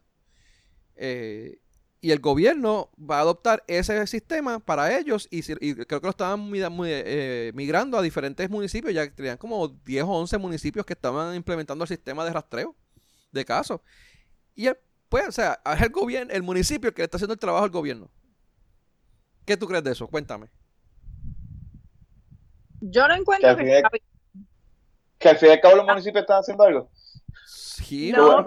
eh, 0.97 1.59
y 2.03 2.11
el 2.11 2.19
gobierno 2.19 2.91
va 2.99 3.19
a 3.19 3.21
adoptar 3.21 3.63
ese 3.69 4.07
sistema 4.09 4.59
para 4.59 4.99
ellos 4.99 5.29
y, 5.31 5.43
creo 5.43 6.01
que 6.01 6.07
lo 6.07 6.11
estaban 6.11 6.51
eh, 6.55 7.53
migrando 7.55 7.97
a 7.97 8.03
diferentes 8.03 8.51
municipios, 8.51 8.93
ya 8.93 9.09
tenían 9.09 9.39
como 9.39 9.69
10 9.69 10.03
o 10.05 10.09
11 10.09 10.39
municipios 10.39 10.85
que 10.85 10.95
estaban 10.95 11.35
implementando 11.37 11.85
el 11.85 11.89
sistema 11.89 12.25
de 12.25 12.33
rastreo 12.33 12.75
de 13.31 13.45
casos. 13.45 13.81
Y 14.57 14.69
pues, 15.09 15.29
o 15.29 15.33
sea, 15.33 15.61
es 15.65 15.81
el 15.81 15.91
gobierno, 15.91 16.33
el 16.33 16.43
municipio 16.43 16.93
que 16.93 17.03
le 17.03 17.05
está 17.05 17.19
haciendo 17.19 17.35
el 17.35 17.39
trabajo 17.39 17.65
al 17.65 17.71
gobierno. 17.71 18.11
¿Qué 19.45 19.57
tú 19.57 19.67
crees 19.67 19.85
de 19.85 19.93
eso? 19.93 20.07
Cuéntame. 20.09 20.49
Yo 22.81 23.07
no 23.07 23.15
encuentro 23.15 23.57
que, 23.57 23.83
que 25.19 25.29
al 25.29 25.37
fin 25.37 25.49
y 25.51 25.53
al 25.53 25.61
cabo 25.61 25.77
los 25.77 25.87
municipios 25.87 26.23
están 26.23 26.41
haciendo 26.41 26.65
algo. 26.65 26.91
Sí, 27.47 28.13
no, 28.13 28.45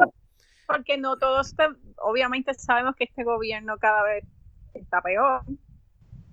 porque 0.68 0.98
no 0.98 1.18
todos, 1.18 1.54
obviamente 1.98 2.54
sabemos 2.54 2.96
que 2.96 3.06
este 3.06 3.24
gobierno 3.24 3.78
cada 3.78 4.04
vez 4.04 4.26
está 4.74 5.02
peor. 5.02 5.44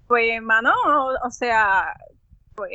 Pues, 0.08 0.32
hermano, 0.32 0.72
o 1.24 1.30
sea, 1.30 1.94
pues 2.54 2.70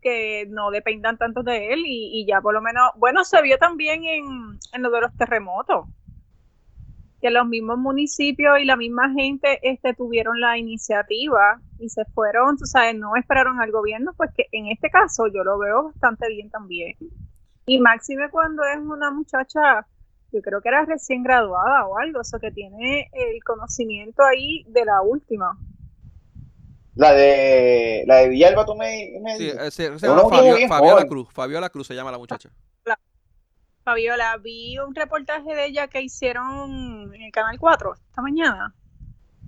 que 0.00 0.46
no 0.48 0.70
dependan 0.70 1.18
tanto 1.18 1.42
de 1.42 1.72
él 1.72 1.82
y, 1.84 2.24
ya 2.26 2.40
por 2.40 2.54
lo 2.54 2.60
menos, 2.60 2.90
bueno, 2.96 3.24
se 3.24 3.40
vio 3.42 3.58
también 3.58 4.04
en, 4.04 4.58
en 4.72 4.82
lo 4.82 4.90
de 4.90 5.00
los 5.00 5.16
terremotos 5.16 5.86
que 7.20 7.30
los 7.30 7.46
mismos 7.46 7.78
municipios 7.78 8.58
y 8.60 8.64
la 8.64 8.76
misma 8.76 9.12
gente 9.12 9.58
este, 9.62 9.94
tuvieron 9.94 10.40
la 10.40 10.56
iniciativa 10.56 11.60
y 11.78 11.88
se 11.88 12.04
fueron, 12.14 12.56
tú 12.56 12.64
sabes, 12.64 12.94
no 12.94 13.16
esperaron 13.16 13.60
al 13.60 13.72
gobierno, 13.72 14.12
pues 14.16 14.30
que 14.36 14.46
en 14.52 14.66
este 14.66 14.88
caso 14.90 15.26
yo 15.26 15.42
lo 15.42 15.58
veo 15.58 15.84
bastante 15.84 16.28
bien 16.28 16.50
también. 16.50 16.96
Y 17.66 17.80
máxime 17.80 18.30
cuando 18.30 18.62
es 18.64 18.78
una 18.78 19.10
muchacha, 19.10 19.86
yo 20.32 20.40
creo 20.42 20.60
que 20.60 20.68
era 20.68 20.84
recién 20.84 21.22
graduada 21.22 21.86
o 21.86 21.98
algo, 21.98 22.20
o 22.20 22.24
sea, 22.24 22.38
que 22.38 22.50
tiene 22.50 23.10
el 23.12 23.42
conocimiento 23.44 24.22
ahí 24.22 24.64
de 24.68 24.84
la 24.84 25.02
última. 25.02 25.58
La 26.94 27.12
de 27.12 28.04
la 28.06 28.16
de 28.16 28.28
Villalba, 28.28 28.64
tú 28.64 28.74
me, 28.74 29.20
Sí, 29.36 29.52
se, 29.70 29.90
llama 29.98 30.28
Fabiola 30.68 31.04
Cruz, 31.06 31.28
Fabiola 31.32 31.70
Cruz 31.70 31.86
se 31.86 31.94
llama 31.94 32.10
la 32.10 32.18
muchacha. 32.18 32.50
Fabiola, 33.88 34.36
vi 34.36 34.78
un 34.78 34.94
reportaje 34.94 35.54
de 35.54 35.64
ella 35.64 35.88
que 35.88 36.02
hicieron 36.02 37.10
en 37.14 37.22
el 37.22 37.32
Canal 37.32 37.58
4 37.58 37.94
esta 37.94 38.20
mañana. 38.20 38.74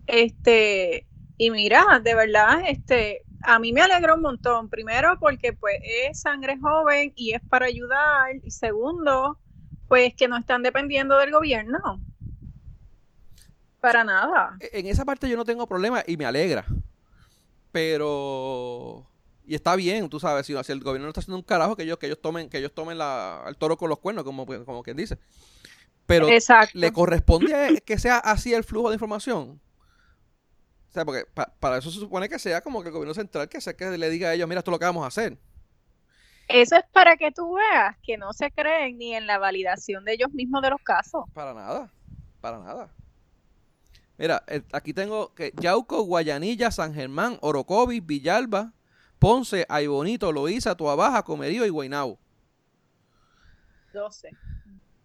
Este, 0.07 1.07
y 1.37 1.51
mira, 1.51 2.01
de 2.03 2.15
verdad, 2.15 2.63
este, 2.67 3.21
a 3.43 3.59
mí 3.59 3.75
me 3.75 3.83
alegra 3.83 4.15
un 4.15 4.23
montón. 4.23 4.71
Primero, 4.71 5.19
porque 5.21 5.53
pues 5.53 5.75
es 5.85 6.23
sangre 6.23 6.59
joven 6.59 7.13
y 7.17 7.35
es 7.35 7.43
para 7.51 7.67
ayudar. 7.67 8.35
Y 8.43 8.51
segundo, 8.51 9.39
pues 9.89 10.15
que 10.15 10.27
no 10.27 10.39
están 10.39 10.63
dependiendo 10.63 11.19
del 11.19 11.33
gobierno. 11.33 12.01
Para 13.79 14.05
nada. 14.05 14.57
En 14.73 14.87
esa 14.87 15.05
parte 15.05 15.29
yo 15.29 15.37
no 15.37 15.45
tengo 15.45 15.67
problema 15.67 16.03
y 16.07 16.17
me 16.17 16.25
alegra. 16.25 16.65
Pero 17.73 19.07
y 19.47 19.55
está 19.55 19.77
bien, 19.77 20.09
tú 20.09 20.21
sabes, 20.21 20.47
si, 20.47 20.53
el 20.53 20.81
gobierno 20.81 21.07
no 21.07 21.09
está 21.09 21.21
haciendo 21.21 21.37
un 21.37 21.43
carajo, 21.43 21.77
que 21.77 21.83
ellos, 21.83 21.99
que 21.99 22.07
ellos 22.07 22.21
tomen, 22.21 22.49
que 22.49 22.59
ellos 22.59 22.73
tomen 22.73 22.99
la, 22.99 23.45
el 23.49 23.57
toro 23.57 23.77
con 23.77 23.89
los 23.89 23.99
cuernos, 23.99 24.25
como, 24.25 24.47
como 24.47 24.83
quien 24.83 24.97
dice. 24.97 25.19
Pero 26.07 26.29
le 26.75 26.93
corresponde 26.93 27.83
que 27.85 27.99
sea 27.99 28.19
así 28.19 28.53
el 28.53 28.65
flujo 28.65 28.89
de 28.91 28.95
información. 28.95 29.61
O 30.89 30.93
sea, 30.93 31.05
porque 31.05 31.25
para 31.61 31.79
eso 31.79 31.89
se 31.91 32.01
supone 32.01 32.29
que 32.29 32.41
sea 32.41 32.63
como 32.63 32.83
que 32.83 32.89
el 32.89 32.93
gobierno 32.93 33.15
central 33.15 33.49
que, 33.49 33.61
sea, 33.61 33.75
que 33.75 33.97
le 33.97 34.11
diga 34.11 34.31
a 34.31 34.35
ellos, 34.35 34.49
mira, 34.49 34.59
esto 34.59 34.73
es 34.73 34.75
lo 34.75 34.79
que 34.81 34.87
vamos 34.87 35.05
a 35.05 35.07
hacer. 35.07 35.39
Eso 36.49 36.75
es 36.75 36.83
para 36.93 37.17
que 37.17 37.31
tú 37.31 37.55
veas 37.55 37.97
que 38.03 38.17
no 38.17 38.33
se 38.33 38.51
creen 38.51 38.99
ni 38.99 39.15
en 39.15 39.29
la 39.29 39.39
validación 39.39 40.05
de 40.05 40.15
ellos 40.15 40.33
mismos 40.33 40.63
de 40.63 40.71
los 40.71 40.83
casos. 40.83 41.27
Para 41.33 41.55
nada, 41.55 41.93
para 42.41 42.59
nada. 42.59 42.93
Mira, 44.19 44.43
eh, 44.49 44.63
aquí 44.73 44.93
tengo 44.93 45.33
que 45.33 45.53
Yauco, 45.61 46.03
Guayanilla, 46.03 46.73
San 46.73 46.93
Germán, 46.93 47.39
Orocovis, 47.41 48.05
Villalba, 48.05 48.73
Ponce, 49.21 49.67
Aybonito, 49.69 50.33
Loíza, 50.33 50.75
Tuabaja, 50.75 51.23
Comerío 51.23 51.67
y 51.67 51.69
Guaynabo. 51.69 52.19
12. 53.93 54.31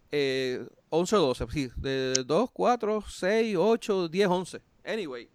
Eh, 0.09 0.66
11 0.89 1.16
o 1.18 1.20
12, 1.20 1.45
sí. 1.51 1.70
De 1.76 2.24
2, 2.26 2.49
4, 2.51 3.03
6, 3.05 3.57
8, 3.59 4.07
10, 4.07 4.28
11. 4.28 4.61
Anyway. 4.86 5.30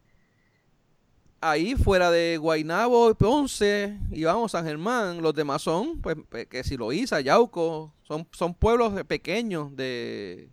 Ahí 1.43 1.75
fuera 1.75 2.11
de 2.11 2.39
Guaynabo, 2.39 3.15
Ponce 3.15 3.99
y 4.11 4.25
vamos 4.25 4.53
San 4.53 4.65
Germán, 4.65 5.23
los 5.23 5.35
demás 5.35 5.63
son, 5.63 6.01
pues, 6.01 6.17
que 6.49 6.65
si 6.65 6.77
Loíza, 6.77 7.21
Yauco, 7.21 7.95
son, 8.03 8.27
son 8.33 8.55
pueblos 8.55 8.93
pequeños 9.05 9.75
de... 9.77 10.51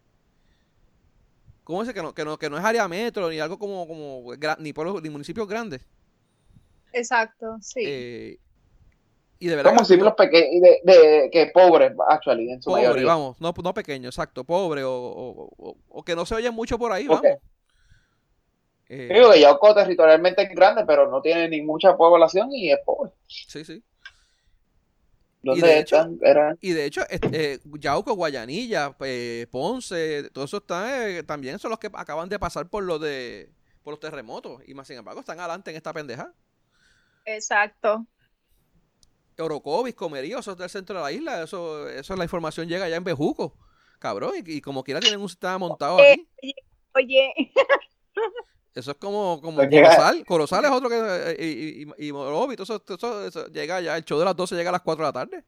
¿Cómo 1.64 1.84
es 1.84 1.94
que 1.94 2.02
no, 2.02 2.14
que 2.14 2.24
no, 2.24 2.38
que 2.38 2.50
no 2.50 2.58
es 2.58 2.64
área 2.64 2.88
metro, 2.88 3.30
ni 3.30 3.40
algo 3.40 3.60
como, 3.60 3.86
como 3.86 4.34
ni 4.60 4.72
pueblos, 4.72 5.02
ni 5.02 5.10
municipios 5.10 5.48
grandes? 5.48 5.86
Exacto, 6.94 7.58
sí. 7.62 7.82
Eh, 7.86 8.40
y 9.40 9.48
de 9.48 9.56
verdad. 9.56 9.72
Como 9.72 9.86
símbolos 9.86 10.16
pequeños, 10.16 10.62
de, 10.62 10.82
de, 10.84 11.30
que 11.32 11.52
pobres, 11.54 11.92
actually, 12.08 12.52
en 12.52 12.62
su 12.62 12.72
pobre, 12.72 13.04
vamos, 13.04 13.40
no, 13.40 13.54
no 13.64 13.74
pequeño, 13.74 14.10
exacto, 14.10 14.44
pobre, 14.44 14.84
o, 14.84 14.92
o, 14.92 15.78
o, 15.90 16.04
que 16.04 16.16
no 16.16 16.26
se 16.26 16.36
oyen 16.36 16.54
mucho 16.54 16.80
por 16.80 16.92
ahí, 16.92 17.08
vamos. 17.08 17.24
Eh, 18.90 19.10
Digo 19.14 19.32
que 19.32 19.42
Yauco 19.42 19.76
territorialmente 19.76 20.44
es 20.44 20.50
grande, 20.50 20.86
pero 20.86 21.12
no 21.12 21.22
tiene 21.22 21.50
ni 21.50 21.62
mucha 21.62 21.96
población 21.98 22.52
y 22.52 22.72
es 22.72 22.80
pobre. 22.86 23.12
Sí, 23.28 23.66
sí. 23.66 23.84
Y 25.44 25.62
de, 25.62 25.80
hecho, 25.80 26.10
y 26.60 26.72
de 26.74 26.86
hecho, 26.86 27.02
eh, 27.10 27.60
Yauco, 27.80 28.16
Guayanilla, 28.16 28.96
eh, 29.02 29.48
Ponce, 29.50 30.30
todo 30.32 30.46
eso 30.46 30.58
está, 30.58 31.08
eh, 31.08 31.24
también 31.24 31.60
son 31.60 31.70
los 31.70 31.80
que 31.80 31.90
acaban 31.94 32.28
de 32.28 32.40
pasar 32.40 32.70
por 32.70 32.84
lo 32.84 33.00
de 33.00 33.50
por 33.84 33.94
los 33.94 34.00
terremotos. 34.00 34.62
Y 34.68 34.74
más 34.74 34.88
sin 34.88 34.98
embargo 34.98 35.22
están 35.22 35.40
adelante 35.40 35.72
en 35.72 35.78
esta 35.78 35.94
pendeja. 35.94 36.34
Exacto. 37.28 38.08
Orocovis, 39.38 39.94
Comerío, 39.94 40.40
eso 40.40 40.54
es 40.54 40.58
del 40.58 40.70
centro 40.70 40.98
de 40.98 41.04
la 41.04 41.12
isla, 41.12 41.44
eso, 41.44 41.88
eso 41.90 42.16
la 42.16 42.24
información 42.24 42.68
llega 42.68 42.86
allá 42.86 42.96
en 42.96 43.04
Bejuco, 43.04 43.56
cabrón, 44.00 44.32
y, 44.36 44.62
como 44.62 44.84
quiera 44.84 45.00
tienen 45.00 45.22
un 45.22 45.30
sistema 45.30 45.60
montado 45.60 46.00
aquí. 46.00 46.28
Oye, 46.96 47.32
Eso 48.74 48.92
es 48.92 48.98
como, 48.98 49.42
como 49.42 49.58
Corozal. 49.58 50.26
Corozal 50.26 50.66
es 50.66 50.72
otro 50.72 50.90
que. 50.90 50.96
Eh, 51.00 51.36
y, 51.40 51.84
y, 51.84 52.10
y, 52.10 52.12
todo 52.12 53.28
eso, 53.28 53.48
llega 53.48 53.82
ya. 53.82 53.98
El 53.98 54.06
show 54.06 54.20
de 54.20 54.26
las 54.26 54.36
12 54.36 54.56
llega 54.56 54.70
a 54.70 54.74
las 54.74 54.82
4 54.82 55.04
de 55.04 55.10
la 55.10 55.14
tarde. 55.14 55.44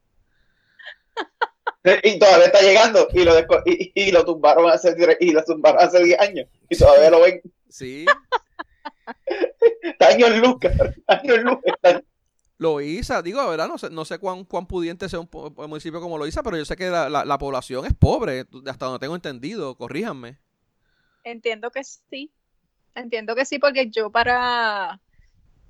Y 2.03 2.19
todavía 2.19 2.47
está 2.47 2.61
llegando. 2.61 3.07
Y 3.13 3.23
lo, 3.23 3.39
y, 3.65 3.91
y, 3.93 4.11
lo 4.11 4.25
tumbaron 4.25 4.69
hace, 4.69 4.95
y 5.19 5.31
lo 5.31 5.43
tumbaron 5.43 5.79
hace 5.79 6.03
10 6.03 6.19
años. 6.19 6.47
Y 6.69 6.77
todavía 6.77 7.11
lo 7.11 7.21
ven. 7.21 7.41
Sí. 7.69 8.05
Años 9.99 10.37
luz, 10.37 10.57
años 11.07 11.43
luz. 11.43 11.59
Loíza, 12.59 13.21
digo, 13.21 13.47
¿verdad? 13.49 13.69
No 13.69 13.77
sé, 13.77 13.89
no 13.89 14.03
sé 14.03 14.19
cuán, 14.19 14.43
cuán 14.43 14.67
pudiente 14.67 15.07
sea 15.07 15.21
un, 15.21 15.29
municipio 15.55 16.01
como 16.01 16.17
Loíza, 16.17 16.43
pero 16.43 16.57
yo 16.57 16.65
sé 16.65 16.75
que 16.75 16.89
la, 16.89 17.09
la, 17.09 17.37
población 17.37 17.85
es 17.85 17.93
pobre, 17.93 18.45
hasta 18.67 18.85
donde 18.85 18.99
tengo 18.99 19.15
entendido, 19.15 19.75
corríjanme. 19.75 20.37
Entiendo 21.23 21.71
que 21.71 21.85
sí, 21.85 22.33
entiendo 22.95 23.33
que 23.33 23.45
sí, 23.45 23.59
porque 23.59 23.89
yo 23.89 24.11
para 24.11 24.99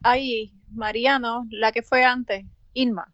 ahí, 0.01 0.51
Mariano, 0.71 1.45
la 1.51 1.71
que 1.71 1.83
fue 1.83 2.03
antes, 2.03 2.45
Irma. 2.73 3.13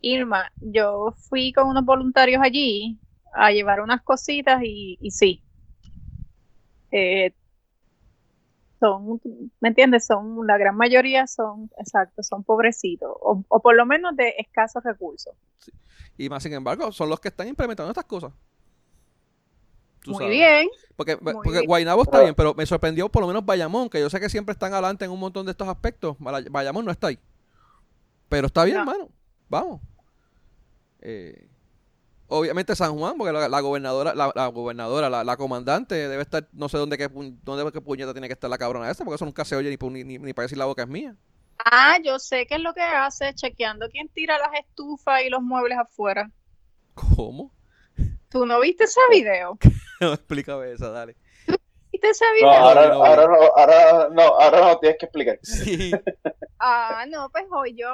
Irma, 0.00 0.50
yo 0.56 1.14
fui 1.28 1.52
con 1.52 1.68
unos 1.68 1.84
voluntarios 1.84 2.40
allí 2.42 2.98
a 3.34 3.50
llevar 3.50 3.82
unas 3.82 4.02
cositas 4.02 4.62
y, 4.64 4.96
y 5.02 5.10
sí. 5.10 5.42
Eh, 6.90 7.34
son, 8.78 9.20
¿me 9.60 9.68
entiendes? 9.68 10.06
Son, 10.06 10.46
la 10.46 10.58
gran 10.58 10.76
mayoría 10.76 11.26
son, 11.26 11.70
exacto, 11.78 12.22
son 12.22 12.44
pobrecitos, 12.44 13.10
o, 13.20 13.42
por 13.60 13.74
lo 13.74 13.86
menos 13.86 14.16
de 14.16 14.34
escasos 14.38 14.82
recursos. 14.84 15.34
Y 16.16 16.28
más 16.28 16.42
sin 16.42 16.52
embargo, 16.52 16.90
son 16.92 17.08
los 17.08 17.20
que 17.20 17.28
están 17.28 17.48
implementando 17.48 17.90
estas 17.90 18.04
cosas. 18.04 18.32
Muy 20.06 20.28
bien. 20.28 20.68
Porque, 20.96 21.16
porque 21.16 21.66
Guaynabo 21.66 22.02
está 22.02 22.22
bien, 22.22 22.34
pero 22.34 22.54
me 22.54 22.64
sorprendió 22.66 23.08
por 23.08 23.22
lo 23.22 23.28
menos 23.28 23.44
Bayamón, 23.44 23.88
que 23.88 24.00
yo 24.00 24.08
sé 24.08 24.18
que 24.20 24.28
siempre 24.28 24.52
están 24.52 24.72
adelante 24.72 25.04
en 25.04 25.10
un 25.10 25.20
montón 25.20 25.44
de 25.44 25.52
estos 25.52 25.68
aspectos. 25.68 26.16
Bayamón 26.18 26.84
no 26.84 26.90
está 26.90 27.08
ahí. 27.08 27.18
Pero 28.28 28.46
está 28.46 28.64
bien, 28.64 28.78
hermano. 28.78 29.08
Vamos. 29.48 29.80
Eh, 31.00 31.48
obviamente 32.28 32.76
San 32.76 32.96
Juan, 32.96 33.16
porque 33.16 33.32
la, 33.32 33.60
gobernadora, 33.60 34.14
la, 34.14 34.46
gobernadora, 34.48 35.24
la, 35.24 35.36
comandante 35.36 35.94
debe 35.94 36.22
estar, 36.22 36.46
no 36.52 36.68
sé 36.68 36.78
dónde 36.78 36.96
qué, 36.96 37.08
dónde 37.42 37.72
qué 37.72 37.80
puñeta 37.80 38.12
tiene 38.12 38.28
que 38.28 38.34
estar 38.34 38.48
la 38.48 38.58
cabrona 38.58 38.90
esa, 38.90 39.04
porque 39.04 39.16
eso 39.16 39.24
nunca 39.24 39.44
se 39.44 39.56
oye 39.56 39.70
ni, 39.70 40.04
ni, 40.04 40.18
ni, 40.18 40.32
para 40.32 40.44
decir 40.44 40.58
la 40.58 40.66
boca 40.66 40.82
es 40.82 40.88
mía. 40.88 41.16
Ah, 41.64 41.98
yo 42.04 42.18
sé 42.18 42.46
qué 42.46 42.54
es 42.56 42.60
lo 42.60 42.72
que 42.72 42.82
hace, 42.82 43.34
chequeando 43.34 43.88
quién 43.90 44.08
tira 44.08 44.38
las 44.38 44.60
estufas 44.60 45.22
y 45.24 45.30
los 45.30 45.42
muebles 45.42 45.78
afuera. 45.78 46.30
¿Cómo? 46.94 47.52
¿Tú 48.30 48.46
no 48.46 48.60
viste 48.60 48.84
ese 48.84 49.00
video? 49.10 49.58
no, 50.00 50.12
explícame 50.12 50.72
esa, 50.72 50.90
dale. 50.90 51.16
¿Viste 51.90 52.10
ese 52.10 52.24
video? 52.34 52.50
No, 52.50 52.56
ahora, 52.56 52.88
no, 52.88 53.04
ahora, 53.04 53.26
no, 53.26 53.56
ahora, 53.56 54.08
no, 54.12 54.22
ahora 54.22 54.60
no 54.60 54.78
tienes 54.78 54.98
que 54.98 55.06
explicar. 55.06 55.38
Sí. 55.42 55.90
ah, 56.60 57.06
no, 57.08 57.30
pues 57.30 57.44
hoy 57.50 57.74
yo 57.74 57.88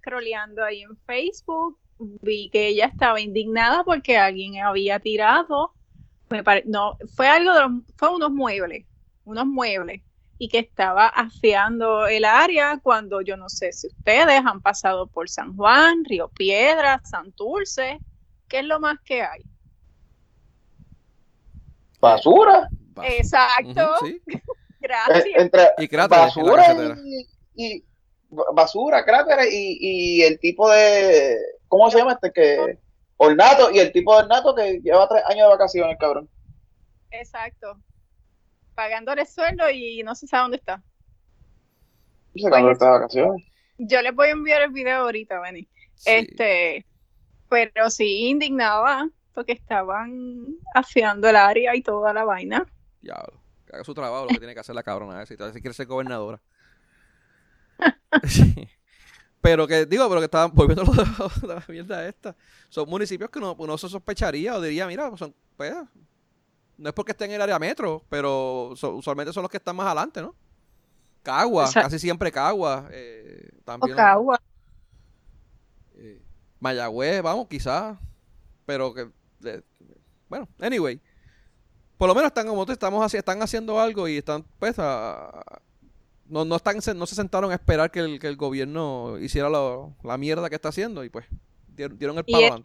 scrolleando 0.00 0.64
ahí 0.64 0.82
en 0.82 0.96
Facebook 1.06 1.78
vi 2.22 2.50
que 2.50 2.68
ella 2.68 2.86
estaba 2.86 3.20
indignada 3.20 3.84
porque 3.84 4.16
alguien 4.16 4.62
había 4.62 5.00
tirado, 5.00 5.72
me 6.30 6.42
no, 6.66 6.96
fue 7.14 7.28
algo 7.28 7.52
de 7.52 7.82
fue 7.96 8.14
unos 8.14 8.30
muebles, 8.30 8.84
unos 9.24 9.46
muebles, 9.46 10.02
y 10.38 10.48
que 10.48 10.58
estaba 10.58 11.06
afiando 11.06 12.06
el 12.06 12.24
área 12.24 12.78
cuando 12.82 13.20
yo 13.20 13.36
no 13.36 13.48
sé 13.48 13.72
si 13.72 13.86
ustedes 13.86 14.42
han 14.44 14.60
pasado 14.60 15.06
por 15.06 15.28
San 15.28 15.56
Juan, 15.56 16.04
Río 16.04 16.28
Piedra, 16.28 17.00
Santurce, 17.04 17.98
¿qué 18.48 18.60
es 18.60 18.64
lo 18.64 18.80
más 18.80 18.98
que 19.04 19.22
hay? 19.22 19.42
Basura. 22.00 22.68
Exacto. 23.02 23.94
Gracias. 24.80 25.24
entre 25.36 25.70
y 25.78 25.96
basura 25.96 26.94
y, 27.54 27.82
basura, 28.52 29.02
cráteres 29.02 29.48
y, 29.50 29.78
y 29.80 30.22
el 30.22 30.38
tipo 30.38 30.70
de 30.70 31.38
¿Cómo 31.76 31.90
se 31.90 31.98
llama 31.98 32.12
este? 32.12 32.32
Que 32.32 32.78
Ornato 33.16 33.68
y 33.72 33.80
el 33.80 33.90
tipo 33.90 34.14
de 34.14 34.22
Ornato 34.22 34.54
que 34.54 34.78
lleva 34.80 35.08
tres 35.08 35.24
años 35.26 35.48
de 35.48 35.54
vacaciones, 35.54 35.96
cabrón. 35.98 36.30
Exacto. 37.10 37.80
Pagándole 38.76 39.26
sueldo 39.26 39.68
y 39.70 40.00
no 40.04 40.14
se 40.14 40.28
sabe 40.28 40.42
dónde 40.42 40.58
está. 40.58 40.76
No 42.32 42.42
sé 42.44 42.48
dónde 42.48 42.72
está 42.72 42.84
de 42.84 42.90
vacaciones. 42.92 43.44
Yo 43.78 44.02
les 44.02 44.14
voy 44.14 44.28
a 44.28 44.30
enviar 44.30 44.62
el 44.62 44.70
video 44.70 45.00
ahorita, 45.00 45.40
Benny. 45.40 45.68
Este, 46.06 46.86
pero 47.48 47.90
sí 47.90 48.28
indignaba 48.28 49.08
porque 49.34 49.50
estaban 49.50 50.46
afiando 50.76 51.28
el 51.28 51.34
área 51.34 51.74
y 51.74 51.82
toda 51.82 52.12
la 52.12 52.22
vaina. 52.22 52.64
Diablo, 53.00 53.40
que 53.66 53.74
haga 53.74 53.82
su 53.82 53.94
trabajo, 53.94 54.26
lo 54.26 54.28
que 54.28 54.38
tiene 54.38 54.54
que 54.54 54.60
hacer 54.60 54.76
la 54.76 54.84
cabrona, 54.84 55.26
si, 55.26 55.34
si 55.34 55.60
quiere 55.60 55.74
ser 55.74 55.86
gobernadora. 55.86 56.40
Pero 59.44 59.66
que, 59.66 59.84
digo, 59.84 60.08
pero 60.08 60.22
que 60.22 60.24
estaban 60.24 60.50
volviendo 60.54 60.90
a 60.90 61.46
la 61.46 61.62
mierda 61.68 62.08
esta. 62.08 62.34
Son 62.70 62.88
municipios 62.88 63.28
que 63.28 63.38
no, 63.38 63.76
se 63.76 63.90
sospecharía 63.90 64.56
o 64.56 64.60
diría, 64.62 64.86
mira, 64.86 65.14
son, 65.18 65.34
pues, 65.58 65.74
no 66.78 66.88
es 66.88 66.94
porque 66.94 67.12
estén 67.12 67.28
en 67.28 67.36
el 67.36 67.42
área 67.42 67.58
metro, 67.58 68.02
pero 68.08 68.70
usualmente 68.70 69.34
son 69.34 69.42
los 69.42 69.50
que 69.50 69.58
están 69.58 69.76
más 69.76 69.84
adelante, 69.84 70.22
¿no? 70.22 70.34
Cagua, 71.22 71.70
casi 71.70 71.98
siempre 71.98 72.32
Cagua. 72.32 72.88
Eh, 72.90 73.50
también. 73.66 73.94
Cagua. 73.94 74.40
Eh, 75.96 76.22
Mayagüez, 76.58 77.20
vamos, 77.20 77.46
quizás. 77.46 77.98
Pero 78.64 78.94
que. 78.94 79.10
bueno, 80.26 80.48
anyway. 80.58 80.98
Por 81.98 82.08
lo 82.08 82.14
menos 82.14 82.28
están 82.28 82.46
como 82.46 82.64
estamos 82.64 83.12
están 83.12 83.42
haciendo 83.42 83.78
algo 83.78 84.08
y 84.08 84.16
están 84.16 84.42
pues 84.58 84.78
a, 84.78 85.44
no, 86.26 86.44
no, 86.44 86.56
están, 86.56 86.76
no 86.96 87.06
se 87.06 87.14
sentaron 87.14 87.50
a 87.50 87.54
esperar 87.54 87.90
que 87.90 88.00
el, 88.00 88.18
que 88.18 88.28
el 88.28 88.36
gobierno 88.36 89.18
hiciera 89.18 89.48
la 89.50 90.18
mierda 90.18 90.48
que 90.48 90.56
está 90.56 90.70
haciendo 90.70 91.04
y 91.04 91.10
pues 91.10 91.26
dieron, 91.76 92.18
el 92.18 92.24
palo 92.24 92.62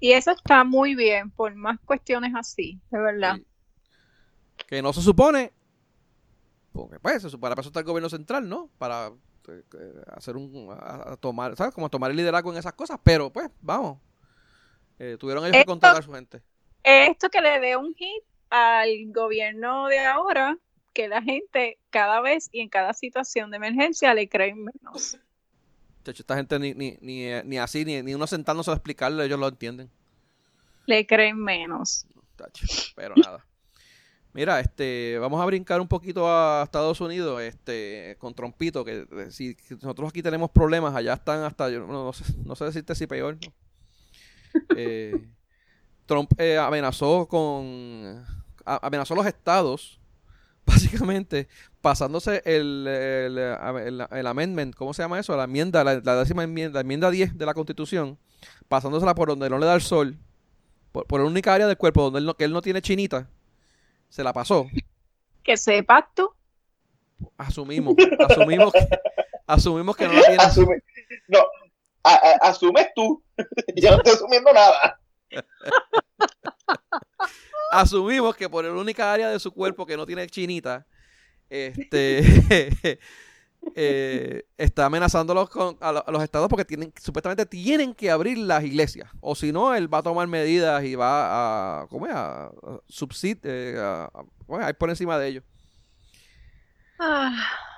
y, 0.00 0.12
eso 0.12 0.30
está 0.30 0.64
muy 0.64 0.94
bien, 0.94 1.30
por 1.30 1.54
más 1.54 1.78
cuestiones 1.84 2.32
así, 2.34 2.80
de 2.90 2.98
verdad. 2.98 3.36
Que 4.66 4.80
no 4.80 4.94
se 4.94 5.02
supone, 5.02 5.52
porque 6.72 6.98
pues, 6.98 7.36
para 7.36 7.60
eso 7.60 7.68
está 7.68 7.80
el 7.80 7.86
gobierno 7.86 8.08
central, 8.08 8.48
¿no? 8.48 8.70
Para 8.78 9.12
eh, 9.48 9.62
hacer 10.12 10.36
un, 10.36 10.74
tomar, 11.20 11.54
¿sabes? 11.56 11.74
Como 11.74 11.90
tomar 11.90 12.10
el 12.10 12.16
liderazgo 12.16 12.50
en 12.50 12.58
esas 12.58 12.72
cosas, 12.72 12.98
pero 13.02 13.30
pues, 13.30 13.50
vamos, 13.60 13.98
eh, 14.98 15.16
tuvieron 15.20 15.44
ellos 15.44 15.58
que 15.58 15.64
controlar 15.66 15.98
a 15.98 16.02
su 16.02 16.12
gente. 16.12 16.40
Esto 16.82 17.28
que 17.28 17.42
le 17.42 17.60
dé 17.60 17.76
un 17.76 17.94
hit 17.94 18.22
al 18.48 18.88
gobierno 19.12 19.86
de 19.88 19.98
ahora, 19.98 20.56
que 20.92 21.08
la 21.08 21.22
gente 21.22 21.78
cada 21.90 22.20
vez 22.20 22.48
y 22.52 22.60
en 22.60 22.68
cada 22.68 22.92
situación 22.92 23.50
de 23.50 23.56
emergencia 23.56 24.14
le 24.14 24.28
creen 24.28 24.64
menos. 24.64 25.18
Chacho, 26.04 26.22
esta 26.22 26.36
gente 26.36 26.58
ni, 26.58 26.74
ni, 26.74 26.98
ni, 27.00 27.24
eh, 27.24 27.42
ni 27.44 27.58
así, 27.58 27.84
ni, 27.84 28.02
ni, 28.02 28.14
uno 28.14 28.26
sentándose 28.26 28.70
a 28.70 28.74
explicarle, 28.74 29.24
ellos 29.24 29.38
lo 29.38 29.48
entienden. 29.48 29.90
Le 30.86 31.06
creen 31.06 31.38
menos. 31.38 32.06
pero 32.96 33.14
nada. 33.16 33.44
Mira, 34.32 34.60
este, 34.60 35.18
vamos 35.18 35.40
a 35.42 35.44
brincar 35.44 35.80
un 35.80 35.88
poquito 35.88 36.28
a 36.28 36.62
Estados 36.64 37.00
Unidos, 37.00 37.42
este, 37.42 38.16
con 38.18 38.32
Trompito, 38.32 38.84
que 38.84 39.06
eh, 39.10 39.30
si 39.30 39.56
nosotros 39.82 40.08
aquí 40.08 40.22
tenemos 40.22 40.50
problemas, 40.50 40.94
allá 40.94 41.14
están 41.14 41.42
hasta, 41.42 41.68
yo 41.68 41.86
no, 41.86 42.12
sé, 42.12 42.24
no 42.44 42.54
sé 42.54 42.64
decirte 42.64 42.94
si 42.94 43.06
peor, 43.06 43.36
eh, 44.76 45.28
Trump 46.06 46.32
amenazó 46.60 47.26
con, 47.28 48.24
amenazó 48.64 49.14
a 49.14 49.16
los 49.16 49.26
estados 49.26 49.99
básicamente 50.70 51.48
pasándose 51.80 52.42
el, 52.44 52.86
el, 52.86 54.26
amendment, 54.26 54.74
¿cómo 54.74 54.94
se 54.94 55.02
llama 55.02 55.18
eso? 55.18 55.36
La 55.36 55.44
enmienda, 55.44 55.82
la, 55.84 56.16
décima 56.16 56.44
enmienda, 56.44 56.78
la 56.78 56.80
enmienda 56.80 57.10
10 57.10 57.36
de 57.36 57.46
la 57.46 57.54
Constitución, 57.54 58.18
pasándosela 58.68 59.14
por 59.14 59.28
donde 59.28 59.50
no 59.50 59.58
le 59.58 59.66
da 59.66 59.74
el 59.74 59.82
sol, 59.82 60.16
por, 60.92 61.06
por 61.06 61.20
la 61.20 61.26
única 61.26 61.54
área 61.54 61.66
del 61.66 61.76
cuerpo 61.76 62.02
donde 62.02 62.20
él 62.20 62.26
no, 62.26 62.34
que 62.34 62.44
él 62.44 62.52
no 62.52 62.62
tiene 62.62 62.82
chinita, 62.82 63.28
se 64.08 64.22
la 64.22 64.32
pasó. 64.32 64.68
Que 65.42 65.56
sepas 65.56 66.04
tú. 66.14 66.30
Asumimos, 67.36 67.94
asumimos 68.28 68.72
que, 68.72 68.88
asumimos 69.46 69.96
que 69.96 70.06
no 70.06 70.14
la 70.14 70.22
tiene. 70.22 70.36
no, 71.28 71.38
asumes 72.40 72.86
tú. 72.94 73.22
Yo 73.76 73.90
no 73.90 73.96
estoy 73.98 74.14
asumiendo 74.14 74.52
nada. 74.52 75.00
asumimos 77.70 78.36
que 78.36 78.48
por 78.48 78.64
la 78.64 78.72
única 78.72 79.12
área 79.12 79.30
de 79.30 79.38
su 79.38 79.52
cuerpo 79.52 79.86
que 79.86 79.96
no 79.96 80.06
tiene 80.06 80.26
chinita, 80.26 80.86
este 81.48 82.98
eh, 83.74 84.44
está 84.56 84.86
amenazando 84.86 85.48
con, 85.48 85.76
a, 85.80 86.04
los 86.10 86.22
estados 86.22 86.48
porque 86.48 86.64
tienen, 86.64 86.92
supuestamente 87.00 87.46
tienen 87.46 87.94
que 87.94 88.10
abrir 88.10 88.38
las 88.38 88.64
iglesias. 88.64 89.10
O 89.20 89.34
si 89.34 89.52
no, 89.52 89.74
él 89.74 89.92
va 89.92 89.98
a 89.98 90.02
tomar 90.02 90.26
medidas 90.28 90.82
y 90.84 90.94
va 90.94 91.82
a, 91.82 91.86
¿cómo 91.88 92.06
es? 92.06 92.12
A, 92.14 92.50
subsid, 92.88 93.38
eh, 93.44 93.76
a, 93.78 94.68
ir 94.68 94.74
por 94.76 94.90
encima 94.90 95.18
de 95.18 95.28
ellos. 95.28 95.44
Ah. 96.98 97.32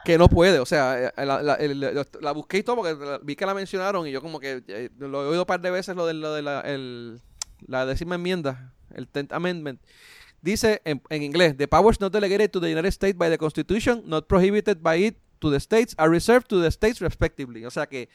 Que 0.04 0.18
no 0.18 0.28
puede, 0.28 0.58
o 0.58 0.66
sea, 0.66 1.12
eh, 1.16 1.24
la, 1.24 2.32
busqué 2.32 2.58
y 2.58 2.62
todo 2.64 2.76
porque 2.76 3.20
vi 3.22 3.36
que 3.36 3.46
la 3.46 3.54
mencionaron 3.54 4.06
y 4.08 4.10
yo 4.10 4.20
como 4.20 4.40
que 4.40 4.90
lo 4.98 5.22
he 5.22 5.28
oído 5.28 5.42
un 5.42 5.46
par 5.46 5.60
de 5.60 5.70
veces 5.70 5.94
lo 5.94 6.06
de, 6.06 6.14
lo 6.14 6.34
de 6.34 6.42
la, 6.42 6.60
el, 6.62 7.20
la 7.68 7.86
décima 7.86 8.16
enmienda 8.16 8.72
el 8.96 9.10
10th 9.10 9.32
Amendment, 9.32 9.80
dice 10.42 10.82
en, 10.84 11.02
inglés, 11.22 11.56
the 11.56 11.68
powers 11.68 12.00
not 12.00 12.12
delegated 12.12 12.50
to 12.50 12.60
the 12.60 12.70
United 12.70 12.92
States 12.92 13.16
by 13.16 13.30
the 13.30 13.38
Constitution, 13.38 14.02
not 14.06 14.26
prohibited 14.26 14.82
by 14.82 14.96
it 14.96 15.16
to 15.38 15.50
the 15.50 15.60
states, 15.60 15.94
are 15.98 16.10
reserved 16.10 16.48
to 16.48 16.60
the 16.60 16.70
states 16.70 17.00
respectively. 17.00 17.64
O 17.64 17.70
sea 17.70 17.86
que 17.86 18.08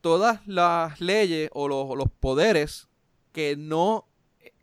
todas 0.00 0.46
las 0.46 1.00
leyes 1.00 1.50
o 1.52 1.68
los, 1.68 2.10
poderes 2.20 2.88
que 3.32 3.56
no 3.56 4.06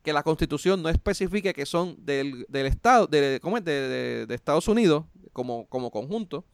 que 0.04 0.14
la 0.14 0.24
Constitución 0.24 0.82
no 0.82 0.90
especifique 0.90 1.54
que 1.54 1.66
son 1.66 1.98
del, 2.06 2.46
Estado, 2.52 3.08
de, 3.08 3.40
¿cómo 3.42 3.58
es? 3.58 3.66
De, 3.66 4.26
Estados 4.30 4.68
Unidos 4.68 5.06
como, 5.34 5.68
como 5.68 5.92
conjunto, 5.92 6.46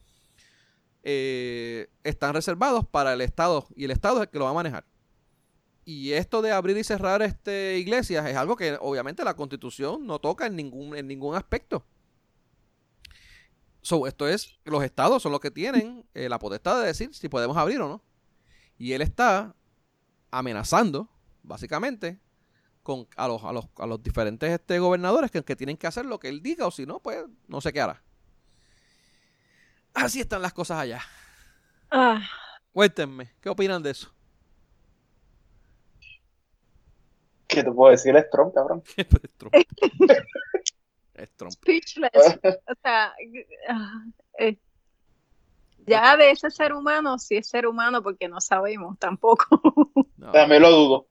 eh, 1.04 1.86
están 2.02 2.34
reservados 2.34 2.84
para 2.86 3.12
el 3.12 3.20
Estado 3.20 3.66
y 3.76 3.84
el 3.84 3.92
Estado 3.92 4.16
es 4.16 4.22
el 4.22 4.28
que 4.30 4.38
lo 4.38 4.46
va 4.46 4.50
a 4.50 4.54
manejar. 4.54 4.84
Y 5.88 6.14
esto 6.14 6.42
de 6.42 6.50
abrir 6.50 6.76
y 6.76 6.82
cerrar 6.82 7.22
este 7.22 7.78
iglesias 7.78 8.26
es 8.26 8.36
algo 8.36 8.56
que 8.56 8.76
obviamente 8.80 9.22
la 9.22 9.36
Constitución 9.36 10.04
no 10.04 10.18
toca 10.18 10.46
en 10.46 10.56
ningún, 10.56 10.96
en 10.96 11.06
ningún 11.06 11.36
aspecto. 11.36 11.86
So, 13.82 14.08
esto 14.08 14.26
es, 14.26 14.58
los 14.64 14.82
estados 14.82 15.22
son 15.22 15.30
los 15.30 15.40
que 15.40 15.52
tienen 15.52 16.04
eh, 16.12 16.28
la 16.28 16.40
potestad 16.40 16.80
de 16.80 16.88
decir 16.88 17.14
si 17.14 17.28
podemos 17.28 17.56
abrir 17.56 17.80
o 17.80 17.88
no. 17.88 18.04
Y 18.76 18.94
él 18.94 19.00
está 19.00 19.54
amenazando, 20.32 21.08
básicamente, 21.44 22.18
con, 22.82 23.06
a, 23.16 23.28
los, 23.28 23.44
a, 23.44 23.52
los, 23.52 23.68
a 23.78 23.86
los 23.86 24.02
diferentes 24.02 24.50
este, 24.50 24.80
gobernadores 24.80 25.30
que, 25.30 25.44
que 25.44 25.54
tienen 25.54 25.76
que 25.76 25.86
hacer 25.86 26.04
lo 26.04 26.18
que 26.18 26.28
él 26.28 26.42
diga, 26.42 26.66
o 26.66 26.72
si 26.72 26.84
no, 26.84 26.98
pues 26.98 27.24
no 27.46 27.60
sé 27.60 27.72
qué 27.72 27.80
hará. 27.80 28.02
Así 29.94 30.18
están 30.20 30.42
las 30.42 30.52
cosas 30.52 30.80
allá. 30.80 31.00
Ah, 31.92 32.28
Cuéntenme, 32.72 33.32
¿qué 33.40 33.48
opinan 33.50 33.84
de 33.84 33.92
eso? 33.92 34.15
¿Qué 37.46 37.62
te 37.62 37.70
puedo 37.70 37.90
decir? 37.90 38.16
Es 38.16 38.28
Trump, 38.30 38.54
cabrón. 38.54 38.82
es 38.96 39.08
Trump. 39.36 39.54
es 41.14 41.30
Trump. 41.36 41.52
speechless. 41.52 42.38
O 42.44 42.74
sea, 42.82 43.14
ah, 43.68 44.04
eh, 44.38 44.56
ya 45.86 46.16
de 46.16 46.30
ese 46.30 46.50
ser 46.50 46.72
humano, 46.72 47.18
si 47.18 47.36
es 47.36 47.48
ser 47.48 47.66
humano, 47.66 48.02
porque 48.02 48.28
no 48.28 48.40
sabemos 48.40 48.98
tampoco. 48.98 49.46
No. 50.16 50.32
También 50.32 50.62
lo 50.62 50.70
dudo. 50.70 51.08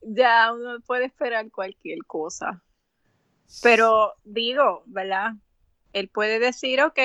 ya 0.00 0.52
uno 0.54 0.80
puede 0.86 1.06
esperar 1.06 1.50
cualquier 1.50 1.98
cosa. 2.06 2.62
Pero 3.62 4.14
digo, 4.22 4.84
¿verdad? 4.86 5.32
Él 5.92 6.08
puede 6.08 6.38
decir, 6.38 6.80
ok, 6.80 6.98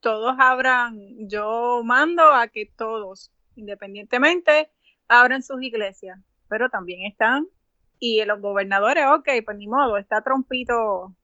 todos 0.00 0.34
abran, 0.38 0.98
yo 1.28 1.82
mando 1.84 2.24
a 2.34 2.48
que 2.48 2.66
todos, 2.66 3.30
independientemente, 3.56 4.72
abran 5.06 5.42
sus 5.42 5.62
iglesias. 5.62 6.18
Pero 6.50 6.68
también 6.68 7.10
están, 7.10 7.46
y 8.00 8.24
los 8.24 8.40
gobernadores, 8.40 9.04
ok, 9.14 9.28
pues 9.44 9.56
ni 9.58 9.68
modo, 9.68 9.98
está 9.98 10.22
trompito 10.22 11.14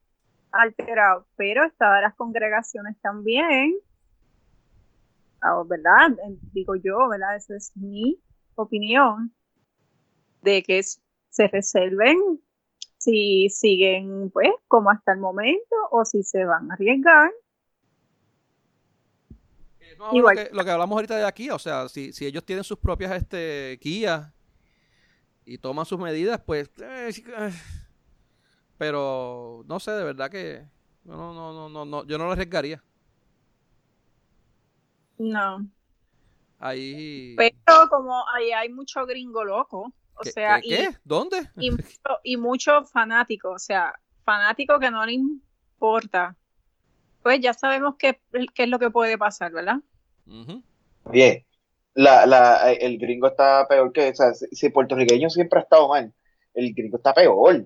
alterado, 0.53 1.27
pero 1.37 1.64
están 1.64 2.03
las 2.03 2.14
congregaciones 2.14 2.97
también. 3.01 3.74
Ah, 5.41 5.62
¿Verdad? 5.66 6.16
Digo 6.53 6.77
yo, 6.77 7.09
¿verdad? 7.09 7.37
Esa 7.37 7.57
es 7.57 7.72
mi 7.77 8.18
opinión 8.55 9.35
de 10.43 10.62
que 10.62 10.83
se 10.83 11.49
reserven 11.49 12.16
si 12.99 13.49
siguen 13.51 14.31
pues 14.31 14.51
como 14.68 14.91
hasta 14.91 15.12
el 15.12 15.18
momento 15.18 15.77
o 15.91 16.05
si 16.05 16.22
se 16.22 16.45
van 16.45 16.70
a 16.70 16.74
arriesgar. 16.74 17.31
Eh, 19.81 19.95
no, 19.99 20.14
Igual. 20.14 20.37
Lo, 20.37 20.45
que, 20.45 20.55
lo 20.55 20.64
que 20.64 20.70
hablamos 20.70 20.97
ahorita 20.97 21.16
de 21.16 21.24
aquí, 21.24 21.51
o 21.51 21.59
sea, 21.59 21.89
si, 21.89 22.12
si 22.12 22.27
ellos 22.27 22.45
tienen 22.45 22.64
sus 22.64 22.79
propias 22.79 23.12
este, 23.12 23.79
guías 23.81 24.36
y 25.47 25.59
toman 25.59 25.86
sus 25.86 25.99
medidas, 25.99 26.40
pues... 26.44 26.68
eh, 26.82 27.11
eh, 27.38 27.53
pero 28.76 29.64
no 29.66 29.80
sé, 29.80 29.92
de 29.92 30.05
verdad 30.05 30.30
que... 30.30 30.66
No, 31.05 31.16
no, 31.16 31.32
no, 31.32 31.53
no, 31.53 31.68
no, 31.68 31.84
no, 31.84 32.05
yo 32.05 32.18
no 32.18 32.26
lo 32.26 32.32
arriesgaría. 32.32 32.82
No. 35.18 35.66
Ahí... 36.59 37.36
Pero 37.38 37.88
como 37.88 38.28
ahí 38.34 38.51
hay 38.51 38.68
mucho 38.70 39.07
gringo 39.07 39.44
loco, 39.44 39.92
o 40.14 40.22
¿Qué, 40.22 40.30
sea, 40.32 40.61
qué- 40.61 40.66
y, 40.66 40.70
qué? 40.70 40.97
¿Dónde? 41.05 41.49
y, 41.59 41.70
mucho, 41.70 42.82
y 42.82 42.90
fanáticos, 42.92 43.55
o 43.55 43.59
sea, 43.59 43.94
fanáticos 44.24 44.80
que 44.80 44.90
no 44.90 45.07
le 45.07 45.12
importa. 45.12 46.36
Pues 47.22 47.40
ya 47.40 47.55
sabemos 47.55 47.94
qué, 47.99 48.20
qué 48.55 48.64
es 48.64 48.68
lo 48.68 48.78
que 48.78 48.90
puede 48.90 49.16
pasar, 49.16 49.53
¿verdad? 49.53 49.80
Oye, 51.05 51.47
la, 51.97 52.26
la, 52.26 52.72
el 52.72 52.99
gringo 52.99 53.26
está 53.26 53.66
peor 53.68 53.90
que, 53.92 54.11
o 54.11 54.14
sea, 54.14 54.32
si, 54.34 54.66
el 54.66 54.72
puertorriqueño 54.72 55.30
siempre 55.30 55.59
ha 55.61 55.62
estado 55.62 55.88
mal, 55.88 56.12
el 56.55 56.74
gringo 56.74 56.99
está 56.99 57.12
peor, 57.14 57.64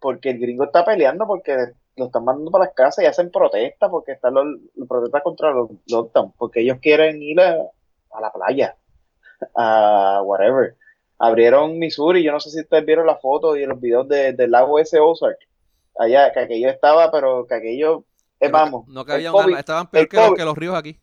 porque 0.00 0.30
el 0.30 0.38
gringo 0.38 0.64
está 0.64 0.84
peleando 0.84 1.26
porque 1.26 1.54
lo 1.96 2.06
están 2.06 2.24
mandando 2.24 2.50
para 2.50 2.64
las 2.64 2.74
casas 2.74 3.04
y 3.04 3.06
hacen 3.06 3.30
protestas 3.30 3.88
porque 3.90 4.12
están 4.12 4.34
los, 4.34 4.46
los 4.74 4.88
protestas 4.88 5.22
contra 5.22 5.50
los 5.52 5.70
lockdown, 5.86 6.32
porque 6.38 6.60
ellos 6.62 6.78
quieren 6.80 7.22
ir 7.22 7.40
a, 7.40 7.52
a 8.12 8.20
la 8.20 8.32
playa, 8.32 8.76
a 9.54 10.22
whatever. 10.24 10.74
Abrieron 11.18 11.78
Missouri, 11.78 12.22
yo 12.22 12.32
no 12.32 12.40
sé 12.40 12.50
si 12.50 12.60
ustedes 12.60 12.84
vieron 12.84 13.06
la 13.06 13.16
foto 13.16 13.56
y 13.56 13.64
los 13.64 13.80
videos 13.80 14.06
de- 14.08 14.32
del 14.32 14.50
lago 14.50 14.78
ese 14.78 15.00
Ozark, 15.00 15.38
allá, 15.98 16.32
que 16.32 16.40
aquello 16.40 16.68
estaba, 16.68 17.10
pero 17.10 17.46
que 17.46 17.54
aquello, 17.54 18.04
No, 18.40 18.50
vamos, 18.50 18.88
no 18.88 19.00
el 19.00 19.06
cabía 19.06 19.30
estaban 19.58 19.90
peor 19.90 20.08
los, 20.12 20.34
que 20.34 20.44
los 20.44 20.56
ríos 20.56 20.74
aquí. 20.74 20.98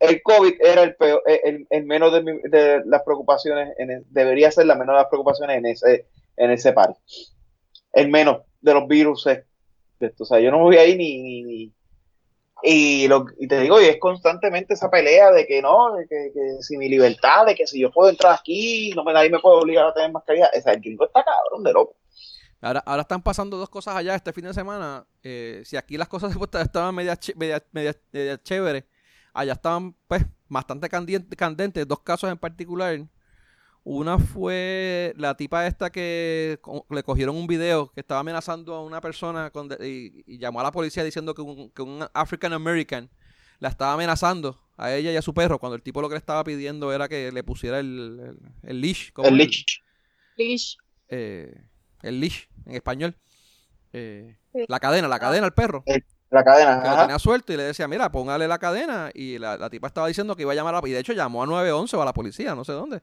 El 0.00 0.22
COVID 0.22 0.54
era 0.60 0.82
el 0.82 0.94
peor, 0.96 1.22
eh, 1.26 1.40
el, 1.44 1.66
el 1.70 1.84
menos 1.86 2.12
de, 2.12 2.22
mi- 2.22 2.40
de 2.50 2.82
las 2.86 3.02
preocupaciones, 3.02 3.74
en 3.78 3.90
el- 3.90 4.04
debería 4.10 4.50
ser 4.50 4.66
la 4.66 4.74
menor 4.74 4.96
de 4.96 5.02
las 5.02 5.08
preocupaciones 5.10 5.58
en 5.58 5.66
ese, 5.66 6.06
en 6.36 6.50
ese 6.50 6.72
par. 6.72 6.94
El 7.92 8.08
menos 8.10 8.42
de 8.60 8.74
los 8.74 8.86
virus. 8.88 9.26
O 9.26 10.24
sea, 10.26 10.40
yo 10.40 10.50
no 10.50 10.58
me 10.58 10.64
voy 10.64 10.76
ahí 10.76 10.96
ni, 10.96 11.42
ni, 11.44 11.72
y, 12.62 13.06
lo, 13.08 13.26
y 13.38 13.46
te 13.48 13.60
digo, 13.60 13.80
y 13.80 13.84
es 13.86 13.98
constantemente 13.98 14.74
esa 14.74 14.90
pelea 14.90 15.30
de 15.30 15.46
que 15.46 15.60
no, 15.62 15.94
de 15.94 16.06
que, 16.06 16.30
que 16.34 16.62
si 16.62 16.76
mi 16.78 16.88
libertad, 16.88 17.46
de 17.46 17.54
que 17.54 17.66
si 17.66 17.80
yo 17.80 17.90
puedo 17.90 18.10
entrar 18.10 18.34
aquí, 18.34 18.92
no 18.94 19.04
me, 19.04 19.12
nadie 19.12 19.30
me 19.30 19.38
puede 19.38 19.58
obligar 19.60 19.86
a 19.86 19.94
tener 19.94 20.10
mascarilla. 20.12 20.50
O 20.56 20.60
sea, 20.60 20.72
el 20.72 20.80
gringo 20.80 21.06
está 21.06 21.22
cabrón 21.24 21.62
de 21.64 21.72
loco. 21.72 21.96
Ahora, 22.62 22.82
ahora 22.86 23.02
están 23.02 23.22
pasando 23.22 23.58
dos 23.58 23.68
cosas 23.68 23.94
allá 23.96 24.14
este 24.14 24.32
fin 24.32 24.44
de 24.44 24.54
semana. 24.54 25.06
Eh, 25.22 25.62
si 25.64 25.76
aquí 25.76 25.96
las 25.96 26.08
cosas 26.08 26.34
estaban 26.60 26.94
media, 26.94 27.18
media, 27.36 27.62
media- 27.72 27.96
media 28.12 28.42
chéveres, 28.42 28.84
allá 29.38 29.52
estaban 29.52 29.94
pues 30.08 30.24
bastante 30.48 30.88
candien- 30.88 31.28
candentes. 31.36 31.86
Dos 31.86 32.00
casos 32.00 32.30
en 32.30 32.38
particular. 32.38 32.98
Una 33.84 34.18
fue 34.18 35.12
la 35.16 35.36
tipa 35.36 35.66
esta 35.66 35.90
que 35.90 36.58
le 36.90 37.02
cogieron 37.04 37.36
un 37.36 37.46
video 37.46 37.92
que 37.92 38.00
estaba 38.00 38.18
amenazando 38.20 38.74
a 38.74 38.82
una 38.84 39.00
persona 39.00 39.50
con 39.50 39.68
de- 39.68 39.76
y, 39.88 40.24
y 40.34 40.38
llamó 40.38 40.58
a 40.60 40.64
la 40.64 40.72
policía 40.72 41.04
diciendo 41.04 41.34
que 41.34 41.42
un, 41.42 41.70
que 41.70 41.82
un 41.82 42.04
African 42.12 42.52
American 42.52 43.08
la 43.60 43.68
estaba 43.68 43.92
amenazando 43.92 44.60
a 44.76 44.92
ella 44.92 45.12
y 45.12 45.16
a 45.16 45.22
su 45.22 45.32
perro 45.32 45.58
cuando 45.60 45.76
el 45.76 45.82
tipo 45.82 46.02
lo 46.02 46.08
que 46.08 46.14
le 46.14 46.18
estaba 46.18 46.42
pidiendo 46.42 46.92
era 46.92 47.08
que 47.08 47.30
le 47.30 47.44
pusiera 47.44 47.78
el, 47.78 48.20
el, 48.20 48.68
el 48.68 48.80
leash. 48.80 49.12
¿cómo 49.12 49.28
El 49.28 49.36
leash. 49.36 49.64
Leash. 50.36 50.74
eh, 51.08 51.54
el 52.02 52.20
leash 52.20 52.46
en 52.66 52.74
español. 52.74 53.16
Eh, 53.92 54.36
Sí. 54.52 54.64
La 54.68 54.80
cadena, 54.80 55.06
la 55.06 55.18
cadena 55.18 55.44
al 55.46 55.52
perro. 55.54 55.84
La 56.30 56.42
cadena. 56.44 56.78
Que 56.82 56.88
lo 56.88 56.94
ajá. 56.94 57.02
tenía 57.02 57.18
suelto 57.18 57.52
y 57.52 57.56
le 57.56 57.62
decía, 57.62 57.86
mira, 57.88 58.10
póngale 58.10 58.48
la 58.48 58.58
cadena. 58.58 59.10
Y 59.14 59.38
la, 59.38 59.56
la 59.56 59.70
tipa 59.70 59.86
estaba 59.86 60.08
diciendo 60.08 60.34
que 60.36 60.42
iba 60.42 60.52
a 60.52 60.54
llamar 60.56 60.74
a 60.74 60.80
la... 60.80 60.88
Y 60.88 60.92
de 60.92 60.98
hecho 61.00 61.12
llamó 61.12 61.42
a 61.42 61.46
911 61.46 61.96
o 61.96 62.02
a 62.02 62.04
la 62.04 62.12
policía, 62.12 62.54
no 62.54 62.64
sé 62.64 62.72
dónde. 62.72 63.02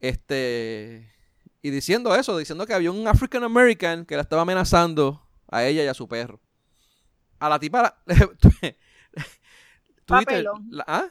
Este... 0.00 1.12
Y 1.62 1.70
diciendo 1.70 2.14
eso, 2.14 2.36
diciendo 2.38 2.66
que 2.66 2.74
había 2.74 2.90
un 2.90 3.06
African 3.08 3.42
American 3.44 4.04
que 4.04 4.14
la 4.16 4.22
estaba 4.22 4.42
amenazando 4.42 5.26
a 5.50 5.64
ella 5.64 5.82
y 5.84 5.86
a 5.88 5.94
su 5.94 6.08
perro. 6.08 6.40
A 7.38 7.48
la 7.48 7.58
tipa... 7.58 7.98
Twitter... 8.06 8.76
Papelón. 10.06 10.66
la- 10.70 10.84
¿ah? 10.86 11.06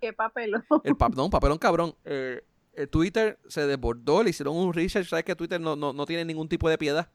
Qué 0.00 0.12
papelón. 0.12 0.64
El 0.84 0.94
pap- 0.96 1.14
no, 1.14 1.24
un 1.26 1.30
papelón 1.30 1.58
cabrón. 1.58 1.94
Eh, 2.04 2.42
el 2.74 2.88
Twitter 2.88 3.38
se 3.48 3.66
desbordó, 3.66 4.22
le 4.22 4.30
hicieron 4.30 4.56
un 4.56 4.72
research. 4.72 5.08
Sabes 5.08 5.24
que 5.24 5.34
Twitter 5.34 5.60
no, 5.60 5.76
no, 5.76 5.92
no 5.92 6.06
tiene 6.06 6.24
ningún 6.24 6.48
tipo 6.48 6.68
de 6.70 6.78
piedad. 6.78 7.10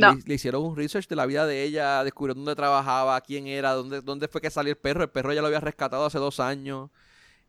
Le, 0.00 0.34
hicieron 0.34 0.64
un 0.64 0.76
research 0.76 1.08
de 1.08 1.16
la 1.16 1.26
vida 1.26 1.46
de 1.46 1.62
ella, 1.62 2.04
descubrieron 2.04 2.44
dónde 2.44 2.56
trabajaba, 2.56 3.20
quién 3.20 3.46
era, 3.46 3.72
dónde, 3.72 4.00
dónde 4.00 4.28
fue 4.28 4.40
que 4.40 4.50
salió 4.50 4.70
el 4.72 4.78
perro. 4.78 5.02
El 5.02 5.10
perro 5.10 5.32
ya 5.32 5.40
lo 5.40 5.46
había 5.46 5.60
rescatado 5.60 6.04
hace 6.04 6.18
dos 6.18 6.40
años. 6.40 6.90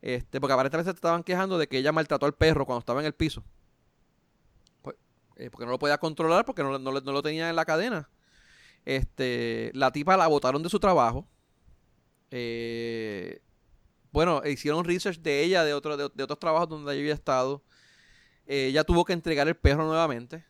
Este, 0.00 0.40
porque 0.40 0.52
aparentemente 0.52 0.90
se 0.90 0.94
estaban 0.94 1.24
quejando 1.24 1.58
de 1.58 1.66
que 1.68 1.78
ella 1.78 1.92
maltrató 1.92 2.26
al 2.26 2.34
perro 2.34 2.64
cuando 2.64 2.80
estaba 2.80 3.00
en 3.00 3.06
el 3.06 3.14
piso. 3.14 3.44
Pues, 4.82 4.96
eh, 5.36 5.50
porque 5.50 5.66
no 5.66 5.72
lo 5.72 5.78
podía 5.78 5.98
controlar, 5.98 6.44
porque 6.44 6.62
no, 6.62 6.78
no, 6.78 6.92
no 6.92 7.12
lo 7.12 7.22
tenía 7.22 7.50
en 7.50 7.56
la 7.56 7.64
cadena. 7.64 8.08
Este, 8.84 9.70
la 9.74 9.90
tipa 9.92 10.16
la 10.16 10.26
botaron 10.28 10.62
de 10.62 10.70
su 10.70 10.78
trabajo. 10.78 11.26
Eh, 12.30 13.42
bueno, 14.12 14.42
hicieron 14.46 14.84
research 14.84 15.18
de 15.20 15.42
ella, 15.42 15.64
de, 15.64 15.74
otro, 15.74 15.96
de, 15.96 16.10
de 16.14 16.22
otros 16.24 16.38
trabajos 16.38 16.68
donde 16.68 16.92
ella 16.92 17.00
había 17.00 17.14
estado. 17.14 17.62
Eh, 18.46 18.68
ella 18.68 18.82
tuvo 18.84 19.04
que 19.04 19.12
entregar 19.12 19.46
el 19.46 19.56
perro 19.56 19.84
nuevamente. 19.86 20.44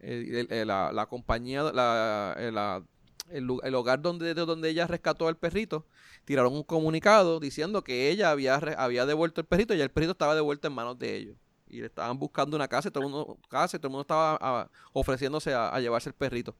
El- 0.00 0.34
el- 0.34 0.52
el- 0.52 0.66
la, 0.68 0.92
la 0.92 1.06
compañía, 1.06 1.62
la, 1.62 2.34
el, 2.38 2.54
la- 2.54 2.82
el 3.30 3.74
hogar 3.74 4.02
donde, 4.02 4.34
de 4.34 4.44
donde 4.44 4.68
ella 4.70 4.86
rescató 4.86 5.28
al 5.28 5.36
perrito, 5.36 5.86
tiraron 6.24 6.52
un 6.52 6.64
comunicado 6.64 7.38
diciendo 7.38 7.84
que 7.84 8.10
ella 8.10 8.30
había, 8.30 8.56
había 8.56 9.06
devuelto 9.06 9.40
el 9.40 9.46
perrito 9.46 9.74
y 9.74 9.80
el 9.80 9.90
perrito 9.90 10.12
estaba 10.12 10.34
devuelto 10.34 10.66
en 10.68 10.74
manos 10.74 10.98
de 10.98 11.16
ellos. 11.16 11.36
Y 11.68 11.80
le 11.80 11.86
estaban 11.86 12.18
buscando 12.18 12.56
una 12.56 12.66
casa 12.66 12.88
y 12.88 12.90
todo 12.90 13.04
el 13.04 13.10
mundo, 13.10 13.38
casa, 13.48 13.76
y 13.76 13.80
todo 13.80 13.86
el 13.88 13.92
mundo 13.92 14.02
estaba 14.02 14.36
ah, 14.40 14.68
ofreciéndose 14.92 15.54
a, 15.54 15.68
a 15.68 15.78
llevarse 15.80 16.08
el 16.08 16.14
perrito. 16.16 16.56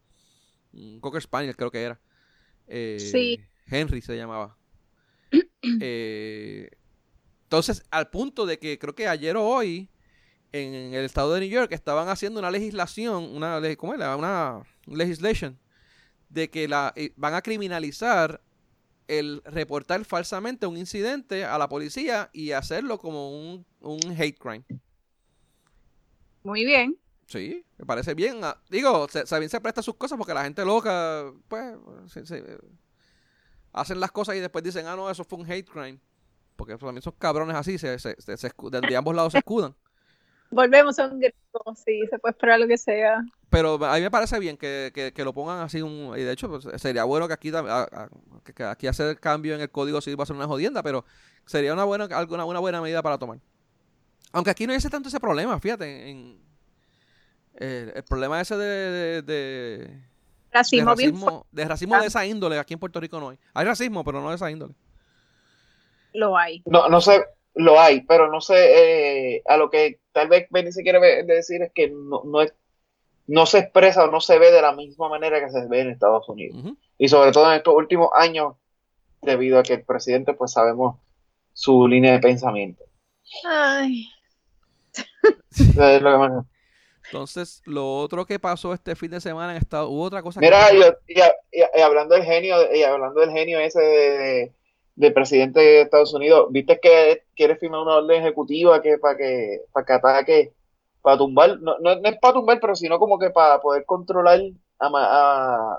Un 0.72 1.01
Cocker 1.01 1.20
Spaniel 1.20 1.57
creo 1.57 1.70
que 1.72 1.82
era. 1.82 2.01
Eh, 2.68 2.99
Sí. 3.01 3.41
Henry 3.66 4.01
se 4.03 4.16
llamaba. 4.16 4.57
Eh, 5.80 6.70
entonces, 7.45 7.82
al 7.91 8.09
punto 8.11 8.47
de 8.47 8.59
que 8.59 8.78
creo 8.78 8.95
que 8.95 9.09
ayer 9.09 9.36
o 9.36 9.45
hoy, 9.45 9.88
en 10.53 10.94
el 10.94 11.05
estado 11.05 11.32
de 11.34 11.40
New 11.40 11.48
York, 11.48 11.72
estaban 11.72 12.09
haciendo 12.09 12.40
una 12.40 12.51
legislación, 12.51 13.24
una, 13.34 13.61
¿cómo 13.76 13.94
era? 13.94 14.16
Una 14.16 14.62
legislation, 14.86 15.59
de 16.28 16.51
que 16.51 16.66
la, 16.68 16.92
eh, 16.96 17.12
van 17.16 17.34
a 17.34 17.42
criminalizar 17.42 18.40
el 19.09 19.42
reportar 19.44 20.05
falsamente 20.05 20.66
un 20.66 20.76
incidente 20.76 21.44
a 21.44 21.59
la 21.59 21.68
policía 21.68 22.30
y 22.32 22.53
hacerlo 22.53 22.98
como 22.98 23.30
un, 23.30 23.66
un 23.80 24.01
hate 24.16 24.38
crime. 24.38 24.64
Muy 26.42 26.64
bien. 26.64 26.96
Sí, 27.26 27.64
me 27.78 27.84
parece 27.86 28.14
bien. 28.14 28.40
Ah, 28.42 28.61
Digo, 28.68 29.07
se, 29.09 29.26
se, 29.26 29.48
se 29.48 29.61
presta 29.61 29.82
sus 29.82 29.94
cosas 29.94 30.16
porque 30.18 30.34
la 30.34 30.44
gente 30.44 30.64
loca, 30.64 31.32
pues, 31.48 31.76
se- 32.07 32.26
se- 32.26 32.59
hacen 33.72 34.01
las 34.01 34.11
cosas 34.11 34.36
y 34.36 34.40
después 34.40 34.64
dicen, 34.64 34.86
ah, 34.86 34.96
no, 34.96 35.11
eso 35.11 35.24
fue 35.24 35.38
un 35.38 35.51
hate 35.51 35.68
crime. 35.68 35.98
Porque 36.57 36.76
también 36.76 37.03
son 37.03 37.14
cabrones 37.18 37.57
así, 37.57 37.78
se, 37.78 37.96
de 37.96 38.96
ambos 38.96 39.14
lados 39.14 39.32
se 39.32 39.38
escudan. 39.38 39.74
Volvemos 40.51 40.98
a 40.98 41.07
un 41.07 41.20
grito. 41.20 41.36
Sí, 41.84 42.01
se 42.11 42.18
puede 42.18 42.32
esperar 42.32 42.59
lo 42.61 42.66
que 42.66 42.76
sea. 42.78 43.22
Pero 43.51 43.84
a 43.84 43.94
mí 43.96 44.01
me 44.01 44.11
parece 44.11 44.38
bien 44.38 44.57
que, 44.57 44.90
que- 44.94 45.12
que 45.12 45.24
lo 45.24 45.32
pongan 45.32 45.61
así. 45.61 45.82
Un, 45.82 46.12
y 46.18 46.22
de 46.22 46.32
hecho, 46.32 46.48
pues, 46.48 46.66
sería 46.80 47.05
bueno 47.05 47.26
que 47.28 47.34
aquí, 47.34 47.51
a- 47.55 47.61
a- 47.82 48.09
que- 48.55 48.64
aquí 48.64 48.86
hacer 48.86 49.09
el 49.09 49.20
cambio 49.20 49.55
en 49.55 49.61
el 49.61 49.70
código 49.70 50.01
sí 50.01 50.14
va 50.14 50.24
a 50.24 50.26
ser 50.26 50.36
una 50.36 50.46
jodienda, 50.46 50.82
pero 50.82 51.05
sería 51.46 51.72
una 51.72 51.84
buena, 51.84 52.05
alguna, 52.07 52.44
una 52.44 52.59
buena 52.61 52.80
medida 52.80 53.03
para 53.03 53.18
tomar. 53.18 53.38
Aunque 54.32 54.51
aquí 54.51 54.66
no 54.66 54.72
hay 54.72 54.78
ese 54.78 54.90
tanto 54.90 55.09
ese 55.09 55.18
problema, 55.20 55.59
fíjate. 55.59 56.11
En, 56.11 56.38
eh, 57.55 57.92
el 57.96 58.03
problema 58.05 58.40
ese 58.40 58.57
de, 58.57 58.64
de- 58.66 59.22
de- 59.22 59.78
de 59.78 60.01
Racismo 60.53 60.94
bien 60.96 61.14
fuerte 61.16 61.26
racismo, 61.28 61.46
de 61.53 61.64
racismo 61.64 62.01
de 62.01 62.07
esa 62.07 62.26
índole, 62.26 62.59
aquí 62.59 62.74
en 62.74 62.80
Puerto 62.80 62.98
Rico 63.01 63.20
no 63.20 63.28
hay. 63.30 63.38
Hay 63.55 63.64
racismo, 63.66 64.03
pero 64.05 64.20
no 64.20 64.30
de 64.30 64.36
esa 64.36 64.51
índole. 64.51 64.74
lo 66.12 66.36
hay. 66.36 66.61
No, 66.66 66.88
no 66.88 67.01
sé, 67.01 67.24
lo 67.55 67.80
hay, 67.80 68.03
pero 68.03 68.30
no 68.30 68.40
sé, 68.40 69.34
eh, 69.36 69.42
a 69.46 69.57
lo 69.57 69.70
que 69.70 70.01
tal 70.12 70.28
vez 70.28 70.46
Benice 70.51 70.82
quiere 70.82 70.98
ve- 71.01 71.22
decir 71.24 71.62
es 71.62 71.72
que 71.74 71.90
no, 71.90 72.22
no, 72.24 72.42
es, 72.42 72.55
no 73.26 73.46
se 73.46 73.59
expresa 73.59 74.05
o 74.05 74.11
no 74.11 74.20
se 74.20 74.38
ve 74.38 74.51
de 74.53 74.62
la 74.62 74.72
misma 74.72 75.09
manera 75.09 75.40
que 75.44 75.51
se 75.51 75.66
ve 75.66 75.80
en 75.80 75.90
Estados 75.90 76.28
Unidos. 76.28 76.74
Y 76.98 77.09
sobre 77.09 77.32
todo 77.32 77.51
en 77.51 77.57
estos 77.59 77.74
últimos 77.74 78.11
años, 78.14 78.55
debido 79.22 79.59
a 79.59 79.62
que 79.62 79.74
el 79.74 79.84
presidente, 79.84 80.32
pues 80.34 80.53
sabemos 80.53 80.96
su 81.53 81.86
línea 81.88 82.12
de 82.12 82.20
pensamiento. 82.20 82.84
Ay. 83.44 84.07
Eso 85.51 85.84
es 85.88 86.03
lo 86.03 86.11
que 86.12 86.16
más- 86.18 86.44
Entonces, 87.07 87.62
lo 87.66 87.98
otro 87.98 88.24
que 88.26 88.38
pasó 88.38 88.72
este 88.72 88.94
fin 88.96 89.11
de 89.11 89.20
semana 89.20 89.53
en 89.53 89.59
Estados 89.59 89.88
hubo 89.90 90.03
otra 90.03 90.22
cosa 90.22 90.40
Mira, 90.40 90.68
que... 90.70 90.76
y, 91.09 91.18
y- 91.18 91.62
y- 91.76 91.80
hablando 91.80 92.14
del 92.14 92.24
genio, 92.24 92.57
y 92.74 92.82
hablando 92.82 93.20
del 93.20 93.30
genio 93.30 93.59
ese 93.59 93.80
de, 93.80 94.18
de- 94.18 94.53
del 95.01 95.12
presidente 95.14 95.61
de 95.61 95.80
Estados 95.82 96.12
Unidos, 96.14 96.46
viste 96.51 96.78
que 96.80 97.22
quiere 97.34 97.57
firmar 97.57 97.80
una 97.80 97.96
orden 97.96 98.20
ejecutiva 98.22 98.80
que 98.82 98.98
para 98.98 99.16
que 99.16 99.62
para 99.72 99.86
que 99.86 99.92
ataque, 99.94 100.53
para 101.03 101.16
tumbar, 101.18 101.59
no, 101.61 101.78
no, 101.78 101.96
no 101.96 102.09
es 102.09 102.18
para 102.18 102.34
tumbar, 102.34 102.61
pero 102.61 102.74
sino 102.76 102.98
como 102.98 103.18
que 103.18 103.30
para 103.30 103.61
poder 103.61 103.84
controlar 103.86 104.40
a, 104.78 104.88
a, 104.94 105.78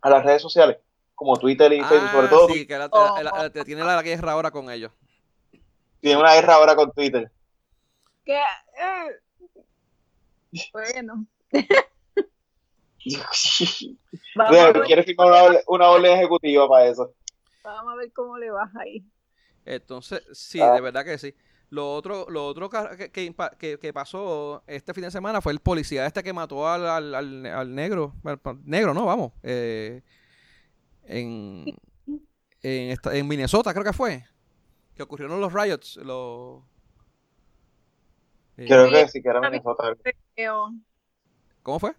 a 0.00 0.10
las 0.10 0.24
redes 0.24 0.42
sociales, 0.42 0.78
como 1.14 1.36
Twitter 1.38 1.72
y 1.72 1.80
Facebook, 1.82 2.10
sobre 2.10 2.26
Ah, 2.26 2.30
todo 2.30 2.48
sí, 2.48 2.66
que 2.66 2.78
la- 2.78 2.88
la- 2.92 3.22
la- 3.22 3.50
la- 3.54 3.64
tiene 3.64 3.84
la 3.84 4.02
guerra 4.02 4.32
ahora 4.32 4.50
con 4.50 4.70
ellos. 4.70 4.92
tiene 6.00 6.20
una 6.20 6.34
guerra 6.34 6.54
ahora 6.54 6.74
con 6.76 6.90
Twitter. 6.92 7.30
Que, 8.24 8.36
eh, 8.36 9.18
Bueno, 10.72 11.26
vamos 14.36 14.52
ver, 14.52 14.80
quiere 14.82 15.02
firmar 15.02 15.26
una, 15.28 15.58
una 15.66 15.88
orden 15.90 16.12
ejecutiva 16.12 16.68
para 16.68 16.86
eso. 16.86 17.12
Vamos 17.70 17.92
a 17.92 17.96
ver 17.96 18.12
cómo 18.12 18.38
le 18.38 18.50
vas 18.50 18.74
ahí. 18.76 19.04
Entonces, 19.64 20.22
sí, 20.32 20.60
Ah. 20.60 20.72
de 20.72 20.80
verdad 20.80 21.04
que 21.04 21.18
sí. 21.18 21.34
Lo 21.70 21.94
otro, 21.94 22.26
lo 22.28 22.44
otro 22.46 22.68
que, 22.68 23.10
que, 23.58 23.78
que- 23.78 23.92
pasó 23.94 24.62
este 24.66 24.92
fin 24.92 25.04
de 25.04 25.10
semana 25.10 25.40
fue 25.40 25.52
el 25.52 25.60
policía 25.60 26.04
este 26.04 26.22
que 26.22 26.32
mató 26.34 26.68
al, 26.68 26.86
al, 26.86 27.14
al- 27.14 27.46
al 27.46 27.74
negro. 27.74 28.14
negro, 28.64 28.92
¿no? 28.92 29.06
Vamos. 29.06 29.32
eh, 29.42 30.02
en, 31.04 31.64
en, 32.62 32.90
esta- 32.90 33.16
en 33.16 33.26
Minnesota, 33.26 33.72
creo 33.72 33.84
que 33.84 33.92
fue. 33.94 34.24
Que 34.94 35.02
ocurrieron 35.02 35.40
los 35.40 35.52
riots. 35.52 35.96
Los, 35.96 36.62
eh, 38.58 38.66
Creo 38.66 38.90
que 38.90 39.08
sí 39.08 39.22
que 39.22 39.28
era 39.30 39.38
está 39.38 39.50
Minnesota. 39.50 39.94
¿Cómo 41.62 41.78
fue? 41.78 41.94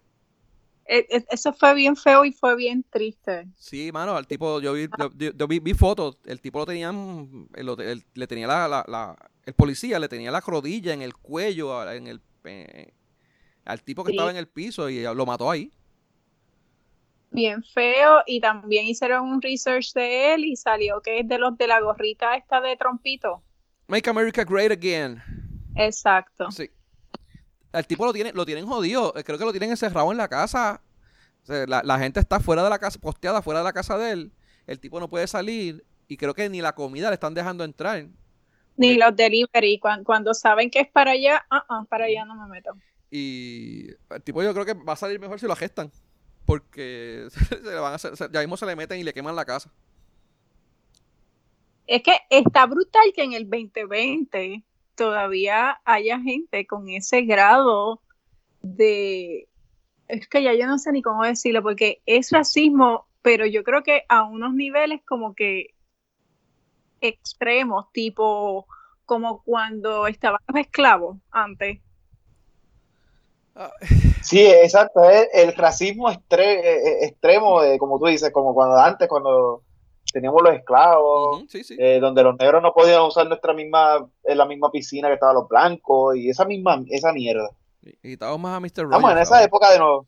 Eh, 0.86 1.06
eh, 1.10 1.24
Eso 1.30 1.52
fue 1.54 1.74
bien 1.74 1.96
feo 1.96 2.24
y 2.24 2.32
fue 2.32 2.56
bien 2.56 2.84
triste. 2.90 3.46
Sí, 3.56 3.90
mano, 3.92 4.16
al 4.16 4.26
tipo, 4.26 4.60
yo 4.60 4.74
vi, 4.74 4.88
yo, 4.98 5.10
yo- 5.16 5.32
yo 5.32 5.46
vi, 5.48 5.58
vi 5.60 5.72
fotos, 5.74 6.18
el 6.26 6.40
tipo 6.40 6.58
lo 6.58 6.66
tenían, 6.66 7.48
el- 7.54 7.68
el- 7.80 8.04
le 8.14 8.26
tenía 8.26 8.46
la, 8.46 8.68
la, 8.68 8.84
la- 8.86 9.16
el 9.46 9.54
policía 9.54 9.98
le 9.98 10.08
tenía 10.08 10.30
la 10.30 10.40
rodilla 10.40 10.92
en 10.92 11.02
el 11.02 11.14
cuello, 11.14 11.90
en 11.90 12.06
el, 12.06 12.20
eh, 12.44 12.92
al 13.64 13.82
tipo 13.82 14.04
que 14.04 14.10
Sí. 14.10 14.16
estaba 14.16 14.30
en 14.30 14.36
el 14.36 14.46
piso 14.48 14.88
y 14.90 15.02
lo 15.02 15.24
mató 15.26 15.50
ahí. 15.50 15.70
Bien 17.30 17.62
feo 17.64 18.22
y 18.26 18.40
también 18.40 18.86
hicieron 18.86 19.28
un 19.28 19.42
research 19.42 19.92
de 19.94 20.34
él 20.34 20.44
y 20.44 20.54
salió 20.54 21.00
que 21.00 21.20
es 21.20 21.28
de 21.28 21.38
los 21.38 21.56
de 21.58 21.66
la 21.66 21.80
gorrita 21.80 22.36
esta 22.36 22.60
de 22.60 22.76
trompito. 22.76 23.42
Make 23.88 24.08
America 24.08 24.44
Great 24.44 24.70
Again. 24.70 25.20
Exacto. 25.74 26.50
Sí. 26.52 26.70
El 27.74 27.86
tipo 27.86 28.06
lo 28.06 28.12
tiene, 28.12 28.32
lo 28.32 28.46
tienen 28.46 28.66
jodido, 28.66 29.12
eh, 29.16 29.24
creo 29.24 29.38
que 29.38 29.44
lo 29.44 29.50
tienen 29.52 29.70
encerrado 29.70 30.10
en 30.12 30.18
la 30.18 30.28
casa. 30.28 30.80
O 31.42 31.46
sea, 31.46 31.66
la, 31.66 31.82
la 31.82 31.98
gente 31.98 32.20
está 32.20 32.40
fuera 32.40 32.62
de 32.64 32.70
la 32.70 32.78
casa, 32.78 32.98
posteada 33.00 33.42
fuera 33.42 33.60
de 33.60 33.64
la 33.64 33.72
casa 33.72 33.98
de 33.98 34.12
él. 34.12 34.32
El 34.66 34.78
tipo 34.80 34.98
no 35.00 35.10
puede 35.10 35.26
salir 35.26 35.84
y 36.08 36.16
creo 36.16 36.34
que 36.34 36.48
ni 36.48 36.60
la 36.60 36.74
comida 36.74 37.08
le 37.10 37.14
están 37.14 37.34
dejando 37.34 37.64
entrar. 37.64 38.06
Ni 38.76 38.94
los 38.96 39.14
delivery, 39.14 39.78
cuan- 39.78 40.04
cuando, 40.04 40.34
saben 40.34 40.70
que 40.70 40.80
es 40.80 40.88
para 40.88 41.12
allá, 41.12 41.44
ah, 41.50 41.64
ah, 41.68 41.84
para 41.88 42.06
allá 42.06 42.24
no 42.24 42.34
me 42.34 42.46
meto. 42.48 42.70
Y 43.10 43.88
el 44.10 44.22
tipo 44.22 44.42
yo 44.42 44.52
creo 44.54 44.64
que 44.64 44.74
va 44.74 44.94
a 44.94 44.96
salir 44.96 45.20
mejor 45.20 45.38
si 45.38 45.46
lo 45.46 45.54
gestan. 45.54 45.90
Porque 46.46 47.26
se 47.48 47.60
le 47.60 47.74
van 47.74 47.92
a 47.92 47.96
hacer- 47.96 48.14
ya 48.32 48.40
mismo 48.40 48.56
se 48.56 48.66
le 48.66 48.76
meten 48.76 48.98
y 49.00 49.04
le 49.04 49.12
queman 49.12 49.36
la 49.36 49.44
casa. 49.44 49.70
Es 51.86 52.02
que 52.02 52.16
está 52.30 52.66
brutal 52.66 53.12
que 53.14 53.22
en 53.22 53.32
el 53.34 53.48
2020 53.48 54.62
todavía 54.94 55.80
haya 55.84 56.20
gente 56.20 56.66
con 56.66 56.88
ese 56.88 57.22
grado 57.22 58.00
de... 58.62 59.48
Es 60.08 60.28
que 60.28 60.42
ya 60.42 60.54
yo 60.54 60.66
no 60.66 60.78
sé 60.78 60.92
ni 60.92 61.02
cómo 61.02 61.24
decirlo, 61.24 61.62
porque 61.62 62.02
es 62.06 62.30
racismo, 62.30 63.06
pero 63.22 63.46
yo 63.46 63.64
creo 63.64 63.82
que 63.82 64.04
a 64.08 64.24
unos 64.24 64.54
niveles 64.54 65.00
como 65.06 65.34
que 65.34 65.68
extremos, 67.00 67.90
tipo 67.92 68.66
como 69.04 69.42
cuando 69.42 70.06
estaban 70.06 70.40
los 70.48 70.60
esclavos 70.60 71.18
antes. 71.30 71.80
Ah, 73.54 73.72
Sí, 74.22 74.40
exacto, 74.46 75.04
es 75.08 75.28
el 75.34 75.54
racismo 75.54 76.08
extre- 76.10 76.60
eh, 76.64 76.88
eh, 77.02 77.04
extremo, 77.06 77.60
de, 77.62 77.78
como 77.78 77.98
tú 77.98 78.06
dices, 78.06 78.32
como 78.32 78.54
cuando 78.54 78.76
antes, 78.78 79.06
cuando 79.08 79.62
teníamos 80.14 80.42
los 80.42 80.54
esclavos, 80.54 81.40
ujú, 81.40 81.48
sí, 81.50 81.64
sí. 81.64 81.76
eh, 81.78 81.98
donde 82.00 82.22
los 82.22 82.36
negros 82.38 82.62
no 82.62 82.72
podían 82.72 83.02
usar 83.02 83.26
nuestra 83.28 83.52
misma, 83.52 84.08
en 84.24 84.38
la 84.38 84.46
misma 84.46 84.70
piscina 84.70 85.08
que 85.08 85.14
estaban 85.14 85.34
los 85.34 85.48
blancos, 85.48 86.16
y 86.16 86.30
esa 86.30 86.46
misma, 86.46 86.82
esa 86.88 87.12
mierda. 87.12 87.50
Y 87.82 87.90
y 87.90 88.10
quitamos 88.12 88.40
más 88.40 88.56
a 88.56 88.60
Mr. 88.60 88.84
Rogers. 88.84 88.96
Estamos 88.96 89.12
en 89.12 89.18
esa 89.18 89.42
época 89.44 89.70
de 89.72 89.78
nuevo. 89.78 90.06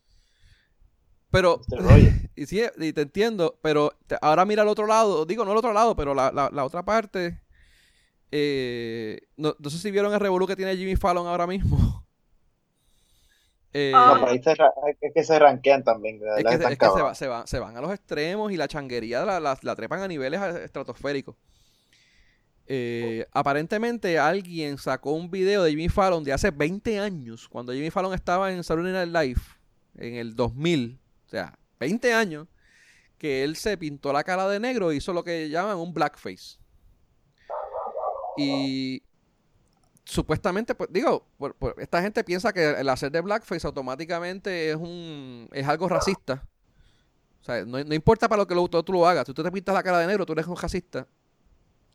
Pero, 1.29 1.59
y 2.35 2.45
sí, 2.45 2.63
y 2.77 2.93
te 2.93 3.01
entiendo, 3.01 3.59
pero 3.61 3.91
te- 4.07 4.17
ahora 4.21 4.45
mira 4.45 4.61
al 4.63 4.69
otro 4.69 4.87
lado, 4.87 5.25
digo, 5.25 5.45
no 5.45 5.51
al 5.51 5.57
otro 5.57 5.73
lado, 5.73 5.95
pero 5.95 6.15
la, 6.15 6.31
la, 6.31 6.49
la 6.51 6.63
otra 6.65 6.83
parte. 6.83 7.39
eh, 8.31 9.19
no, 9.37 9.55
no 9.59 9.69
sé 9.69 9.77
si 9.79 9.91
vieron 9.91 10.13
el 10.13 10.19
revolú 10.19 10.47
que 10.47 10.55
tiene 10.55 10.75
Jimmy 10.77 10.95
Fallon 10.95 11.27
ahora 11.27 11.47
mismo. 11.47 12.05
Eh, 13.79 13.91
Ah. 13.93 14.13
No, 14.15 14.19
pero 14.21 14.31
ahí 14.31 14.41
se 14.41 14.55
ra- 14.55 14.73
es 15.01 15.13
que 15.13 15.23
se 15.23 15.37
ranquean 15.37 15.83
también, 15.83 16.15
Es 16.15 16.43
que, 16.43 16.53
están 16.55 16.71
es 16.71 16.77
que 16.79 16.85
se, 16.85 16.89
va- 16.89 16.95
cabrones. 16.95 17.17
se, 17.19 17.27
van, 17.27 17.45
se 17.47 17.59
van 17.59 17.77
a 17.77 17.81
los 17.81 17.91
extremos 17.93 18.51
y 18.51 18.57
la 18.57 18.67
changuería 18.67 19.23
la, 19.23 19.39
la- 19.39 19.59
la 19.61 19.75
trepan 19.75 20.01
a 20.01 20.07
niveles 20.07 20.41
estratosféricos. 20.41 21.35
Eh, 22.65 23.25
aparentemente 23.31 24.17
alguien 24.19 24.77
sacó 24.77 25.11
un 25.13 25.29
video 25.29 25.63
de 25.63 25.69
Jimmy 25.71 25.89
Fallon 25.89 26.23
de 26.23 26.33
hace 26.33 26.49
20 26.51 26.99
años, 26.99 27.47
cuando 27.47 27.71
Jimmy 27.71 27.91
Fallon 27.91 28.13
estaba 28.13 28.51
en 28.51 28.63
Saturday 28.63 28.91
Night 28.93 29.13
Live, 29.13 29.41
en 29.97 30.15
el 30.15 30.35
2000, 30.35 30.99
o 31.27 31.29
sea, 31.29 31.57
20 31.79 32.13
años, 32.13 32.47
que 33.17 33.43
él 33.43 33.55
se 33.55 33.77
pintó 33.77 34.11
la 34.11 34.23
cara 34.23 34.47
de 34.49 34.59
negro 34.59 34.91
y 34.91 34.97
hizo 34.97 35.13
lo 35.13 35.23
que 35.23 35.49
llaman 35.49 35.77
un 35.77 35.93
blackface. 35.93 36.57
Y 38.37 39.01
supuestamente, 40.07 40.73
pues 40.73 40.89
digo, 40.91 41.25
por- 41.37 41.55
por- 41.55 41.75
esta 41.81 42.01
gente 42.01 42.23
piensa 42.23 42.53
que 42.53 42.71
el 42.79 42.87
hacer 42.89 43.11
de 43.11 43.21
blackface 43.21 43.67
automáticamente 43.67 44.69
es 44.71 44.75
un 44.77 45.49
es 45.51 45.67
algo 45.67 45.89
racista. 45.89 46.43
O 47.41 47.43
sea, 47.43 47.65
no, 47.65 47.83
no 47.83 47.93
importa 47.93 48.27
para 48.29 48.41
lo 48.41 48.47
que 48.47 48.55
lo, 48.55 48.67
tú 48.67 48.93
lo 48.93 49.07
hagas, 49.07 49.25
si 49.27 49.33
tú 49.33 49.43
te 49.43 49.51
pintas 49.51 49.75
la 49.75 49.83
cara 49.83 49.99
de 49.99 50.07
negro, 50.07 50.25
tú 50.25 50.33
eres 50.33 50.47
un 50.47 50.55
racista. 50.57 51.07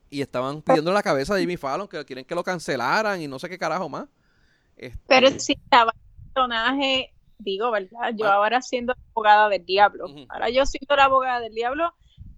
Y 0.09 0.21
estaban 0.21 0.61
pidiendo 0.61 0.91
la 0.93 1.01
cabeza 1.01 1.33
de 1.33 1.41
Jimmy 1.41 1.57
Fallon, 1.57 1.87
que 1.87 2.05
quieren 2.05 2.23
que 2.25 2.35
lo 2.35 2.43
cancelaran 2.43 3.19
y 3.19 3.27
no 3.27 3.39
sé 3.39 3.49
qué 3.49 3.57
carajo 3.57 3.89
más. 3.89 4.05
Este, 4.77 4.99
Pero 5.07 5.29
si 5.39 5.53
estaba 5.53 5.91
el 5.95 6.23
personaje, 6.33 7.13
digo, 7.39 7.71
¿verdad? 7.71 8.13
Yo 8.15 8.27
Ah. 8.27 8.35
ahora 8.35 8.61
siendo 8.61 8.93
abogada 9.11 9.49
del 9.49 9.65
diablo. 9.65 10.05
Ahora 10.29 10.49
yo 10.51 10.65
siendo 10.67 10.95
la 10.95 11.05
abogada 11.05 11.39
del 11.39 11.53
diablo, 11.55 11.93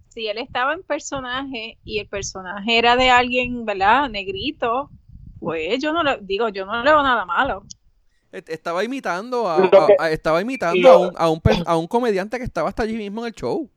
si 0.08 0.26
él 0.26 0.38
estaba 0.38 0.72
en 0.72 0.82
personaje 0.84 1.76
y 1.84 1.98
el 1.98 2.08
personaje 2.08 2.78
era 2.78 2.96
de 2.96 3.10
alguien, 3.10 3.66
¿verdad? 3.66 4.08
Negrito, 4.08 4.90
pues 5.46 5.78
yo 5.80 5.92
no 5.92 6.02
le 6.02 6.18
digo, 6.22 6.48
yo 6.48 6.66
no 6.66 6.76
le 6.82 6.90
veo 6.90 7.02
nada 7.02 7.24
malo. 7.24 7.62
est- 8.32 8.48
estaba 8.50 8.82
imitando 8.84 9.48
a, 9.48 9.56
a- 9.56 9.88
a- 9.98 10.10
estaba 10.10 10.40
imitando 10.40 10.88
a 10.90 10.98
un, 10.98 11.12
a, 11.16 11.28
un, 11.30 11.40
a 11.66 11.76
un 11.76 11.86
comediante 11.86 12.38
que 12.38 12.44
estaba 12.44 12.68
hasta 12.68 12.82
allí 12.82 12.94
mismo 12.96 13.20
en 13.22 13.28
el 13.28 13.32
show. 13.34 13.70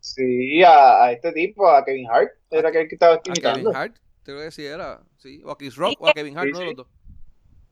Sí, 0.00 0.62
a, 0.62 1.04
a 1.04 1.12
este 1.12 1.32
tipo, 1.32 1.68
a 1.68 1.84
Kevin 1.84 2.08
Hart, 2.08 2.30
era 2.50 2.68
aquel 2.68 2.86
que 2.88 2.94
estaba 2.94 3.14
A 3.14 3.20
Kevin 3.20 3.34
imitando. 3.42 3.72
Hart, 3.76 3.96
creo 4.22 4.38
que 4.40 4.50
sí 4.52 4.64
era, 4.64 5.02
sí, 5.18 5.42
o 5.44 5.50
a 5.50 5.58
Chris 5.58 5.74
Rock 5.76 6.00
o 6.00 6.08
a 6.08 6.12
Kevin 6.12 6.38
Hart, 6.38 6.50
Sí, 6.54 6.58
sí. 6.60 6.64
los 6.66 6.76
dos. 6.76 6.86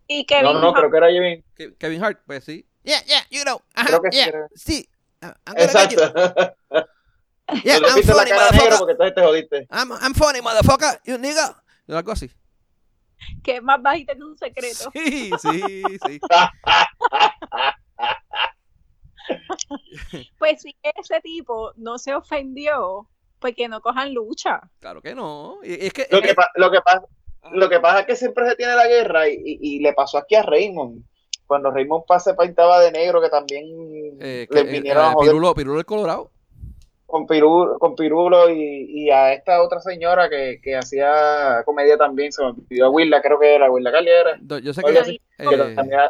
Y 0.08 0.26
Kevin 0.26 0.44
No, 0.44 0.54
no, 0.54 0.68
Hart- 0.70 0.78
creo 0.78 0.90
que 0.90 0.96
era 0.96 1.08
Kevin. 1.08 1.44
Ke- 1.56 1.76
Kevin 1.78 2.04
Hart, 2.04 2.20
pues 2.26 2.42
sí. 2.44 2.66
Yeah, 2.82 3.02
yeah, 3.06 3.22
you 3.30 3.42
know. 3.44 3.60
Ajá, 3.74 3.86
Creo 3.86 4.02
que 4.02 4.10
sí 4.12 4.18
yeah, 4.18 4.26
era. 4.28 4.48
sí. 4.54 4.88
I'm. 5.22 5.34
Exacto. 5.56 6.02
Yeah, 7.62 7.78
No 7.80 7.88
I'm 7.88 8.02
funny, 8.02 8.30
motherfucker. 8.32 8.78
porque 8.78 8.92
entonces 8.92 9.14
te 9.14 9.20
jodiste. 9.22 9.66
I'm, 9.70 9.92
I'm 10.02 10.14
funny, 10.14 10.40
motherfucker. 10.40 10.98
You 11.04 11.18
nigga. 11.18 11.62
Algo 11.88 12.12
así. 12.12 12.30
que 13.42 13.56
es 13.56 13.62
más 13.62 13.80
bajita 13.82 14.14
que 14.14 14.22
un 14.22 14.36
secreto. 14.36 14.90
Sí, 14.92 15.30
sí, 15.40 15.82
sí. 16.06 16.20
Pues 20.38 20.60
si 20.62 20.76
ese 20.82 21.20
tipo 21.22 21.72
no 21.76 21.98
se 21.98 22.14
ofendió, 22.14 23.08
pues 23.38 23.54
que 23.56 23.68
no 23.68 23.80
cojan 23.80 24.12
lucha. 24.12 24.60
Claro 24.80 25.00
que 25.00 25.14
no. 25.14 25.58
Y- 25.62 25.86
Es 25.86 25.92
que, 25.92 26.06
Lo 26.10 26.20
que, 26.20 26.34
lo, 26.56 26.70
que 26.70 26.80
pasa, 26.82 27.02
lo 27.52 27.68
que 27.68 27.80
pasa 27.80 28.00
es 28.00 28.06
que 28.06 28.16
siempre 28.16 28.48
se 28.48 28.56
tiene 28.56 28.74
la 28.74 28.86
guerra 28.86 29.28
y, 29.28 29.34
y- 29.34 29.58
y 29.60 29.78
le 29.80 29.92
pasó 29.94 30.18
aquí 30.18 30.34
a 30.34 30.42
Raymond. 30.42 31.02
Cuando 31.46 31.70
Raymond 31.70 32.04
pa- 32.06 32.20
se 32.20 32.34
pintaba 32.34 32.80
de 32.80 32.92
negro, 32.92 33.20
que 33.22 33.28
también 33.30 33.64
eh, 34.20 34.46
le 34.50 34.64
que, 34.64 34.70
vinieron 34.70 35.04
eh, 35.04 35.08
a 35.08 35.12
joder 35.12 35.30
Pirulo, 35.30 35.54
Pirulo 35.54 35.78
el 35.78 35.86
Colorado. 35.86 36.30
Con, 37.14 37.28
Pirulo, 37.28 37.78
con 37.78 37.94
Pirulo 37.94 38.50
y, 38.50 38.86
y 38.88 39.10
a 39.10 39.32
esta 39.32 39.62
otra 39.62 39.78
señora 39.80 40.28
que, 40.28 40.58
que 40.60 40.74
hacía 40.76 41.62
comedia 41.64 41.96
también, 41.96 42.32
se 42.32 42.42
me 42.42 42.48
olvidó, 42.48 42.90
Willa, 42.90 43.22
creo 43.22 43.38
que 43.38 43.54
era, 43.54 43.70
Willa 43.70 43.92
Cali 43.92 44.10
era. 44.10 44.36
Do- 44.40 44.58
Yo 44.58 44.74
sé 44.74 44.80
Oye, 44.84 44.98
que. 44.98 45.04
sí, 45.04 45.20
eh, 45.38 45.72
también 45.76 46.00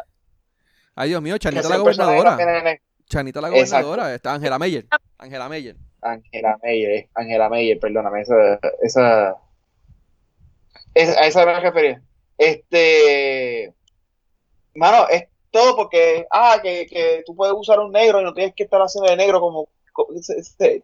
ay, 0.95 1.09
Dios 1.09 1.21
mío, 1.21 1.37
Chanita 1.37 1.69
la 1.69 1.77
gobernadora. 1.77 2.35
también 2.37 2.79
Chanita 3.07 3.39
la 3.39 3.49
Exacto. 3.49 3.85
gobernadora. 3.87 4.15
Está 4.15 4.33
Angela 4.33 4.57
Meyer. 4.57 4.85
Angela 5.19 5.47
Meyer. 5.47 5.75
Angela 6.01 6.57
Meyer, 6.63 6.91
eh, 6.91 7.09
Angela 7.13 7.49
Meyer, 7.49 7.79
perdóname, 7.79 8.21
esa, 8.21 8.59
esa, 8.81 9.35
es- 10.95 11.15
a 11.17 11.27
esa 11.27 11.45
me 11.45 11.59
refería. 11.59 12.01
Este, 12.39 13.71
mano, 14.73 15.07
es 15.09 15.25
todo 15.51 15.75
porque, 15.75 16.25
ah, 16.31 16.57
que, 16.63 16.87
que 16.87 17.21
tú 17.27 17.35
puedes 17.35 17.53
usar 17.55 17.79
un 17.79 17.91
negro 17.91 18.19
y 18.21 18.23
no 18.23 18.33
tienes 18.33 18.55
que 18.55 18.63
estar 18.63 18.81
haciendo 18.81 19.09
de 19.09 19.17
negro 19.17 19.39
como, 19.39 19.69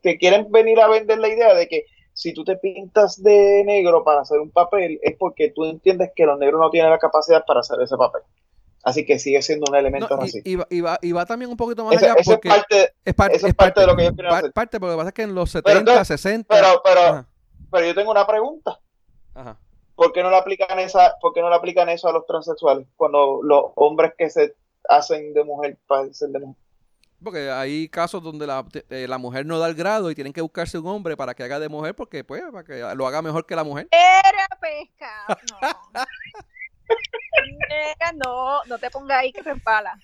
te 0.01 0.18
quieren 0.18 0.51
venir 0.51 0.80
a 0.80 0.88
vender 0.88 1.20
la 1.20 1.28
idea 1.30 1.53
de 1.53 1.68
que 1.68 1.86
si 2.14 2.34
tú 2.34 2.43
te 2.43 2.57
pintas 2.57 3.22
de 3.24 3.64
negro 3.66 4.03
para 4.03 4.22
hacer 4.22 4.39
un 4.39 4.51
papel 4.51 4.99
es 5.01 5.16
porque 5.18 5.49
tú 5.49 5.66
entiendes 5.66 6.12
que 6.16 6.26
los 6.26 6.38
negros 6.38 6.59
no 6.59 6.70
tienen 6.70 6.91
la 6.91 6.99
capacidad 6.99 7.43
para 7.45 7.62
hacer 7.62 7.80
ese 7.82 7.95
papel. 7.97 8.22
Así 8.84 9.05
que 9.05 9.20
sigue 9.20 9.41
siendo 9.43 9.66
un 9.70 9.76
elemento 9.76 10.16
No, 10.18 10.24
así. 10.24 10.41
y, 10.43 10.53
y 10.53 10.55
va, 10.55 10.68
y 10.70 10.82
va- 10.82 10.99
y 11.01 11.12
va 11.12 11.26
también 11.26 11.51
un 11.51 11.57
poquito 11.57 11.86
más 11.86 11.97
allá 11.97 12.14
esa 12.14 12.20
es 12.22 12.28
porque 12.28 12.49
parte, 12.49 12.93
es, 13.05 13.14
par- 13.14 13.32
eso 13.32 13.45
es 13.45 13.51
es 13.51 13.55
parte 13.55 13.80
de 13.82 13.88
lo 13.88 13.95
que 13.95 14.01
quieren 14.09 14.16
par- 14.18 14.39
hacer. 14.39 14.51
parte, 14.53 14.80
porque 14.80 14.91
lo 14.91 14.97
que 14.97 15.01
pasa 15.01 15.09
es 15.09 15.14
que 15.14 15.22
en 15.22 15.36
los 15.36 15.51
Pero 15.53 15.64
70, 15.68 15.91
entonces- 15.91 16.22
60. 16.22 16.55
pero, 16.55 16.82
pero, 16.84 16.99
Ajá, 17.01 17.28
pero 17.72 17.86
yo 17.88 17.95
tengo 17.95 18.12
una 18.12 18.26
pregunta. 18.28 18.80
ajá. 19.36 19.57
¿por 19.95 20.12
qué 20.14 20.24
no 20.24 20.32
le 20.32 20.38
aplican 20.38 20.80
esa, 20.80 21.16
por 21.22 21.32
qué 21.32 21.41
no 21.41 21.49
le 21.49 21.55
aplican 21.55 21.88
eso 21.89 22.07
a 22.09 22.12
los 22.14 22.26
transexuales? 22.26 22.88
Cuando 22.97 23.41
los 23.43 23.66
hombres 23.76 24.14
que 24.18 24.32
se 24.32 24.55
hacen 24.89 25.32
de 25.34 25.43
mujer 25.43 25.78
para 25.88 26.12
ser 26.12 26.30
de 26.30 26.39
mujer. 26.39 26.55
Porque 27.24 27.52
hay 27.52 27.88
casos 27.90 28.24
donde 28.24 28.48
la, 28.48 28.66
eh, 28.90 29.06
la 29.08 29.18
mujer 29.18 29.46
no 29.46 29.60
da 29.60 29.68
el 29.68 29.76
grado 29.76 30.10
y 30.10 30.16
tienen 30.16 30.34
que 30.34 30.42
buscarse 30.42 30.80
un 30.80 30.88
hombre 30.88 31.16
para 31.16 31.34
que 31.36 31.44
haga 31.44 31.60
de 31.60 31.70
mujer, 31.70 31.94
porque 31.96 32.24
pues, 32.24 32.42
para 32.52 32.64
que 32.64 32.80
lo 32.96 33.06
haga 33.08 33.22
mejor 33.22 33.46
que 33.46 33.56
la 33.56 33.64
mujer. 33.64 33.88
Era 33.92 34.48
pesca. 34.60 35.38
No. 35.62 36.02
No, 38.26 38.64
no 38.66 38.78
te 38.78 38.90
pongas 38.90 39.20
ahí 39.20 39.32
que 39.32 39.42
te 39.44 39.52
empala. 39.52 39.98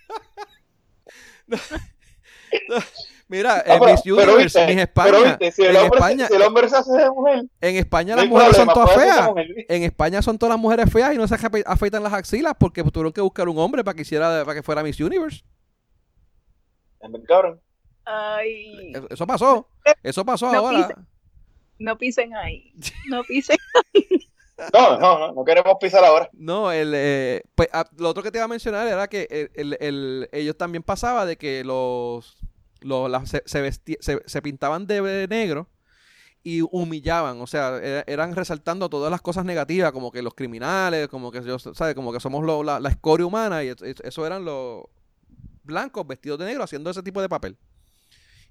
Mira, 3.27 3.61
Ah, 3.67 3.75
en 3.75 3.85
Miss 3.85 4.05
Universe, 4.05 4.57
pero 4.67 4.79
España, 4.79 5.37
si 5.51 5.63
el, 5.63 5.75
en 5.75 5.81
hombre, 5.81 5.97
España, 5.99 6.27
si 6.27 6.33
el 6.33 6.41
hombre 6.43 6.69
se 6.69 6.77
hace 6.77 6.91
de 6.93 7.09
mujer, 7.09 7.43
en 7.59 7.75
España 7.75 8.15
las 8.15 8.27
mujeres 8.27 8.55
son 8.55 8.67
todas 8.69 8.93
feas. 8.95 9.29
En 9.67 9.83
España 9.83 10.21
son 10.21 10.37
todas 10.37 10.53
las 10.55 10.61
mujeres 10.61 10.89
feas 10.91 11.13
y 11.13 11.17
no 11.17 11.27
se 11.27 11.35
afe- 11.35 11.63
afeitan 11.65 12.03
las 12.03 12.13
axilas 12.13 12.53
porque 12.57 12.83
tuvieron 12.85 13.11
que 13.11 13.19
buscar 13.19 13.49
un 13.49 13.57
hombre 13.57 13.83
para 13.83 13.95
que 13.95 14.03
hiciera, 14.03 14.45
para 14.45 14.55
que 14.55 14.63
fuera 14.63 14.81
Miss 14.81 14.99
Universe. 15.01 15.43
En 17.01 17.11
vez, 17.11 17.21
cabrón. 17.27 17.61
Ay, 18.05 18.93
Eso- 19.09 19.27
pasó. 19.27 19.67
Eso 20.03 20.23
pasó 20.25 20.51
No 20.51 20.59
ahora. 20.59 20.89
no 21.79 21.97
pisen 21.97 22.33
ahí. 22.35 22.73
No 23.09 23.23
pisen. 23.23 23.57
No, 24.73 24.97
no, 24.97 25.19
no, 25.19 25.33
no 25.33 25.45
queremos 25.45 25.75
pisar 25.79 26.03
ahora. 26.03 26.29
No, 26.33 26.71
el, 26.71 26.91
eh, 26.95 27.43
pues, 27.53 27.69
ah, 27.73 27.85
lo 27.97 28.09
otro 28.09 28.23
que 28.23 28.31
te 28.31 28.39
iba 28.39 28.45
a 28.45 28.47
mencionar 28.47 28.87
era 28.87 29.07
que 29.07 29.27
el, 29.29 29.51
el- 29.53 29.77
el- 29.79 30.29
ellos 30.31 30.57
también 30.57 30.81
pasaba 30.81 31.27
de 31.27 31.37
que 31.37 31.63
los, 31.63 32.37
los 32.81 33.29
se, 33.29 33.43
se, 33.45 33.63
vesti- 33.63 33.97
se- 33.99 34.23
se 34.25 34.41
pintaban 34.41 34.87
de 34.87 35.27
negro 35.29 35.69
y 36.43 36.61
humillaban, 36.71 37.39
o 37.39 37.45
sea, 37.45 37.77
era- 37.77 38.03
eran 38.07 38.35
resaltando 38.35 38.89
todas 38.89 39.11
las 39.11 39.21
cosas 39.21 39.45
negativas, 39.45 39.91
como 39.91 40.11
que 40.11 40.23
los 40.23 40.33
criminales, 40.33 41.07
como 41.07 41.29
que 41.31 41.43
yo, 41.43 41.59
¿sabes? 41.59 41.93
Como 41.93 42.11
que 42.11 42.19
somos 42.19 42.43
lo- 42.43 42.63
la, 42.63 42.79
la 42.79 42.89
escoria 42.89 43.27
humana 43.27 43.63
y 43.63 43.67
es- 43.67 43.81
es- 43.83 43.99
eso 44.03 44.25
eran 44.25 44.43
los 44.43 44.85
blancos 45.67 46.07
vestidos 46.07 46.39
de 46.39 46.45
negro 46.45 46.63
haciendo 46.63 46.89
ese 46.89 47.03
tipo 47.03 47.21
de 47.21 47.29
papel. 47.29 47.57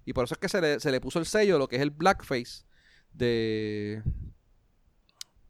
Y 0.05 0.13
por 0.13 0.25
eso 0.25 0.35
es 0.35 0.39
que 0.39 0.49
se 0.49 0.61
le, 0.61 0.79
se 0.79 0.93
le 0.93 1.01
puso 1.01 1.19
el 1.19 1.27
sello, 1.27 1.59
lo 1.59 1.67
que 1.67 1.77
es 1.77 1.83
el 1.83 1.91
blackface, 1.91 2.65
de, 3.13 4.03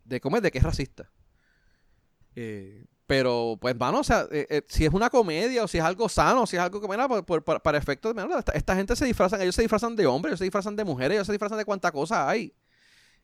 de 0.04 0.20
cómo 0.20 0.38
es, 0.38 0.42
de 0.42 0.50
que 0.50 0.58
es 0.58 0.64
racista. 0.64 1.10
Eh, 2.34 2.86
pero, 3.06 3.56
pues, 3.60 3.76
mano, 3.76 4.00
o 4.00 4.04
sea, 4.04 4.26
eh, 4.32 4.46
eh, 4.50 4.62
si 4.68 4.84
es 4.84 4.92
una 4.92 5.10
comedia 5.10 5.62
o 5.62 5.68
si 5.68 5.78
es 5.78 5.84
algo 5.84 6.08
sano, 6.08 6.46
si 6.46 6.56
es 6.56 6.62
algo 6.62 6.80
que, 6.80 6.88
mira, 6.88 7.06
por- 7.08 7.24
por- 7.24 7.62
para, 7.62 7.78
efectos, 7.78 8.14
esta, 8.54 8.74
gente 8.74 8.96
se 8.96 9.04
disfrazan, 9.04 9.40
ellos 9.42 9.54
se 9.54 9.62
disfrazan 9.62 9.94
de 9.94 10.06
hombres, 10.06 10.32
ellos 10.32 10.38
se 10.38 10.44
disfrazan 10.44 10.74
de 10.74 10.84
mujeres, 10.84 11.16
ellos 11.16 11.26
se 11.26 11.32
disfrazan 11.32 11.58
de 11.58 11.64
cuánta 11.64 11.92
cosa 11.92 12.28
hay. 12.28 12.52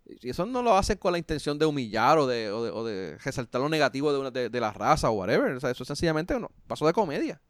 Y 0.05 0.31
eso 0.31 0.47
no 0.47 0.63
lo 0.63 0.77
hacen 0.77 0.99
con 0.99 1.13
la 1.13 1.19
intención 1.19 1.59
de 1.59 1.67
humillar 1.67 2.19
o 2.19 2.27
de, 2.27 2.51
o 2.51 2.65
de, 2.65 2.71
o 2.71 2.85
de 2.85 3.19
resaltar 3.19 3.61
lo 3.61 3.69
negativo 3.69 4.13
de, 4.13 4.19
una, 4.19 4.31
de, 4.31 4.61
la 4.61 4.73
raza 4.73 5.11
o 5.11 5.15
whatever. 5.15 5.53
O 5.53 5.61
sea, 5.61 5.71
eso 5.71 5.85
sencillamente 5.85 6.39
no, 6.39 6.51
pasó 6.67 6.87
de 6.87 6.93
comedia. 6.93 7.41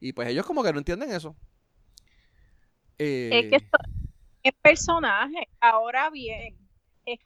Y 0.00 0.12
pues 0.12 0.28
ellos 0.28 0.46
como 0.46 0.62
que 0.62 0.72
no 0.72 0.78
entienden 0.78 1.10
eso. 1.10 1.36
Eh, 2.98 3.30
Es 3.32 3.50
que 3.50 3.56
esto 3.56 3.78
es 4.42 4.52
personaje. 4.62 5.48
Ahora 5.60 6.10
bien, 6.10 6.56
es- 7.06 7.20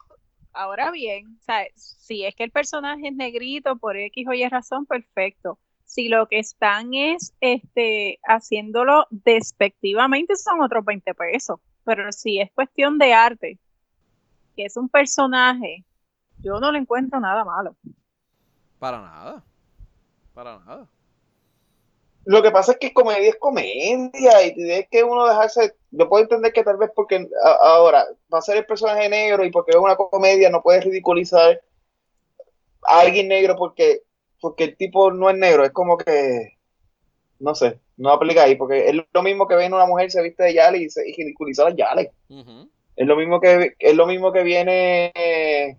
ahora 0.52 0.90
bien, 0.90 1.38
o 1.40 1.44
sea, 1.44 1.66
si 1.74 2.24
es 2.24 2.34
que 2.34 2.44
el 2.44 2.50
personaje 2.50 3.08
es 3.08 3.14
negrito 3.16 3.76
por 3.76 3.96
X 3.96 4.26
o 4.28 4.32
Y 4.32 4.48
razón, 4.48 4.86
perfecto. 4.86 5.58
Si 5.84 6.08
lo 6.08 6.26
que 6.28 6.38
están 6.38 6.92
es 6.94 7.34
este 7.40 8.20
haciéndolo 8.24 9.06
despectivamente, 9.10 10.36
son 10.36 10.60
otros 10.60 10.84
20 10.84 11.14
pesos. 11.14 11.60
Pero 11.84 12.12
si 12.12 12.40
es 12.40 12.50
cuestión 12.52 12.98
de 12.98 13.14
arte, 13.14 13.58
que 14.56 14.66
es 14.66 14.76
un 14.76 14.88
personaje, 14.88 15.84
yo 16.38 16.60
no 16.60 16.70
le 16.72 16.78
encuentro 16.78 17.20
nada 17.20 17.44
malo. 17.44 17.76
Para 18.78 19.00
nada. 19.00 19.44
Para 20.34 20.58
nada. 20.60 20.88
Lo 22.28 22.42
que 22.42 22.50
pasa 22.50 22.72
es 22.72 22.78
que 22.78 22.92
comedia 22.92 23.30
es 23.30 23.36
comedia 23.36 24.44
y 24.44 24.54
tienes 24.54 24.86
que 24.90 25.02
uno 25.02 25.26
dejarse. 25.26 25.76
Yo 25.90 26.10
puedo 26.10 26.24
entender 26.24 26.52
que 26.52 26.62
tal 26.62 26.76
vez 26.76 26.90
porque 26.94 27.26
ahora 27.62 28.06
va 28.32 28.38
a 28.38 28.42
ser 28.42 28.58
el 28.58 28.66
personaje 28.66 29.08
negro 29.08 29.46
y 29.46 29.50
porque 29.50 29.70
es 29.70 29.78
una 29.78 29.96
comedia 29.96 30.50
no 30.50 30.62
puedes 30.62 30.84
ridiculizar 30.84 31.58
a 32.82 33.00
alguien 33.00 33.28
negro 33.28 33.56
porque, 33.56 34.02
porque 34.42 34.64
el 34.64 34.76
tipo 34.76 35.10
no 35.10 35.30
es 35.30 35.38
negro. 35.38 35.64
Es 35.64 35.70
como 35.70 35.96
que. 35.96 36.58
No 37.38 37.54
sé, 37.54 37.80
no 37.96 38.10
aplica 38.10 38.42
ahí 38.42 38.56
porque 38.56 38.90
es 38.90 38.96
lo 39.10 39.22
mismo 39.22 39.48
que 39.48 39.54
ven 39.54 39.72
una 39.72 39.86
mujer 39.86 40.10
se 40.10 40.20
viste 40.20 40.42
de 40.42 40.52
Yale 40.52 40.78
y, 40.78 40.90
se, 40.90 41.08
y 41.08 41.14
ridiculiza 41.14 41.66
a 41.66 41.74
Yale. 41.74 42.12
Es 42.94 43.06
lo 43.06 43.16
mismo 43.16 43.40
que 43.40 43.74
es 43.78 43.96
lo 43.96 44.06
mismo 44.06 44.32
que 44.32 44.42
viene 44.42 45.78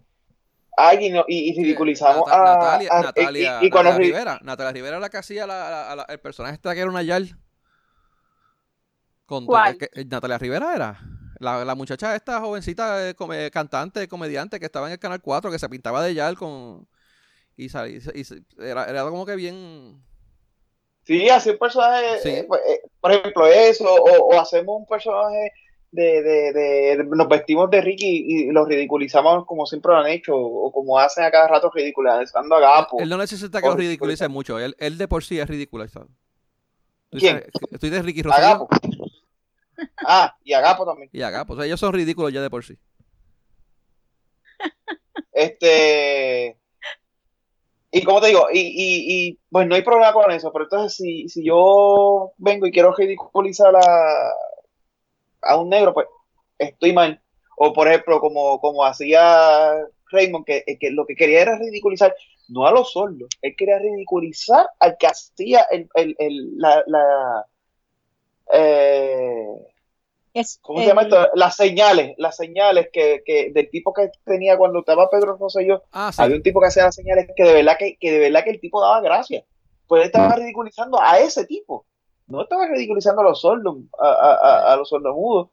eh, 0.71 0.81
alguien 0.81 1.23
y, 1.27 1.49
y 1.49 1.53
ridiculizamos 1.61 2.27
Nata- 2.27 2.41
a, 2.53 2.55
Natalia, 2.55 2.89
a- 2.91 2.99
y- 2.99 3.03
Natalia, 3.03 3.59
y- 3.61 3.65
y 3.65 3.69
cuando 3.69 3.91
Natalia 3.91 4.07
ri- 4.07 4.11
Rivera. 4.11 4.39
Natalia 4.43 4.71
Rivera 4.71 4.89
era 4.95 4.99
la 4.99 5.09
que 5.09 5.17
hacía 5.17 5.45
la- 5.47 5.69
la- 5.69 5.95
la- 5.97 6.05
el 6.09 6.19
personaje 6.19 6.55
este 6.55 6.73
que 6.73 6.79
era 6.79 6.89
una 6.89 7.03
yal. 7.03 7.37
Con, 9.25 9.45
¿Cuál? 9.45 9.77
que- 9.77 9.89
Natalia 10.05 10.37
Rivera 10.37 10.75
era. 10.75 10.99
La, 11.39 11.63
la 11.63 11.75
muchacha 11.75 12.15
esta 12.15 12.39
jovencita 12.41 13.09
eh, 13.09 13.15
come- 13.15 13.49
cantante, 13.51 14.07
comediante 14.07 14.59
que 14.59 14.65
estaba 14.65 14.87
en 14.87 14.93
el 14.93 14.99
Canal 14.99 15.21
4 15.21 15.49
que 15.51 15.59
se 15.59 15.69
pintaba 15.69 16.03
de 16.03 16.13
yal 16.13 16.35
con... 16.37 16.87
Y, 17.55 17.69
sal- 17.69 17.89
y 17.89 17.97
y 17.97 18.25
era, 18.61 18.85
era 18.85 19.03
como 19.03 19.25
que 19.25 19.35
bien... 19.35 20.03
Sí, 21.05 21.29
hacer 21.29 21.53
un 21.53 21.59
personaje, 21.59 22.19
Sí. 22.21 22.29
eh, 22.29 22.45
pues, 22.47 22.61
eh, 22.67 22.81
por 22.99 23.11
ejemplo, 23.11 23.47
eso, 23.47 23.85
o, 23.85 24.27
o 24.35 24.39
hacemos 24.39 24.75
un 24.79 24.85
personaje 24.85 25.51
de, 25.91 26.21
de, 26.21 26.53
de- 26.53 27.03
nos 27.03 27.27
vestimos 27.27 27.69
de 27.69 27.81
Ricky 27.81 28.25
y, 28.27 28.51
los 28.51 28.67
ridiculizamos 28.67 29.45
como 29.45 29.65
siempre 29.65 29.91
lo 29.91 29.97
han 29.99 30.07
hecho, 30.07 30.35
o 30.35 30.71
como 30.71 30.99
hacen 30.99 31.23
a 31.23 31.31
cada 31.31 31.47
rato 31.47 31.71
ridiculizando 31.73 32.55
a 32.55 32.59
Gapo. 32.59 32.99
Él 32.99 33.09
no 33.09 33.17
necesita 33.17 33.61
que 33.61 33.67
lo 33.67 33.75
ridiculice 33.75 34.27
mucho. 34.27 34.59
Él, 34.59 34.75
él 34.79 34.97
de 34.97 35.07
por 35.07 35.23
sí 35.23 35.39
es 35.39 35.47
ridiculizado. 35.47 36.07
Estoy 37.11 37.89
de 37.89 38.01
Ricky 38.01 38.19
a 38.19 38.23
Rosselló 38.23 38.47
Gapo. 38.47 38.67
Ah, 40.05 40.35
y 40.43 40.53
a 40.53 40.61
Gapo 40.61 40.85
también. 40.85 41.09
y 41.11 41.21
Agapo. 41.21 41.53
O 41.53 41.55
sea, 41.55 41.65
ellos 41.65 41.79
son 41.79 41.93
ridículos 41.93 42.33
ya 42.33 42.41
de 42.41 42.49
por 42.49 42.63
sí. 42.63 42.77
Este. 45.31 46.57
Y 47.91 48.03
como 48.03 48.21
te 48.21 48.27
digo, 48.27 48.47
y, 48.53 48.59
y, 48.59 49.29
y 49.29 49.39
pues 49.49 49.65
no 49.67 49.73
hay 49.73 49.81
problema 49.81 50.13
con 50.13 50.29
eso, 50.31 50.51
pero 50.51 50.65
entonces 50.65 50.95
si, 50.95 51.27
si 51.27 51.43
yo 51.43 52.33
vengo 52.37 52.67
y 52.67 52.71
quiero 52.71 52.93
ridiculizar 52.93 53.75
a, 53.75 54.31
a 55.41 55.57
un 55.57 55.69
negro, 55.69 55.93
pues 55.93 56.07
estoy 56.57 56.93
mal. 56.93 57.21
O 57.57 57.73
por 57.73 57.87
ejemplo, 57.87 58.19
como, 58.19 58.59
como 58.61 58.85
hacía 58.85 59.73
Raymond, 60.11 60.45
que, 60.45 60.63
que 60.79 60.91
lo 60.91 61.05
que 61.05 61.15
quería 61.15 61.41
era 61.41 61.57
ridiculizar, 61.57 62.15
no 62.47 62.65
a 62.65 62.71
los 62.71 62.91
sordos, 62.93 63.29
él 63.41 63.53
quería 63.57 63.79
ridiculizar 63.79 64.67
al 64.79 64.97
que 64.97 65.07
hacía 65.07 65.65
el, 65.71 65.89
el, 65.95 66.15
el, 66.19 66.57
la, 66.57 66.83
la 66.87 67.45
eh, 68.53 69.47
Es, 70.33 70.59
¿cómo 70.61 70.79
se 70.79 70.87
llama 70.87 71.03
esto? 71.03 71.27
Las 71.35 71.55
señales, 71.55 72.13
las 72.17 72.35
señales 72.37 72.89
que, 72.93 73.21
que 73.25 73.51
del 73.53 73.69
tipo 73.69 73.93
que 73.93 74.09
tenía 74.23 74.57
cuando 74.57 74.79
estaba 74.79 75.09
Pedro 75.09 75.37
Rosselló, 75.37 75.83
Ah, 75.91 76.11
sí. 76.13 76.21
había 76.21 76.37
un 76.37 76.43
tipo 76.43 76.59
que 76.61 76.67
hacía 76.67 76.83
las 76.83 76.95
señales 76.95 77.27
que 77.35 77.43
de 77.43 77.53
verdad 77.53 77.75
que, 77.77 77.97
que 77.97 78.11
de 78.11 78.19
verdad 78.19 78.43
que 78.43 78.51
el 78.51 78.59
tipo 78.59 78.81
daba 78.81 79.01
gracias. 79.01 79.43
Pues 79.87 80.01
él 80.01 80.05
estaba 80.07 80.35
ridiculizando 80.35 81.01
a 81.01 81.19
ese 81.19 81.45
tipo. 81.45 81.85
No 82.29 82.41
estaba 82.43 82.67
ridiculizando 82.67 83.21
a 83.21 83.25
los 83.25 83.41
sordos, 83.41 83.77
a, 83.99 84.07
a, 84.07 84.33
a, 84.35 84.73
a 84.73 84.75
los 84.77 84.87
sordomudos. 84.89 85.49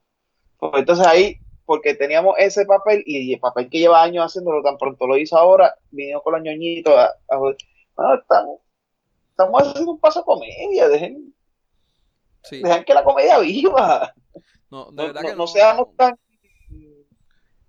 Pues 0.59 0.72
entonces 0.77 1.07
ahí, 1.07 1.39
porque 1.64 1.95
teníamos 1.95 2.35
ese 2.39 2.64
papel 2.66 3.03
y 3.07 3.35
el 3.35 3.41
papel 3.41 3.68
que 3.68 3.79
lleva 3.79 4.03
años 4.03 4.24
haciéndolo, 4.27 4.62
tan 4.62 4.77
pronto 4.79 5.07
lo 5.07 5.16
hizo 5.16 5.37
ahora, 5.37 5.74
vino 5.91 6.20
con 6.22 6.35
los 6.35 6.43
ñoñitos 6.43 6.95
a, 6.95 7.07
a 7.29 7.39
joder. 7.39 7.57
No, 7.99 8.14
estamos, 8.14 8.61
estamos 9.31 9.62
haciendo 9.62 9.93
un 9.93 10.01
paso 10.01 10.20
a 10.20 10.24
comedia, 10.24 10.89
dejen, 10.89 11.35
sí. 12.43 12.62
dejen 12.62 12.85
que 12.85 12.95
la 12.95 13.03
comedia 13.05 13.39
viva. 13.39 14.14
No, 14.70 14.87
de 14.87 14.93
No, 14.97 15.03
verdad 15.05 15.22
no- 15.22 15.29
que 15.29 15.37
no 15.37 15.47
seamos 15.47 15.97
tan, 15.97 16.14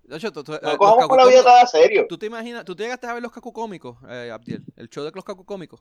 De 0.02 0.16
hecho, 0.16 0.32
tú, 0.32 0.42
tú- 0.44 0.54
eh, 0.54 0.60
no 0.62 0.76
cojamos 0.78 0.98
cacu 1.00 1.08
con 1.10 1.18
la 1.18 1.26
vida 1.26 1.44
tan 1.44 1.66
serio. 1.66 2.06
¿Tú 2.08 2.18
te 2.18 2.26
imaginas, 2.26 2.64
tú 2.64 2.74
te 2.76 2.82
llegaste 2.84 3.06
a 3.06 3.12
ver 3.14 3.22
los 3.22 3.32
cacu 3.32 3.52
cómicos, 3.52 3.96
eh, 4.08 4.30
Abdiel? 4.32 4.64
El 4.76 4.88
show 4.90 5.04
de 5.04 5.10
los 5.14 5.24
cacu 5.24 5.44
cómicos. 5.44 5.80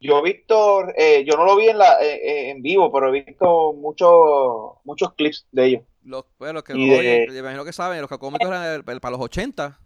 Yo 0.00 0.18
he 0.18 0.22
visto, 0.22 0.88
eh, 0.96 1.24
yo 1.24 1.36
no 1.36 1.44
lo 1.44 1.56
vi 1.56 1.68
en, 1.68 1.78
la, 1.78 2.00
eh, 2.00 2.20
eh, 2.22 2.50
en 2.50 2.62
vivo, 2.62 2.92
pero 2.92 3.08
he 3.08 3.24
visto 3.24 3.72
muchos 3.72 4.74
muchos 4.84 5.12
clips 5.14 5.46
de 5.50 5.64
ellos. 5.66 5.82
Los, 6.04 6.24
pues, 6.38 6.52
los 6.52 6.62
que 6.62 6.74
Y 6.74 6.86
no 6.86 6.92
de- 6.92 6.98
oyen, 6.98 7.32
me 7.32 7.38
imagino 7.40 7.64
que 7.64 7.72
saben, 7.72 8.00
los 8.00 8.08
cacómicos 8.08 8.46
eran 8.48 8.62
el- 8.64 8.84
el- 8.86 9.00
para 9.00 9.12
los 9.12 9.20
80. 9.20 9.80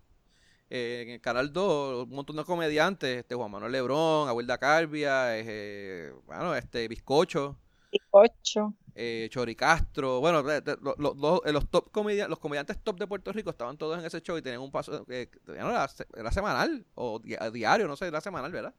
eh, 0.75 1.03
en 1.03 1.11
el 1.11 1.21
Canal 1.21 1.53
2, 1.53 2.05
un 2.05 2.15
montón 2.15 2.35
de 2.37 2.45
comediantes, 2.45 3.19
este 3.19 3.35
Juan 3.35 3.51
Manuel 3.51 3.73
Lebrón, 3.73 4.27
Abuelda 4.27 4.57
Carbia, 4.57 5.39
eh, 5.39 6.11
bueno, 6.25 6.55
este 6.55 6.89
Bizcocho, 6.89 7.59
ocho. 8.11 8.73
eh, 8.95 9.29
Chori 9.31 9.55
Castro, 9.55 10.21
bueno, 10.21 10.43
de- 10.43 10.63
de- 10.63 10.79
lo- 10.81 10.95
lo- 10.97 11.13
lo- 11.15 11.43
los 11.53 11.69
top 11.71 11.91
comedia- 11.91 12.27
los 12.27 12.39
comediantes 12.39 12.83
top 12.83 12.99
de 12.99 13.07
Puerto 13.07 13.33
Rico 13.33 13.51
estaban 13.51 13.77
todos 13.77 13.99
en 13.99 14.05
ese 14.07 14.23
show 14.23 14.39
y 14.39 14.41
tenían 14.41 14.63
un 14.63 14.71
paso, 14.71 15.05
eh, 15.11 15.29
era, 15.47 15.87
se- 15.89 16.07
era 16.17 16.33
semanal 16.33 16.87
o 16.95 17.19
di- 17.19 17.37
diario, 17.53 17.87
no 17.87 17.95
sé, 17.97 18.07
era 18.07 18.23
semanal, 18.23 18.51
¿verdad? 18.51 18.75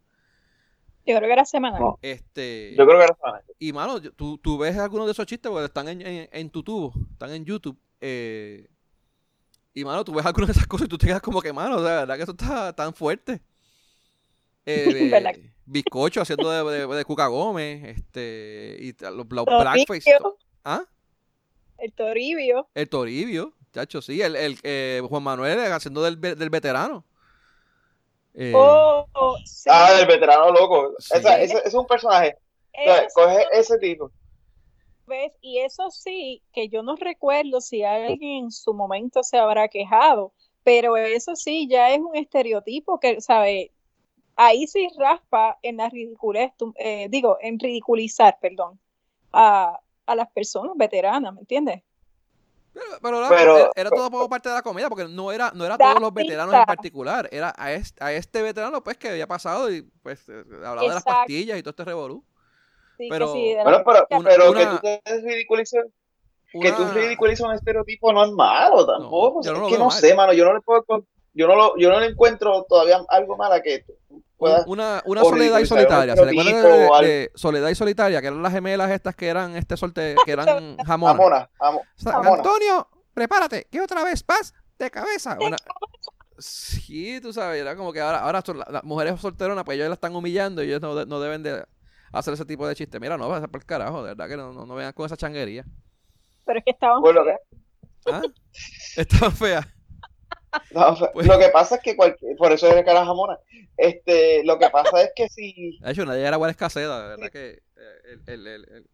Yo 1.05 1.17
creo 1.17 1.21
que 1.27 1.33
era 1.33 1.45
semanal. 1.45 1.81
No. 1.81 1.99
Este, 2.01 2.75
Yo 2.77 2.85
creo 2.85 2.97
que 2.99 3.03
era 3.05 3.15
semana. 3.15 3.41
y 3.59 3.73
mano, 3.73 4.01
tú, 4.01 4.37
tú 4.37 4.57
ves 4.57 4.77
algunos 4.77 5.05
de 5.07 5.11
esos 5.11 5.25
chistes 5.25 5.49
porque 5.51 5.65
están 5.65 5.87
en, 5.89 6.01
en, 6.01 6.29
en 6.31 6.49
tu 6.49 6.63
tubo, 6.63 6.93
están 7.11 7.31
en 7.31 7.43
YouTube. 7.45 7.77
eh, 8.01 8.67
y 9.75 9.83
mano, 9.83 10.05
tú 10.05 10.13
ves 10.13 10.25
algunas 10.25 10.47
de 10.49 10.51
esas 10.53 10.67
cosas 10.67 10.85
y 10.85 10.89
tú 10.89 10.97
te 10.99 11.07
quedas 11.07 11.21
como 11.21 11.41
que, 11.41 11.51
mano, 11.51 11.81
de 11.81 11.89
verdad 11.91 12.15
que 12.15 12.23
eso 12.23 12.31
está 12.33 12.73
tan 12.73 12.93
fuerte. 12.93 13.41
Eh, 14.65 15.51
bizcocho 15.65 16.21
haciendo 16.21 16.49
de, 16.49 16.87
de, 16.87 16.95
de 16.95 17.03
Cuca 17.05 17.27
Gómez, 17.27 17.83
este, 17.97 18.77
y 18.79 18.95
los, 19.03 19.27
blackface. 19.27 20.17
to- 20.19 20.37
¿Ah? 20.63 20.85
El 21.77 21.91
Toribio. 21.91 22.69
El 22.73 22.87
Toribio, 22.87 23.53
chacho, 23.73 24.01
sí, 24.01 24.21
el, 24.21 24.37
el 24.37 24.57
eh, 24.63 25.01
Juan 25.05 25.21
Manuel 25.21 25.59
haciendo 25.73 26.01
del, 26.01 26.21
del 26.21 26.49
veterano. 26.49 27.03
Eh, 28.35 28.51
Oh, 28.55 29.05
sí. 29.45 29.69
Ah, 29.71 29.93
del 29.93 30.07
veterano 30.07 30.49
loco. 30.51 30.93
Sí. 30.99 31.17
Esa- 31.17 31.39
ese, 31.41 31.57
ese 31.57 31.67
es 31.67 31.73
un 31.73 31.85
personaje. 31.87 32.35
O 32.35 32.83
sea, 32.83 32.97
Eso 33.03 33.13
coge 33.13 33.45
ese 33.53 33.77
tipo. 33.77 34.11
¿Ves? 35.05 35.33
Y 35.41 35.59
eso 35.59 35.89
sí, 35.91 36.41
que 36.53 36.69
yo 36.69 36.81
no 36.81 36.95
recuerdo 36.95 37.59
si 37.61 37.83
alguien 37.83 38.45
en 38.45 38.51
su 38.51 38.73
momento 38.73 39.21
se 39.23 39.37
habrá 39.37 39.67
quejado, 39.67 40.31
pero 40.63 40.95
eso 40.95 41.35
sí 41.35 41.67
ya 41.67 41.91
es 41.93 41.99
un 41.99 42.15
estereotipo 42.15 42.99
que, 42.99 43.19
¿sabe? 43.19 43.71
Ahí 44.35 44.65
sí 44.65 44.87
raspa 44.97 45.59
en 45.61 45.77
la 45.77 45.89
ridiculez, 45.89 46.53
tú- 46.57 46.73
eh, 46.77 47.07
digo, 47.09 47.37
en 47.41 47.59
ridiculizar, 47.59 48.39
perdón, 48.41 48.79
a, 49.33 49.79
a 50.05 50.15
las 50.15 50.31
personas 50.31 50.75
veteranas, 50.77 51.33
¿me 51.33 51.41
entiendes? 51.41 51.83
Pero, 52.73 52.85
pero 53.01 53.17
era, 53.19 53.29
Pero- 53.29 53.57
era- 53.57 53.71
era 53.75 53.89
todo 53.91 54.09
como 54.09 54.27
parte 54.29 54.49
de 54.49 54.55
la 54.55 54.61
comedia, 54.63 54.89
porque 54.89 55.07
no 55.07 55.31
era, 55.31 55.51
no 55.53 55.63
era 55.65 55.77
todos 55.77 55.99
los 56.01 56.13
veteranos 56.13 56.53
en 56.55 56.61
it. 56.61 56.65
particular, 56.67 57.29
era 57.31 57.53
a 57.57 57.71
este, 57.71 58.03
a 58.03 58.11
este 58.13 58.41
veterano 58.41 58.83
pues 58.83 58.97
que 58.97 59.09
había 59.09 59.27
pasado 59.27 59.71
y 59.71 59.83
pues 60.01 60.27
eh, 60.29 60.43
hablaba 60.65 60.81
de 60.81 60.87
las 60.87 61.03
pastillas 61.03 61.57
y 61.59 61.61
todo 61.61 61.69
este 61.69 61.85
revolú. 61.85 62.23
Sí, 62.97 63.03
que 63.05 63.09
Pero- 63.09 63.33
sí, 63.33 63.55
Bueno, 63.63 63.83
pero, 63.85 64.07
Una- 64.19 64.29
pero 64.29 64.51
una- 64.51 64.59
que 64.59 64.65
tú 64.65 64.79
te 65.05 65.21
ridiculices, 65.21 65.85
que 66.51 66.71
tú 66.71 66.81
Una- 66.83 66.93
ridiculices 66.93 67.45
un 67.45 67.53
estereotipo 67.53 68.11
no 68.11 68.25
es 68.25 68.31
malo 68.31 68.85
tampoco. 68.85 69.41
yo 69.43 69.51
no 69.51 69.57
es 69.57 69.61
lo 69.61 69.67
que 69.67 69.73
veo 69.73 69.79
no 69.79 69.89
mal. 69.89 69.97
sé, 69.99 70.15
mano, 70.15 70.33
yo 70.33 70.45
no 70.45 70.53
le 70.53 70.61
puedo 70.61 70.83
yo 71.35 71.47
no 71.47 71.55
lo, 71.55 71.77
yo 71.77 71.89
no 71.89 71.99
le 71.99 72.07
encuentro 72.07 72.63
todavía 72.69 72.99
algo 73.09 73.35
malo 73.37 73.55
a 73.55 73.61
que 73.61 73.79
tú 74.07 74.23
puedas 74.43 74.67
una, 74.67 75.01
una 75.05 75.21
soledad 75.23 75.59
y 75.59 75.65
solitaria. 75.65 76.15
¿Se 76.15 76.21
o 76.21 76.25
de, 77.01 77.07
de 77.07 77.31
Soledad 77.35 77.69
y 77.69 77.75
Solitaria? 77.75 78.21
Que 78.21 78.27
eran 78.27 78.41
las 78.43 78.51
gemelas 78.53 78.91
estas 78.91 79.15
que 79.15 79.27
eran 79.27 79.55
este 79.55 79.75
solte, 79.77 80.15
que 80.25 80.31
eran 80.31 80.77
jamonas. 80.85 81.15
Amona, 81.15 81.49
amo- 81.59 81.81
Sa- 81.95 82.11
Jamona. 82.13 82.35
Antonio, 82.37 82.87
prepárate, 83.13 83.67
que 83.71 83.81
otra 83.81 84.03
vez 84.03 84.25
vas 84.25 84.53
de 84.79 84.89
cabeza. 84.91 85.37
Una- 85.41 85.57
Sí, 86.37 87.19
tú 87.21 87.31
sabes, 87.31 87.61
era 87.61 87.75
como 87.75 87.93
que 87.93 88.01
ahora, 88.01 88.19
ahora 88.19 88.43
las 88.69 88.83
mujeres 88.83 89.19
solteronas, 89.21 89.63
pues 89.63 89.75
ellos 89.75 89.87
las 89.89 89.97
están 89.97 90.15
humillando 90.15 90.63
y 90.63 90.67
ellos 90.67 90.81
no, 90.81 90.95
de- 90.95 91.05
no 91.05 91.19
deben 91.19 91.43
de 91.43 91.63
hacer 92.11 92.33
ese 92.33 92.45
tipo 92.45 92.67
de 92.67 92.75
chiste. 92.75 92.99
Mira, 92.99 93.17
no, 93.17 93.29
vas 93.29 93.43
a 93.43 93.47
por 93.47 93.61
el 93.61 93.65
carajo, 93.65 94.03
de 94.03 94.09
verdad 94.09 94.27
que 94.27 94.35
no, 94.37 94.51
no, 94.51 94.65
no 94.65 94.75
vengan 94.75 94.93
con 94.93 95.05
esa 95.05 95.15
changuería. 95.15 95.63
pero 96.45 96.59
es 96.59 96.65
que 96.65 96.71
estaban 96.71 97.01
Bueno, 97.01 97.23
feas. 97.23 97.39
¿Ah? 98.11 98.21
Está 98.97 99.31
fea. 99.31 99.67
No, 100.71 100.95
Pues- 101.13 101.27
Lo 101.27 101.39
que 101.39 101.49
pasa 101.49 101.75
es 101.75 101.81
que 101.81 101.95
cualquier, 101.95 102.35
por 102.37 102.51
eso 102.51 102.67
es 102.67 102.75
de 102.75 102.83
cara 102.83 103.05
jamona. 103.05 103.37
Este, 103.77 104.43
lo 104.45 104.57
que 104.59 104.69
pasa 104.69 105.01
es 105.01 105.11
que 105.15 105.27
si, 105.29 105.79
De 105.81 105.91
hecho, 105.91 106.05
nadie 106.05 106.25
era 106.25 106.37
buena 106.37 106.51
escaseda, 106.51 107.01
de 107.03 107.09
verdad 107.09 107.31
que 107.31 107.49
eh, 107.75 108.19
el, 108.27 108.47
el, 108.47 108.47
el, 108.47 108.85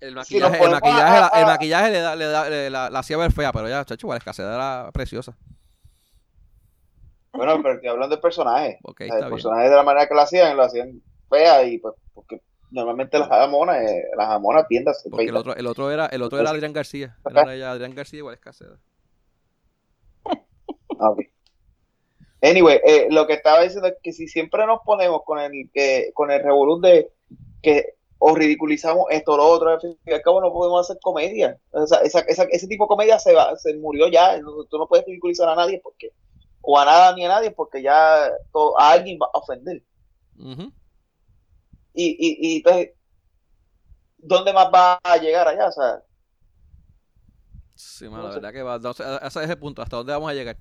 el- 0.00 0.10
Si 0.24 0.38
maquillaje, 0.38 0.64
el 0.64 0.70
maquillaje, 0.70 1.16
a- 1.16 1.20
la, 1.20 1.30
el 1.34 1.44
a- 1.44 1.46
maquillaje 1.46 1.90
le, 1.90 2.00
da, 2.00 2.16
le, 2.16 2.24
da, 2.26 2.48
le- 2.48 2.70
la, 2.70 2.88
la 2.90 2.98
hacía 3.00 3.16
ver 3.16 3.32
fea, 3.32 3.52
pero 3.52 3.68
ya, 3.68 3.84
chacho, 3.84 4.06
igual 4.06 4.18
escaseda 4.18 4.54
era 4.54 4.90
preciosa. 4.92 5.36
bueno, 7.32 7.60
pero 7.62 7.74
estoy 7.74 7.88
hablando 7.90 8.16
del 8.16 8.22
personaje. 8.22 8.78
Ok, 8.82 9.00
O 9.02 9.04
sea, 9.04 9.06
está 9.06 9.16
el 9.18 9.24
bien. 9.24 9.30
personaje 9.32 9.68
de 9.68 9.76
la 9.76 9.82
manera 9.82 10.06
que 10.08 10.14
lo 10.14 10.20
hacían, 10.20 10.56
lo 10.56 10.62
hacían 10.64 11.02
fea 11.28 11.62
y 11.64 11.78
pues, 11.78 11.94
porque 12.14 12.40
normalmente 12.70 13.18
las 13.18 13.28
jamonas, 13.28 13.82
eh, 13.82 14.02
las 14.16 14.26
jamonas 14.28 14.66
ser 14.68 14.84
Porque 15.10 15.26
el 15.26 15.36
otro, 15.36 15.54
el 15.54 15.66
otro 15.66 15.90
era, 15.90 16.06
el 16.06 16.22
otro 16.22 16.38
era 16.40 16.50
Adrián 16.50 16.72
García. 16.72 17.16
Era 17.30 17.54
ella, 17.54 17.70
Adrián 17.72 17.94
García 17.94 18.18
igual 18.18 18.34
escaseda. 18.34 18.78
Ah, 20.98 21.10
ok. 21.10 21.20
Anyway, 22.40 22.80
eh, 22.84 23.08
lo 23.10 23.26
que 23.26 23.32
estaba 23.34 23.62
diciendo 23.62 23.88
es 23.88 23.94
que 24.02 24.12
si 24.12 24.28
siempre 24.28 24.64
nos 24.66 24.80
ponemos 24.84 25.22
con 25.24 25.40
el 25.40 25.70
que 25.72 26.12
con 26.14 26.30
el 26.30 26.42
revolú 26.42 26.80
de 26.80 27.10
que 27.62 27.94
o 28.20 28.34
ridiculizamos 28.34 29.06
esto 29.10 29.32
o 29.32 29.36
lo 29.36 29.46
otro, 29.46 29.70
al 29.70 29.80
fin 29.80 29.96
y 30.04 30.12
al 30.12 30.22
cabo 30.22 30.40
no 30.40 30.52
podemos 30.52 30.80
hacer 30.88 31.00
comedia. 31.02 31.58
O 31.70 31.86
sea, 31.86 31.98
esa- 32.00 32.20
esa- 32.20 32.44
ese 32.50 32.66
tipo 32.66 32.84
de 32.84 32.88
comedia 32.88 33.18
se 33.18 33.32
va, 33.34 33.56
se 33.56 33.76
murió 33.76 34.08
ya. 34.08 34.38
No- 34.40 34.64
Tú 34.64 34.78
no 34.78 34.86
puedes 34.88 35.06
ridiculizar 35.06 35.48
a 35.48 35.54
nadie 35.56 35.80
porque 35.82 36.12
o 36.62 36.78
a 36.78 36.84
nada 36.84 37.14
ni 37.14 37.24
a 37.24 37.28
nadie 37.28 37.50
porque 37.52 37.80
ya 37.82 38.28
todo- 38.52 38.78
a 38.78 38.90
alguien 38.92 39.18
va 39.20 39.26
a 39.32 39.38
ofender. 39.38 39.82
Y, 41.94 42.06
y, 42.18 42.38
y 42.54 42.56
entonces, 42.58 42.90
¿dónde 44.18 44.52
más 44.52 44.68
va 44.72 44.98
a 45.02 45.16
llegar 45.16 45.48
allá? 45.48 45.68
O 45.68 45.72
sea, 45.72 46.02
Sí, 47.74 48.04
mano, 48.08 48.22
No 48.24 48.28
la 48.28 48.34
sé. 48.34 48.40
verdad 48.40 48.52
que 48.52 48.62
va. 48.62 48.78
no 48.78 48.90
ese 48.90 49.44
es 49.44 49.50
el 49.50 49.58
punto. 49.58 49.82
¿Hasta 49.82 49.96
dónde 49.96 50.12
vamos 50.12 50.30
a 50.30 50.34
llegar? 50.34 50.56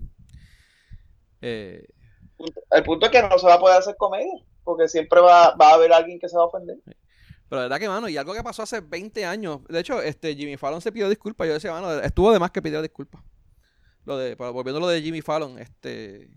Eh, 1.41 1.85
el 2.71 2.83
punto 2.83 3.05
es 3.07 3.11
que 3.11 3.21
no 3.23 3.37
se 3.39 3.47
va 3.47 3.55
a 3.55 3.59
poder 3.59 3.77
hacer 3.77 3.95
comedia 3.97 4.31
porque 4.63 4.87
siempre 4.87 5.19
va, 5.21 5.55
va 5.55 5.71
a 5.71 5.73
haber 5.75 5.91
alguien 5.93 6.19
que 6.19 6.27
se 6.29 6.35
va 6.37 6.43
a 6.43 6.47
ofender. 6.47 6.77
pero 6.85 6.95
la 7.51 7.61
verdad 7.63 7.79
que, 7.79 7.87
mano, 7.87 8.09
y 8.09 8.17
algo 8.17 8.33
que 8.33 8.43
pasó 8.43 8.63
hace 8.63 8.81
20 8.81 9.25
años. 9.25 9.61
De 9.69 9.79
hecho, 9.79 10.01
este 10.01 10.35
Jimmy 10.35 10.57
Fallon 10.57 10.81
se 10.81 10.91
pidió 10.91 11.07
disculpas. 11.09 11.47
Yo 11.47 11.53
decía, 11.53 11.71
mano, 11.71 11.91
estuvo 12.01 12.31
de 12.33 12.39
más 12.39 12.51
que 12.51 12.61
pidió 12.61 12.81
disculpas. 12.81 13.21
Lo 14.05 14.17
de, 14.17 14.35
pero 14.37 14.53
volviendo 14.53 14.77
a 14.79 14.81
lo 14.81 14.87
de 14.87 15.01
Jimmy 15.01 15.21
Fallon, 15.21 15.57
este. 15.59 16.29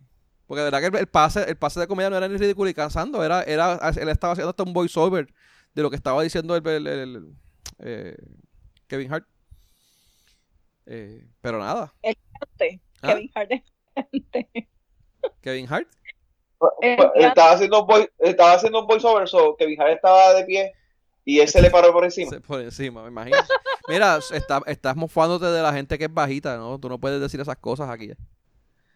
Porque 0.47 0.61
de 0.63 0.65
verdad 0.71 0.81
que 0.81 0.87
el, 0.87 0.97
el 0.97 1.07
pase, 1.09 1.49
el 1.49 1.57
pase 1.57 1.79
de 1.81 1.87
comedia 1.87 2.11
no 2.11 2.17
era 2.17 2.27
ni 2.29 2.37
ridículo 2.37 2.69
y 2.71 2.75
cansando. 2.75 3.23
Era, 3.25 3.43
era, 3.43 3.75
él 3.97 4.09
estaba 4.09 4.33
haciendo 4.33 4.51
hasta 4.51 4.63
un 4.65 4.73
voiceover 4.73 5.33
de 5.75 5.83
lo 5.83 5.91
que 5.91 5.97
estaba 5.97 6.23
diciendo 6.23 6.57
el, 6.57 6.67
el- 6.67 6.87
el- 6.87 6.99
el, 7.17 7.35
eh, 7.81 8.17
Kevin 8.89 9.13
Hart. 9.13 9.27
Eh, 10.87 11.29
pero 11.41 11.59
nada. 11.59 11.93
Antes, 12.41 12.81
¿Ah? 13.03 13.09
Kevin 13.15 13.31
Hart 13.35 13.51
es. 13.53 13.63
Kevin 15.41 15.66
Hart. 15.73 15.89
Eh, 16.83 16.97
estaba 17.16 17.53
haciendo 17.53 17.81
un 17.81 17.87
voice, 17.87 18.11
estaba 18.18 18.53
haciendo 18.53 18.81
un 18.81 18.87
voiceover, 18.87 19.27
so 19.29 19.57
Kevin 19.57 19.81
Hart 19.81 19.93
estaba 19.95 20.35
de 20.35 20.45
pie 20.45 20.73
y 21.25 21.41
él 21.41 21.49
se 21.49 21.62
le 21.62 21.71
paró 21.71 21.93
por 21.93 22.05
encima. 22.05 22.39
Por 22.47 22.61
encima, 22.61 23.03
me 23.03 23.09
imagino. 23.09 23.39
Mira, 23.89 24.18
está, 24.33 24.61
estás 24.66 24.95
mofándote 24.97 25.47
de 25.47 25.62
la 25.62 25.73
gente 25.73 25.97
que 25.99 26.05
es 26.05 26.12
bajita, 26.12 26.57
¿no? 26.59 26.79
Tú 26.79 26.89
no 26.89 26.99
puedes 26.99 27.21
decir 27.21 27.41
esas 27.41 27.57
cosas 27.57 27.89
aquí. 27.89 28.12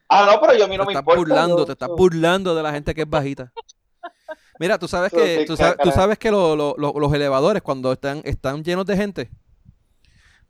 Ah, 0.08 0.28
no, 0.30 0.40
pero 0.40 0.54
yo 0.58 0.66
a 0.66 0.68
mí 0.68 0.76
no 0.76 0.82
te 0.84 0.88
me 0.88 0.92
estás 0.92 1.02
importa. 1.02 1.18
burlando, 1.18 1.58
yo- 1.58 1.66
te 1.66 1.72
estás 1.72 1.88
burlando 1.88 2.54
de 2.54 2.62
la 2.62 2.72
gente 2.72 2.94
que 2.94 3.02
es 3.02 3.08
bajita. 3.08 3.50
Mira, 4.60 4.78
tú 4.78 4.86
sabes 4.86 5.10
que 5.12 5.44
tú 5.46 5.56
sabes, 5.56 5.78
tú 5.82 5.90
sabes 5.90 6.18
que 6.18 6.30
lo- 6.30 6.54
lo- 6.54 6.74
lo- 6.76 6.92
los 6.98 7.12
elevadores 7.14 7.62
cuando 7.62 7.90
están 7.92 8.20
están 8.24 8.62
llenos 8.62 8.84
de 8.84 8.96
gente, 8.96 9.30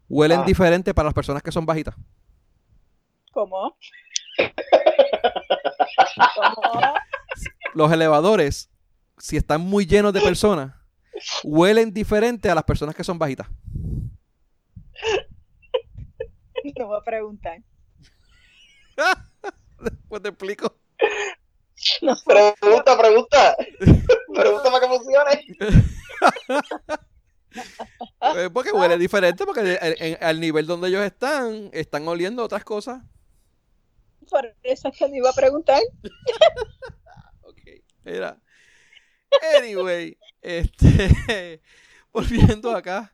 huelen 0.09 0.41
Ah. 0.41 0.45
diferente 0.45 0.93
para 0.93 1.07
las 1.07 1.14
personas 1.14 1.43
que 1.43 1.53
son 1.53 1.64
bajitas. 1.64 1.95
¿Cómo? 3.33 3.77
¿Cómo? 6.35 6.95
Los 7.75 7.93
elevadores, 7.93 8.70
si 9.18 9.37
están 9.37 9.61
muy 9.61 9.87
llenos 9.87 10.12
de 10.12 10.20
personas, 10.20 10.75
huelen 11.43 11.93
diferente 11.93 12.51
a 12.51 12.55
las 12.55 12.64
personas 12.64 12.95
que 12.95 13.05
son 13.05 13.18
bajitas. 13.18 13.49
No 16.79 16.87
voy 16.87 16.99
a 16.99 17.03
preguntar. 17.03 17.59
Pues 20.09 20.22
te 20.22 20.29
explico. 20.31 20.75
No, 22.01 22.14
Pregunta, 22.25 22.97
pregunta. 22.97 23.57
pregunta 24.35 24.70
para 24.70 24.81
que 24.81 24.87
funcione. 24.87 25.45
Eh, 28.37 28.51
porque 28.53 28.72
huele 28.72 28.97
diferente, 28.97 29.45
porque 29.45 30.16
al 30.20 30.41
nivel 30.41 30.66
donde 30.66 30.89
ellos 30.89 31.05
están, 31.05 31.68
están 31.72 32.09
oliendo 32.09 32.43
otras 32.43 32.64
cosas. 32.64 33.03
Por 34.25 34.55
eso 34.62 34.89
es 34.89 34.97
que 34.99 35.09
no 35.09 35.16
iba 35.16 35.31
a 35.31 35.35
preguntar. 35.35 35.81
Ok, 37.43 37.61
mira. 38.05 38.41
Anyway, 39.59 40.16
este, 40.43 41.61
volviendo 42.12 42.70
acá. 42.75 43.12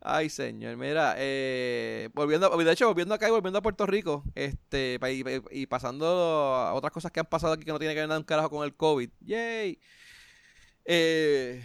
Ay, 0.00 0.30
señor, 0.30 0.76
mira, 0.76 1.14
eh, 1.18 2.10
volviendo, 2.14 2.48
de 2.56 2.72
hecho, 2.72 2.86
volviendo 2.86 3.14
acá 3.14 3.26
y 3.28 3.32
volviendo 3.32 3.58
a 3.58 3.62
Puerto 3.62 3.86
Rico, 3.86 4.22
este, 4.36 5.00
y, 5.50 5.66
pasando 5.66 6.06
a 6.06 6.74
otras 6.74 6.92
cosas 6.92 7.10
que 7.10 7.20
han 7.20 7.26
pasado 7.26 7.54
aquí 7.54 7.64
que 7.64 7.72
no 7.72 7.78
tienen 7.78 7.96
que 7.96 8.00
ver 8.00 8.08
nada 8.08 8.20
un 8.20 8.24
carajo 8.24 8.50
con 8.50 8.64
el 8.64 8.76
COVID. 8.76 9.10
Yay. 9.20 9.80
Eh, 10.84 11.62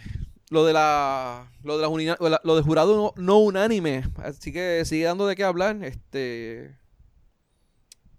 lo 0.50 0.64
de 0.64 0.72
la, 0.72 1.52
lo 1.62 1.78
de 1.78 1.86
uni- 1.86 2.06
lo, 2.18 2.54
del 2.56 2.64
jurado 2.64 2.96
no, 3.16 3.22
no 3.22 3.38
unánime, 3.38 4.04
así 4.16 4.52
que 4.52 4.84
sigue 4.84 5.04
dando 5.04 5.26
de 5.26 5.36
qué 5.36 5.44
hablar, 5.44 5.76
este, 5.84 6.76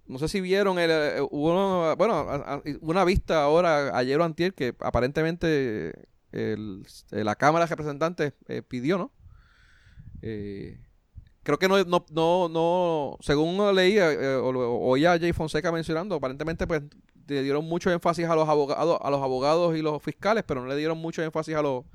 no 0.05 0.19
sé 0.19 0.27
si 0.27 0.41
vieron, 0.41 0.79
el, 0.79 0.91
eh, 0.91 1.21
hubo 1.31 1.51
una, 1.85 1.95
bueno, 1.95 2.15
a- 2.15 2.55
a- 2.55 2.61
una 2.81 3.03
vista 3.05 3.43
ahora, 3.43 3.97
ayer 3.97 4.19
o 4.19 4.23
antier, 4.23 4.53
que 4.53 4.75
aparentemente 4.79 5.93
el- 6.31 6.85
la 7.11 7.35
Cámara 7.35 7.65
de 7.65 7.69
Representantes 7.69 8.33
eh, 8.47 8.61
pidió, 8.61 8.97
¿no? 8.97 9.11
Eh, 10.21 10.79
creo 11.43 11.59
que 11.59 11.67
no, 11.67 11.83
no, 11.83 12.05
no, 12.11 12.49
no 12.49 13.17
según 13.21 13.75
leía, 13.75 14.11
eh, 14.11 14.35
o, 14.35 14.49
oía 14.89 15.13
a 15.13 15.19
Jay 15.19 15.33
Fonseca 15.33 15.71
mencionando, 15.71 16.15
aparentemente 16.15 16.65
pues 16.67 16.81
le 17.27 17.41
dieron 17.43 17.65
mucho 17.65 17.91
énfasis 17.91 18.25
a 18.27 18.35
los 18.35 18.47
abogados, 18.49 18.97
a 19.01 19.09
los 19.09 19.21
abogados 19.21 19.75
y 19.77 19.81
los 19.81 20.01
fiscales, 20.01 20.43
pero 20.47 20.61
no 20.61 20.67
le 20.67 20.75
dieron 20.75 20.97
mucho 20.97 21.21
énfasis 21.21 21.55
a 21.55 21.61
los 21.61 21.85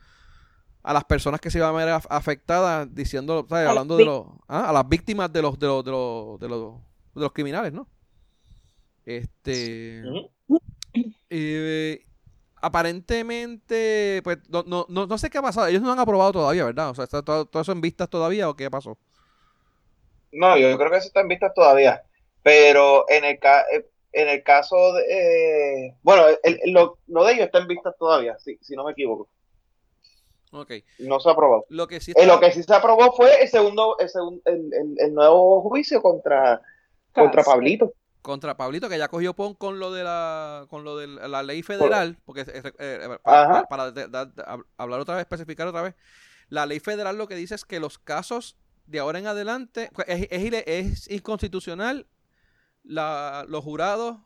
a 0.82 0.92
las 0.94 1.04
personas 1.04 1.40
que 1.40 1.50
se 1.50 1.59
iban 1.59 1.70
a 1.74 1.76
ver 1.76 1.88
af- 1.88 2.06
afectadas, 2.09 2.88
diciendo, 2.94 3.44
¿sabes? 3.48 3.68
Hablando 3.68 3.96
de 3.96 4.04
los, 4.06 4.26
ah, 4.46 4.70
a 4.70 4.72
las 4.72 4.88
víctimas 4.88 5.30
de 5.30 5.42
los, 5.42 5.59
de 5.59 5.66
los, 5.66 5.84
de 5.84 5.90
los, 5.90 6.40
de 6.40 6.48
los, 6.48 6.74
de 7.14 7.20
los 7.20 7.32
criminales, 7.32 7.72
¿no? 7.72 7.86
Este, 9.09 10.02
eh, 11.30 12.04
aparentemente, 12.56 14.20
pues, 14.22 14.38
no, 14.50 14.64
no, 14.66 14.84
no, 14.90 15.06
no 15.06 15.18
sé 15.18 15.30
qué 15.30 15.38
ha 15.38 15.42
pasado. 15.42 15.66
Ellos 15.66 15.80
no 15.80 15.90
han 15.92 15.98
aprobado 15.98 16.32
todavía, 16.32 16.66
¿verdad? 16.66 16.90
O 16.90 16.94
sea, 16.94 17.04
está 17.04 17.22
todo, 17.22 17.46
todo 17.46 17.62
eso 17.62 17.72
en 17.72 17.80
vistas 17.80 18.11
todavía 18.11 18.50
o 18.50 18.54
qué 18.56 18.70
pasó. 18.70 18.98
No, 20.30 20.59
yo 20.59 20.76
creo 20.76 20.90
que 20.90 20.98
eso 20.98 21.06
está 21.06 21.20
en 21.20 21.28
vistas 21.28 21.54
todavía. 21.54 22.02
Pero 22.42 23.09
en 23.09 23.24
el, 23.24 23.38
ca- 23.38 23.64
eh, 23.72 23.86
en 24.12 24.28
el 24.28 24.42
caso 24.42 24.76
de. 24.92 25.04
eh, 25.88 25.94
bueno, 26.02 26.24
el- 26.42 26.61
el- 26.62 26.72
lo, 26.72 26.98
lo 27.06 27.24
de 27.24 27.32
ellos 27.32 27.46
está 27.46 27.61
en 27.61 27.68
vistas 27.68 27.94
todavía, 27.98 28.38
si, 28.38 28.59
si 28.61 28.76
no 28.76 28.84
me 28.84 28.92
equivoco. 28.92 29.28
Ok. 30.52 30.72
No 30.98 31.18
se 31.18 31.28
ha 31.28 31.32
aprobado. 31.32 31.64
Lo 31.70 31.86
que 31.88 32.00
sí 32.00 32.12
Eh, 32.14 32.26
lo 32.26 32.38
que 32.40 32.52
sí 32.52 32.62
se 32.62 32.74
aprobó 32.74 33.12
fue 33.12 33.42
el 33.42 33.48
segundo, 33.48 33.96
el, 33.98 34.11
el, 34.44 34.74
el- 34.74 34.94
el 34.98 35.14
nuevo 35.14 35.62
juicio 35.62 36.02
contra, 36.02 36.61
contra. 37.12 37.42
Pablito. 37.42 37.92
Contra 38.22 38.56
Pablito, 38.56 38.88
que 38.88 38.98
ya 38.98 39.08
cogió 39.08 39.34
pon 39.34 39.54
con 39.54 39.78
lo 39.78 39.92
de 39.92 40.04
la, 40.04 40.66
con 40.68 40.84
lo 40.84 40.96
de 40.96 41.06
la 41.06 41.42
ley 41.42 41.62
federal, 41.62 42.18
porque 42.24 42.42
eh, 42.42 42.72
eh, 42.78 43.18
para, 43.68 43.90
de- 43.92 44.08
hablar 44.76 45.00
otra 45.00 45.16
vez, 45.16 45.22
especificar 45.22 45.66
otra 45.68 45.82
vez, 45.82 45.94
la 46.48 46.66
ley 46.66 46.80
federal 46.80 47.18
lo 47.18 47.28
que 47.28 47.36
dice 47.36 47.54
es 47.54 47.64
que 47.64 47.80
los 47.80 47.98
casos 47.98 48.56
de 48.86 49.00
ahora 49.00 49.18
en 49.18 49.26
adelante 49.26 49.90
pues, 49.94 50.08
es, 50.08 50.28
es, 50.30 50.64
es 50.66 51.10
inconstitucional 51.10 52.06
la, 52.84 53.44
los 53.48 53.64
jurados 53.64 54.18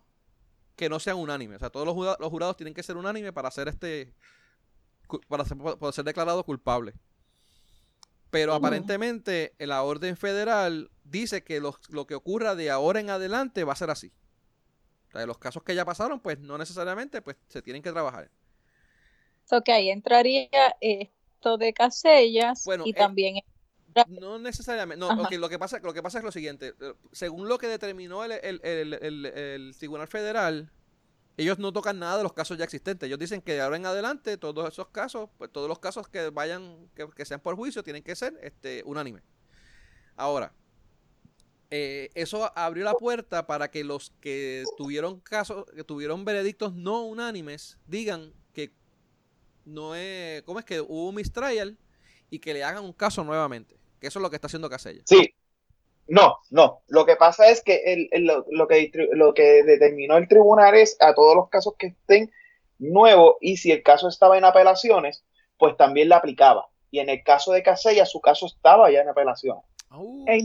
que 0.76 0.88
no 0.88 1.00
sean 1.00 1.18
unánimes. 1.18 1.56
O 1.56 1.60
sea, 1.60 1.70
todos 1.70 1.86
los, 1.86 1.94
jura- 1.94 2.16
los 2.20 2.30
jurados 2.30 2.56
tienen 2.56 2.74
que 2.74 2.82
ser 2.82 2.96
unánimes 2.96 3.32
para 3.32 3.50
ser 3.50 3.68
este 3.68 4.14
para 5.28 5.44
ser, 5.44 5.58
para 5.58 5.92
ser 5.92 6.04
declarado 6.04 6.44
culpable. 6.44 6.94
Pero 8.30 8.52
Ujú. 8.52 8.58
aparentemente 8.58 9.54
en 9.58 9.68
la 9.68 9.82
orden 9.82 10.16
federal 10.16 10.90
dice 11.04 11.42
que 11.44 11.60
los- 11.60 11.78
lo 11.90 12.06
que 12.06 12.14
ocurra 12.14 12.54
de 12.54 12.70
ahora 12.70 13.00
en 13.00 13.10
adelante 13.10 13.64
va 13.64 13.72
a 13.72 13.76
ser 13.76 13.90
así. 13.90 14.12
O 15.08 15.12
sea, 15.12 15.26
los 15.26 15.38
casos 15.38 15.62
que 15.62 15.74
ya 15.74 15.84
pasaron, 15.84 16.20
pues 16.20 16.38
no 16.38 16.56
necesariamente 16.58 17.20
pues 17.20 17.36
se 17.48 17.62
tienen 17.62 17.82
que 17.82 17.92
trabajar. 17.92 18.30
Que 19.64 19.72
ahí 19.72 19.90
entraría 19.90 20.48
esto 20.80 21.58
de 21.58 21.74
Casellas 21.74 22.64
Bueno, 22.64 22.84
y 22.86 22.90
eh, 22.90 22.94
también 22.94 23.34
No 24.06 24.38
necesariamente. 24.38 24.98
No, 24.98 25.08
ok, 25.22 25.32
lo, 25.32 25.50
que 25.50 25.58
pasa, 25.58 25.78
lo 25.80 25.92
que 25.92 26.02
pasa 26.02 26.18
es 26.18 26.24
lo 26.24 26.32
siguiente. 26.32 26.74
eh, 26.80 26.94
Según 27.12 27.48
lo 27.48 27.58
que 27.58 27.66
determinó 27.66 28.24
el, 28.24 28.32
el- 28.32 28.60
el- 28.64 29.26
el- 29.26 29.74
Tribunal 29.76 30.08
Federal, 30.08 30.70
ellos 31.36 31.58
no 31.58 31.72
tocan 31.72 31.98
nada 31.98 32.16
de 32.16 32.22
los 32.22 32.32
casos 32.32 32.56
ya 32.56 32.64
existentes. 32.64 33.06
Ellos 33.06 33.18
dicen 33.18 33.42
que 33.42 33.52
de 33.52 33.60
ahora 33.60 33.76
en 33.76 33.84
adelante 33.84 34.38
todos 34.38 34.66
esos 34.68 34.88
casos, 34.88 35.28
pues 35.36 35.52
todos 35.52 35.68
los 35.68 35.78
casos 35.78 36.08
que 36.08 36.30
vayan, 36.30 36.88
que, 36.94 37.06
que 37.10 37.24
sean 37.26 37.40
por 37.40 37.54
juicio, 37.56 37.82
tienen 37.82 38.02
que 38.02 38.16
ser 38.16 38.38
este, 38.42 38.82
unánimes. 38.86 39.22
Ahora, 40.16 40.54
eh, 41.74 42.10
eso 42.14 42.52
abrió 42.54 42.84
la 42.84 42.92
puerta 42.92 43.46
para 43.46 43.70
que 43.70 43.82
los 43.82 44.10
que 44.20 44.62
tuvieron 44.76 45.20
casos, 45.20 45.64
que 45.74 45.84
tuvieron 45.84 46.22
veredictos 46.22 46.74
no 46.74 47.04
unánimes, 47.04 47.78
digan 47.86 48.34
que 48.52 48.72
no 49.64 49.94
es, 49.94 50.42
¿cómo 50.42 50.58
es 50.58 50.66
que 50.66 50.82
hubo 50.82 51.08
un 51.08 51.14
mistrial 51.14 51.78
y 52.28 52.40
que 52.40 52.52
le 52.52 52.62
hagan 52.62 52.84
un 52.84 52.92
caso 52.92 53.24
nuevamente? 53.24 53.78
Que 53.98 54.08
eso 54.08 54.18
es 54.18 54.22
lo 54.22 54.28
que 54.28 54.36
está 54.36 54.48
haciendo 54.48 54.68
Casella. 54.68 55.00
Sí. 55.06 55.34
No, 56.08 56.40
no. 56.50 56.82
Lo 56.88 57.06
que 57.06 57.16
pasa 57.16 57.48
es 57.48 57.62
que 57.62 57.80
el, 58.10 58.26
lo, 58.26 58.44
lo 58.50 58.68
que 58.68 58.90
lo 59.12 59.32
que 59.32 59.62
determinó 59.62 60.18
el 60.18 60.28
tribunal 60.28 60.74
es 60.74 60.98
a 61.00 61.14
todos 61.14 61.34
los 61.34 61.48
casos 61.48 61.72
que 61.78 61.86
estén 61.86 62.30
nuevos 62.78 63.36
y 63.40 63.56
si 63.56 63.72
el 63.72 63.82
caso 63.82 64.08
estaba 64.08 64.36
en 64.36 64.44
apelaciones, 64.44 65.24
pues 65.56 65.74
también 65.78 66.10
la 66.10 66.18
aplicaba. 66.18 66.68
Y 66.90 66.98
en 66.98 67.08
el 67.08 67.22
caso 67.22 67.52
de 67.52 67.62
Casella, 67.62 68.04
su 68.04 68.20
caso 68.20 68.44
estaba 68.44 68.90
ya 68.90 69.00
en 69.00 69.08
apelaciones. 69.08 69.64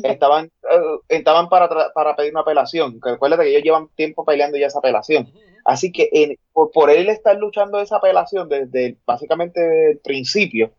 Estaban, 0.03 0.45
eh, 0.45 0.97
estaban 1.09 1.49
para, 1.49 1.69
para 1.93 2.15
pedir 2.15 2.31
una 2.31 2.41
apelación. 2.41 2.99
Que 3.01 3.11
recuerda 3.11 3.37
que 3.37 3.49
ellos 3.49 3.63
llevan 3.63 3.87
tiempo 3.95 4.25
peleando 4.25 4.57
ya 4.57 4.67
esa 4.67 4.79
apelación. 4.79 5.31
Así 5.65 5.91
que 5.91 6.09
en- 6.11 6.37
por, 6.53 6.71
por 6.71 6.89
él 6.89 7.09
estar 7.09 7.35
luchando 7.37 7.79
esa 7.79 7.97
apelación 7.97 8.47
desde 8.49 8.97
básicamente 9.05 9.91
el 9.91 9.97
principio, 9.99 10.71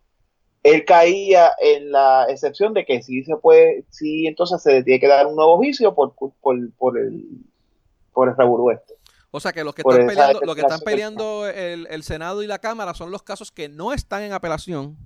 él 0.62 0.84
caía 0.84 1.52
en 1.60 1.92
la 1.92 2.26
excepción 2.28 2.74
de 2.74 2.84
que 2.84 3.02
sí 3.02 3.22
se 3.24 3.36
puede, 3.36 3.84
sí 3.90 4.26
entonces 4.26 4.60
se 4.62 4.72
le 4.72 4.82
tiene 4.82 4.98
que 5.00 5.06
dar 5.08 5.26
un 5.26 5.36
nuevo 5.36 5.56
juicio 5.56 5.94
por, 5.94 6.14
por, 6.14 6.32
por 6.76 6.99
el 6.99 7.22
por 8.12 8.28
el 8.28 8.36
revolú 8.36 8.70
este. 8.70 8.95
O 9.30 9.38
sea 9.40 9.53
que 9.53 9.62
los 9.62 9.74
que 9.74 9.82
están 9.82 10.07
peleando, 10.08 10.40
lo 10.46 10.54
que 10.54 10.61
están 10.62 10.80
peleando 10.80 11.46
el, 11.49 11.86
el 11.90 12.03
Senado 12.03 12.42
y 12.42 12.46
la 12.46 12.58
Cámara 12.58 12.95
son 12.95 13.11
los 13.11 13.22
casos 13.22 13.53
que 13.53 13.68
no 13.68 13.92
están 13.92 14.22
en 14.22 14.32
apelación, 14.32 14.96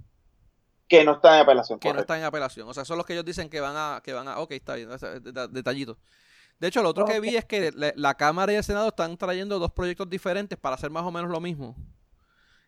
que 0.93 1.05
no 1.07 1.13
está 1.13 1.37
en 1.37 1.41
apelación. 1.41 1.79
que 1.79 1.95
no 1.95 2.01
están 2.01 2.19
en 2.19 2.25
apelación. 2.25 2.69
O 2.69 2.75
sea, 2.75 2.85
son 2.85 2.99
los 2.99 3.07
que 3.07 3.15
ellos 3.15 3.25
dicen 3.25 3.49
que 3.49 3.61
van 3.61 3.75
a, 3.75 4.03
que 4.05 4.13
van 4.13 4.29
a, 4.29 4.41
ok, 4.41 4.53
está 4.53 4.75
bien, 4.75 4.91
detallito. 5.51 5.97
De 6.59 6.69
hecho, 6.69 6.83
lo 6.83 6.91
otro 6.91 7.07
que 7.07 7.19
vi 7.19 7.35
es 7.35 7.47
que 7.47 7.73
la, 7.75 7.95
la 7.97 8.15
Cámara 8.15 8.53
y 8.53 8.57
el 8.57 8.63
Senado 8.63 8.89
están 8.89 9.17
trayendo 9.17 9.59
dos 9.59 9.73
proyectos 9.73 10.11
diferentes 10.11 10.59
para 10.59 10.75
hacer 10.75 10.91
más 10.91 11.05
o 11.05 11.11
menos 11.11 11.31
lo 11.31 11.41
mismo. 11.41 11.75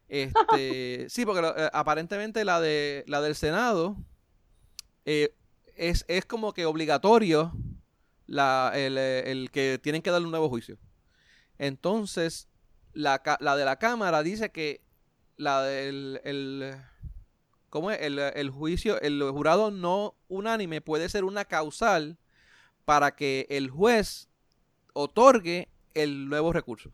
Este, 0.08 1.06
sí, 1.10 1.26
porque 1.26 1.46
eh, 1.46 1.68
aparentemente 1.74 2.46
la 2.46 2.62
de 2.62 3.04
la 3.08 3.20
del 3.20 3.34
Senado 3.34 3.94
eh, 5.04 5.34
es, 5.76 6.06
es 6.08 6.24
como 6.24 6.54
que 6.54 6.64
obligatorio 6.64 7.52
la, 8.26 8.72
el, 8.74 8.96
eh, 8.96 9.30
el 9.30 9.50
que 9.50 9.78
tienen 9.82 10.00
que 10.00 10.10
darle 10.10 10.24
un 10.24 10.30
nuevo 10.30 10.48
juicio. 10.48 10.78
Entonces, 11.58 12.48
la, 12.94 13.22
la 13.40 13.54
de 13.54 13.64
la 13.66 13.76
Cámara 13.76 14.22
dice 14.22 14.50
que 14.50 14.82
la 15.36 15.62
del 15.62 16.22
el, 16.24 16.74
¿cómo 17.74 17.90
es? 17.90 18.00
El, 18.00 18.20
el 18.20 18.50
juicio, 18.50 19.00
el 19.02 19.20
jurado 19.32 19.72
no 19.72 20.14
unánime 20.28 20.80
puede 20.80 21.08
ser 21.10 21.24
una 21.24 21.44
causal 21.44 22.18
para 22.86 23.16
que 23.16 23.46
el 23.50 23.70
juez 23.70 24.28
otorgue 24.94 25.68
el 25.94 26.28
nuevo 26.28 26.52
recurso. 26.52 26.92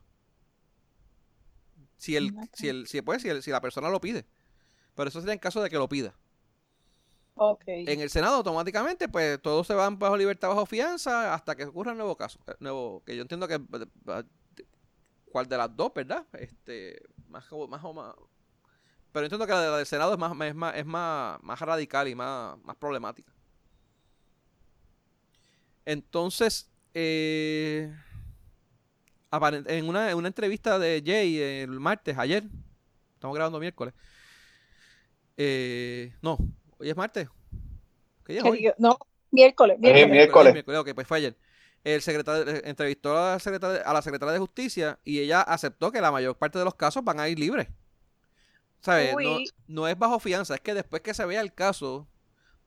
Si 1.97 2.17
el, 2.17 2.33
si 2.53 2.69
el, 2.69 2.87
si, 2.87 3.03
pues, 3.03 3.23
si, 3.23 3.29
el- 3.29 3.43
si 3.43 3.51
la 3.51 3.61
persona 3.61 3.89
lo 3.91 4.01
pide. 4.01 4.27
Pero 4.95 5.09
eso 5.11 5.21
sería 5.21 5.35
en 5.35 5.41
caso 5.41 5.63
de 5.63 5.71
que 5.71 5.79
lo 5.79 5.89
pida. 5.89 6.15
Ok. 7.35 7.65
En 7.85 8.01
el 8.01 8.11
Senado 8.11 8.37
automáticamente, 8.37 9.09
pues 9.09 9.41
todos 9.41 9.67
se 9.67 9.75
van 9.75 9.99
bajo 9.99 10.17
libertad, 10.17 10.49
bajo 10.49 10.67
fianza, 10.67 11.35
hasta 11.35 11.57
que 11.57 11.65
ocurra 11.65 11.93
el 11.93 11.99
nuevo 11.99 12.17
caso. 12.17 12.39
Nuevo, 12.61 13.03
que 13.05 13.17
yo 13.17 13.23
entiendo 13.23 13.49
que 13.49 13.55
eh, 13.55 13.61
eh, 14.09 14.25
cuál 15.31 15.49
de 15.49 15.57
las 15.57 15.75
dos, 15.77 15.93
¿verdad? 15.95 16.27
Este, 16.33 17.03
más 17.29 17.47
más 17.69 17.85
o 17.85 17.93
más. 17.95 18.15
Pero 19.13 19.25
entiendo 19.27 19.47
que 19.47 19.53
la, 19.53 19.61
de- 19.63 19.71
la 19.71 19.77
del 19.79 19.87
Senado 19.87 20.13
es 20.13 20.19
más, 20.19 20.33
es 20.47 20.55
más, 20.55 20.77
es 20.77 20.87
más, 20.87 21.43
más 21.43 21.61
radical 21.61 22.09
y 22.09 22.15
más, 22.15 22.57
más 22.63 22.77
problemática. 22.77 23.33
Entonces, 25.85 26.71
eh, 26.95 27.93
en, 29.33 29.89
una, 29.89 30.11
en 30.11 30.17
una 30.17 30.29
entrevista 30.29 30.79
de 30.79 31.03
Jay 31.05 31.39
el 31.39 31.81
martes, 31.81 32.17
ayer, 32.19 32.45
estamos 33.15 33.35
grabando 33.35 33.59
miércoles, 33.59 33.95
eh, 35.37 36.13
no, 36.23 36.39
hoy 36.79 36.91
es 36.91 36.97
martes. 36.97 37.29
¿Qué 38.25 38.35
día 38.35 38.43
es 38.43 38.49
hoy? 38.49 38.71
No, 38.79 38.99
miércoles. 39.31 39.79
Miércoles. 39.81 40.11
miércoles. 40.11 40.53
miércoles. 40.53 40.81
Ok, 40.81 40.91
pues 40.95 41.07
fue 41.07 41.17
ayer. 41.19 41.37
El 41.83 42.03
secretario 42.03 42.47
eh, 42.53 42.63
entrevistó 42.67 43.17
a 43.17 43.33
la, 43.33 43.39
secretaria, 43.39 43.81
a 43.81 43.93
la 43.95 44.03
secretaria 44.03 44.35
de 44.35 44.39
Justicia 44.39 44.99
y 45.03 45.19
ella 45.21 45.41
aceptó 45.41 45.91
que 45.91 46.01
la 46.01 46.13
mayor 46.13 46.37
parte 46.37 46.59
de 46.59 46.65
los 46.65 46.75
casos 46.75 47.03
van 47.03 47.19
a 47.21 47.29
ir 47.29 47.39
libres. 47.39 47.69
¿Sabes? 48.81 49.15
No, 49.23 49.39
no, 49.69 49.89
es 49.89 49.99
bajo 49.99 50.19
fianza, 50.19 50.55
es 50.55 50.61
que 50.61 50.75
después 50.75 51.03
que 51.03 51.15
se 51.15 51.27
vea 51.27 51.41
el 51.41 51.53
caso, 51.53 52.09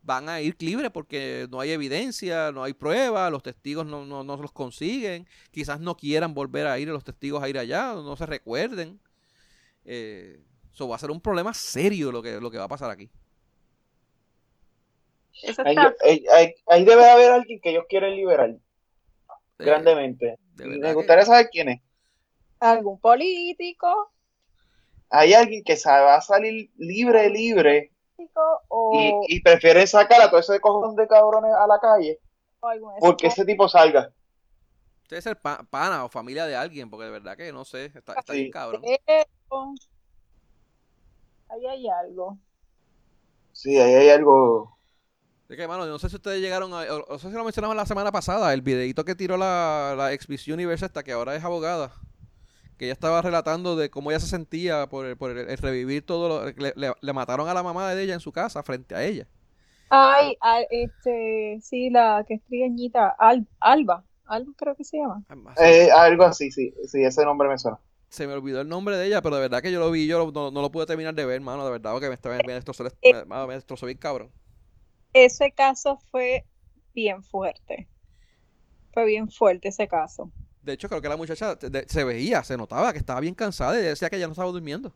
van 0.04 0.30
a 0.30 0.42
ir 0.42 0.56
libres 0.60 0.92
porque 0.92 1.48
no 1.50 1.60
hay 1.60 1.72
evidencia, 1.72 2.52
no 2.52 2.64
hay 2.64 2.74
prueba, 2.74 3.30
los 3.30 3.42
testigos 3.42 3.86
no, 3.86 4.06
no, 4.06 4.24
no 4.24 4.38
los 4.38 4.52
consiguen, 4.52 5.28
quizás 5.52 5.80
no 5.80 5.96
quieran 5.96 6.34
volver 6.34 6.68
a 6.68 6.78
ir 6.78 6.90
los 6.90 7.04
testigos 7.04 7.42
a 7.42 7.50
ir 7.50 7.58
allá, 7.58 7.94
no 7.94 8.16
se 8.16 8.26
recuerden. 8.26 9.00
Eh, 9.86 10.40
eso 10.72 10.88
va 10.88 10.96
a 10.96 11.00
ser 11.00 11.12
un 11.12 11.22
problema 11.22 11.54
serio 11.54 12.12
lo 12.12 12.22
que, 12.22 12.40
lo 12.40 12.52
que 12.52 12.58
va 12.58 12.66
a 12.66 12.70
pasar 12.70 12.90
aquí. 12.90 13.10
Ahí, 16.68 16.86
debe 16.86 17.10
haber 17.10 17.32
alguien 17.32 17.60
que 17.60 17.72
ellos 17.72 17.86
quieren 17.90 18.16
liberar 18.16 18.50
eh, 18.50 18.60
grandemente. 19.58 20.38
Me 20.56 20.94
gustaría 20.94 21.26
saber 21.26 21.50
quién 21.52 21.70
es. 21.70 21.82
¿Algún 22.60 23.00
político? 23.00 24.13
Hay 25.16 25.36
alguien 25.36 25.64
que 25.64 25.78
va 25.86 26.16
a 26.16 26.22
salir 26.22 26.72
libre, 26.76 27.30
libre 27.30 27.92
y, 29.28 29.42
prefieren 29.42 29.86
sacar 29.86 30.20
a 30.22 30.30
todo 30.32 30.40
ese 30.40 30.60
cojón 30.60 30.96
de 30.96 31.08
cabrones 31.08 31.54
a 31.54 31.68
la 31.68 31.80
calle 31.80 32.20
porque 33.00 33.28
ese 33.28 33.46
tipo 33.46 33.70
salga. 33.70 34.12
Debe 35.08 35.22
ser 35.22 35.40
pana 35.40 36.04
o 36.04 36.10
familia 36.10 36.48
de 36.48 36.56
alguien, 36.56 36.90
porque 36.90 37.06
de 37.06 37.12
verdad 37.12 37.38
que 37.38 37.54
no 37.54 37.64
sé, 37.64 37.92
está, 37.94 38.16
bien 38.30 38.50
cabrón. 38.50 38.82
Ahí 41.50 41.68
hay 41.68 41.88
algo. 41.90 42.40
Sí, 43.52 43.78
ahí 43.78 43.94
hay 43.94 44.10
algo. 44.10 44.76
Es 45.48 45.58
que, 45.58 45.68
mano, 45.68 45.86
no 45.86 46.00
sé 46.00 46.10
si 46.10 46.16
ustedes 46.16 46.42
llegaron 46.42 46.74
a. 46.74 46.86
No 46.86 47.20
sé 47.20 47.30
si 47.30 47.36
lo 47.36 47.44
mencionamos 47.44 47.78
la 47.78 47.86
semana 47.86 48.12
pasada, 48.12 48.52
el 48.52 48.64
videito 48.64 49.06
que 49.06 49.14
tiró 49.14 49.38
la, 49.38 49.94
la 49.96 50.12
ex 50.12 50.28
Universe 50.48 50.86
hasta 50.86 51.04
que 51.04 51.12
ahora 51.12 51.36
es 51.36 51.44
abogada 51.44 51.94
que 52.78 52.86
ella 52.86 52.94
estaba 52.94 53.22
relatando 53.22 53.76
de 53.76 53.90
cómo 53.90 54.12
ella 54.12 54.20
se 54.20 54.28
sentía 54.28 54.88
por, 54.88 55.06
el, 55.06 55.18
por 55.18 55.32
el, 55.32 55.58
revivir 55.58 56.06
todo 56.06 56.30
lo 56.30 56.46
le, 56.52 56.94
le, 57.00 57.14
mataron 57.14 57.48
a 57.48 57.54
la 57.54 57.64
mamá 57.64 57.94
de 57.94 58.04
ella 58.04 58.14
en 58.14 58.20
su 58.20 58.32
casa 58.32 58.64
frente 58.64 58.96
a 58.96 59.04
ella. 59.04 59.28
Ay, 59.90 60.36
este, 60.72 61.60
sí, 61.62 61.90
la 61.90 62.26
que 62.28 62.36
es 62.36 62.44
trigueñita, 62.46 63.16
Alba, 63.20 64.04
Alba 64.26 64.52
creo 64.56 64.76
que 64.76 64.84
se 64.84 64.98
llama. 64.98 65.24
Eh, 65.58 65.90
algo 65.92 66.24
así, 66.24 66.52
sí, 66.52 66.74
sí, 66.88 67.04
ese 67.04 67.24
nombre 67.24 67.48
me 67.48 67.58
suena. 67.58 67.80
Se 68.10 68.28
me 68.28 68.34
olvidó 68.34 68.62
el 68.62 68.70
nombre 68.70 68.98
de 68.98 69.08
ella, 69.08 69.22
pero 69.22 69.36
de 69.36 69.42
verdad 69.42 69.62
que 69.62 69.72
yo 69.72 69.80
lo 69.80 69.92
vi, 69.92 70.08
yo 70.08 70.32
no, 70.32 70.52
lo 70.52 70.72
pude 70.72 70.86
terminar 70.86 71.14
de 71.14 71.26
ver, 71.26 71.42
mano, 71.42 71.66
de 71.66 71.72
verdad, 71.72 72.00
que 72.00 72.08
me, 72.08 72.16
estaba, 72.16 72.38
me, 72.46 72.54
destrozó, 72.54 72.86
eh, 73.02 73.26
me, 73.26 73.48
me 73.48 73.54
destrozó 73.54 73.86
bien 73.86 73.98
cabrón. 73.98 74.32
Ese 75.14 75.52
caso 75.52 76.00
fue 76.12 76.46
bien 76.94 77.24
fuerte. 77.24 77.88
Fue 78.94 79.06
bien 79.06 79.30
fuerte 79.30 79.70
ese 79.70 79.88
caso. 79.88 80.32
De 80.64 80.74
hecho, 80.74 80.88
creo 80.88 81.02
que 81.02 81.10
la 81.10 81.18
muchacha 81.18 81.58
se 81.88 82.04
veía, 82.04 82.44
se 82.44 82.56
notaba 82.56 82.94
que 82.94 83.00
estaba 83.00 83.20
bien 83.20 83.36
cansada 83.36 83.78
y 83.80 83.84
decía 83.84 84.10
que 84.10 84.18
ya 84.18 84.28
no 84.28 84.32
estaba 84.32 84.50
durmiendo. 84.50 84.94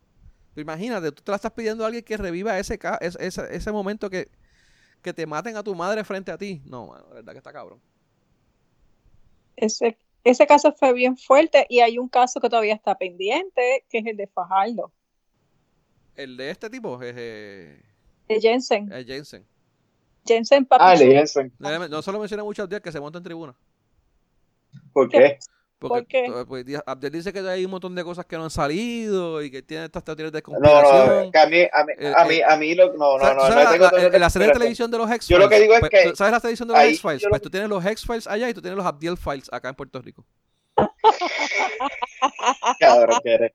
Pero 0.53 0.63
imagínate, 0.63 1.11
tú 1.11 1.21
te 1.21 1.31
la 1.31 1.35
estás 1.35 1.51
pidiendo 1.51 1.83
a 1.83 1.87
alguien 1.87 2.03
que 2.03 2.15
reviva 2.15 2.57
ese, 2.57 2.79
ese, 3.01 3.41
ese 3.51 3.71
momento 3.71 4.09
que, 4.09 4.29
que 5.01 5.13
te 5.13 5.25
maten 5.25 5.57
a 5.57 5.63
tu 5.63 5.75
madre 5.75 6.03
frente 6.03 6.31
a 6.31 6.37
ti. 6.37 6.61
No, 6.65 6.87
mano, 6.87 7.05
la 7.09 7.15
verdad 7.15 7.33
que 7.33 7.37
está 7.39 7.51
cabrón. 7.51 7.81
Ese, 9.57 9.97
ese 10.23 10.47
caso 10.47 10.73
fue 10.73 10.93
bien 10.93 11.17
fuerte 11.17 11.65
y 11.69 11.81
hay 11.81 11.97
un 11.97 12.07
caso 12.07 12.39
que 12.39 12.49
todavía 12.49 12.73
está 12.73 12.97
pendiente, 12.97 13.85
que 13.89 13.99
es 13.99 14.05
el 14.05 14.15
de 14.15 14.27
Fajardo. 14.27 14.91
¿El 16.15 16.37
de 16.37 16.49
este 16.49 16.69
tipo? 16.69 17.01
Es, 17.01 17.13
eh... 17.17 17.81
Jensen. 18.27 18.91
El 18.91 19.05
Jensen. 19.05 19.45
Jensen 20.25 20.65
Papi. 20.65 20.83
Ah, 20.85 20.93
el 20.93 21.11
Jensen. 21.11 21.53
No, 21.59 21.87
no 21.87 22.01
solo 22.01 22.19
menciona 22.19 22.43
muchos 22.43 22.67
días 22.67 22.81
que 22.81 22.91
se 22.91 22.99
monta 22.99 23.17
en 23.17 23.23
tribuna. 23.23 23.55
¿Por 24.93 25.09
qué? 25.09 25.37
Porque 25.79 26.25
pues, 26.47 26.65
Abdel 26.87 27.11
dice 27.11 27.31
que 27.31 27.39
hay 27.39 27.63
un 27.63 27.69
montón 27.69 27.93
de 27.93 28.03
cosas 28.03 28.25
que 28.25 28.35
no 28.35 28.45
han 28.45 28.49
salido 28.49 29.43
y 29.43 29.51
que 29.51 29.61
tiene 29.61 29.85
estas 29.85 30.03
teorías 30.03 30.31
de 30.31 30.41
conspiración. 30.41 31.07
No, 31.07 31.25
no, 31.25 31.31
que 31.31 31.37
a 31.37 31.45
mí, 31.45 31.67
a 31.71 31.83
mí, 31.83 31.93
eh, 31.99 32.13
a 32.15 32.25
mí, 32.25 32.35
eh, 32.35 32.43
a 32.43 32.57
mí 32.57 32.73
lo, 32.73 32.93
no, 32.93 33.19
no, 33.19 33.33
no, 33.35 33.49
no, 33.49 33.71
tengo 33.71 33.91
la, 33.91 34.19
la 34.19 34.29
serie 34.31 34.47
de 34.47 34.53
televisión 34.53 34.89
de 34.89 34.97
los 34.97 35.11
X-Files. 35.11 35.27
Yo 35.27 35.37
lo 35.37 35.47
que 35.47 35.59
digo 35.59 35.75
es 35.75 35.81
pues, 35.81 35.91
que. 35.91 36.15
¿Sabes 36.15 36.33
la 36.33 36.39
televisión 36.39 36.67
de 36.67 36.73
los 36.73 36.83
X-Files? 36.83 37.25
Pues 37.29 37.41
tú 37.43 37.51
tienes 37.51 37.69
los 37.69 37.85
X-Files 37.85 38.25
allá 38.25 38.49
y 38.49 38.55
tú 38.55 38.61
tienes 38.61 38.75
los 38.75 38.87
Abdiel 38.87 39.17
Files 39.17 39.49
acá 39.51 39.69
en 39.69 39.75
Puerto 39.75 40.01
Rico. 40.01 40.25
Cabrón 42.79 43.19
que 43.23 43.33
eres. 43.33 43.51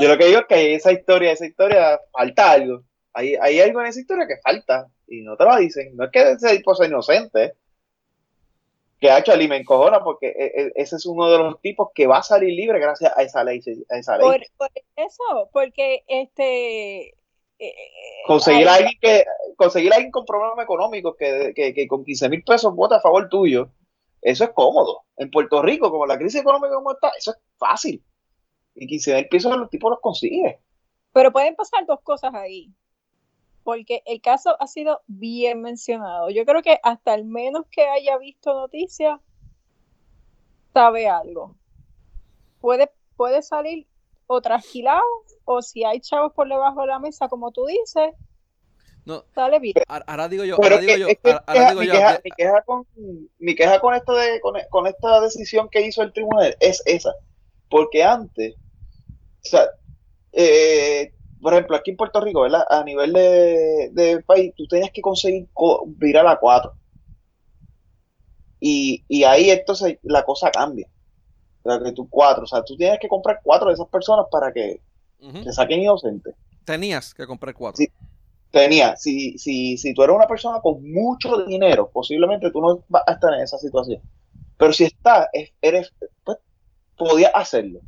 Yo 0.00 0.08
lo 0.08 0.16
que 0.16 0.26
digo 0.26 0.40
es 0.40 0.46
que 0.46 0.74
esa 0.74 0.92
historia, 0.92 1.32
esa 1.32 1.46
historia, 1.46 2.00
falta 2.12 2.52
algo. 2.52 2.84
Hay, 3.14 3.34
hay 3.34 3.60
algo 3.60 3.80
en 3.80 3.88
esa 3.88 4.00
historia 4.00 4.28
que 4.28 4.36
falta 4.42 4.86
y 5.08 5.22
no 5.22 5.36
te 5.36 5.44
lo 5.44 5.56
dicen. 5.56 5.96
No 5.96 6.04
es 6.04 6.10
que 6.12 6.32
ese 6.32 6.56
tipo 6.56 6.74
sea 6.74 6.86
inocente 6.86 7.54
que 9.02 9.10
ha 9.10 9.18
hecho 9.18 9.36
me 9.36 9.56
encojona 9.56 10.04
porque 10.04 10.28
e, 10.28 10.62
e, 10.62 10.72
ese 10.76 10.94
es 10.94 11.06
uno 11.06 11.28
de 11.28 11.36
los 11.36 11.60
tipos 11.60 11.88
que 11.92 12.06
va 12.06 12.18
a 12.18 12.22
salir 12.22 12.54
libre 12.54 12.78
gracias 12.78 13.12
a 13.16 13.22
esa 13.24 13.42
ley. 13.42 13.60
A 13.90 13.98
esa 13.98 14.16
ley. 14.16 14.24
Por, 14.56 14.70
eso, 14.94 15.50
porque 15.52 16.04
este 16.06 17.08
eh, 17.58 17.74
conseguir 18.28 18.68
a 18.68 18.74
alguien 18.74 18.96
que 19.00 19.24
conseguir 19.56 19.92
a 19.92 19.96
alguien 19.96 20.12
con 20.12 20.24
problemas 20.24 20.62
económicos 20.62 21.16
que, 21.18 21.52
que, 21.52 21.88
con 21.88 22.04
15 22.04 22.28
mil 22.28 22.44
pesos 22.44 22.72
vota 22.76 22.98
a 22.98 23.00
favor 23.00 23.28
tuyo, 23.28 23.70
eso 24.20 24.44
es 24.44 24.50
cómodo. 24.50 25.02
En 25.16 25.32
Puerto 25.32 25.60
Rico, 25.62 25.90
como 25.90 26.06
la 26.06 26.16
crisis 26.16 26.40
económica 26.40 26.72
como 26.72 26.92
está, 26.92 27.10
eso 27.18 27.32
es 27.32 27.38
fácil. 27.58 28.04
Y 28.76 28.86
15 28.86 29.16
mil 29.16 29.28
pesos 29.28 29.56
los 29.56 29.68
tipos 29.68 29.90
los 29.90 30.00
consigue. 30.00 30.60
Pero 31.12 31.32
pueden 31.32 31.56
pasar 31.56 31.84
dos 31.86 31.98
cosas 32.04 32.32
ahí 32.34 32.72
porque 33.64 34.02
el 34.06 34.20
caso 34.20 34.56
ha 34.60 34.66
sido 34.66 35.02
bien 35.06 35.62
mencionado. 35.62 36.30
Yo 36.30 36.44
creo 36.44 36.62
que 36.62 36.78
hasta 36.82 37.14
el 37.14 37.24
menos 37.24 37.66
que 37.70 37.84
haya 37.84 38.18
visto 38.18 38.52
noticias, 38.52 39.20
sabe 40.72 41.08
algo. 41.08 41.56
Puede, 42.60 42.90
puede 43.16 43.42
salir 43.42 43.86
o 44.26 44.40
trasquilado, 44.40 45.02
o 45.44 45.60
si 45.62 45.84
hay 45.84 46.00
chavos 46.00 46.32
por 46.32 46.48
debajo 46.48 46.80
de 46.82 46.86
la 46.86 46.98
mesa, 46.98 47.28
como 47.28 47.52
tú 47.52 47.66
dices, 47.66 48.14
no, 49.04 49.24
sale 49.34 49.58
bien. 49.58 49.74
Ahora 49.88 50.28
digo 50.28 50.44
yo, 50.44 50.56
ahora 50.56 50.78
digo 50.78 50.96
yo, 50.96 51.06
mi, 52.22 52.30
queja, 52.36 52.62
con, 52.62 52.86
mi 53.38 53.54
queja 53.54 53.80
con 53.80 53.94
esto 53.94 54.14
de, 54.14 54.40
con, 54.40 54.86
esta 54.86 55.20
decisión 55.20 55.68
que 55.68 55.82
hizo 55.82 56.02
el 56.02 56.12
tribunal 56.12 56.56
es 56.60 56.82
esa. 56.86 57.12
Porque 57.68 58.04
antes, 58.04 58.54
o 58.54 59.48
sea, 59.48 59.66
eh, 60.32 61.12
por 61.42 61.52
ejemplo, 61.54 61.76
aquí 61.76 61.90
en 61.90 61.96
Puerto 61.96 62.20
Rico, 62.20 62.42
¿verdad? 62.42 62.64
A 62.70 62.84
nivel 62.84 63.12
de, 63.12 64.22
país, 64.24 64.54
tú 64.56 64.64
tenías 64.68 64.92
que 64.92 65.02
conseguir 65.02 65.48
virar 65.86 66.24
a 66.28 66.38
cuatro. 66.38 66.72
Y, 68.60 69.02
y, 69.08 69.24
ahí 69.24 69.50
entonces 69.50 69.98
la 70.02 70.24
cosa 70.24 70.52
cambia. 70.52 70.86
O 71.64 71.70
sea, 71.70 71.82
que 71.82 71.90
tú 71.90 72.08
cuatro, 72.08 72.44
o 72.44 72.46
sea, 72.46 72.62
tú 72.62 72.76
tienes 72.76 73.00
que 73.00 73.08
comprar 73.08 73.40
cuatro 73.42 73.68
de 73.68 73.74
esas 73.74 73.88
personas 73.88 74.26
para 74.30 74.52
que 74.52 74.80
te 75.18 75.52
saquen 75.52 75.80
inocente. 75.80 76.32
Tenías 76.64 77.12
que 77.12 77.26
comprar 77.26 77.54
cuatro. 77.54 77.76
Sí, 77.76 77.88
tenía. 78.52 78.94
Si, 78.96 79.36
si, 79.36 79.76
si 79.76 79.94
tú 79.94 80.04
eres 80.04 80.14
una 80.14 80.28
persona 80.28 80.60
con 80.60 80.80
mucho 80.92 81.44
dinero, 81.44 81.90
posiblemente 81.92 82.52
tú 82.52 82.60
no 82.60 82.84
vas 82.88 83.02
a 83.04 83.14
estar 83.14 83.34
en 83.34 83.40
esa 83.40 83.58
situación. 83.58 84.00
Pero 84.56 84.72
si 84.72 84.84
estás, 84.84 85.26
eres, 85.60 85.92
pues, 86.22 86.38
podías 86.96 87.32
hacerlo. 87.34 87.80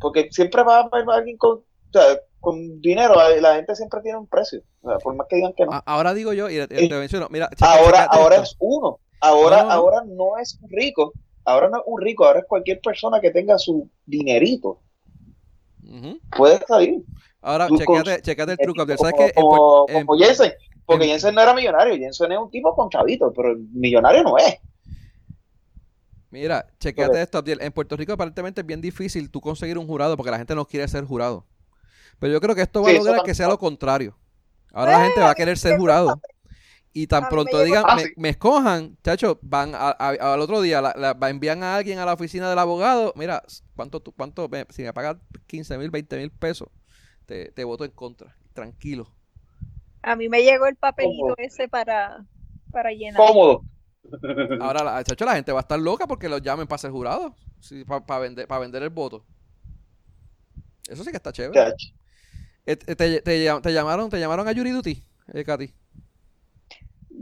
Porque 0.00 0.28
siempre 0.30 0.62
va 0.62 0.78
a 0.78 0.82
haber 0.82 1.04
alguien 1.10 1.36
con, 1.36 1.58
o 1.58 1.92
sea, 1.92 2.20
con 2.40 2.80
dinero 2.80 3.14
la 3.40 3.54
gente 3.56 3.74
siempre 3.74 4.00
tiene 4.02 4.18
un 4.18 4.26
precio. 4.26 4.62
por 5.02 5.14
más 5.14 5.26
que 5.28 5.36
digan 5.36 5.52
que 5.54 5.66
no. 5.66 5.82
Ahora 5.84 6.14
digo 6.14 6.32
yo, 6.32 6.48
y 6.48 6.66
te, 6.66 6.84
eh, 6.84 6.88
menciono, 6.88 7.28
mira, 7.30 7.50
ahora, 7.60 8.04
ahora 8.04 8.36
es 8.36 8.56
uno. 8.58 8.98
Ahora, 9.20 9.64
no, 9.64 9.70
ahora 9.70 10.02
no 10.06 10.38
es 10.38 10.58
un 10.62 10.70
rico. 10.70 11.12
Ahora 11.44 11.68
no 11.68 11.78
es 11.78 11.82
un 11.86 12.00
rico, 12.00 12.26
ahora 12.26 12.40
es 12.40 12.46
cualquier 12.46 12.80
persona 12.80 13.20
que 13.20 13.30
tenga 13.30 13.58
su 13.58 13.88
dinerito. 14.06 14.80
Puede 16.36 16.58
salir. 16.66 17.02
Ahora, 17.40 17.68
checate, 17.68 18.22
checate, 18.22 18.52
el 18.52 18.58
truco. 18.58 18.84
¿Sabes 18.96 19.14
que 19.16 19.32
como, 19.34 19.86
Jensen, 20.18 20.52
porque 20.84 21.06
Jensen 21.06 21.34
no 21.34 21.40
era 21.40 21.54
millonario. 21.54 21.96
Jensen 21.96 22.32
es 22.32 22.38
un 22.38 22.50
tipo 22.50 22.74
con 22.74 22.90
chavito, 22.90 23.32
pero 23.34 23.52
el 23.52 23.58
millonario 23.72 24.22
no 24.22 24.36
es. 24.36 24.58
Mira, 26.30 26.66
chequeate 26.78 27.22
esto, 27.22 27.42
En 27.46 27.72
Puerto 27.72 27.96
Rico 27.96 28.12
aparentemente 28.12 28.60
es 28.60 28.66
bien 28.66 28.82
difícil 28.82 29.30
tú 29.30 29.40
conseguir 29.40 29.78
un 29.78 29.86
jurado 29.86 30.16
porque 30.16 30.30
la 30.30 30.36
gente 30.36 30.54
no 30.54 30.66
quiere 30.66 30.86
ser 30.86 31.04
jurado. 31.04 31.46
Pero 32.18 32.32
yo 32.32 32.40
creo 32.40 32.54
que 32.54 32.62
esto 32.62 32.82
va 32.82 32.90
a 32.90 32.92
lograr 32.92 33.22
que 33.22 33.34
sea 33.34 33.48
lo 33.48 33.58
contrario. 33.58 34.16
Ahora 34.72 34.92
la 34.92 35.04
gente 35.04 35.20
va 35.20 35.30
a 35.30 35.34
querer 35.34 35.58
ser 35.58 35.78
jurado. 35.78 36.20
Y 36.92 37.06
tan 37.06 37.28
pronto 37.28 37.62
digan, 37.62 37.84
me, 38.16 38.30
escojan, 38.30 38.96
chacho, 39.04 39.38
van 39.42 39.72
al 39.74 40.40
otro 40.40 40.60
día, 40.60 40.80
la, 40.80 41.16
envían 41.28 41.62
a 41.62 41.76
alguien 41.76 41.98
a 41.98 42.04
la 42.04 42.14
oficina 42.14 42.48
del 42.48 42.58
abogado. 42.58 43.12
Mira, 43.14 43.42
¿cuánto, 43.76 44.00
cuánto 44.00 44.48
si 44.70 44.82
me 44.82 44.92
pagas 44.92 45.16
15 45.46 45.78
mil, 45.78 45.90
20 45.90 46.16
mil 46.16 46.30
pesos, 46.30 46.68
te, 47.26 47.64
voto 47.64 47.84
en 47.84 47.92
contra. 47.92 48.36
Tranquilo. 48.52 49.14
A 50.02 50.16
mí 50.16 50.28
me 50.28 50.42
llegó 50.42 50.66
el 50.66 50.76
papelito 50.76 51.34
ese 51.36 51.68
para, 51.68 52.24
para 52.72 52.90
llenar. 52.90 53.16
Cómodo. 53.16 53.62
Ahora, 54.60 54.82
la, 54.82 55.04
chacho, 55.04 55.24
la 55.24 55.34
gente 55.34 55.52
va 55.52 55.60
a 55.60 55.62
estar 55.62 55.78
loca 55.78 56.06
porque 56.06 56.28
los 56.28 56.42
llamen 56.42 56.66
para 56.66 56.78
ser 56.78 56.90
jurado. 56.90 57.34
para 58.06 58.20
vender, 58.20 58.48
para 58.48 58.60
vender 58.60 58.82
el 58.82 58.90
voto. 58.90 59.24
Eso 60.88 61.04
sí 61.04 61.10
que 61.10 61.18
está 61.18 61.32
chévere. 61.32 61.60
Eh, 61.60 61.74
te, 62.76 62.96
te, 62.96 63.20
te, 63.22 63.72
llamaron, 63.72 64.10
te 64.10 64.20
llamaron 64.20 64.46
a 64.46 64.52
Yuri 64.52 64.70
Duty, 64.70 65.02
eh, 65.32 65.44
Katy. 65.44 65.72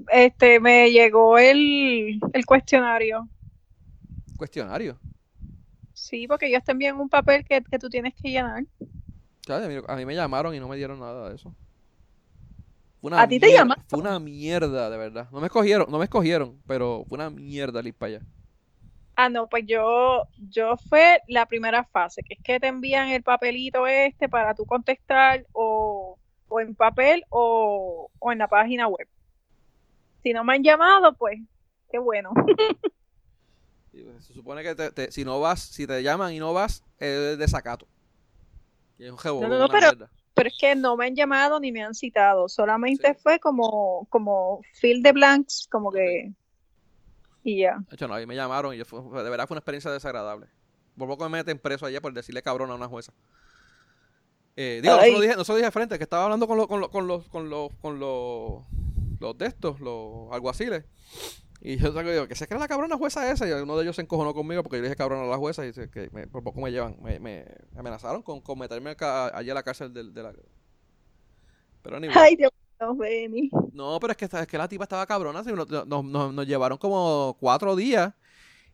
Este, 0.08 0.60
me 0.60 0.90
llegó 0.90 1.38
el, 1.38 2.20
el 2.32 2.46
cuestionario. 2.46 3.28
¿Cuestionario? 4.36 4.98
Sí, 5.92 6.26
porque 6.28 6.46
ellos 6.46 6.62
te 6.64 6.72
envían 6.72 7.00
un 7.00 7.08
papel 7.08 7.44
que, 7.44 7.62
que 7.62 7.78
tú 7.78 7.88
tienes 7.88 8.14
que 8.14 8.30
llenar. 8.30 8.64
a 9.88 9.96
mí 9.96 10.04
me 10.04 10.14
llamaron 10.14 10.54
y 10.54 10.60
no 10.60 10.68
me 10.68 10.76
dieron 10.76 11.00
nada 11.00 11.28
de 11.28 11.36
eso. 11.36 11.54
¿A 13.12 13.28
ti 13.28 13.38
te 13.38 13.52
llamaron? 13.52 13.84
Fue 13.88 14.00
una 14.00 14.18
mierda, 14.18 14.90
de 14.90 14.96
verdad. 14.96 15.28
No 15.30 15.40
me 15.40 15.46
escogieron, 15.46 15.86
no 15.90 15.98
me 15.98 16.04
escogieron, 16.04 16.60
pero 16.66 17.04
fue 17.08 17.16
una 17.16 17.30
mierda 17.30 17.80
ir 17.80 17.94
para 17.94 18.16
allá. 18.16 18.26
Ah, 19.16 19.30
no, 19.30 19.48
pues 19.48 19.64
yo, 19.66 20.24
yo 20.50 20.76
fue 20.76 21.20
la 21.26 21.46
primera 21.46 21.84
fase, 21.84 22.22
que 22.22 22.34
es 22.34 22.40
que 22.42 22.60
te 22.60 22.66
envían 22.66 23.08
el 23.08 23.22
papelito 23.22 23.86
este 23.86 24.28
para 24.28 24.54
tú 24.54 24.66
contestar 24.66 25.46
o, 25.52 26.18
o 26.48 26.60
en 26.60 26.74
papel 26.74 27.24
o, 27.30 28.10
o 28.18 28.32
en 28.32 28.38
la 28.38 28.46
página 28.46 28.86
web. 28.88 29.08
Si 30.22 30.32
no 30.32 30.44
me 30.44 30.54
han 30.54 30.62
llamado, 30.62 31.14
pues, 31.14 31.40
qué 31.90 31.98
bueno. 31.98 32.32
Pues, 34.04 34.26
se 34.26 34.34
supone 34.34 34.62
que 34.62 35.10
si 35.10 35.24
no 35.24 35.40
vas, 35.40 35.60
si 35.60 35.86
te 35.86 36.02
llaman 36.02 36.32
y 36.32 36.38
no 36.38 36.52
vas, 36.52 36.84
es 36.98 37.38
desacato. 37.38 37.86
Y 38.98 39.04
es 39.04 39.10
un 39.10 39.18
no, 39.40 39.58
no, 39.58 39.68
pero, 39.68 39.92
pero, 40.34 40.48
es 40.48 40.56
que 40.58 40.74
no 40.74 40.96
me 40.96 41.06
han 41.06 41.14
llamado 41.14 41.60
ni 41.60 41.72
me 41.72 41.82
han 41.82 41.94
citado. 41.94 42.48
Solamente 42.48 43.14
fue 43.14 43.38
como, 43.38 44.06
como 44.10 44.60
fill 44.74 45.02
de 45.02 45.12
blanks, 45.12 45.68
como 45.70 45.90
que. 45.90 46.32
Y 47.46 47.58
ya. 47.58 47.76
De 47.88 47.94
hecho, 47.94 48.08
no, 48.08 48.14
ahí 48.14 48.26
me 48.26 48.34
llamaron 48.34 48.74
y 48.74 48.82
fue, 48.82 49.00
de 49.22 49.30
verdad 49.30 49.46
fue 49.46 49.54
una 49.54 49.60
experiencia 49.60 49.88
desagradable. 49.92 50.48
Por 50.98 51.06
poco 51.06 51.22
me 51.28 51.38
meten 51.38 51.60
preso 51.60 51.86
allá 51.86 52.00
por 52.00 52.12
decirle 52.12 52.42
cabrón 52.42 52.72
a 52.72 52.74
una 52.74 52.88
jueza. 52.88 53.12
Eh, 54.56 54.80
digo, 54.82 54.96
no 54.96 55.00
se, 55.00 55.12
lo 55.12 55.20
dije, 55.20 55.36
no 55.36 55.44
se 55.44 55.52
lo 55.52 55.58
dije 55.58 55.70
frente, 55.70 55.96
que 55.96 56.02
estaba 56.02 56.24
hablando 56.24 56.48
con, 56.48 56.66
con, 56.66 56.88
con, 56.88 57.06
los, 57.06 57.28
con, 57.28 57.48
los, 57.48 57.72
con 57.76 58.00
los, 58.00 58.64
los 59.20 59.38
de 59.38 59.46
estos, 59.46 59.78
los 59.78 60.32
alguaciles. 60.32 60.86
Y 61.60 61.76
yo 61.76 61.92
digo, 61.92 62.26
que 62.26 62.34
se 62.34 62.48
cree 62.48 62.58
la 62.58 62.66
cabrona 62.66 62.96
jueza 62.96 63.30
esa. 63.30 63.46
Y 63.46 63.52
uno 63.52 63.76
de 63.76 63.84
ellos 63.84 63.94
se 63.94 64.02
encojonó 64.02 64.34
conmigo 64.34 64.64
porque 64.64 64.78
yo 64.78 64.82
le 64.82 64.88
dije 64.88 64.96
cabrón 64.96 65.22
a 65.22 65.28
la 65.28 65.36
jueza 65.36 65.62
y 65.62 65.68
dice 65.68 65.88
que 65.88 66.10
por 66.26 66.42
poco 66.42 66.60
me 66.60 66.72
llevan, 66.72 66.96
me, 67.00 67.20
me 67.20 67.46
amenazaron 67.76 68.22
con, 68.22 68.40
con 68.40 68.58
meterme 68.58 68.96
allí 68.98 69.50
a 69.50 69.54
la 69.54 69.62
cárcel 69.62 69.92
de, 69.92 70.02
de 70.10 70.22
la... 70.24 70.32
Pero 71.82 72.00
ni 72.00 72.08
Ay, 72.12 72.34
Dios 72.34 72.50
no, 72.80 72.94
no, 73.72 74.00
pero 74.00 74.10
es 74.12 74.16
que, 74.16 74.24
es 74.24 74.46
que 74.46 74.58
la 74.58 74.68
tipa 74.68 74.84
estaba 74.84 75.06
cabrona. 75.06 75.42
Nos, 75.42 75.86
nos, 75.86 76.04
nos, 76.04 76.46
llevaron 76.46 76.78
como 76.78 77.36
cuatro 77.40 77.74
días. 77.76 78.12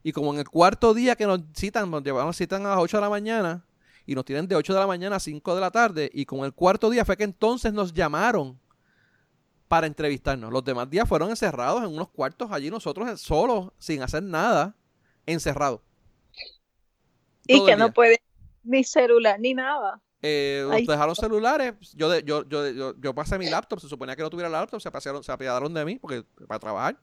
Y 0.03 0.13
como 0.13 0.33
en 0.33 0.41
el 0.41 0.49
cuarto 0.49 0.95
día 0.95 1.15
que 1.15 1.27
nos 1.27 1.41
citan, 1.55 1.91
nos 1.91 2.03
llevaron, 2.03 2.35
citan 2.35 2.67
a 2.67 2.71
las 2.71 2.79
8 2.79 2.97
de 2.97 3.01
la 3.01 3.11
mañana. 3.11 3.65
Y 4.05 4.17
nos 4.17 4.25
tienen 4.25 4.49
de 4.49 4.57
8 4.57 4.75
de 4.75 4.81
la 4.81 4.87
mañana 4.87 5.17
a 5.17 5.21
5 5.21 5.55
de 5.55 5.61
la 5.61 5.71
tarde. 5.71 6.11
Y 6.13 6.25
con 6.25 6.45
el 6.45 6.53
cuarto 6.53 6.91
día 6.91 7.05
fue 7.05 7.17
que 7.17 7.25
entonces 7.25 7.73
nos 7.73 7.93
llamaron 7.93 8.59
para 9.69 9.87
entrevistarnos. 9.87 10.53
Los 10.53 10.65
demás 10.65 10.91
días 10.91 11.09
fueron 11.09 11.31
encerrados 11.31 11.83
en 11.85 11.91
unos 11.91 12.09
cuartos 12.11 12.51
allí 12.51 12.69
nosotros 12.71 13.21
solos, 13.21 13.71
sin 13.79 14.03
hacer 14.03 14.23
nada, 14.23 14.77
encerrados. 15.25 15.81
Y 17.47 17.65
que 17.65 17.77
no 17.77 17.93
puede 17.93 18.21
ni 18.65 18.85
celular 18.85 19.39
ni 19.41 19.55
nada. 19.55 20.01
Eh, 20.23 20.65
nos 20.69 20.87
dejaron 20.87 21.17
celulares. 21.17 21.75
Yo, 21.95 22.19
yo, 22.21 22.49
yo, 22.49 22.95
yo, 22.97 23.15
pasé 23.15 23.39
mi 23.39 23.51
laptop. 23.51 23.81
Se 23.81 23.89
suponía 23.89 24.17
que 24.17 24.23
no 24.23 24.31
tuviera 24.31 24.49
laptop. 24.49 24.81
Se, 24.81 24.91
pasaron, 24.91 25.23
se 25.23 25.33
apiadaron 25.33 25.75
de 25.75 25.85
mí 25.85 25.97
porque 25.97 26.25
para 26.47 26.61
trabajar. 26.61 26.97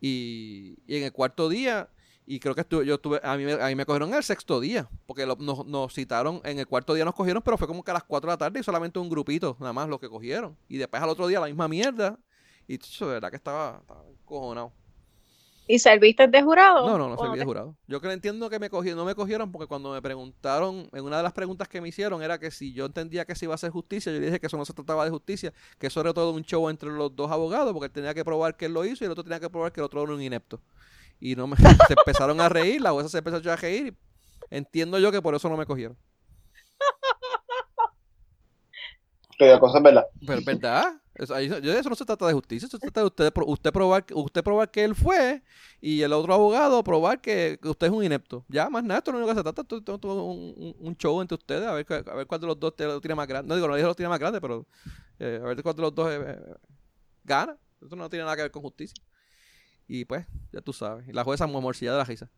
Y, 0.00 0.78
y 0.86 0.96
en 0.96 1.04
el 1.04 1.12
cuarto 1.12 1.48
día 1.48 1.88
y 2.28 2.40
creo 2.40 2.56
que 2.56 2.62
estuve, 2.62 2.84
yo 2.84 2.96
estuve, 2.96 3.20
a 3.22 3.36
mí, 3.36 3.48
a 3.48 3.66
mí 3.68 3.74
me 3.76 3.86
cogieron 3.86 4.12
el 4.12 4.22
sexto 4.24 4.58
día, 4.58 4.90
porque 5.06 5.24
nos, 5.24 5.64
nos, 5.64 5.94
citaron, 5.94 6.40
en 6.42 6.58
el 6.58 6.66
cuarto 6.66 6.92
día 6.92 7.04
nos 7.04 7.14
cogieron, 7.14 7.40
pero 7.40 7.56
fue 7.56 7.68
como 7.68 7.84
que 7.84 7.92
a 7.92 7.94
las 7.94 8.02
4 8.02 8.28
de 8.28 8.32
la 8.32 8.36
tarde 8.36 8.58
y 8.58 8.62
solamente 8.64 8.98
un 8.98 9.08
grupito, 9.08 9.56
nada 9.60 9.72
más 9.72 9.88
lo 9.88 10.00
que 10.00 10.08
cogieron. 10.08 10.56
Y 10.68 10.76
después 10.76 11.00
al 11.00 11.08
otro 11.08 11.28
día 11.28 11.38
la 11.38 11.46
misma 11.46 11.68
mierda. 11.68 12.18
Y 12.66 12.78
de 12.78 13.06
verdad 13.06 13.30
que 13.30 13.36
estaba, 13.36 13.78
estaba 13.80 14.02
cojonado. 14.24 14.72
¿Y 15.68 15.78
serviste 15.80 16.28
de 16.28 16.42
jurado? 16.42 16.86
No, 16.86 16.96
no, 16.96 17.08
no 17.08 17.18
serví 17.18 17.38
de 17.38 17.44
jurado. 17.44 17.76
Yo 17.88 18.00
que 18.00 18.12
entiendo 18.12 18.48
que 18.48 18.58
me 18.58 18.70
cogieron, 18.70 18.98
no 18.98 19.04
me 19.04 19.14
cogieron 19.14 19.50
porque 19.50 19.66
cuando 19.66 19.92
me 19.92 20.00
preguntaron, 20.00 20.88
en 20.92 21.04
una 21.04 21.16
de 21.16 21.22
las 21.22 21.32
preguntas 21.32 21.68
que 21.68 21.80
me 21.80 21.88
hicieron 21.88 22.22
era 22.22 22.38
que 22.38 22.50
si 22.50 22.72
yo 22.72 22.86
entendía 22.86 23.24
que 23.24 23.34
se 23.34 23.46
iba 23.46 23.54
a 23.54 23.56
hacer 23.56 23.70
justicia, 23.70 24.12
yo 24.12 24.20
dije 24.20 24.38
que 24.38 24.46
eso 24.46 24.56
no 24.56 24.64
se 24.64 24.72
trataba 24.72 25.04
de 25.04 25.10
justicia, 25.10 25.52
que 25.78 25.88
eso 25.88 26.00
era 26.00 26.14
todo 26.14 26.32
un 26.32 26.42
show 26.42 26.68
entre 26.70 26.90
los 26.90 27.14
dos 27.16 27.30
abogados, 27.30 27.72
porque 27.72 27.86
él 27.86 27.92
tenía 27.92 28.14
que 28.14 28.24
probar 28.24 28.56
que 28.56 28.66
él 28.66 28.74
lo 28.74 28.84
hizo 28.84 29.04
y 29.04 29.06
el 29.06 29.12
otro 29.12 29.24
tenía 29.24 29.40
que 29.40 29.50
probar 29.50 29.72
que 29.72 29.80
el 29.80 29.84
otro 29.86 30.02
era 30.02 30.12
un 30.12 30.22
inepto 30.22 30.60
y 31.20 31.34
no 31.34 31.46
me, 31.46 31.56
se 31.88 31.94
empezaron 31.94 32.40
a 32.40 32.48
reír, 32.48 32.80
la 32.80 32.92
jueza 32.92 33.08
se 33.08 33.18
empezó 33.18 33.36
a 33.50 33.56
reír. 33.56 33.96
entiendo 34.50 34.98
yo 34.98 35.10
que 35.10 35.22
por 35.22 35.34
eso 35.34 35.48
no 35.48 35.56
me 35.56 35.66
cogieron. 35.66 35.96
Pero 39.38 39.60
cosa 39.60 39.78
es 39.78 39.84
verdad. 39.84 40.06
Pero 40.26 40.38
es 40.38 40.44
verdad. 40.44 41.00
Eso, 41.18 41.34
eso 41.36 41.88
no 41.88 41.96
se 41.96 42.04
trata 42.04 42.26
de 42.26 42.34
justicia, 42.34 42.66
eso 42.66 42.76
se 42.76 42.80
trata 42.80 43.00
de 43.00 43.06
usted, 43.06 43.32
usted, 43.46 43.72
probar, 43.72 44.04
usted 44.12 44.44
probar 44.44 44.70
que 44.70 44.84
él 44.84 44.94
fue 44.94 45.42
y 45.80 46.02
el 46.02 46.12
otro 46.12 46.34
abogado 46.34 46.84
probar 46.84 47.22
que, 47.22 47.58
usted 47.62 47.86
es 47.86 47.92
un 47.92 48.04
inepto. 48.04 48.44
Ya, 48.48 48.68
más 48.68 48.84
nada, 48.84 48.98
esto 48.98 49.12
lo 49.12 49.18
único 49.18 49.32
que 49.32 49.38
se 49.38 49.42
trata 49.42 49.62
es 49.62 50.04
un, 50.04 50.74
un, 50.78 50.96
show 50.96 51.20
entre 51.22 51.36
ustedes, 51.36 51.66
a 51.66 51.72
ver, 51.72 51.86
a 51.90 52.14
ver 52.14 52.26
cuál 52.26 52.40
de 52.40 52.46
los 52.46 52.60
dos 52.60 52.74
lo 52.78 53.00
tiene 53.00 53.14
más 53.14 53.26
grande. 53.26 53.48
No 53.48 53.54
digo, 53.54 53.66
no 53.66 53.76
dije 53.76 53.86
lo 53.86 53.94
tiene 53.94 54.10
más 54.10 54.18
grande, 54.18 54.40
pero 54.42 54.66
eh, 55.18 55.40
a 55.42 55.46
ver 55.46 55.62
cuál 55.62 55.74
de 55.74 55.82
los 55.82 55.94
dos 55.94 56.12
eh, 56.12 56.38
gana. 57.24 57.56
Eso 57.84 57.96
no 57.96 58.10
tiene 58.10 58.24
nada 58.24 58.36
que 58.36 58.42
ver 58.42 58.50
con 58.50 58.62
justicia. 58.62 59.02
Y 59.88 60.04
pues, 60.04 60.26
ya 60.52 60.60
tú 60.60 60.72
sabes. 60.72 61.08
Y 61.08 61.12
la 61.12 61.24
jueza 61.24 61.46
muy 61.46 61.62
morcilla 61.62 61.92
de 61.92 61.98
la 61.98 62.04
risa. 62.04 62.30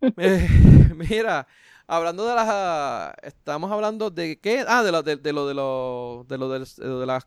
Mira, 0.96 1.46
hablando 1.86 2.26
de 2.26 2.34
las. 2.34 3.14
estamos 3.22 3.70
hablando 3.70 4.10
de 4.10 4.38
qué. 4.38 4.64
Ah, 4.66 4.82
de 4.82 4.92
lo 4.92 5.02
de, 5.02 5.16
lo 5.16 5.46
de 5.46 5.54
lo 5.54 6.26
de 6.28 6.38
lo 6.38 6.48
de, 6.48 7.06
las. 7.06 7.26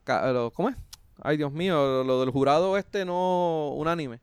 ¿Cómo 0.53 0.69
es? 0.69 0.75
Ay, 1.21 1.37
Dios 1.37 1.51
mío, 1.51 2.03
lo 2.03 2.19
del 2.21 2.29
jurado 2.29 2.77
este 2.77 3.05
no 3.05 3.69
unánime. 3.69 4.21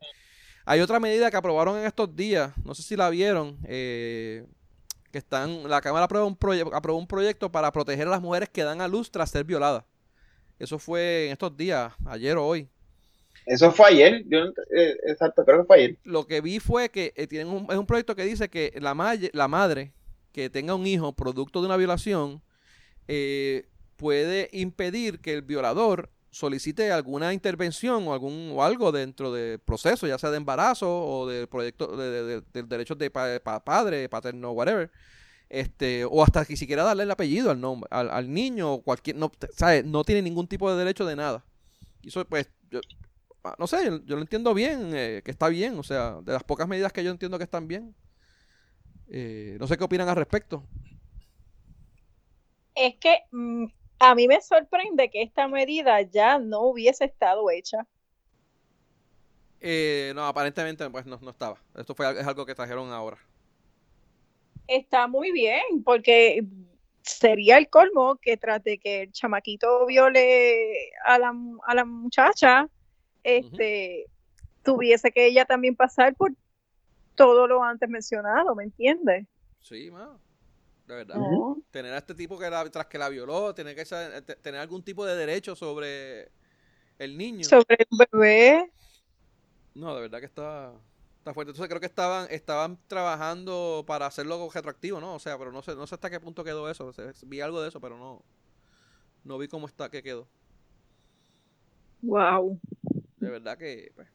Hay 0.64 0.81
otra 0.81 0.98
medida 0.98 1.31
que 1.31 1.36
aprobaron 1.36 1.78
en 1.78 1.85
estos 1.85 2.14
días, 2.16 2.52
no 2.64 2.74
sé 2.74 2.82
si 2.82 2.97
la 2.97 3.09
vieron, 3.09 3.56
eh, 3.64 4.44
que 5.12 5.18
están, 5.18 5.68
la 5.68 5.81
Cámara 5.81 6.06
aprobó 6.06 6.27
un, 6.27 6.36
aprobó 6.74 6.98
un 6.98 7.06
proyecto 7.06 7.52
para 7.52 7.70
proteger 7.70 8.09
a 8.09 8.10
las 8.10 8.20
mujeres 8.20 8.48
que 8.48 8.64
dan 8.64 8.81
a 8.81 8.89
luz 8.89 9.10
tras 9.12 9.31
ser 9.31 9.44
violadas. 9.44 9.85
Eso 10.59 10.78
fue 10.78 11.27
en 11.27 11.32
estos 11.32 11.56
días, 11.56 11.93
ayer 12.05 12.36
o 12.36 12.44
hoy. 12.44 12.68
Eso 13.47 13.70
fue 13.70 13.90
ayer, 13.90 14.24
yo 14.27 14.39
eh, 14.77 14.97
exacto, 15.06 15.44
creo 15.44 15.60
que 15.60 15.66
fue 15.66 15.77
ayer. 15.77 15.97
Lo 16.02 16.27
que 16.27 16.40
vi 16.40 16.59
fue 16.59 16.90
que 16.90 17.12
eh, 17.14 17.28
tienen 17.28 17.48
un, 17.48 17.66
es 17.70 17.77
un 17.77 17.86
proyecto 17.86 18.16
que 18.16 18.24
dice 18.24 18.48
que 18.48 18.73
la, 18.81 19.18
la 19.32 19.48
madre 19.48 19.93
que 20.32 20.51
tenga 20.51 20.74
un 20.74 20.86
hijo 20.86 21.12
producto 21.14 21.60
de 21.60 21.66
una 21.66 21.77
violación 21.77 22.43
eh, 23.06 23.66
puede 23.97 24.51
impedir 24.52 25.20
que 25.20 25.32
el 25.32 25.43
violador 25.43 26.10
solicite 26.31 26.93
alguna 26.93 27.32
intervención 27.32 28.06
o 28.06 28.12
algún 28.12 28.51
o 28.52 28.62
algo 28.64 28.93
dentro 28.93 29.32
del 29.32 29.60
proceso, 29.60 30.06
ya 30.06 30.18
sea 30.18 30.31
de 30.31 30.36
embarazo 30.36 30.89
o 30.90 31.27
del 31.27 31.47
proyecto 31.47 31.97
de, 31.97 32.43
del 32.52 32.68
derecho 32.68 32.94
de 32.97 33.10
padre, 33.10 34.09
paterno, 34.09 34.51
whatever, 34.51 34.90
este, 35.48 36.05
o 36.05 36.23
hasta 36.23 36.44
que 36.44 36.56
siquiera 36.56 36.82
darle 36.82 37.05
el 37.05 37.10
apellido 37.10 37.51
al 37.51 37.60
nombre, 37.60 37.89
al, 37.90 38.31
niño 38.31 38.74
o 38.74 38.82
cualquier, 38.82 39.16
no, 39.16 39.31
no 39.85 40.05
tiene 40.05 40.20
ningún 40.20 40.48
tipo 40.48 40.70
de 40.70 40.77
derecho 40.77 41.06
de 41.06 41.16
nada. 41.16 41.44
Y 42.02 42.09
eso 42.09 42.27
pues 42.27 42.51
yo, 42.70 42.81
no 43.59 43.66
sé, 43.66 43.85
yo, 44.05 44.16
lo 44.16 44.20
entiendo 44.20 44.55
bien, 44.55 44.90
eh, 44.94 45.23
que 45.24 45.31
está 45.31 45.48
bien, 45.48 45.78
o 45.78 45.82
sea, 45.82 46.20
de 46.23 46.32
las 46.32 46.44
pocas 46.44 46.66
medidas 46.66 46.93
que 46.93 47.05
yo 47.05 47.10
entiendo 47.10 47.39
que 47.39 47.44
están 47.44 47.68
bien. 47.68 47.94
Eh, 49.09 49.56
no 49.60 49.66
sé 49.66 49.77
qué 49.77 49.85
opinan 49.85 50.09
al 50.09 50.16
respecto. 50.16 50.64
Es 52.74 52.97
que 52.97 53.20
mm, 53.31 53.66
a 53.98 54.14
mí 54.14 54.28
me 54.28 54.40
sorprende 54.40 55.10
que 55.10 55.23
esta 55.23 55.48
medida 55.48 56.01
ya 56.02 56.39
no 56.39 56.62
hubiese 56.62 57.05
estado 57.05 57.51
hecha. 57.51 57.86
Eh, 59.60 60.12
no, 60.14 60.27
aparentemente 60.27 60.89
pues 60.90 61.06
no, 61.06 61.18
estaba. 61.28 61.60
Esto 61.77 61.94
fue, 61.94 62.10
es 62.20 62.27
algo 62.27 62.44
que 62.44 62.55
trajeron 62.55 62.93
ahora. 62.93 63.18
Está 64.66 65.06
muy 65.06 65.32
bien, 65.32 65.82
porque 65.85 66.44
sería 67.02 67.56
el 67.56 67.70
colmo 67.70 68.16
que 68.16 68.36
tras 68.36 68.62
de 68.64 68.78
que 68.78 69.02
el 69.02 69.12
chamaquito 69.12 69.86
viole 69.86 70.90
a 71.05 71.18
la, 71.18 71.32
a 71.66 71.74
la 71.74 71.85
muchacha, 71.85 72.68
este, 73.27 74.07
tuviese 74.62 75.11
que 75.11 75.27
ella 75.27 75.44
también 75.44 75.74
pasar 75.74 76.15
por 76.15 76.32
todo 77.16 77.48
lo 77.48 77.62
antes 77.62 77.89
mencionado, 77.89 78.55
¿me 78.55 78.65
entiendes? 78.65 79.27
Sí, 79.61 79.90
ma. 79.90 80.16
De 80.86 80.94
verdad. 80.94 81.16
Tener 81.73 81.93
a 81.93 81.98
este 81.98 82.15
tipo 82.15 82.39
que 82.39 82.48
la, 82.48 82.69
tras 82.70 82.86
que 82.86 82.98
la 82.98 83.09
violó, 83.09 83.53
tener 83.53 83.74
que 83.74 83.85
tener 84.43 84.61
algún 84.61 84.85
tipo 84.85 85.05
de 85.05 85.16
derecho 85.16 85.57
sobre 85.57 86.31
el 86.98 87.19
niño. 87.19 87.43
Sobre 87.43 87.78
el 87.78 88.07
bebé. 88.12 88.73
No, 89.74 89.97
de 89.97 90.03
verdad 90.03 90.20
que 90.20 90.27
está, 90.27 90.73
está 91.19 91.35
fuerte. 91.35 91.51
Entonces 91.51 91.69
creo 91.69 91.81
que 91.81 91.86
estaban, 91.86 92.28
estaban 92.31 92.78
trabajando 92.86 93.82
para 93.85 94.07
hacerlo 94.07 94.48
retroactivo, 94.55 95.01
¿no? 95.01 95.16
O 95.16 95.19
sea, 95.19 95.36
pero 95.36 95.51
no 95.51 95.62
sé, 95.62 95.74
no 95.74 95.89
sé 95.89 95.97
hasta 95.97 96.11
qué 96.11 96.20
punto 96.20 96.44
quedó 96.44 96.70
eso. 96.70 96.93
vi 97.24 97.40
algo 97.40 97.61
de 97.61 97.70
eso, 97.70 97.81
pero 97.81 97.98
no, 97.98 98.23
no 99.24 99.39
vi 99.39 99.48
cómo 99.48 99.66
está, 99.66 99.90
qué 99.90 100.05
quedó. 100.05 100.28
Wow 102.03 102.61
de 103.27 103.32
verdad 103.32 103.59
que, 103.59 103.93
pues, 103.94 104.09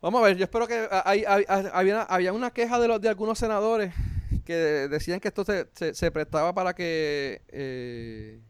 Vamos 0.00 0.20
a 0.20 0.24
ver, 0.24 0.36
yo 0.36 0.44
espero 0.44 0.66
que 0.66 0.88
hay, 0.90 1.24
había, 1.26 2.02
había, 2.02 2.32
una 2.32 2.50
queja 2.50 2.78
de, 2.78 2.88
los, 2.88 3.00
de 3.00 3.08
algunos 3.08 3.38
senadores 3.38 3.94
que 4.44 4.54
decían 4.54 5.20
que 5.20 5.28
esto 5.28 5.44
se, 5.44 5.94
se, 5.94 6.10
prestaba 6.10 6.54
para 6.54 6.74
que 6.74 7.42
eh, 7.48 8.40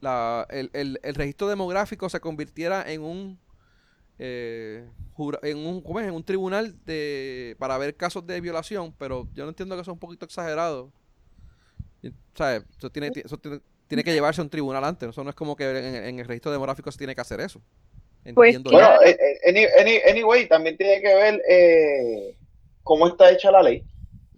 la, 0.00 0.46
el, 0.50 0.70
el, 0.72 1.00
el, 1.02 1.14
registro 1.14 1.48
demográfico 1.48 2.08
se 2.08 2.20
convirtiera 2.20 2.90
en 2.90 3.02
un 3.02 3.38
eh, 4.18 4.88
en 5.42 5.58
un 5.58 6.00
en 6.00 6.14
un 6.14 6.24
tribunal 6.24 6.76
de 6.84 7.56
para 7.58 7.78
ver 7.78 7.96
casos 7.96 8.26
de 8.26 8.40
violación, 8.40 8.94
pero 8.98 9.28
yo 9.34 9.44
no 9.44 9.50
entiendo 9.50 9.74
que 9.74 9.82
eso 9.82 9.90
es 9.90 9.94
un 9.94 10.00
poquito 10.00 10.26
exagerado. 10.26 10.92
¿Sabes? 12.34 12.64
Eso 12.76 12.90
tiene, 12.90 13.12
eso 13.14 13.38
tiene, 13.38 13.60
que 14.02 14.12
llevarse 14.12 14.40
a 14.40 14.44
un 14.44 14.50
tribunal 14.50 14.84
antes. 14.84 15.10
Eso 15.10 15.22
no 15.22 15.30
es 15.30 15.36
como 15.36 15.54
que 15.54 15.64
en, 16.08 16.18
el 16.18 16.26
registro 16.26 16.50
demográfico 16.50 16.90
se 16.90 16.98
tiene 16.98 17.14
que 17.14 17.20
hacer 17.20 17.40
eso. 17.40 17.60
Pues 18.34 18.62
bueno, 18.62 18.88
eh, 19.04 19.16
eh, 19.44 20.10
anyway, 20.10 20.48
también 20.48 20.76
tiene 20.76 21.00
que 21.00 21.14
ver 21.14 21.42
eh, 21.48 22.36
cómo 22.82 23.08
está 23.08 23.30
hecha 23.30 23.50
la 23.50 23.62
ley. 23.62 23.82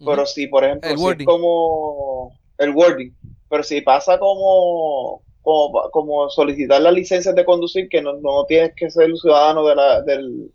Pero 0.05 0.26
si, 0.26 0.47
por 0.48 0.64
ejemplo, 0.64 0.90
si 1.16 1.24
como 1.24 2.32
el 2.59 2.70
wording, 2.70 3.10
pero 3.48 3.62
si 3.62 3.81
pasa 3.81 4.18
como, 4.18 5.22
como, 5.43 6.28
solicitar 6.31 6.81
las 6.82 6.93
licencias 6.93 7.35
de 7.35 7.44
conducir, 7.44 7.89
que 7.89 8.02
no, 8.02 8.14
no 8.14 8.44
tienes 8.47 8.72
que 8.74 8.90
ser 8.90 9.10
un 9.10 9.16
ciudadano 9.16 9.66
de 9.66 9.74
la, 9.76 10.02
del, 10.02 10.51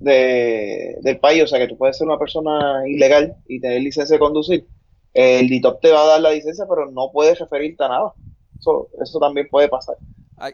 del 0.00 1.18
país, 1.20 1.44
o 1.44 1.46
sea 1.46 1.58
que 1.58 1.68
tú 1.68 1.76
puedes 1.76 1.96
ser 1.96 2.06
una 2.06 2.18
persona 2.18 2.82
ilegal 2.86 3.36
y 3.46 3.60
tener 3.60 3.80
licencia 3.82 4.16
de 4.16 4.20
conducir, 4.20 4.66
el 5.14 5.48
DITOP 5.48 5.80
te 5.80 5.92
va 5.92 6.02
a 6.02 6.06
dar 6.06 6.20
la 6.20 6.32
licencia, 6.32 6.64
pero 6.68 6.90
no 6.90 7.10
puedes 7.12 7.38
referirte 7.38 7.84
a 7.84 7.88
nada. 7.88 8.12
Eso, 8.58 8.88
eso 9.02 9.18
también 9.18 9.48
puede 9.50 9.68
pasar. 9.68 9.96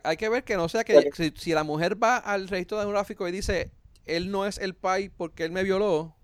Hay, 0.05 0.19
que 0.19 0.29
ver 0.29 0.45
que 0.45 0.57
no 0.57 0.69
sea 0.69 0.85
que 0.85 1.11
si, 1.35 1.53
la 1.53 1.65
mujer 1.65 2.03
va 2.03 2.19
al 2.19 2.49
registro 2.49 2.79
demográfico 2.79 3.27
y 3.27 3.33
dice, 3.33 3.73
él 4.05 4.31
no 4.31 4.45
es 4.45 4.59
el 4.59 4.75
país 4.75 5.11
porque 5.17 5.45
él 5.45 5.51
me 5.51 5.63
violó, 5.63 5.99
o 6.01 6.15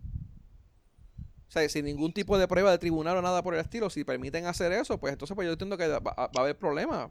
sea, 1.48 1.66
sin 1.70 1.86
ningún 1.86 2.12
tipo 2.12 2.36
de 2.36 2.46
prueba 2.46 2.70
de 2.70 2.78
tribunal 2.78 3.16
o 3.16 3.22
nada 3.22 3.42
por 3.42 3.54
el 3.54 3.60
estilo, 3.60 3.88
si 3.88 4.04
permiten 4.04 4.44
hacer 4.44 4.70
eso, 4.72 4.98
pues 4.98 5.14
entonces 5.14 5.34
pues 5.34 5.46
yo 5.46 5.52
entiendo 5.52 5.78
que 5.78 5.88
va, 5.88 5.98
va 6.00 6.30
a 6.34 6.40
haber 6.40 6.58
problemas. 6.58 7.10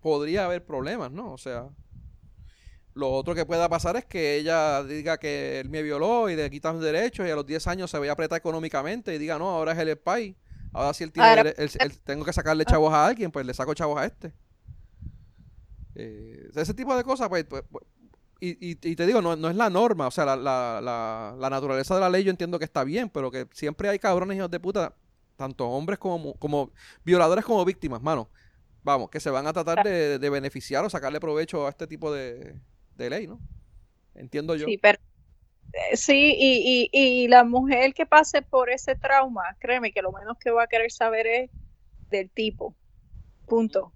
Podría 0.00 0.46
haber 0.46 0.64
problemas, 0.64 1.12
¿no? 1.12 1.32
O 1.32 1.38
sea... 1.38 1.68
Lo 2.98 3.12
otro 3.12 3.32
que 3.32 3.46
pueda 3.46 3.68
pasar 3.68 3.94
es 3.94 4.04
que 4.06 4.34
ella 4.34 4.82
diga 4.82 5.18
que 5.18 5.60
él 5.60 5.68
me 5.70 5.84
violó 5.84 6.28
y 6.28 6.34
le 6.34 6.50
quitan 6.50 6.80
derechos 6.80 7.28
y 7.28 7.30
a 7.30 7.36
los 7.36 7.46
10 7.46 7.68
años 7.68 7.92
se 7.92 7.96
vaya 7.96 8.10
a 8.10 8.14
apretar 8.14 8.38
económicamente 8.38 9.14
y 9.14 9.18
diga, 9.18 9.38
no, 9.38 9.50
ahora 9.50 9.70
es 9.70 9.78
el 9.78 9.96
país. 9.96 10.34
Ahora 10.72 10.92
si 10.92 11.04
él 11.04 11.12
tiene, 11.12 11.54
tengo 12.02 12.24
que 12.24 12.32
sacarle 12.32 12.64
chavos 12.64 12.92
a 12.92 13.06
alguien, 13.06 13.30
pues 13.30 13.46
le 13.46 13.54
saco 13.54 13.72
chavos 13.72 14.00
a 14.00 14.04
este. 14.04 14.32
Eh, 15.94 16.50
ese 16.56 16.74
tipo 16.74 16.96
de 16.96 17.04
cosas, 17.04 17.28
pues, 17.28 17.44
pues, 17.44 17.62
pues 17.70 17.84
y, 18.40 18.72
y, 18.72 18.96
te 18.96 19.06
digo, 19.06 19.22
no, 19.22 19.36
no, 19.36 19.48
es 19.48 19.54
la 19.54 19.70
norma, 19.70 20.08
o 20.08 20.10
sea, 20.10 20.24
la, 20.24 20.34
la, 20.34 21.34
la, 21.38 21.50
naturaleza 21.50 21.94
de 21.94 22.00
la 22.00 22.10
ley 22.10 22.24
yo 22.24 22.30
entiendo 22.30 22.58
que 22.58 22.64
está 22.64 22.82
bien, 22.82 23.10
pero 23.10 23.30
que 23.30 23.46
siempre 23.52 23.88
hay 23.88 24.00
cabrones 24.00 24.36
hijos 24.36 24.50
de 24.50 24.58
puta, 24.58 24.96
tanto 25.36 25.68
hombres 25.68 26.00
como, 26.00 26.34
como 26.34 26.72
violadores 27.04 27.44
como 27.44 27.64
víctimas, 27.64 28.02
mano. 28.02 28.28
Vamos, 28.82 29.08
que 29.08 29.20
se 29.20 29.30
van 29.30 29.46
a 29.46 29.52
tratar 29.52 29.84
de 29.84 30.30
beneficiar 30.30 30.84
o 30.84 30.90
sacarle 30.90 31.20
provecho 31.20 31.66
a 31.66 31.70
este 31.70 31.86
tipo 31.86 32.12
de, 32.12 32.56
de 32.98 33.10
ley, 33.10 33.26
¿no? 33.26 33.40
Entiendo 34.14 34.54
yo. 34.56 34.66
Sí, 34.66 34.76
pero 34.76 34.98
eh, 35.72 35.96
sí, 35.96 36.34
y, 36.36 36.88
y, 36.92 37.22
y, 37.24 37.28
la 37.28 37.44
mujer 37.44 37.94
que 37.94 38.04
pase 38.04 38.42
por 38.42 38.70
ese 38.70 38.96
trauma, 38.96 39.56
créeme 39.60 39.92
que 39.92 40.02
lo 40.02 40.12
menos 40.12 40.36
que 40.38 40.50
va 40.50 40.64
a 40.64 40.66
querer 40.66 40.90
saber 40.90 41.26
es 41.26 41.50
del 42.10 42.30
tipo. 42.30 42.74
Punto. 43.46 43.92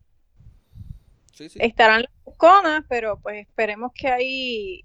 Sí, 1.32 1.48
sí. 1.48 1.58
Estarán 1.60 2.02
las 2.02 2.12
busconas, 2.24 2.84
pero 2.88 3.18
pues 3.18 3.46
esperemos 3.46 3.92
que 3.94 4.08
ahí, 4.08 4.82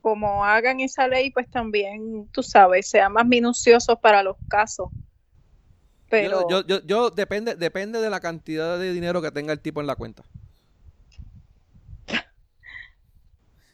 como 0.00 0.44
hagan 0.44 0.80
esa 0.80 1.06
ley, 1.06 1.30
pues 1.30 1.48
también, 1.50 2.28
tú 2.32 2.42
sabes, 2.42 2.88
sean 2.88 3.12
más 3.12 3.26
minuciosos 3.26 3.98
para 4.00 4.22
los 4.22 4.36
casos. 4.48 4.88
Pero... 6.08 6.48
Yo, 6.48 6.66
yo, 6.66 6.84
yo, 6.84 7.10
depende, 7.10 7.54
depende 7.54 8.00
de 8.00 8.10
la 8.10 8.20
cantidad 8.20 8.78
de 8.78 8.92
dinero 8.92 9.22
que 9.22 9.30
tenga 9.30 9.52
el 9.52 9.60
tipo 9.60 9.80
en 9.80 9.86
la 9.86 9.94
cuenta. 9.94 10.24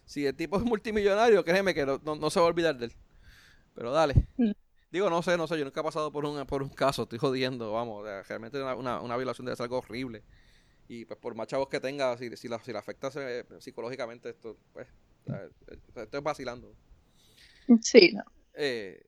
Si 0.06 0.24
el 0.24 0.34
tipo 0.34 0.56
es 0.56 0.62
multimillonario, 0.62 1.44
créeme 1.44 1.74
que 1.74 1.84
no, 1.84 2.30
se 2.30 2.40
va 2.40 2.46
a 2.46 2.48
olvidar 2.48 2.76
de 2.78 2.86
él. 2.86 2.92
Pero 3.74 3.92
dale. 3.92 4.14
Mm. 4.36 4.52
Digo, 4.90 5.10
no 5.10 5.20
sé, 5.22 5.36
no 5.36 5.46
sé, 5.46 5.58
yo 5.58 5.64
nunca 5.64 5.80
he 5.80 5.84
pasado 5.84 6.10
por 6.12 6.24
un, 6.24 6.46
por 6.46 6.62
un 6.62 6.70
caso, 6.70 7.02
estoy 7.02 7.18
jodiendo, 7.18 7.72
vamos, 7.72 8.06
realmente 8.28 8.62
una, 8.62 9.00
una, 9.00 9.16
violación 9.16 9.44
debe 9.44 9.56
ser 9.56 9.64
algo 9.64 9.78
horrible. 9.78 10.22
Y 10.88 11.04
pues 11.04 11.18
por 11.18 11.34
más 11.34 11.48
chavos 11.48 11.68
que 11.68 11.80
tenga, 11.80 12.16
si, 12.16 12.34
si, 12.36 12.48
la, 12.48 12.62
si 12.62 12.72
la 12.72 12.78
afecta 12.78 13.10
psicológicamente, 13.58 14.30
esto, 14.30 14.56
pues, 14.72 14.86
estoy 15.96 16.20
vacilando. 16.20 16.72
Sí, 17.82 18.12
no. 18.14 18.22
Eh, 18.54 19.04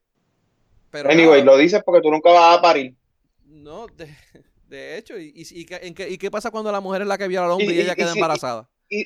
pero 0.90 1.10
anyway, 1.10 1.42
lo 1.42 1.56
dices 1.56 1.82
porque 1.84 2.00
tú 2.02 2.10
nunca 2.10 2.30
vas 2.30 2.58
a 2.58 2.62
parir. 2.62 2.94
No, 3.44 3.86
de, 3.86 4.14
de 4.68 4.98
hecho, 4.98 5.18
y, 5.18 5.32
y, 5.34 5.60
y, 5.60 6.18
qué, 6.18 6.30
pasa 6.30 6.50
cuando 6.50 6.72
la 6.72 6.80
mujer 6.80 7.02
es 7.02 7.08
la 7.08 7.18
que 7.18 7.28
viola 7.28 7.46
al 7.46 7.52
hombre 7.52 7.74
y, 7.74 7.80
ella 7.80 7.94
queda 7.94 8.12
embarazada? 8.12 8.68
Y, 8.88 9.04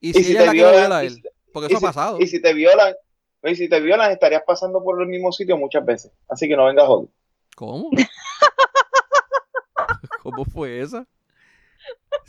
si, 0.00 0.32
ella 0.32 0.46
la 0.46 0.52
que 0.52 0.58
viola 0.58 0.98
a 0.98 1.04
él. 1.04 1.22
Porque 1.52 1.72
eso 1.72 1.78
ha 1.78 1.92
pasado. 1.92 2.18
Y 2.20 2.26
si 2.26 2.40
te 2.40 2.54
violan, 2.54 2.94
y 3.42 3.56
si 3.56 3.68
te 3.68 3.80
violan, 3.80 4.10
estarías 4.10 4.42
pasando 4.46 4.82
por 4.82 5.00
el 5.00 5.08
mismo 5.08 5.32
sitio 5.32 5.56
muchas 5.56 5.84
veces. 5.84 6.12
Así 6.28 6.48
que 6.48 6.56
no 6.56 6.66
vengas 6.66 6.86
joder. 6.86 7.08
¿Cómo? 7.56 7.90
¿Cómo 10.22 10.44
fue 10.44 10.80
esa? 10.80 11.06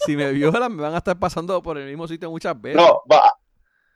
Si 0.05 0.15
me 0.15 0.31
violan, 0.31 0.75
me 0.75 0.81
van 0.81 0.93
a 0.93 0.97
estar 0.97 1.17
pasando 1.19 1.61
por 1.61 1.77
el 1.77 1.87
mismo 1.87 2.07
sitio 2.07 2.29
muchas 2.29 2.59
veces. 2.59 2.81
No, 2.81 3.03
va. 3.11 3.37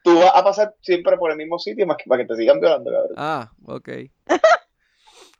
Tú 0.03 0.19
vas 0.19 0.31
a 0.35 0.43
pasar 0.43 0.75
siempre 0.81 1.17
por 1.17 1.31
el 1.31 1.37
mismo 1.37 1.57
sitio 1.57 1.87
más 1.87 1.97
que 1.97 2.07
para 2.07 2.21
que 2.21 2.27
te 2.27 2.35
sigan 2.35 2.59
violando, 2.59 2.91
cabrón. 2.91 3.13
Ah, 3.17 3.51
ok. 3.65 3.89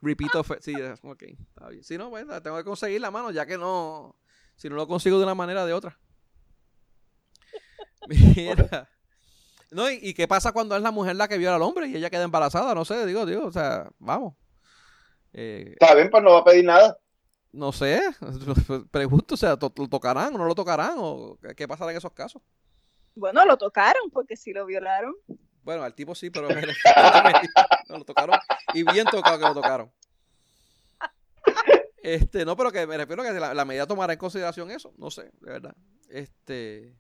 Repito, 0.02 0.44
sí, 0.60 0.74
ok. 1.04 1.24
Está 1.24 1.70
bien. 1.70 1.84
Si 1.84 1.98
no, 1.98 2.10
pues 2.10 2.26
tengo 2.42 2.58
que 2.58 2.64
conseguir 2.64 3.02
la 3.02 3.12
mano, 3.12 3.32
ya 3.32 3.46
que 3.46 3.58
no. 3.58 4.16
Si 4.56 4.70
no 4.70 4.76
lo 4.76 4.88
consigo 4.88 5.18
de 5.18 5.24
una 5.24 5.36
manera 5.36 5.64
o 5.64 5.68
de 5.68 5.74
otra. 5.74 6.00
Mira. 8.36 8.90
No, 9.72 9.90
y, 9.90 10.14
qué 10.14 10.28
pasa 10.28 10.52
cuando 10.52 10.76
es 10.76 10.82
la 10.82 10.92
mujer 10.92 11.16
la 11.16 11.28
que 11.28 11.38
viola 11.38 11.56
al 11.56 11.62
hombre 11.62 11.88
y 11.88 11.96
ella 11.96 12.10
queda 12.10 12.24
embarazada? 12.24 12.74
No 12.76 12.86
sé, 12.86 13.06
digo, 13.06 13.26
digo, 13.26 13.46
o 13.46 13.52
sea, 13.52 13.90
vamos. 14.00 14.36
Eh, 15.34 15.76
Está 15.80 15.96
bien, 15.96 16.10
pues 16.10 16.24
no 16.24 16.32
va 16.32 16.40
a 16.40 16.44
pedir 16.44 16.64
nada. 16.64 16.98
No 17.52 17.72
sé, 17.72 18.02
pregunto, 18.92 19.36
o 19.36 19.38
sea, 19.38 19.58
¿lo 19.60 19.70
tocarán 19.90 20.36
o 20.36 20.38
no 20.38 20.46
lo 20.46 20.56
tocarán? 20.56 20.96
¿O 20.98 21.38
qué 21.56 21.68
pasará 21.68 21.92
en 21.92 21.98
esos 21.98 22.12
casos? 22.14 22.42
Bueno, 23.16 23.46
lo 23.46 23.58
tocaron, 23.58 24.10
porque 24.12 24.36
si 24.36 24.54
lo 24.54 24.66
violaron. 24.66 25.16
Bueno, 25.64 25.84
al 25.84 25.96
tipo 25.96 26.14
sí, 26.14 26.30
pero 26.30 26.48
no, 27.90 27.98
lo 27.98 28.06
tocaron 28.06 28.38
y 28.74 28.84
bien 28.84 29.08
tocado 29.08 29.40
que 29.40 29.46
lo 29.46 29.54
tocaron. 29.54 29.92
Este, 32.04 32.46
no, 32.46 32.56
pero 32.56 32.72
que 32.72 32.86
me 32.86 32.98
refiero 32.98 33.24
a 33.24 33.26
que 33.26 33.40
la, 33.40 33.54
la 33.54 33.66
medida 33.66 33.88
tomará 33.88 34.14
en 34.14 34.20
consideración 34.20 34.70
eso, 34.70 34.94
no 34.98 35.10
sé, 35.10 35.32
de 35.42 35.52
verdad. 35.52 35.76
Este, 36.10 36.96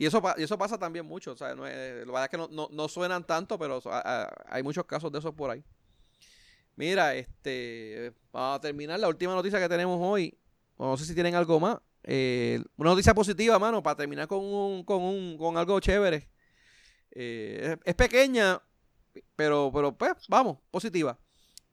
y 0.00 0.06
eso, 0.06 0.22
y 0.38 0.44
eso 0.44 0.56
pasa 0.56 0.78
también 0.78 1.04
mucho, 1.04 1.32
o 1.32 1.36
sea, 1.36 1.54
no 1.54 1.66
es, 1.66 1.76
la 1.76 2.06
verdad 2.06 2.24
es 2.24 2.30
que 2.30 2.38
no, 2.38 2.68
no, 2.70 2.88
suenan 2.88 3.22
tanto, 3.22 3.58
pero 3.58 3.82
hay 4.46 4.62
muchos 4.62 4.86
casos 4.86 5.12
de 5.12 5.18
esos 5.18 5.34
por 5.34 5.50
ahí. 5.50 5.62
Mira, 6.74 7.14
este, 7.14 8.14
vamos 8.32 8.56
a 8.56 8.60
terminar 8.62 8.98
la 8.98 9.08
última 9.08 9.34
noticia 9.34 9.60
que 9.60 9.68
tenemos 9.68 10.00
hoy. 10.00 10.34
No 10.78 10.96
sé 10.96 11.04
si 11.04 11.12
tienen 11.12 11.34
algo 11.34 11.60
más. 11.60 11.80
Eh, 12.02 12.64
una 12.78 12.92
noticia 12.92 13.12
positiva, 13.12 13.58
mano, 13.58 13.82
para 13.82 13.96
terminar 13.96 14.26
con, 14.26 14.42
un, 14.42 14.84
con, 14.84 15.02
un, 15.02 15.36
con 15.36 15.58
algo 15.58 15.78
chévere. 15.80 16.30
Eh, 17.10 17.76
es, 17.84 17.94
pequeña, 17.94 18.58
pero, 19.36 19.70
pero 19.70 19.92
pues, 19.92 20.12
vamos, 20.30 20.60
positiva. 20.70 21.18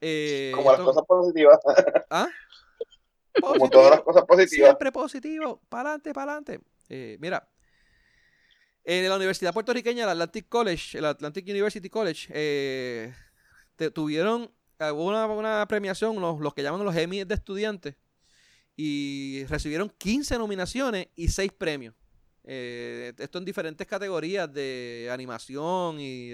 Eh, 0.02 0.52
Como 0.54 0.70
las 0.74 0.82
cosas 0.82 1.06
positivas. 1.08 1.60
¿Ah? 2.10 2.28
Como 3.42 3.70
todas 3.70 3.92
las 3.92 4.02
cosas 4.02 4.26
positivas. 4.26 4.68
Siempre 4.68 4.92
positivo. 4.92 5.62
Para 5.70 5.92
adelante, 5.92 6.14
para 6.14 6.34
adelante. 6.34 6.60
mira, 7.20 7.48
en 8.88 9.10
la 9.10 9.18
Universidad 9.18 9.54
Puertorriqueña, 9.54 10.06
el 10.06 10.10
Atlantic 10.10 10.48
College, 10.48 10.98
el 10.98 11.04
Atlantic 11.04 11.46
University 11.46 11.90
College, 11.90 12.30
eh, 12.34 13.14
tuvieron 13.94 14.50
eh, 14.80 14.92
una, 14.92 15.66
premiación, 15.68 16.16
los, 16.22 16.54
que 16.54 16.64
llaman 16.64 16.86
los 16.86 16.96
Emmy 16.96 17.26
de 17.26 17.36
estudiantes, 17.36 17.96
y 18.78 19.44
recibieron 19.50 19.90
15 19.90 20.38
nominaciones 20.38 21.10
y 21.18 21.28
6 21.28 21.52
premios. 21.58 21.96
Eh, 22.46 23.12
esto 23.18 23.40
en 23.40 23.44
diferentes 23.44 23.86
categorías 23.86 24.52
de 24.54 25.10
animación 25.12 26.00
y 26.00 26.32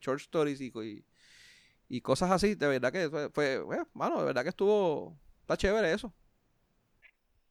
short 0.00 0.22
stories 0.22 0.60
y, 0.60 2.00
cosas 2.00 2.32
así. 2.32 2.56
De 2.56 2.66
verdad 2.66 2.90
que 2.90 3.08
fue, 3.10 3.30
fue 3.30 3.86
bueno, 3.94 4.18
de 4.18 4.24
verdad 4.24 4.42
que 4.42 4.48
estuvo, 4.48 5.16
está 5.42 5.56
chévere 5.56 5.92
eso. 5.92 6.12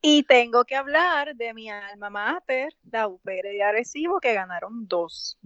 Y 0.01 0.23
tengo 0.23 0.65
que 0.65 0.75
hablar 0.75 1.35
de 1.35 1.53
mi 1.53 1.69
alma 1.69 2.09
mater, 2.09 2.75
la 2.91 3.07
UPR 3.07 3.43
de 3.43 3.61
Arecibo, 3.63 4.19
que 4.19 4.33
ganaron 4.33 4.87
dos. 4.87 5.37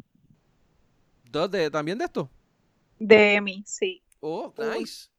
¿Dos 1.29 1.51
de, 1.51 1.69
también 1.69 1.97
de 1.97 2.05
esto? 2.05 2.29
De 2.97 3.41
mí, 3.41 3.63
sí. 3.65 4.01
Oh, 4.21 4.53
nice. 4.57 5.09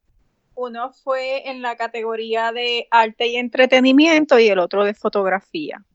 Uno 0.55 0.91
fue 0.91 1.47
en 1.49 1.61
la 1.61 1.75
categoría 1.75 2.51
de 2.51 2.87
arte 2.89 3.27
y 3.27 3.35
entretenimiento 3.35 4.39
y 4.39 4.47
el 4.47 4.57
otro 4.57 4.83
de 4.83 4.95
fotografía. 4.95 5.85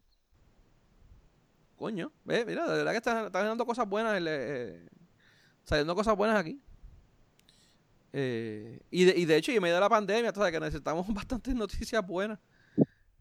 Coño, 1.76 2.12
ve, 2.24 2.44
mira, 2.44 2.64
de 2.68 2.76
verdad 2.76 2.92
que 2.92 2.98
están, 2.98 3.32
dando 3.32 3.66
cosas 3.66 3.88
buenas. 3.88 4.22
Eh, 4.24 4.86
saliendo 5.64 5.96
cosas 5.96 6.16
buenas 6.16 6.36
aquí. 6.36 6.60
Eh, 8.12 8.78
y, 8.88 9.04
de, 9.04 9.18
y 9.18 9.24
de 9.24 9.36
hecho, 9.36 9.50
y 9.50 9.56
en 9.56 9.62
medio 9.62 9.74
de 9.74 9.80
la 9.80 9.88
pandemia, 9.88 10.32
tú 10.32 10.38
sabes 10.38 10.52
que 10.52 10.60
necesitamos 10.60 11.06
bastantes 11.12 11.56
noticias 11.56 12.06
buenas. 12.06 12.38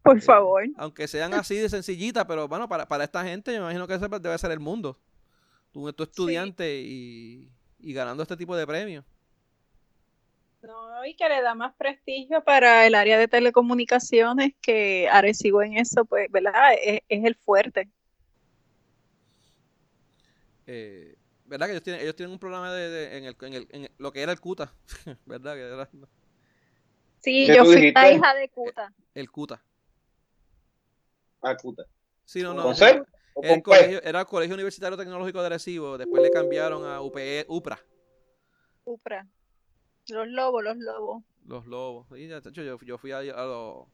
Por 0.02 0.18
Eh, 0.18 0.20
favor. 0.20 0.64
Aunque 0.74 1.08
sean 1.08 1.34
así 1.34 1.56
de 1.56 1.68
sencillitas, 1.68 2.24
pero 2.26 2.48
bueno, 2.48 2.68
para, 2.68 2.88
para 2.88 3.04
esta 3.04 3.24
gente, 3.24 3.52
yo 3.52 3.58
me 3.60 3.64
imagino 3.66 3.86
que 3.86 3.94
ese 3.94 4.08
debe 4.08 4.38
ser 4.38 4.50
el 4.52 4.60
mundo. 4.60 4.98
Tú, 5.72 5.92
tú 5.94 6.04
estudiante 6.04 6.80
y, 6.82 7.52
y 7.80 7.92
ganando 7.94 8.22
este 8.22 8.36
tipo 8.36 8.56
de 8.56 8.66
premios. 8.66 9.04
No, 10.62 11.04
y 11.04 11.14
que 11.16 11.28
le 11.28 11.42
da 11.42 11.54
más 11.56 11.74
prestigio 11.74 12.42
para 12.44 12.86
el 12.86 12.94
área 12.94 13.18
de 13.18 13.26
telecomunicaciones 13.28 14.54
que 14.60 15.08
Arecibo 15.10 15.62
en 15.62 15.76
eso, 15.76 16.04
pues, 16.04 16.30
¿verdad? 16.30 16.74
Es, 16.80 17.00
es 17.08 17.24
el 17.24 17.34
fuerte. 17.34 17.90
Eh, 20.66 21.16
¿Verdad 21.44 21.66
que 21.66 21.72
ellos 21.72 21.82
tienen, 21.82 22.02
ellos 22.02 22.16
tienen 22.16 22.32
un 22.32 22.38
programa 22.38 22.72
de, 22.72 22.88
de- 22.88 23.18
en, 23.18 23.24
el, 23.24 23.36
en, 23.42 23.54
el, 23.54 23.68
en 23.70 23.90
lo 23.98 24.12
que 24.12 24.22
era 24.22 24.32
el 24.32 24.40
CUTA? 24.40 24.72
¿Verdad? 25.26 25.54
Que 25.54 25.60
era 25.62 25.88
Sí, 27.20 27.46
¿Qué 27.46 27.52
yo 27.54 27.64
fui 27.64 27.76
dijiste? 27.76 27.92
la 27.94 28.10
hija 28.12 28.34
de 28.34 28.48
Cuta. 28.50 28.92
el 29.14 29.30
CUTA. 29.30 29.62
Ah, 31.42 31.56
puta. 31.60 31.84
Sí, 32.24 32.42
no, 32.42 32.54
no. 32.54 32.62
¿Con 32.62 32.74
sí, 32.74 32.84
C? 32.84 33.02
¿O 33.34 33.42
Era 33.42 33.54
el, 33.54 33.62
con 33.62 33.74
colegio, 33.74 34.02
era 34.02 34.20
el 34.20 34.26
Colegio 34.26 34.54
Universitario 34.54 34.96
Tecnológico 34.96 35.40
de 35.40 35.46
Arecibo. 35.46 35.98
Después 35.98 36.22
le 36.22 36.30
cambiaron 36.30 36.84
a 36.84 37.00
UPE, 37.00 37.46
UPRA. 37.48 37.78
Upra. 38.84 39.26
Los 40.08 40.28
lobos, 40.28 40.62
los 40.62 40.76
lobos. 40.76 41.22
Los 41.46 41.66
lobos. 41.66 42.06
Y 42.18 42.28
ya, 42.28 42.40
tacho, 42.40 42.62
yo, 42.62 42.78
yo 42.80 42.98
fui 42.98 43.12
a, 43.12 43.18
a 43.18 43.86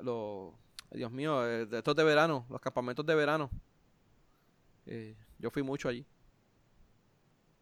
los. 0.00 0.54
Dios 0.90 1.10
mío, 1.10 1.46
eh, 1.46 1.66
de 1.66 1.78
estos 1.78 1.96
de 1.96 2.04
verano, 2.04 2.46
los 2.50 2.60
campamentos 2.60 3.04
de 3.04 3.14
verano. 3.14 3.50
Eh, 4.86 5.16
yo 5.38 5.50
fui 5.50 5.62
mucho 5.62 5.88
allí. 5.88 6.06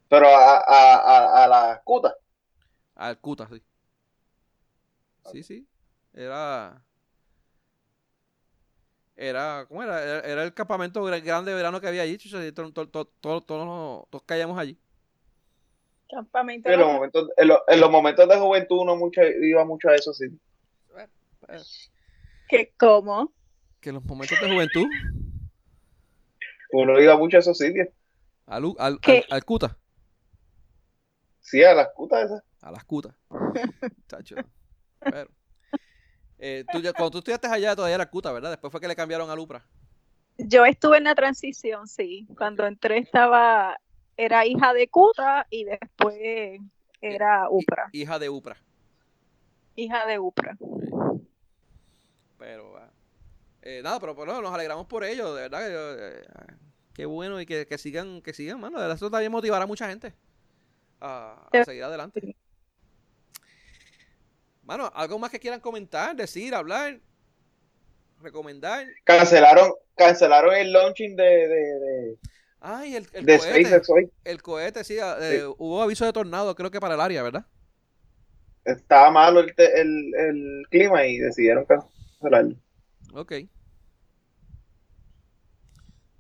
Pero 0.09 0.27
a, 0.27 0.59
a, 0.59 0.95
a, 0.97 1.45
a 1.45 1.49
la 1.49 1.83
cuta. 1.85 2.15
Al 3.01 3.19
CUTA, 3.19 3.49
sí. 3.49 3.63
Sí, 5.33 5.43
sí. 5.43 5.69
Era. 6.13 6.85
Era. 9.23 9.67
¿Cómo 9.69 9.83
era? 9.83 10.03
Era, 10.03 10.21
era 10.21 10.43
el 10.45 10.55
campamento 10.55 11.05
gra- 11.05 11.23
grande 11.23 11.51
de 11.51 11.57
verano 11.59 11.79
que 11.79 11.87
había 11.89 12.03
allí. 12.03 12.17
chucha, 12.17 12.43
y 12.45 12.53
to- 12.53 12.73
to- 12.73 12.89
to- 12.89 13.05
to- 13.05 13.43
Todos 13.43 14.07
todos 14.11 14.23
caíamos 14.25 14.59
allí. 14.59 14.79
Campamento. 16.11 16.71
En 16.71 16.81
los 16.81 16.91
momentos, 16.91 17.29
en 17.37 17.49
los, 17.49 17.59
en 17.69 17.81
los 17.81 17.91
momentos 17.91 18.27
de 18.27 18.39
juventud 18.39 18.79
uno 18.79 18.97
mucho, 18.97 19.21
iba 19.23 19.65
mucho 19.67 19.91
a 19.91 19.95
eso, 19.95 20.15
sí. 20.15 20.27
que 22.49 22.73
¿Cómo? 22.79 23.31
Que 23.81 23.91
en 23.91 23.97
los 23.97 24.05
momentos 24.05 24.41
de 24.41 24.51
juventud. 24.51 24.87
Uno 26.73 26.99
iba 26.99 27.17
mucho 27.19 27.37
a 27.37 27.41
esos 27.41 27.59
sitios. 27.59 27.89
Al, 28.47 28.75
al, 28.79 29.01
¿Qué? 29.01 29.25
al, 29.29 29.37
al 29.37 29.45
CUTA. 29.45 29.77
Sí, 31.41 31.63
a 31.63 31.75
las 31.75 31.89
cutas 31.95 32.25
esas. 32.25 32.43
A 32.63 32.71
las 32.73 32.85
cutas. 32.85 33.15
Chacho. 34.09 34.37
Pero. 35.01 35.29
Eh, 36.43 36.65
tú 36.73 36.81
cuando 36.97 37.11
tú 37.11 37.19
estudiaste 37.19 37.47
allá 37.49 37.77
todavía 37.77 37.97
era 37.97 38.09
cuta, 38.11 38.33
¿verdad? 38.33 38.51
Después 38.51 38.71
fue 38.71 38.81
que 38.81 38.89
le 38.89 38.97
cambiaron 38.97 39.29
a 39.31 39.35
Lupra. 39.37 39.63
Yo 40.39 40.65
estuve 40.65 40.97
en 40.97 41.05
la 41.05 41.15
transición, 41.15 41.87
sí. 41.87 42.27
Cuando 42.37 42.67
entré 42.67 42.99
estaba, 42.99 43.79
era 44.17 44.47
hija 44.47 44.73
de 44.73 44.89
Cuta 44.89 45.47
y 45.51 45.65
después 45.65 46.61
era 47.03 47.49
Upra, 47.51 47.89
Hija 47.93 48.19
de 48.19 48.31
Upra. 48.31 48.57
hija 49.77 50.07
de 50.07 50.19
Upra. 50.19 50.57
Pero, 52.39 52.77
ah, 52.79 52.91
eh, 53.63 53.83
nada, 53.85 54.01
pero, 54.01 54.17
pero 54.17 54.41
nos 54.41 54.53
alegramos 54.55 54.87
por 54.87 55.05
ello, 55.05 55.35
de 55.35 55.43
verdad. 55.43 55.61
que, 55.61 56.21
eh, 56.21 56.57
qué 56.95 57.07
bueno 57.07 57.41
y 57.41 57.47
que, 57.47 57.67
que 57.67 57.77
sigan, 57.79 58.23
que 58.23 58.33
sigan, 58.33 58.59
mano. 58.61 58.79
de 58.79 58.85
verdad, 58.85 58.97
Eso 58.97 59.11
también 59.11 59.33
motivará 59.33 59.65
a 59.65 59.67
mucha 59.67 59.89
gente 59.89 60.15
a, 61.01 61.49
a 61.53 61.65
seguir 61.65 61.85
adelante. 61.85 62.35
Mano, 64.71 64.89
algo 64.95 65.19
más 65.19 65.33
que 65.33 65.41
quieran 65.41 65.59
comentar, 65.59 66.15
decir, 66.15 66.55
hablar, 66.55 67.01
recomendar. 68.23 68.87
Cancelaron, 69.03 69.73
cancelaron 69.97 70.55
el 70.55 70.73
launching 70.73 71.17
de, 71.17 71.25
de, 71.25 71.81
de, 71.81 72.19
Ay, 72.61 72.95
el, 72.95 73.09
el 73.15 73.27
de 73.27 73.37
cohete. 73.39 73.63
SpaceX 73.65 73.91
hoy. 73.91 74.11
El 74.23 74.43
cohete, 74.43 74.85
sí, 74.85 74.97
eh, 75.01 75.45
hubo 75.59 75.83
aviso 75.83 76.05
de 76.05 76.13
tornado, 76.13 76.55
creo 76.55 76.71
que 76.71 76.79
para 76.79 76.95
el 76.95 77.01
área, 77.01 77.21
¿verdad? 77.25 77.47
Estaba 78.65 79.11
malo 79.11 79.41
el, 79.41 79.53
te- 79.57 79.81
el, 79.81 80.15
el 80.15 80.63
clima 80.71 81.05
y 81.05 81.19
decidieron 81.19 81.65
cancelarlo. 81.65 82.55
Ok. 83.13 83.33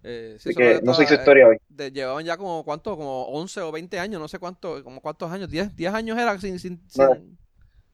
Eh, 0.02 0.36
sí, 0.40 0.48
Así 0.48 0.55
que 0.55 0.81
no 0.82 0.94
se 0.94 1.05
hizo 1.05 1.14
eh, 1.14 1.16
historia 1.18 1.48
hoy. 1.48 1.59
de- 1.68 1.93
llevaban 1.93 2.24
ya 2.24 2.36
como 2.36 2.64
cuánto, 2.64 2.97
como 2.97 3.24
11 3.27 3.60
o 3.60 3.70
20 3.70 3.98
años, 3.98 4.20
no 4.20 4.28
sé 4.28 4.39
cuánto, 4.39 4.82
como 4.82 5.01
cuántos 5.02 5.31
años, 5.31 5.51
10, 5.51 5.77
10 5.77 5.93
años 5.93 6.18
era 6.18 6.39
sin, 6.40 6.59
sin, 6.59 6.81
sin- 6.89 7.39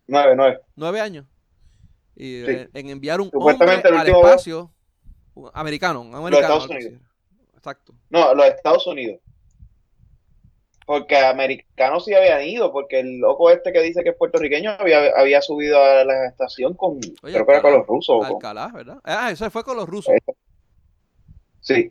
Nueve, 0.06 0.34
nueve. 0.36 0.60
9 0.76 1.00
años. 1.00 1.26
Y 2.14 2.44
Sí. 2.44 2.50
eh, 2.50 2.68
en 2.74 2.88
enviar 2.90 3.20
un 3.20 3.26
hombre 3.26 3.38
Supuestamente 3.40 3.88
el 3.88 3.94
al 3.94 4.00
último- 4.06 4.26
espacio, 4.26 4.72
un 5.34 5.50
americano, 5.52 6.00
un 6.00 6.14
americano. 6.14 6.46
Estados 6.54 6.62
algo 6.64 6.74
así. 6.74 6.86
Unidos. 6.86 7.02
Exacto. 7.56 7.94
No, 8.10 8.34
los 8.34 8.46
Estados 8.46 8.86
Unidos. 8.86 9.20
Porque 10.86 11.16
americanos 11.18 12.04
sí 12.04 12.14
habían 12.14 12.42
ido, 12.42 12.70
porque 12.72 13.00
el 13.00 13.18
loco 13.18 13.50
este 13.50 13.72
que 13.72 13.82
dice 13.82 14.04
que 14.04 14.10
es 14.10 14.16
puertorriqueño 14.16 14.70
había, 14.78 15.10
había 15.16 15.42
subido 15.42 15.82
a 15.82 16.04
la 16.04 16.26
estación 16.26 16.74
con, 16.74 16.98
Oye, 17.22 17.32
creo 17.32 17.44
que 17.44 17.52
era 17.52 17.60
con 17.62 17.72
los 17.72 17.86
rusos. 17.86 18.18
con- 18.24 18.36
Alcalá, 18.36 18.68
¿verdad? 18.72 19.00
Ah, 19.02 19.30
eso 19.32 19.50
fue 19.50 19.64
con 19.64 19.76
los 19.76 19.88
rusos. 19.88 20.14
sí. 21.60 21.90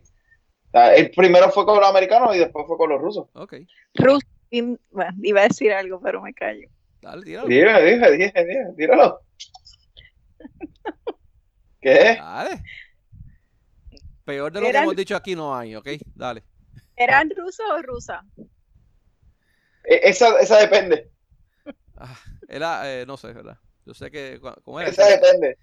O 0.67 0.77
sea, 0.77 0.95
el 0.95 1.11
primero 1.11 1.49
fue 1.51 1.65
con 1.65 1.79
los 1.79 1.87
americanos 1.89 2.35
y 2.35 2.39
después 2.39 2.65
fue 2.67 2.77
con 2.77 2.89
los 2.89 2.99
rusos. 3.01 3.27
Ok. 3.33 3.55
Rus, 3.95 4.23
iba 4.49 5.41
a 5.41 5.47
decir 5.47 5.71
algo, 5.73 5.99
pero 6.01 6.21
me 6.21 6.33
callo. 6.33 6.67
Dale, 7.05 7.23
tíralo. 7.23 7.47
Dime, 7.47 7.81
dime, 7.83 8.11
dime, 8.11 8.31
dime, 8.35 8.73
tíralo. 8.75 9.21
¿Qué? 11.81 12.17
Dale. 12.17 12.63
Peor 14.25 14.51
de 14.51 14.59
lo 14.59 14.71
que 14.71 14.77
hemos 14.77 14.95
dicho 14.95 15.15
aquí 15.15 15.35
no 15.35 15.55
hay, 15.55 15.75
¿ok? 15.75 15.87
Dale. 16.15 16.43
¿Eran 16.97 17.29
rusos 17.29 17.65
o 17.69 17.81
rusas? 17.83 18.23
E- 19.83 20.09
Esa, 20.09 20.39
esa 20.39 20.57
depende. 20.57 21.11
Ah, 21.95 22.17
era, 22.49 22.91
eh, 22.91 23.05
no 23.05 23.17
sé, 23.17 23.33
¿verdad? 23.33 23.57
Yo 23.85 23.93
sé 23.93 24.09
que, 24.09 24.41
¿cómo 24.63 24.81
era? 24.81 24.89
Esa 24.89 25.05
depende. 25.05 25.57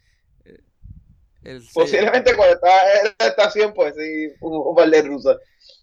El- 1.43 1.61
sí, 1.61 1.71
Posiblemente 1.75 2.37
cuando 2.37 2.55
estaba 2.55 2.79
en 3.03 3.15
la 3.19 3.27
estación, 3.27 3.75
pues 3.75 3.97
sí, 3.97 4.29
hubo 4.41 4.71
un 4.71 4.77
par 4.77 4.89
de 4.89 5.03
rusos. 5.03 5.39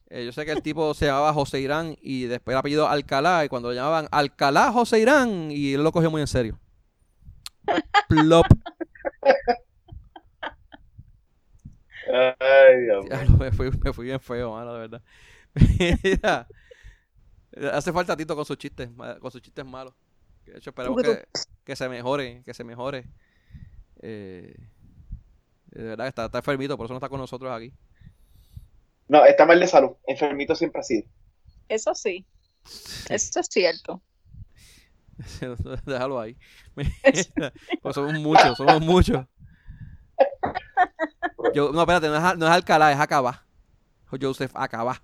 Eh, 0.10 0.26
yo 0.26 0.32
sé 0.32 0.44
que 0.46 0.52
el 0.52 0.64
tipo 0.64 0.94
se 0.94 1.06
llamaba 1.06 1.34
José 1.34 1.60
Irán 1.60 1.96
y 2.02 2.24
después 2.24 2.54
el 2.54 2.60
apellido 2.60 2.88
Alcalá 2.88 3.46
y 3.46 3.50
cuando 3.50 3.70
lo 3.70 3.76
llamaban 3.76 4.08
Alcalá 4.12 4.72
José 4.72 5.00
Irán 5.00 5.52
y 5.52 5.74
él 5.74 5.84
lo 5.84 5.92
cogió 5.92 6.10
muy 6.10 6.22
en 6.22 6.28
serio. 6.28 6.60
Plop. 8.08 8.48
Ay, 12.40 12.82
Dios 12.82 13.06
mío. 13.06 13.10
Diablo, 13.10 13.38
me, 13.38 13.52
fui, 13.52 13.70
me 13.84 13.94
fui 13.94 14.06
bien 14.06 14.20
feo, 14.20 14.54
mano, 14.54 14.74
de 14.74 14.80
verdad. 14.80 15.02
Mira, 16.04 16.48
hace 17.72 17.94
falta 17.94 18.18
Tito 18.18 18.36
con 18.36 18.46
sus 18.46 18.58
chistes, 18.58 18.90
con 19.20 19.30
sus 19.30 19.42
chistes 19.42 19.64
malos. 19.64 19.94
De 20.46 20.58
hecho, 20.58 20.72
esperemos 20.72 21.04
que, 21.04 21.28
que 21.64 21.76
se 21.76 21.88
mejore, 21.88 22.42
que 22.44 22.54
se 22.56 22.64
mejore. 22.64 23.06
Eh, 24.02 24.56
de 25.68 25.84
verdad 25.84 26.06
que 26.06 26.10
está, 26.10 26.26
está 26.26 26.40
enfermito, 26.40 26.76
por 26.78 26.86
eso 26.86 26.94
no 26.94 26.98
está 26.98 27.10
con 27.10 27.20
nosotros 27.20 27.52
aquí. 27.52 27.72
No, 29.10 29.26
está 29.26 29.46
mal 29.46 29.60
de 29.60 29.68
salud. 29.68 29.98
Enfermito 30.08 30.56
siempre 30.56 30.80
así. 30.80 31.06
Eso 31.68 31.94
sí, 31.94 32.26
eso 33.10 33.40
es 33.40 33.48
cierto. 33.50 34.02
Déjalo 35.86 36.20
ahí. 36.20 36.38
Pues 37.82 37.96
somos 37.96 38.14
muchos, 38.14 38.56
somos 38.56 38.80
muchos. 38.82 39.26
Yo, 41.54 41.72
no, 41.72 41.82
espérate, 41.82 42.08
no 42.08 42.16
es, 42.16 42.38
no 42.38 42.46
es 42.46 42.52
Alcalá, 42.52 42.92
es 42.92 43.00
Acabá. 43.00 43.46
Joseph 44.20 44.52
Acabá. 44.56 45.02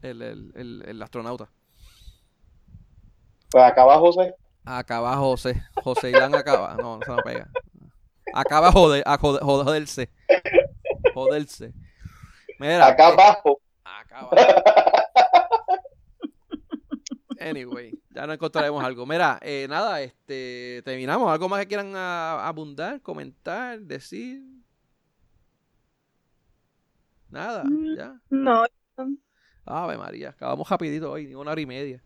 El, 0.00 0.22
el, 0.22 0.52
el, 0.56 0.82
el 0.86 1.02
astronauta. 1.02 1.50
Pues 3.50 3.64
acá 3.64 3.84
va 3.84 3.98
José. 3.98 4.34
Acaba 4.64 5.16
José. 5.16 5.62
José 5.82 6.10
Irán 6.10 6.34
acaba. 6.34 6.76
No, 6.76 6.98
no 6.98 7.04
se 7.04 7.12
me 7.12 7.22
pega. 7.22 7.50
Acaba 8.32 8.72
joder, 8.72 9.02
a 9.06 9.18
joder, 9.18 9.42
joderse. 9.42 10.10
Joderse. 11.14 11.74
Mira. 12.62 12.86
Acá 12.86 13.08
eh, 13.08 13.12
abajo. 13.12 13.60
acaba. 13.84 14.30
Anyway, 17.40 17.92
ya 18.10 18.24
no 18.24 18.32
encontraremos 18.34 18.84
algo. 18.84 19.04
Mira, 19.04 19.36
eh, 19.42 19.66
nada, 19.68 20.00
este, 20.00 20.80
terminamos. 20.84 21.28
¿Algo 21.28 21.48
más 21.48 21.58
que 21.60 21.66
quieran 21.66 21.92
abundar, 21.96 23.00
comentar, 23.02 23.80
decir? 23.80 24.42
Nada, 27.30 27.64
Mm. 27.64 27.96
ya. 27.96 28.20
No, 28.30 28.64
Ave 29.64 29.98
María, 29.98 30.28
acabamos 30.30 30.68
rapidito 30.68 31.10
hoy, 31.10 31.26
ni 31.26 31.34
una 31.34 31.50
hora 31.50 31.60
y 31.60 31.66
media. 31.66 32.00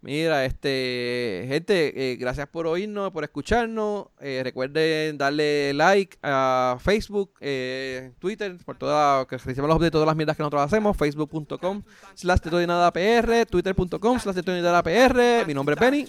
Mira, 0.00 0.44
este, 0.44 1.44
gente, 1.48 2.12
eh, 2.12 2.16
gracias 2.16 2.46
por 2.46 2.68
oírnos, 2.68 3.10
por 3.10 3.24
escucharnos. 3.24 4.06
Eh, 4.20 4.42
recuerden 4.44 5.18
darle 5.18 5.74
like 5.74 6.16
a 6.22 6.78
Facebook, 6.80 7.32
eh, 7.40 8.12
Twitter, 8.20 8.56
por 8.64 8.78
toda, 8.78 9.26
que 9.26 9.38
reciban 9.38 9.68
los 9.68 9.80
de 9.80 9.90
todas 9.90 10.06
las 10.06 10.14
mierdas 10.14 10.36
que 10.36 10.42
nosotros 10.44 10.62
hacemos. 10.62 10.96
Facebook.com 10.96 11.82
slash 12.14 12.38
de 12.38 12.50
todo 12.50 12.62
y 12.62 12.66
nada 12.68 12.92
PR, 12.92 13.44
Twitter.com 13.46 14.20
slash 14.20 14.36
de 14.36 14.42
todo 14.44 14.56
y 14.56 14.62
nada 14.62 14.84
PR. 14.84 15.44
Mi 15.48 15.52
nombre 15.52 15.74
es 15.74 15.80
Benny. 15.80 16.04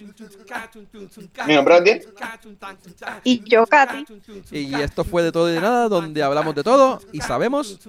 Mi 1.47 1.55
nombre 1.55 1.75
es 1.75 1.81
Andy. 1.81 3.19
Y 3.23 3.49
yo, 3.49 3.65
Katy. 3.65 4.05
Y 4.51 4.75
esto 4.75 5.03
fue 5.03 5.23
de 5.23 5.31
todo 5.31 5.49
y 5.49 5.53
de 5.53 5.61
nada, 5.61 5.89
donde 5.89 6.21
hablamos 6.21 6.53
de 6.53 6.63
todo 6.63 7.01
y 7.11 7.21
sabemos 7.21 7.79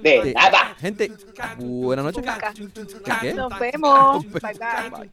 De 0.00 0.34
nada. 0.34 0.74
Gente, 0.80 1.12
buenas 1.58 2.06
noches. 2.06 2.24
¿Qué? 3.20 3.34
Nos 3.34 3.56
vemos. 3.60 4.24
Bye. 4.32 4.40
Bye. 4.54 4.63
night. 4.64 5.10